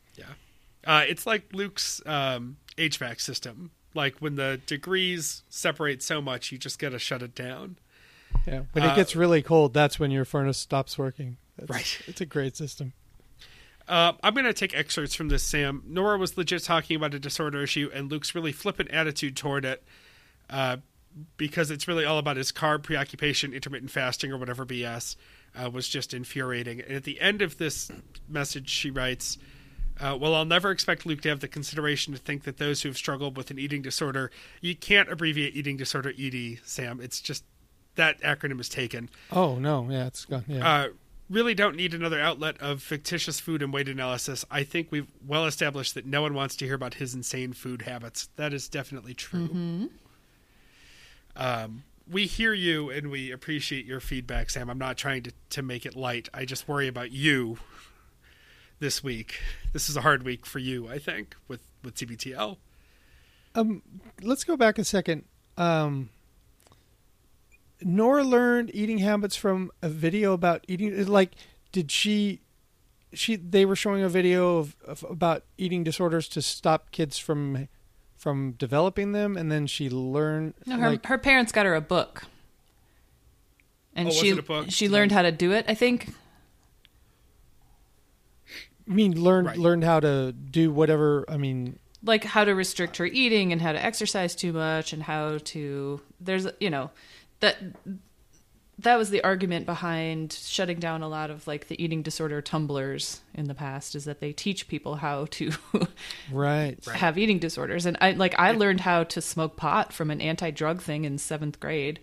uh, 0.85 1.03
it's 1.07 1.25
like 1.25 1.53
Luke's 1.53 2.01
um, 2.05 2.57
HVAC 2.77 3.21
system. 3.21 3.71
Like 3.93 4.15
when 4.19 4.35
the 4.35 4.59
degrees 4.65 5.43
separate 5.49 6.01
so 6.03 6.21
much, 6.21 6.51
you 6.51 6.57
just 6.57 6.79
gotta 6.79 6.99
shut 6.99 7.21
it 7.21 7.35
down. 7.35 7.77
yeah. 8.45 8.63
When 8.73 8.83
Uh, 8.83 8.91
it 8.91 8.95
gets 8.95 9.15
really 9.15 9.41
cold, 9.41 9.73
that's 9.73 9.99
when 9.99 10.11
your 10.11 10.25
furnace 10.25 10.57
stops 10.57 10.97
working. 10.97 11.37
That's, 11.57 11.69
Right. 11.69 12.01
It's 12.07 12.19
a 12.21 12.25
great 12.25 12.57
system. 12.57 12.93
Uh, 13.87 14.13
I'm 14.23 14.33
going 14.33 14.45
to 14.45 14.53
take 14.53 14.73
excerpts 14.73 15.13
from 15.13 15.27
this, 15.27 15.43
Sam. 15.43 15.83
Nora 15.85 16.17
was 16.17 16.37
legit 16.37 16.63
talking 16.63 16.95
about 16.95 17.13
a 17.13 17.19
disorder 17.19 17.61
issue, 17.63 17.91
and 17.93 18.09
Luke's 18.09 18.33
really 18.33 18.53
flippant 18.53 18.89
attitude 18.91 19.35
toward 19.35 19.65
it 19.65 19.83
uh, 20.49 20.77
because 21.37 21.71
it's 21.71 21.87
really 21.87 22.05
all 22.05 22.17
about 22.17 22.37
his 22.37 22.51
carb 22.51 22.83
preoccupation, 22.83 23.53
intermittent 23.53 23.91
fasting, 23.91 24.31
or 24.31 24.37
whatever 24.37 24.65
BS 24.65 25.15
uh, 25.55 25.69
was 25.69 25.87
just 25.87 26.13
infuriating. 26.13 26.81
And 26.81 26.91
at 26.91 27.03
the 27.03 27.19
end 27.21 27.41
of 27.41 27.57
this 27.57 27.91
message, 28.27 28.69
she 28.69 28.89
writes, 28.89 29.37
uh, 29.99 30.17
well, 30.19 30.33
I'll 30.33 30.45
never 30.45 30.71
expect 30.71 31.05
Luke 31.05 31.21
to 31.21 31.29
have 31.29 31.39
the 31.39 31.47
consideration 31.47 32.13
to 32.13 32.19
think 32.19 32.43
that 32.43 32.57
those 32.57 32.81
who 32.81 32.89
have 32.89 32.97
struggled 32.97 33.37
with 33.37 33.51
an 33.51 33.59
eating 33.59 33.81
disorder, 33.81 34.31
you 34.61 34.75
can't 34.75 35.11
abbreviate 35.11 35.55
eating 35.55 35.77
disorder 35.77 36.13
ED, 36.17 36.59
Sam. 36.63 36.99
It's 36.99 37.21
just 37.21 37.43
that 37.95 38.19
acronym 38.21 38.59
is 38.59 38.69
taken 38.69 39.07
Oh 39.31 39.55
no, 39.55 39.87
yeah, 39.89 40.07
it's 40.07 40.25
gone. 40.25 40.45
Yeah. 40.47 40.67
uh, 40.67 40.87
really 41.29 41.53
don't 41.53 41.75
need 41.75 41.93
another 41.93 42.19
outlet 42.19 42.59
of 42.59 42.81
fictitious 42.81 43.39
food 43.39 43.61
and 43.61 43.71
weight 43.71 43.87
analysis. 43.87 44.43
I 44.49 44.63
think 44.63 44.87
we've 44.91 45.11
well 45.25 45.45
established 45.45 45.93
that 45.95 46.05
no 46.05 46.21
one 46.21 46.33
wants 46.33 46.55
to 46.57 46.65
hear 46.65 46.75
about 46.75 46.95
his 46.95 47.13
insane 47.13 47.53
food 47.53 47.83
habits. 47.83 48.29
That 48.35 48.53
is 48.53 48.67
definitely 48.67 49.13
true. 49.13 49.89
Um, 51.35 51.83
we 52.09 52.25
hear 52.25 52.53
you 52.53 52.89
and 52.89 53.09
we 53.09 53.31
appreciate 53.31 53.85
your 53.85 53.99
feedback, 53.99 54.49
Sam. 54.49 54.69
I'm 54.69 54.77
not 54.77 54.97
trying 54.97 55.23
to, 55.23 55.31
to 55.51 55.61
make 55.61 55.85
it 55.85 55.95
light. 55.95 56.29
I 56.33 56.45
just 56.45 56.67
worry 56.67 56.87
about 56.87 57.11
you 57.11 57.57
this 58.79 59.03
week. 59.03 59.39
This 59.71 59.89
is 59.89 59.95
a 59.95 60.01
hard 60.01 60.23
week 60.23 60.45
for 60.45 60.59
you, 60.59 60.89
I 60.89 60.99
think, 60.99 61.35
with, 61.47 61.61
with 61.83 61.95
TBTL. 61.95 62.57
Um, 63.55 63.81
let's 64.21 64.43
go 64.43 64.57
back 64.57 64.77
a 64.77 64.83
second. 64.83 65.23
Um, 65.57 66.09
Nora 67.81 68.23
learned 68.23 68.71
eating 68.73 68.99
habits 68.99 69.35
from 69.35 69.71
a 69.81 69.89
video 69.89 70.33
about 70.33 70.63
eating. 70.67 71.05
Like, 71.05 71.35
did 71.71 71.91
she? 71.91 72.41
She 73.13 73.35
they 73.35 73.63
were 73.65 73.75
showing 73.75 74.01
a 74.01 74.09
video 74.09 74.57
of, 74.57 74.75
of 74.85 75.05
about 75.07 75.43
eating 75.57 75.83
disorders 75.83 76.27
to 76.29 76.41
stop 76.41 76.89
kids 76.91 77.19
from 77.19 77.67
from 78.23 78.53
developing 78.53 79.11
them, 79.11 79.35
and 79.35 79.51
then 79.51 79.67
she 79.67 79.89
learned 79.89 80.53
No, 80.65 80.77
her 80.77 80.89
like 80.91 81.05
her 81.07 81.17
parents 81.17 81.51
got 81.51 81.65
her 81.65 81.75
a 81.75 81.81
book, 81.81 82.23
and 83.93 84.05
Oh, 84.07 84.11
was 84.11 84.17
she 84.17 84.29
it 84.29 84.39
a 84.39 84.41
book? 84.41 84.67
she 84.69 84.87
learned 84.87 85.11
how 85.11 85.21
to 85.23 85.31
do 85.31 85.51
it. 85.51 85.65
I 85.67 85.73
think. 85.73 86.07
I 88.89 88.93
mean 88.93 89.21
learned 89.21 89.47
Right. 89.47 89.57
learned 89.57 89.83
how 89.83 89.99
to 89.99 90.31
do 90.31 90.71
whatever. 90.71 91.25
I 91.27 91.35
mean, 91.37 91.79
like 92.01 92.23
how 92.23 92.45
to 92.45 92.53
restrict 92.55 92.95
her 92.97 93.05
eating 93.05 93.51
and 93.51 93.61
how 93.61 93.73
to 93.73 93.83
exercise 93.83 94.35
too 94.35 94.53
much 94.53 94.93
and 94.93 95.03
how 95.03 95.37
to 95.43 96.01
there's 96.21 96.47
you 96.61 96.69
know 96.69 96.91
that 97.41 97.57
that 98.79 98.95
was 98.97 99.11
the 99.11 99.23
argument 99.23 99.65
behind 99.67 100.33
shutting 100.33 100.79
down 100.79 101.03
a 101.03 101.07
lot 101.07 101.29
of 101.29 101.45
like 101.47 101.67
the 101.67 101.81
eating 101.83 102.01
disorder 102.01 102.41
Tumblrs 102.41 103.19
in 103.33 103.47
the 103.47 103.53
past 103.53 103.93
is 103.95 104.05
that 104.05 104.19
they 104.19 104.33
teach 104.33 104.67
people 104.67 104.95
how 104.95 105.25
to 105.31 105.51
right? 106.31 106.77
Right. 106.87 106.95
have 106.97 107.17
eating 107.17 107.37
disorders 107.39 107.85
and 107.85 107.97
i 108.01 108.11
like 108.11 108.33
i 108.39 108.51
learned 108.51 108.81
how 108.81 109.03
to 109.03 109.21
smoke 109.21 109.55
pot 109.57 109.93
from 109.93 110.09
an 110.09 110.21
anti-drug 110.21 110.81
thing 110.81 111.05
in 111.05 111.17
seventh 111.17 111.59
grade 111.59 111.99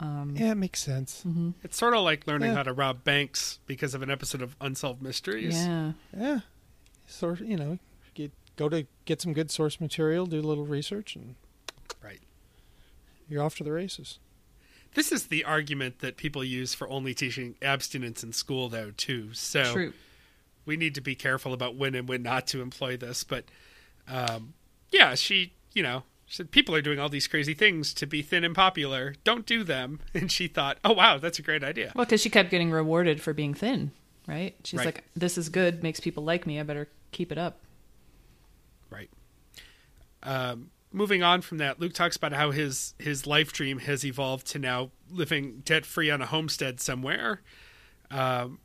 um, 0.00 0.34
Yeah, 0.38 0.52
it 0.52 0.54
makes 0.54 0.80
sense. 0.80 1.24
Mm-hmm. 1.26 1.50
It's 1.64 1.76
sort 1.76 1.92
of 1.94 2.02
like 2.02 2.24
learning 2.28 2.50
Yeah. 2.50 2.56
how 2.56 2.62
to 2.62 2.72
rob 2.72 3.02
banks 3.02 3.58
because 3.66 3.94
of 3.94 4.02
an 4.02 4.10
episode 4.12 4.42
of 4.42 4.54
Unsolved 4.60 5.02
Mysteries. 5.02 5.56
yeah 5.56 5.92
Yeah, 6.16 6.40
sort 7.06 7.40
you 7.40 7.56
know, 7.56 7.78
get 8.14 8.30
go 8.56 8.68
to 8.68 8.86
get 9.06 9.20
some 9.20 9.32
good 9.32 9.50
source 9.50 9.80
material, 9.80 10.26
do 10.26 10.38
a 10.38 10.42
little 10.42 10.66
research, 10.66 11.16
and 11.16 11.34
Right. 12.02 12.20
you're 13.28 13.42
off 13.42 13.56
to 13.56 13.64
the 13.64 13.72
races. 13.72 14.20
This 14.98 15.12
is 15.12 15.28
the 15.28 15.44
argument 15.44 16.00
that 16.00 16.16
people 16.16 16.42
use 16.42 16.74
for 16.74 16.88
only 16.88 17.14
teaching 17.14 17.54
abstinence 17.62 18.24
in 18.24 18.32
school, 18.32 18.68
though, 18.68 18.90
too. 18.96 19.32
So 19.32 19.72
true 19.72 19.92
we 20.66 20.76
need 20.76 20.94
to 20.96 21.00
be 21.00 21.14
careful 21.14 21.54
about 21.54 21.76
when 21.76 21.94
and 21.94 22.06
when 22.08 22.22
not 22.22 22.46
to 22.48 22.60
employ 22.60 22.96
this. 22.96 23.24
But 23.24 23.44
um, 24.06 24.52
yeah, 24.90 25.14
she, 25.14 25.52
you 25.72 25.82
know, 25.82 26.02
she 26.26 26.36
said 26.36 26.50
people 26.50 26.74
are 26.74 26.82
doing 26.82 26.98
all 26.98 27.08
these 27.08 27.26
crazy 27.26 27.54
things 27.54 27.94
to 27.94 28.06
be 28.06 28.20
thin 28.20 28.44
and 28.44 28.54
popular. 28.54 29.14
Don't 29.24 29.46
do 29.46 29.64
them. 29.64 30.00
And 30.14 30.30
she 30.30 30.46
thought, 30.46 30.76
oh 30.84 30.92
wow, 30.92 31.16
that's 31.18 31.38
a 31.38 31.42
great 31.42 31.64
idea. 31.64 31.92
well 31.94 32.04
because 32.04 32.20
she 32.20 32.28
kept 32.28 32.50
getting 32.50 32.70
rewarded 32.70 33.20
for 33.22 33.32
being 33.32 33.54
thin 33.54 33.92
right 34.26 34.54
she's 34.62 34.78
Right. 34.78 34.86
like 34.86 35.04
this 35.16 35.38
is 35.38 35.48
good 35.48 35.82
makes 35.82 36.00
people 36.00 36.22
like 36.22 36.46
me 36.46 36.60
i 36.60 36.62
better 36.62 36.88
keep 37.12 37.32
it 37.32 37.38
up 37.38 37.60
Right. 38.90 39.08
Um, 40.22 40.70
moving 40.92 41.22
on 41.22 41.42
from 41.42 41.58
that, 41.58 41.80
Luke 41.80 41.92
talks 41.92 42.16
about 42.16 42.32
how 42.32 42.50
his 42.50 42.94
his 42.98 43.26
life 43.26 43.52
dream 43.52 43.80
has 43.80 44.04
evolved 44.04 44.46
to 44.48 44.58
now 44.58 44.90
living 45.10 45.62
debt 45.64 45.84
free 45.84 46.10
on 46.10 46.22
a 46.22 46.26
homestead 46.26 46.80
somewhere, 46.80 47.42
um, 48.10 48.58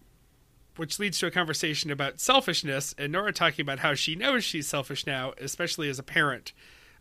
which 0.76 1.00
leads 1.00 1.20
to 1.20 1.28
a 1.28 1.32
conversation 1.32 1.92
about 1.92 2.20
selfishness 2.20 2.94
and 2.98 3.12
Nora 3.12 3.34
talking 3.34 3.64
about 3.64 3.80
how 3.80 3.94
she 3.94 4.16
knows 4.16 4.44
she's 4.44 4.68
selfish 4.68 5.06
now, 5.06 5.34
especially 5.40 5.90
as 5.90 6.00
a 6.00 6.04
parent. 6.04 6.54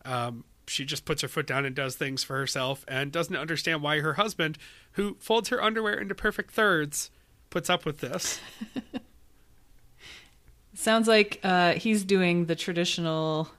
Um, 0.04 0.44
she 0.66 0.84
just 0.84 1.04
puts 1.04 1.22
her 1.22 1.28
foot 1.28 1.46
down 1.46 1.64
and 1.64 1.74
does 1.74 1.96
things 1.96 2.22
for 2.22 2.36
herself 2.36 2.84
and 2.86 3.10
doesn't 3.10 3.36
understand 3.36 3.82
why 3.82 4.00
her 4.00 4.14
husband, 4.14 4.58
who 4.92 5.16
folds 5.18 5.48
her 5.48 5.62
underwear 5.62 5.94
into 5.94 6.14
perfect 6.14 6.52
thirds, 6.52 7.10
puts 7.50 7.68
up 7.68 7.84
with 7.84 7.98
this. 7.98 8.40
Sounds 10.74 11.06
like 11.06 11.38
uh, 11.42 11.74
he's 11.74 12.04
doing 12.04 12.46
the 12.46 12.54
traditional. 12.56 13.50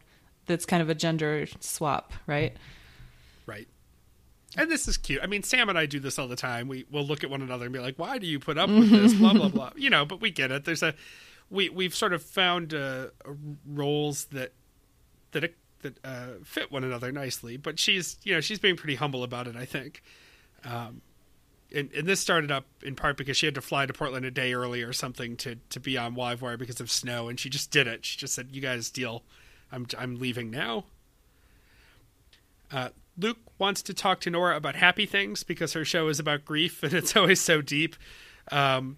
That's 0.46 0.66
kind 0.66 0.82
of 0.82 0.90
a 0.90 0.96
gender 0.96 1.48
swap, 1.60 2.14
right? 2.28 2.56
Right. 3.46 3.68
And 4.56 4.70
this 4.70 4.88
is 4.88 4.98
cute. 4.98 5.22
I 5.24 5.28
mean, 5.28 5.44
Sam 5.44 5.70
and 5.70 5.78
I 5.78 5.86
do 5.86 6.00
this 6.00 6.20
all 6.20 6.28
the 6.28 6.36
time. 6.36 6.68
We 6.68 6.86
will 6.92 7.06
look 7.06 7.24
at 7.24 7.30
one 7.30 7.42
another 7.42 7.66
and 7.66 7.74
be 7.74 7.80
like, 7.80 7.98
"Why 7.98 8.18
do 8.18 8.28
you 8.28 8.40
put 8.40 8.58
up 8.58 8.70
with 8.70 8.90
this?" 8.90 9.14
blah 9.20 9.34
blah 9.34 9.50
blah. 9.50 9.72
You 9.76 9.90
know, 9.90 10.06
but 10.06 10.22
we 10.22 10.32
get 10.32 10.52
it. 10.52 10.66
There's 10.66 10.84
a 10.84 10.94
we 11.50 11.70
we've 11.70 11.96
sort 11.96 12.14
of 12.14 12.22
found 12.22 12.74
uh, 12.74 13.08
roles 13.66 14.26
that 14.26 14.54
that 15.32 15.56
that 15.82 15.98
uh, 16.06 16.28
fit 16.44 16.72
one 16.72 16.84
another 16.84 17.12
nicely. 17.12 17.58
But 17.58 17.80
she's 17.80 18.18
you 18.24 18.34
know 18.34 18.42
she's 18.42 18.60
being 18.60 18.76
pretty 18.76 18.96
humble 18.96 19.24
about 19.24 19.48
it. 19.48 19.56
I 19.56 19.66
think. 19.66 20.04
Um, 20.64 21.02
and, 21.74 21.92
and 21.94 22.08
this 22.08 22.20
started 22.20 22.52
up 22.52 22.66
in 22.84 22.96
part 22.96 23.18
because 23.18 23.36
she 23.36 23.48
had 23.48 23.56
to 23.56 23.62
fly 23.62 23.88
to 23.88 23.94
Portland 23.94 24.26
a 24.26 24.32
day 24.32 24.54
early 24.54 24.84
or 24.84 24.94
something 24.94 25.36
to 25.38 25.56
to 25.70 25.80
be 25.80 25.98
on 25.98 26.16
Livewire 26.16 26.58
because 26.58 26.80
of 26.80 26.92
snow, 26.92 27.28
and 27.28 27.40
she 27.40 27.50
just 27.50 27.72
did 27.72 27.88
it. 27.88 28.06
She 28.06 28.18
just 28.18 28.34
said, 28.34 28.50
"You 28.52 28.62
guys 28.62 28.90
deal. 28.90 29.24
I'm 29.74 29.88
I'm 29.98 30.20
leaving 30.20 30.52
now." 30.52 30.86
Uh, 32.72 32.90
Luke 33.18 33.38
wants 33.60 33.82
to 33.84 33.94
talk 33.94 34.20
to 34.22 34.30
Nora 34.30 34.56
about 34.58 34.76
happy 34.76 35.06
things 35.06 35.44
because 35.44 35.74
her 35.74 35.86
show 35.86 36.08
is 36.08 36.20
about 36.20 36.46
grief 36.46 36.82
and 36.84 36.94
it's 36.94 37.16
always 37.16 37.40
so 37.40 37.62
deep. 37.62 37.96
Um, 38.52 38.98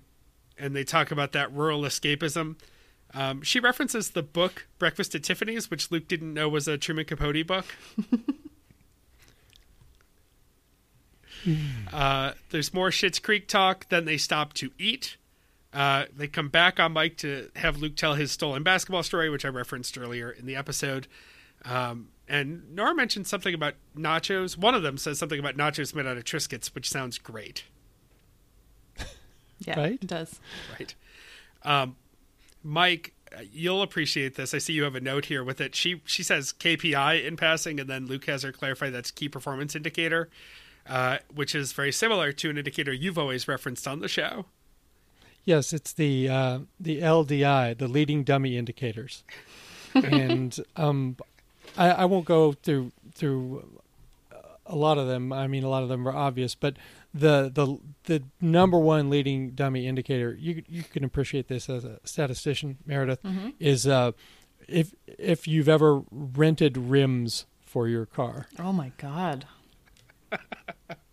and 0.57 0.75
they 0.75 0.83
talk 0.83 1.11
about 1.11 1.33
that 1.33 1.51
rural 1.51 1.81
escapism. 1.81 2.55
Um, 3.13 3.41
she 3.41 3.59
references 3.59 4.11
the 4.11 4.23
book 4.23 4.67
Breakfast 4.79 5.15
at 5.15 5.23
Tiffany's, 5.23 5.69
which 5.69 5.91
Luke 5.91 6.07
didn't 6.07 6.33
know 6.33 6.49
was 6.49 6.67
a 6.67 6.77
Truman 6.77 7.05
Capote 7.05 7.45
book. 7.45 7.65
uh, 11.93 12.31
there's 12.49 12.73
more 12.73 12.89
Schitt's 12.89 13.19
Creek 13.19 13.47
talk. 13.47 13.87
Then 13.89 14.05
they 14.05 14.17
stop 14.17 14.53
to 14.53 14.71
eat. 14.79 15.17
Uh, 15.75 16.05
they 16.15 16.27
come 16.27 16.47
back 16.47 16.79
on 16.79 16.93
mic 16.93 17.17
to 17.17 17.49
have 17.57 17.77
Luke 17.81 17.97
tell 17.97 18.13
his 18.15 18.31
stolen 18.31 18.63
basketball 18.63 19.03
story, 19.03 19.29
which 19.29 19.43
I 19.43 19.49
referenced 19.49 19.97
earlier 19.97 20.31
in 20.31 20.45
the 20.45 20.55
episode. 20.55 21.07
Um, 21.65 22.07
and 22.29 22.73
Nora 22.73 22.95
mentioned 22.95 23.27
something 23.27 23.53
about 23.53 23.73
nachos. 23.95 24.57
One 24.57 24.73
of 24.73 24.83
them 24.83 24.97
says 24.97 25.19
something 25.19 25.37
about 25.39 25.57
nachos 25.57 25.93
made 25.93 26.05
out 26.07 26.15
of 26.15 26.23
Triscuits, 26.23 26.67
which 26.73 26.89
sounds 26.89 27.17
great, 27.17 27.65
Yeah, 29.59 29.79
Right? 29.79 29.93
it 30.01 30.07
does. 30.07 30.39
right? 30.79 30.95
Um, 31.63 31.95
Mike, 32.63 33.13
uh, 33.35 33.41
you'll 33.51 33.81
appreciate 33.81 34.35
this. 34.35 34.53
I 34.53 34.57
see 34.59 34.73
you 34.73 34.83
have 34.83 34.95
a 34.95 35.01
note 35.01 35.25
here 35.25 35.43
with 35.43 35.59
it. 35.61 35.75
She 35.75 36.01
she 36.05 36.23
says 36.23 36.53
KPI 36.53 37.23
in 37.25 37.35
passing, 37.37 37.79
and 37.79 37.89
then 37.89 38.05
Luke 38.05 38.25
has 38.25 38.43
her 38.43 38.51
clarify 38.51 38.89
that's 38.89 39.11
key 39.11 39.29
performance 39.29 39.75
indicator, 39.75 40.29
uh, 40.87 41.17
which 41.33 41.53
is 41.55 41.73
very 41.73 41.91
similar 41.91 42.31
to 42.33 42.49
an 42.49 42.57
indicator 42.57 42.91
you've 42.93 43.17
always 43.17 43.47
referenced 43.47 43.87
on 43.87 43.99
the 43.99 44.07
show. 44.07 44.45
Yes, 45.45 45.73
it's 45.73 45.93
the 45.93 46.27
uh, 46.27 46.59
the 46.79 47.01
LDI, 47.01 47.77
the 47.77 47.87
leading 47.87 48.23
dummy 48.23 48.57
indicators, 48.57 49.23
and 49.93 50.59
um, 50.75 51.17
I, 51.77 51.91
I 51.91 52.05
won't 52.05 52.25
go 52.25 52.53
through 52.53 52.91
through 53.13 53.81
a 54.65 54.75
lot 54.75 54.97
of 54.97 55.07
them. 55.07 55.31
I 55.31 55.47
mean, 55.47 55.63
a 55.63 55.69
lot 55.69 55.83
of 55.83 55.89
them 55.89 56.07
are 56.07 56.15
obvious, 56.15 56.55
but 56.55 56.75
the 57.13 57.51
the 57.53 57.77
the 58.05 58.23
number 58.41 58.77
one 58.77 59.09
leading 59.09 59.51
dummy 59.51 59.87
indicator 59.87 60.35
you 60.37 60.63
you 60.67 60.83
can 60.83 61.03
appreciate 61.03 61.47
this 61.47 61.69
as 61.69 61.85
a 61.85 61.99
statistician, 62.03 62.77
Meredith, 62.85 63.19
is 63.59 63.87
uh, 63.87 64.11
if 64.67 64.93
if 65.05 65.47
you've 65.47 65.69
ever 65.69 66.01
rented 66.11 66.77
rims 66.77 67.45
for 67.61 67.87
your 67.87 68.05
car. 68.05 68.47
Oh 68.59 68.73
my 68.73 68.91
god. 68.97 69.45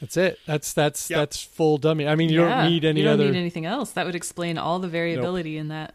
That's 0.00 0.16
it. 0.16 0.38
That's 0.46 0.72
that's 0.72 1.10
Yep. 1.10 1.18
that's 1.18 1.42
full 1.42 1.78
dummy. 1.78 2.06
I 2.06 2.14
mean, 2.14 2.30
you 2.30 2.40
Yeah, 2.42 2.62
don't 2.62 2.70
need 2.70 2.84
any 2.84 3.00
you 3.00 3.04
don't 3.06 3.14
other. 3.14 3.30
need 3.32 3.38
anything 3.38 3.66
else. 3.66 3.90
That 3.92 4.06
would 4.06 4.14
explain 4.14 4.56
all 4.58 4.78
the 4.78 4.88
variability 4.88 5.58
in 5.58 5.68
that 5.68 5.94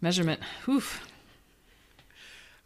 measurement. 0.00 0.40
Oof. 0.68 1.06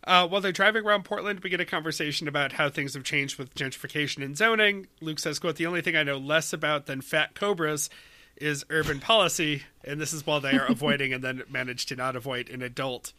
Uh, 0.05 0.27
while 0.27 0.41
they're 0.41 0.53
driving 0.53 0.85
around 0.87 1.05
Portland, 1.05 1.41
we 1.41 1.51
get 1.51 1.61
a 1.61 1.65
conversation 1.67 2.29
about 2.29 2.53
how 2.53 2.71
things 2.71 2.95
have 2.95 3.05
changed 3.05 3.39
with 3.39 3.55
gentrification 3.55 4.25
and 4.25 4.37
zoning. 4.39 4.87
Luke 5.01 5.19
says, 5.19 5.39
"quote 5.39 5.57
The 5.57 5.67
only 5.67 5.83
thing 5.83 5.97
I 5.97 6.03
know 6.03 6.17
less 6.17 6.53
about 6.53 6.87
than 6.87 7.01
fat 7.03 7.35
cobras 7.35 7.91
is 8.37 8.65
urban 8.71 9.01
policy, 9.01 9.65
and 9.85 10.01
this 10.01 10.13
is 10.13 10.25
while 10.25 10.41
they 10.41 10.57
are 10.57 10.67
avoiding 10.71 11.13
and 11.13 11.23
then 11.23 11.43
manage 11.51 11.85
to 11.87 11.97
not 11.97 12.17
avoid 12.17 12.49
an 12.49 12.63
adult 12.63 13.13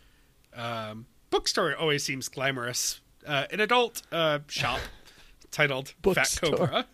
um, 0.55 1.05
bookstore. 1.29 1.75
Always 1.75 2.03
seems 2.03 2.27
glamorous. 2.27 3.01
Uh, 3.27 3.45
an 3.51 3.59
adult 3.59 4.01
uh, 4.11 4.39
shop 4.47 4.79
titled 5.51 5.93
Fat 6.13 6.39
Cobra." 6.41 6.85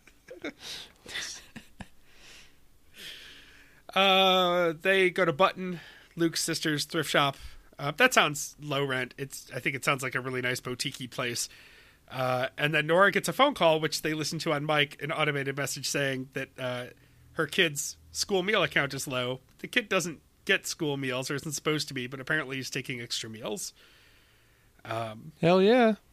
Uh, 3.93 4.73
they 4.81 5.09
go 5.09 5.23
to 5.23 5.31
Button, 5.31 5.79
Luke's 6.15 6.43
sister's 6.43 6.83
thrift 6.85 7.09
shop. 7.09 7.37
Uh, 7.79 7.91
that 7.97 8.13
sounds 8.13 8.55
low 8.61 8.83
rent. 8.83 9.13
It's 9.17 9.49
I 9.55 9.59
think 9.59 9.75
it 9.75 9.85
sounds 9.85 10.03
like 10.03 10.15
a 10.15 10.21
really 10.21 10.41
nice 10.41 10.59
boutique 10.59 11.11
place. 11.11 11.49
Uh, 12.11 12.47
and 12.57 12.73
then 12.73 12.87
Nora 12.87 13.11
gets 13.11 13.27
a 13.29 13.33
phone 13.33 13.53
call, 13.53 13.79
which 13.79 14.01
they 14.01 14.13
listen 14.13 14.37
to 14.39 14.53
on 14.53 14.65
mic, 14.65 15.01
an 15.01 15.11
automated 15.11 15.57
message 15.57 15.89
saying 15.89 16.29
that 16.33 16.49
uh, 16.59 16.85
her 17.33 17.47
kid's 17.47 17.97
school 18.11 18.43
meal 18.43 18.63
account 18.63 18.93
is 18.93 19.07
low. 19.07 19.39
The 19.59 19.67
kid 19.67 19.89
doesn't 19.89 20.19
get 20.45 20.67
school 20.67 20.97
meals 20.97 21.31
or 21.31 21.35
isn't 21.35 21.53
supposed 21.53 21.87
to 21.87 21.93
be, 21.93 22.05
but 22.07 22.19
apparently 22.19 22.57
he's 22.57 22.69
taking 22.69 23.01
extra 23.01 23.29
meals. 23.29 23.73
Hell 25.41 25.61
yeah! 25.61 25.95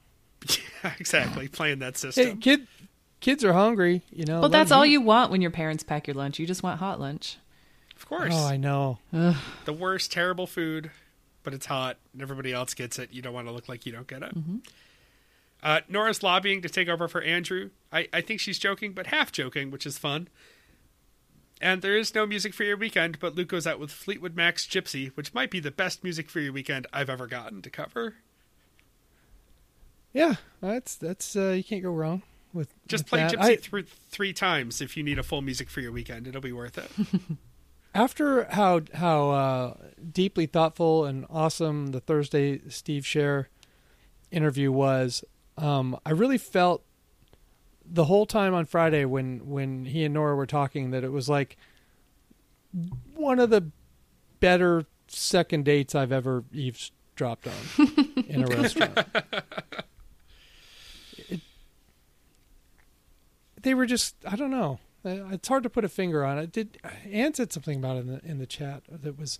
Yeah, 0.84 0.92
exactly, 0.98 1.46
playing 1.46 1.78
that 1.80 1.94
Hey, 1.94 2.10
system. 2.10 2.38
kid, 2.40 2.66
kids 3.23 3.43
are 3.43 3.55
hungry. 3.55 4.03
You 4.12 4.27
know. 4.27 4.40
Well, 4.40 4.51
that's 4.51 4.70
all 4.70 4.85
you 4.85 5.01
want 5.01 5.31
when 5.31 5.40
your 5.40 5.51
parents 5.51 5.82
pack 5.82 6.07
your 6.07 6.15
lunch. 6.15 6.39
You 6.39 6.47
just 6.47 6.62
want 6.62 6.78
hot 6.81 7.01
lunch. 7.01 7.39
Of 7.97 8.07
course, 8.07 8.35
Oh, 8.36 8.47
I 8.47 8.57
know. 8.59 8.99
the 9.12 9.73
worst, 9.73 10.12
terrible 10.12 10.47
food, 10.47 10.90
but 11.44 11.55
it's 11.55 11.66
hot 11.66 11.97
and 12.12 12.20
everybody 12.20 12.53
else 12.53 12.74
gets 12.74 12.99
it. 12.99 13.12
You 13.12 13.23
don't 13.23 13.32
want 13.32 13.47
to 13.47 13.53
look 13.53 13.69
like 13.69 13.86
you 13.86 13.93
don't 13.93 14.07
get 14.09 14.23
it. 14.23 14.32
Uh, 15.62 15.81
Nora's 15.89 16.23
lobbying 16.24 16.61
to 16.62 16.69
take 16.69 16.89
over 16.89 17.07
for 17.07 17.23
Andrew. 17.23 17.70
I, 17.93 18.09
I 18.12 18.20
think 18.20 18.40
she's 18.40 18.59
joking, 18.59 18.93
but 18.93 19.07
half 19.07 19.31
joking, 19.31 19.70
which 19.70 19.86
is 19.86 19.97
fun. 19.99 20.28
And 21.61 21.81
there 21.81 21.97
is 21.97 22.12
no 22.12 22.27
music 22.27 22.53
for 22.55 22.65
your 22.65 22.77
weekend, 22.77 23.20
but 23.20 23.36
Luke 23.36 23.47
goes 23.47 23.69
out 23.69 23.78
with 23.78 23.93
Fleetwood 23.93 24.35
Mac's 24.35 24.66
Gypsy, 24.66 25.12
which 25.15 25.32
might 25.32 25.53
be 25.53 25.61
the 25.61 25.70
best 25.70 26.03
music 26.03 26.28
for 26.28 26.40
your 26.40 26.53
weekend 26.53 26.89
I've 26.93 27.09
ever 27.09 27.28
gotten 27.28 27.62
to 27.62 27.70
cover. 27.70 28.16
Yeah, 30.12 30.35
that's 30.61 30.97
that's 30.97 31.36
uh, 31.36 31.51
you 31.51 31.62
can't 31.65 31.82
go 31.85 31.93
wrong 31.93 32.23
with 32.53 32.74
Just 32.87 33.05
with 33.05 33.09
play 33.11 33.20
that. 33.20 33.33
Gypsy 33.33 33.41
I- 33.41 33.57
thr 33.57 33.79
three 34.11 34.33
times 34.33 34.81
if 34.81 34.97
you 34.97 35.03
need 35.03 35.19
a 35.19 35.23
full 35.23 35.43
music 35.43 35.70
for 35.70 35.81
your 35.81 35.93
weekend. 35.93 36.27
It'll 36.27 36.41
be 36.41 36.53
worth 36.53 36.79
it. 36.79 36.91
after 37.95 38.45
how 38.45 38.83
how 38.95 39.31
uh, 39.31 39.74
deeply 40.12 40.47
thoughtful 40.47 41.05
and 41.05 41.27
awesome 41.31 41.89
the 41.89 42.01
Thursday 42.01 42.61
Steve 42.69 43.03
Scher 43.05 43.47
interview 44.31 44.73
was, 44.73 45.24
um, 45.59 45.99
I 46.07 46.11
really 46.11 46.39
felt 46.39 46.85
the 47.85 48.05
whole 48.05 48.27
time 48.27 48.55
on 48.55 48.65
Friday 48.65 49.05
when 49.05 49.47
when 49.47 49.85
he 49.87 50.05
and 50.05 50.15
Nora 50.15 50.35
were 50.37 50.47
talking 50.47 50.91
that 50.93 51.05
it 51.05 51.12
was 51.12 51.29
like 51.29 51.57
one 53.15 53.39
of 53.39 53.51
the 53.51 53.70
better 54.41 54.87
second 55.09 55.65
dates 55.65 55.95
I've 55.95 56.12
ever 56.12 56.45
eavesdropped 56.53 57.47
on 57.47 57.89
in 58.29 58.43
a 58.45 58.47
restaurant. 58.47 58.99
they 63.62 63.74
were 63.74 63.86
just 63.86 64.16
I 64.26 64.36
don't 64.36 64.51
know. 64.51 64.78
Uh, 65.05 65.26
It's 65.32 65.48
hard 65.48 65.62
to 65.64 65.70
put 65.70 65.84
a 65.84 65.89
finger 65.89 66.24
on 66.24 66.39
it. 66.39 66.52
Did 66.52 66.78
Ann 67.10 67.34
said 67.34 67.52
something 67.52 67.78
about 67.78 67.97
it 67.97 68.01
in 68.01 68.06
the 68.06 68.20
in 68.24 68.39
the 68.39 68.47
chat 68.47 68.82
that 68.89 69.18
was 69.18 69.39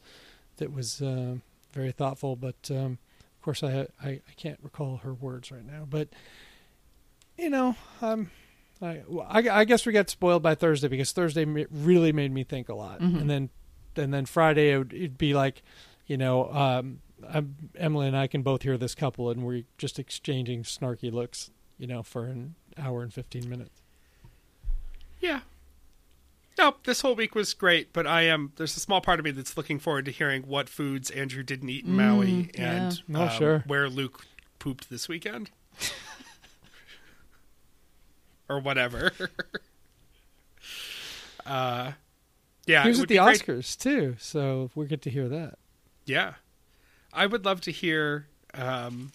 that 0.57 0.73
was 0.73 1.01
uh, 1.03 1.37
very 1.73 1.93
thoughtful, 1.93 2.37
but 2.37 2.71
um, 2.71 2.99
of 3.37 3.43
course 3.43 3.63
I, 3.63 3.87
I 4.03 4.09
I 4.11 4.33
can't 4.37 4.59
recall 4.63 4.99
her 4.99 5.15
words 5.15 5.51
right 5.53 5.65
now. 5.65 5.87
But 5.89 6.09
you 7.39 7.49
know, 7.51 7.77
um, 8.01 8.31
I, 8.81 9.03
well, 9.07 9.27
I 9.29 9.49
I 9.49 9.65
guess 9.65 9.87
we 9.87 9.93
got 9.93 10.11
spoiled 10.11 10.43
by 10.43 10.55
Thursday 10.55 10.89
because 10.89 11.13
Thursday 11.13 11.45
really 11.45 12.13
made 12.13 12.33
me 12.33 12.45
think 12.45 12.69
a 12.69 12.75
lot, 12.75 13.01
Mhm. 13.01 13.21
and 13.21 13.31
then 13.31 13.51
and 13.97 14.13
then 14.13 14.25
Friday 14.27 14.73
it 14.73 14.79
would, 14.79 14.93
it'd 14.95 15.19
be 15.19 15.35
like, 15.35 15.63
you 16.07 16.17
know, 16.17 16.51
um, 16.53 17.01
I'm, 17.29 17.57
Emily 17.77 18.07
and 18.09 18.17
I 18.17 18.27
can 18.27 18.43
both 18.43 18.63
hear 18.63 18.79
this 18.79 18.95
couple, 18.95 19.31
and 19.31 19.43
we're 19.45 19.65
just 19.79 19.99
exchanging 19.99 20.63
snarky 20.63 21.13
looks, 21.13 21.51
you 21.79 21.87
know, 21.87 22.03
for 22.03 22.25
an 22.25 22.55
hour 22.79 23.03
and 23.03 23.13
fifteen 23.13 23.49
minutes. 23.49 23.82
Yeah. 25.23 25.41
No, 26.59 26.75
this 26.85 27.01
whole 27.01 27.15
week 27.15 27.35
was 27.35 27.55
great, 27.55 27.95
but 27.95 28.07
I 28.07 28.23
am 28.23 28.53
there's 28.57 28.77
a 28.77 28.81
small 28.81 29.01
part 29.01 29.19
of 29.19 29.25
me 29.25 29.31
that's 29.31 29.57
looking 29.57 29.79
forward 29.79 30.05
to 30.05 30.11
hearing 30.11 30.43
what 30.43 30.69
foods 30.69 31.11
Andrew 31.11 31.43
didn't 31.43 31.71
eat 31.71 31.87
in 31.87 31.97
Maui 31.97 32.27
Mm, 32.27 32.59
and 32.59 33.03
yeah. 33.09 33.19
Oh, 33.19 33.23
um, 33.23 33.31
sure. 33.31 33.65
where 33.67 33.89
Luke 33.89 34.27
pooped 34.59 34.91
this 34.91 35.09
weekend. 35.09 35.51
or 38.51 38.61
whatever. 38.61 39.13
uh 41.47 41.93
yeah, 42.67 42.83
he 42.83 42.91
was 42.91 43.01
at 43.01 43.09
the 43.09 43.15
be 43.15 43.19
great- 43.19 43.41
Oscars 43.41 43.77
too, 43.79 44.17
so 44.21 44.71
we 44.75 44.87
get 44.87 45.03
to 45.03 45.11
hear 45.11 45.29
that. 45.29 45.59
Yeah. 46.05 46.35
I 47.13 47.27
would 47.27 47.45
love 47.45 47.61
to 47.63 47.73
hear 47.73 48.27
um, 48.55 49.11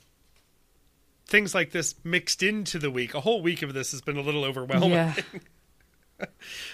things 1.25 1.55
like 1.55 1.71
this 1.71 1.95
mixed 2.03 2.43
into 2.43 2.77
the 2.77 2.91
week. 2.91 3.13
A 3.13 3.21
whole 3.21 3.41
week 3.41 3.61
of 3.61 3.73
this 3.73 3.91
has 3.91 4.01
been 4.01 4.17
a 4.17 4.21
little 4.21 4.43
overwhelming. 4.43 4.91
Yeah. 4.91 5.13
but 6.17 6.29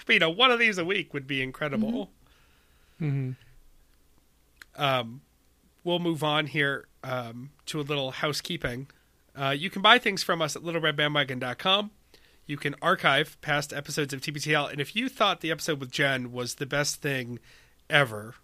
you 0.08 0.18
know, 0.18 0.30
one 0.30 0.50
of 0.50 0.58
these 0.58 0.78
a 0.78 0.84
week 0.84 1.12
would 1.14 1.26
be 1.26 1.42
incredible. 1.42 2.10
hmm 2.98 3.32
Um, 4.76 5.20
we'll 5.84 5.98
move 5.98 6.24
on 6.24 6.46
here 6.46 6.86
um, 7.02 7.50
to 7.66 7.80
a 7.80 7.82
little 7.82 8.10
housekeeping. 8.10 8.88
Uh, 9.36 9.50
you 9.50 9.70
can 9.70 9.82
buy 9.82 9.98
things 9.98 10.22
from 10.22 10.40
us 10.40 10.56
at 10.56 10.62
littleredbandwagon.com. 10.62 11.90
You 12.46 12.56
can 12.56 12.74
archive 12.82 13.38
past 13.40 13.72
episodes 13.72 14.12
of 14.12 14.20
TBTL. 14.20 14.70
And 14.70 14.80
if 14.80 14.94
you 14.94 15.08
thought 15.08 15.40
the 15.40 15.50
episode 15.50 15.80
with 15.80 15.90
Jen 15.90 16.30
was 16.30 16.56
the 16.56 16.66
best 16.66 17.00
thing 17.00 17.38
ever, 17.88 18.34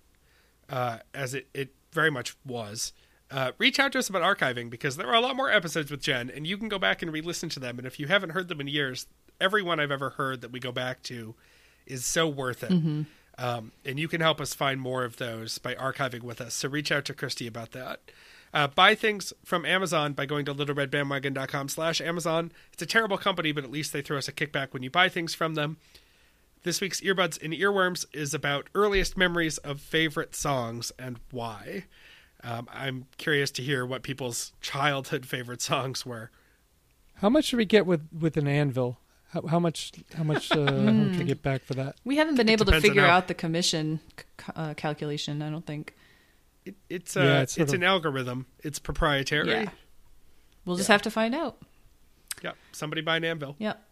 uh, 0.69 0.99
as 1.15 1.35
it, 1.35 1.49
it 1.55 1.75
very 1.93 2.11
much 2.11 2.37
was, 2.45 2.93
uh, 3.31 3.53
reach 3.59 3.79
out 3.79 3.93
to 3.93 3.99
us 3.99 4.09
about 4.09 4.23
archiving 4.23 4.71
because 4.71 4.97
there 4.97 5.07
are 5.07 5.15
a 5.15 5.21
lot 5.21 5.37
more 5.37 5.51
episodes 5.51 5.91
with 5.91 6.01
Jen, 6.01 6.31
and 6.31 6.47
you 6.47 6.57
can 6.59 6.69
go 6.69 6.79
back 6.79 7.03
and 7.03 7.13
re 7.13 7.21
listen 7.21 7.49
to 7.51 7.61
them. 7.61 7.79
And 7.79 7.87
if 7.87 8.01
you 8.01 8.09
haven't 8.09 8.31
heard 8.31 8.49
them 8.49 8.61
in 8.61 8.67
years, 8.67 9.07
every 9.41 9.63
one 9.63 9.81
I've 9.81 9.91
ever 9.91 10.11
heard 10.11 10.41
that 10.43 10.53
we 10.53 10.61
go 10.61 10.73
back 10.73 11.03
to 11.05 11.35
is 11.87 12.05
so 12.05 12.29
worth 12.29 12.63
it. 12.63 12.71
Um, 13.39 13.73
and 13.87 13.99
you 13.99 14.07
can 14.07 14.21
help 14.21 14.41
us 14.41 14.53
find 14.53 14.81
more 14.81 15.03
of 15.05 15.17
those 15.17 15.59
by 15.59 15.75
archiving 15.75 16.23
with 16.23 16.41
us. 16.41 16.55
So 16.55 16.69
reach 16.69 16.93
out 16.93 17.05
to 17.07 17.15
Christy 17.15 17.47
about 17.47 17.73
that. 17.73 18.01
Uh, 18.53 18.67
buy 18.67 18.95
things 18.95 19.33
from 19.45 19.65
Amazon 19.65 20.13
by 20.13 20.27
going 20.27 20.45
to 20.45 20.55
littleredbandwagon.com 20.55 21.69
slash 21.69 22.01
Amazon. 22.01 22.53
It's 22.73 22.83
a 22.83 22.87
terrible 22.87 23.17
company, 23.17 23.53
but 23.53 23.65
at 23.65 23.71
least 23.71 23.93
they 23.93 24.03
throw 24.03 24.19
us 24.19 24.29
a 24.29 24.33
kickback 24.33 24.73
when 24.73 24.83
you 24.83 24.91
buy 24.91 25.09
things 25.09 25.35
from 25.35 25.55
them. 25.55 25.79
This 26.63 26.81
week's 26.81 27.01
Earbuds 27.01 27.43
and 27.43 27.55
Earworms 27.55 28.05
is 28.13 28.35
about 28.35 28.69
earliest 28.75 29.17
memories 29.17 29.57
of 29.59 29.81
favorite 29.81 30.35
songs 30.35 30.93
and 30.99 31.19
why. 31.31 31.85
Um, 32.43 32.69
I'm 32.73 33.07
curious 33.17 33.51
to 33.53 33.63
hear 33.63 33.87
what 33.87 34.03
people's 34.03 34.53
childhood 34.61 35.25
favorite 35.25 35.63
songs 35.63 36.05
were. 36.05 36.31
How 37.15 37.31
much 37.31 37.47
should 37.47 37.59
we 37.59 37.65
get 37.65 37.87
with 37.87 38.09
with 38.19 38.37
an 38.37 38.47
anvil? 38.49 38.99
How, 39.33 39.47
how 39.47 39.59
much? 39.61 39.93
How 40.15 40.25
much? 40.25 40.51
Uh, 40.51 40.57
how 40.73 40.93
much 40.93 41.19
we 41.19 41.25
get 41.25 41.43
back 41.43 41.63
for 41.63 41.75
that? 41.75 41.97
We 42.05 42.17
haven't 42.17 42.35
been 42.37 42.49
able 42.49 42.65
to 42.67 42.81
figure 42.81 43.05
out 43.05 43.29
the 43.29 43.35
commission 43.35 44.01
c- 44.19 44.53
uh, 44.57 44.75
calculation. 44.75 45.41
I 45.43 45.51
don't 45.51 45.65
think. 45.67 45.95
It, 46.65 46.75
it's 46.89 47.17
uh, 47.17 47.21
Yeah, 47.21 47.41
it's, 47.43 47.57
it's 47.57 47.71
sort 47.71 47.79
an 47.81 47.85
algorithm. 47.85 48.47
It's 48.65 48.79
proprietary. 48.79 49.49
Yeah. 49.51 49.71
We'll 50.65 50.77
just 50.77 50.89
Yeah. 50.89 50.95
have 50.95 51.03
to 51.03 51.11
find 51.11 51.35
out. 51.35 51.59
Yep. 52.43 52.57
Somebody 52.73 53.03
buy 53.03 53.17
an 53.19 53.25
anvil. 53.25 53.57
Yep. 53.59 53.83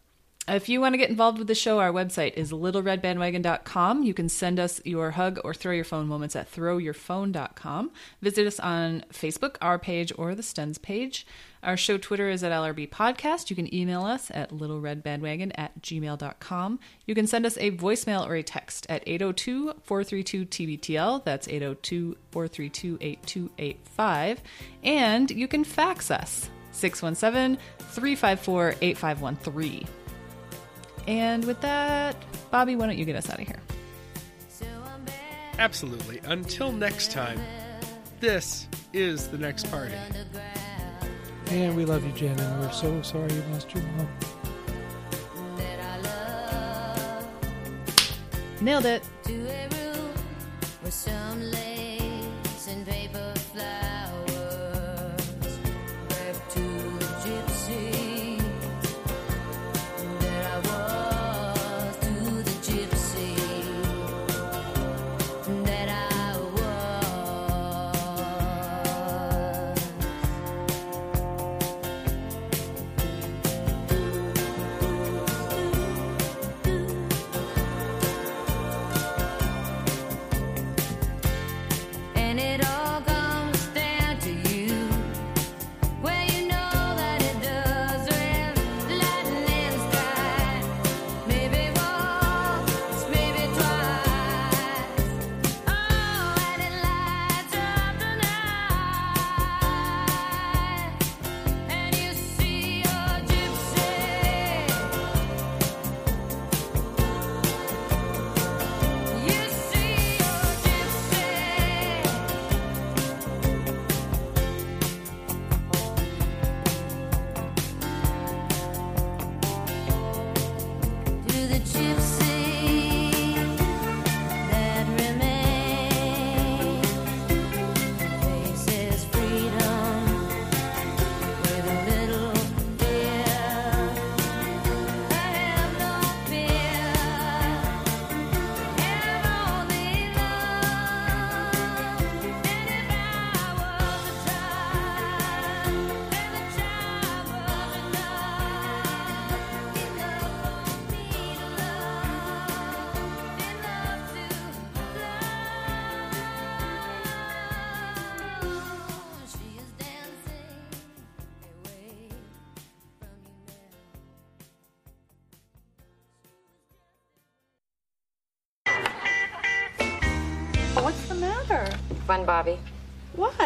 If 0.48 0.70
you 0.70 0.80
want 0.80 0.94
to 0.94 0.96
get 0.96 1.10
involved 1.10 1.36
with 1.36 1.46
the 1.46 1.54
show, 1.54 1.78
our 1.78 1.92
website 1.92 2.32
is 2.34 2.52
littleredbandwagon.com. 2.52 4.02
You 4.02 4.14
can 4.14 4.30
send 4.30 4.58
us 4.58 4.80
your 4.82 5.10
hug 5.10 5.38
or 5.44 5.52
throw 5.52 5.72
your 5.72 5.84
phone 5.84 6.06
moments 6.06 6.34
at 6.34 6.50
throwyourphone.com. 6.50 7.90
Visit 8.22 8.46
us 8.46 8.58
on 8.58 9.04
Facebook, 9.12 9.56
our 9.60 9.78
page, 9.78 10.10
or 10.16 10.34
the 10.34 10.42
Stens 10.42 10.80
page. 10.80 11.26
Our 11.62 11.76
show 11.76 11.98
Twitter 11.98 12.30
is 12.30 12.42
at 12.42 12.52
LRB 12.52 12.88
Podcast. 12.88 13.50
You 13.50 13.56
can 13.56 13.72
email 13.74 14.04
us 14.04 14.30
at 14.32 14.50
littleredbandwagon 14.50 15.52
at 15.56 15.82
gmail.com. 15.82 16.80
You 17.04 17.14
can 17.14 17.26
send 17.26 17.44
us 17.44 17.58
a 17.58 17.72
voicemail 17.72 18.26
or 18.26 18.34
a 18.34 18.42
text 18.42 18.86
at 18.88 19.02
802 19.06 19.74
432 19.82 20.46
TBTL. 20.46 21.24
That's 21.24 21.46
802 21.46 22.16
432 22.30 22.98
8285. 23.02 24.42
And 24.82 25.30
you 25.30 25.46
can 25.46 25.64
fax 25.64 26.10
us 26.10 26.48
617 26.72 27.58
354 27.78 28.76
8513. 28.80 29.97
And 31.08 31.46
with 31.46 31.62
that, 31.62 32.16
Bobby, 32.50 32.76
why 32.76 32.86
don't 32.86 32.98
you 32.98 33.06
get 33.06 33.16
us 33.16 33.30
out 33.30 33.40
of 33.40 33.46
here? 33.46 33.62
Absolutely. 35.58 36.20
Until 36.24 36.70
next 36.70 37.10
time, 37.12 37.40
this 38.20 38.68
is 38.92 39.28
the 39.28 39.38
next 39.38 39.70
party. 39.70 39.94
And 41.46 41.74
we 41.74 41.86
love 41.86 42.04
you, 42.04 42.12
Jen, 42.12 42.38
and 42.38 42.60
we're 42.60 42.70
so 42.72 43.00
sorry 43.00 43.32
you 43.32 43.42
lost 43.50 43.74
your 43.74 43.82
mom. 43.84 44.08
Nailed 48.60 48.84
it. 48.84 49.02
The 62.86 63.07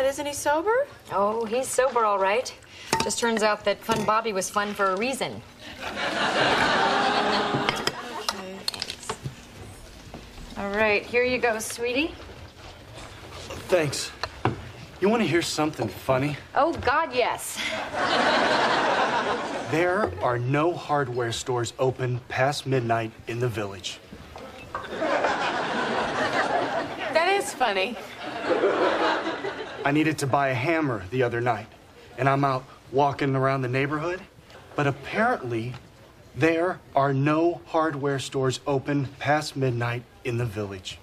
What? 0.02 0.08
Isn't 0.08 0.26
he 0.26 0.32
sober? 0.32 0.88
Oh, 1.12 1.44
he's 1.44 1.68
sober, 1.68 2.04
all 2.04 2.18
right. 2.18 2.52
Just 3.04 3.20
turns 3.20 3.44
out 3.44 3.64
that 3.66 3.78
Fun 3.78 4.04
Bobby 4.04 4.32
was 4.32 4.50
fun 4.50 4.74
for 4.74 4.86
a 4.86 4.96
reason. 4.96 5.40
Thanks. 8.26 9.08
All 10.58 10.70
right, 10.70 11.06
here 11.06 11.22
you 11.22 11.38
go, 11.38 11.56
sweetie. 11.60 12.12
Thanks. 13.68 14.10
You 15.00 15.08
want 15.08 15.22
to 15.22 15.28
hear 15.28 15.40
something 15.40 15.86
funny? 15.86 16.36
Oh, 16.56 16.72
God, 16.72 17.14
yes. 17.14 17.60
There 19.70 20.12
are 20.20 20.40
no 20.40 20.74
hardware 20.74 21.30
stores 21.30 21.74
open 21.78 22.18
past 22.28 22.66
midnight 22.66 23.12
in 23.28 23.38
the 23.38 23.48
village. 23.48 24.00
That 27.12 27.28
is 27.28 27.54
funny. 27.54 27.96
I 29.84 29.90
needed 29.90 30.18
to 30.18 30.26
buy 30.28 30.48
a 30.48 30.54
hammer 30.54 31.04
the 31.10 31.24
other 31.24 31.40
night, 31.40 31.66
and 32.16 32.28
I'm 32.28 32.44
out 32.44 32.64
walking 32.92 33.34
around 33.34 33.62
the 33.62 33.68
neighborhood, 33.68 34.20
but 34.76 34.86
apparently 34.86 35.74
there 36.36 36.78
are 36.94 37.12
no 37.12 37.60
hardware 37.66 38.20
stores 38.20 38.60
open 38.66 39.06
past 39.18 39.56
midnight 39.56 40.04
in 40.24 40.38
the 40.38 40.46
village. 40.46 40.98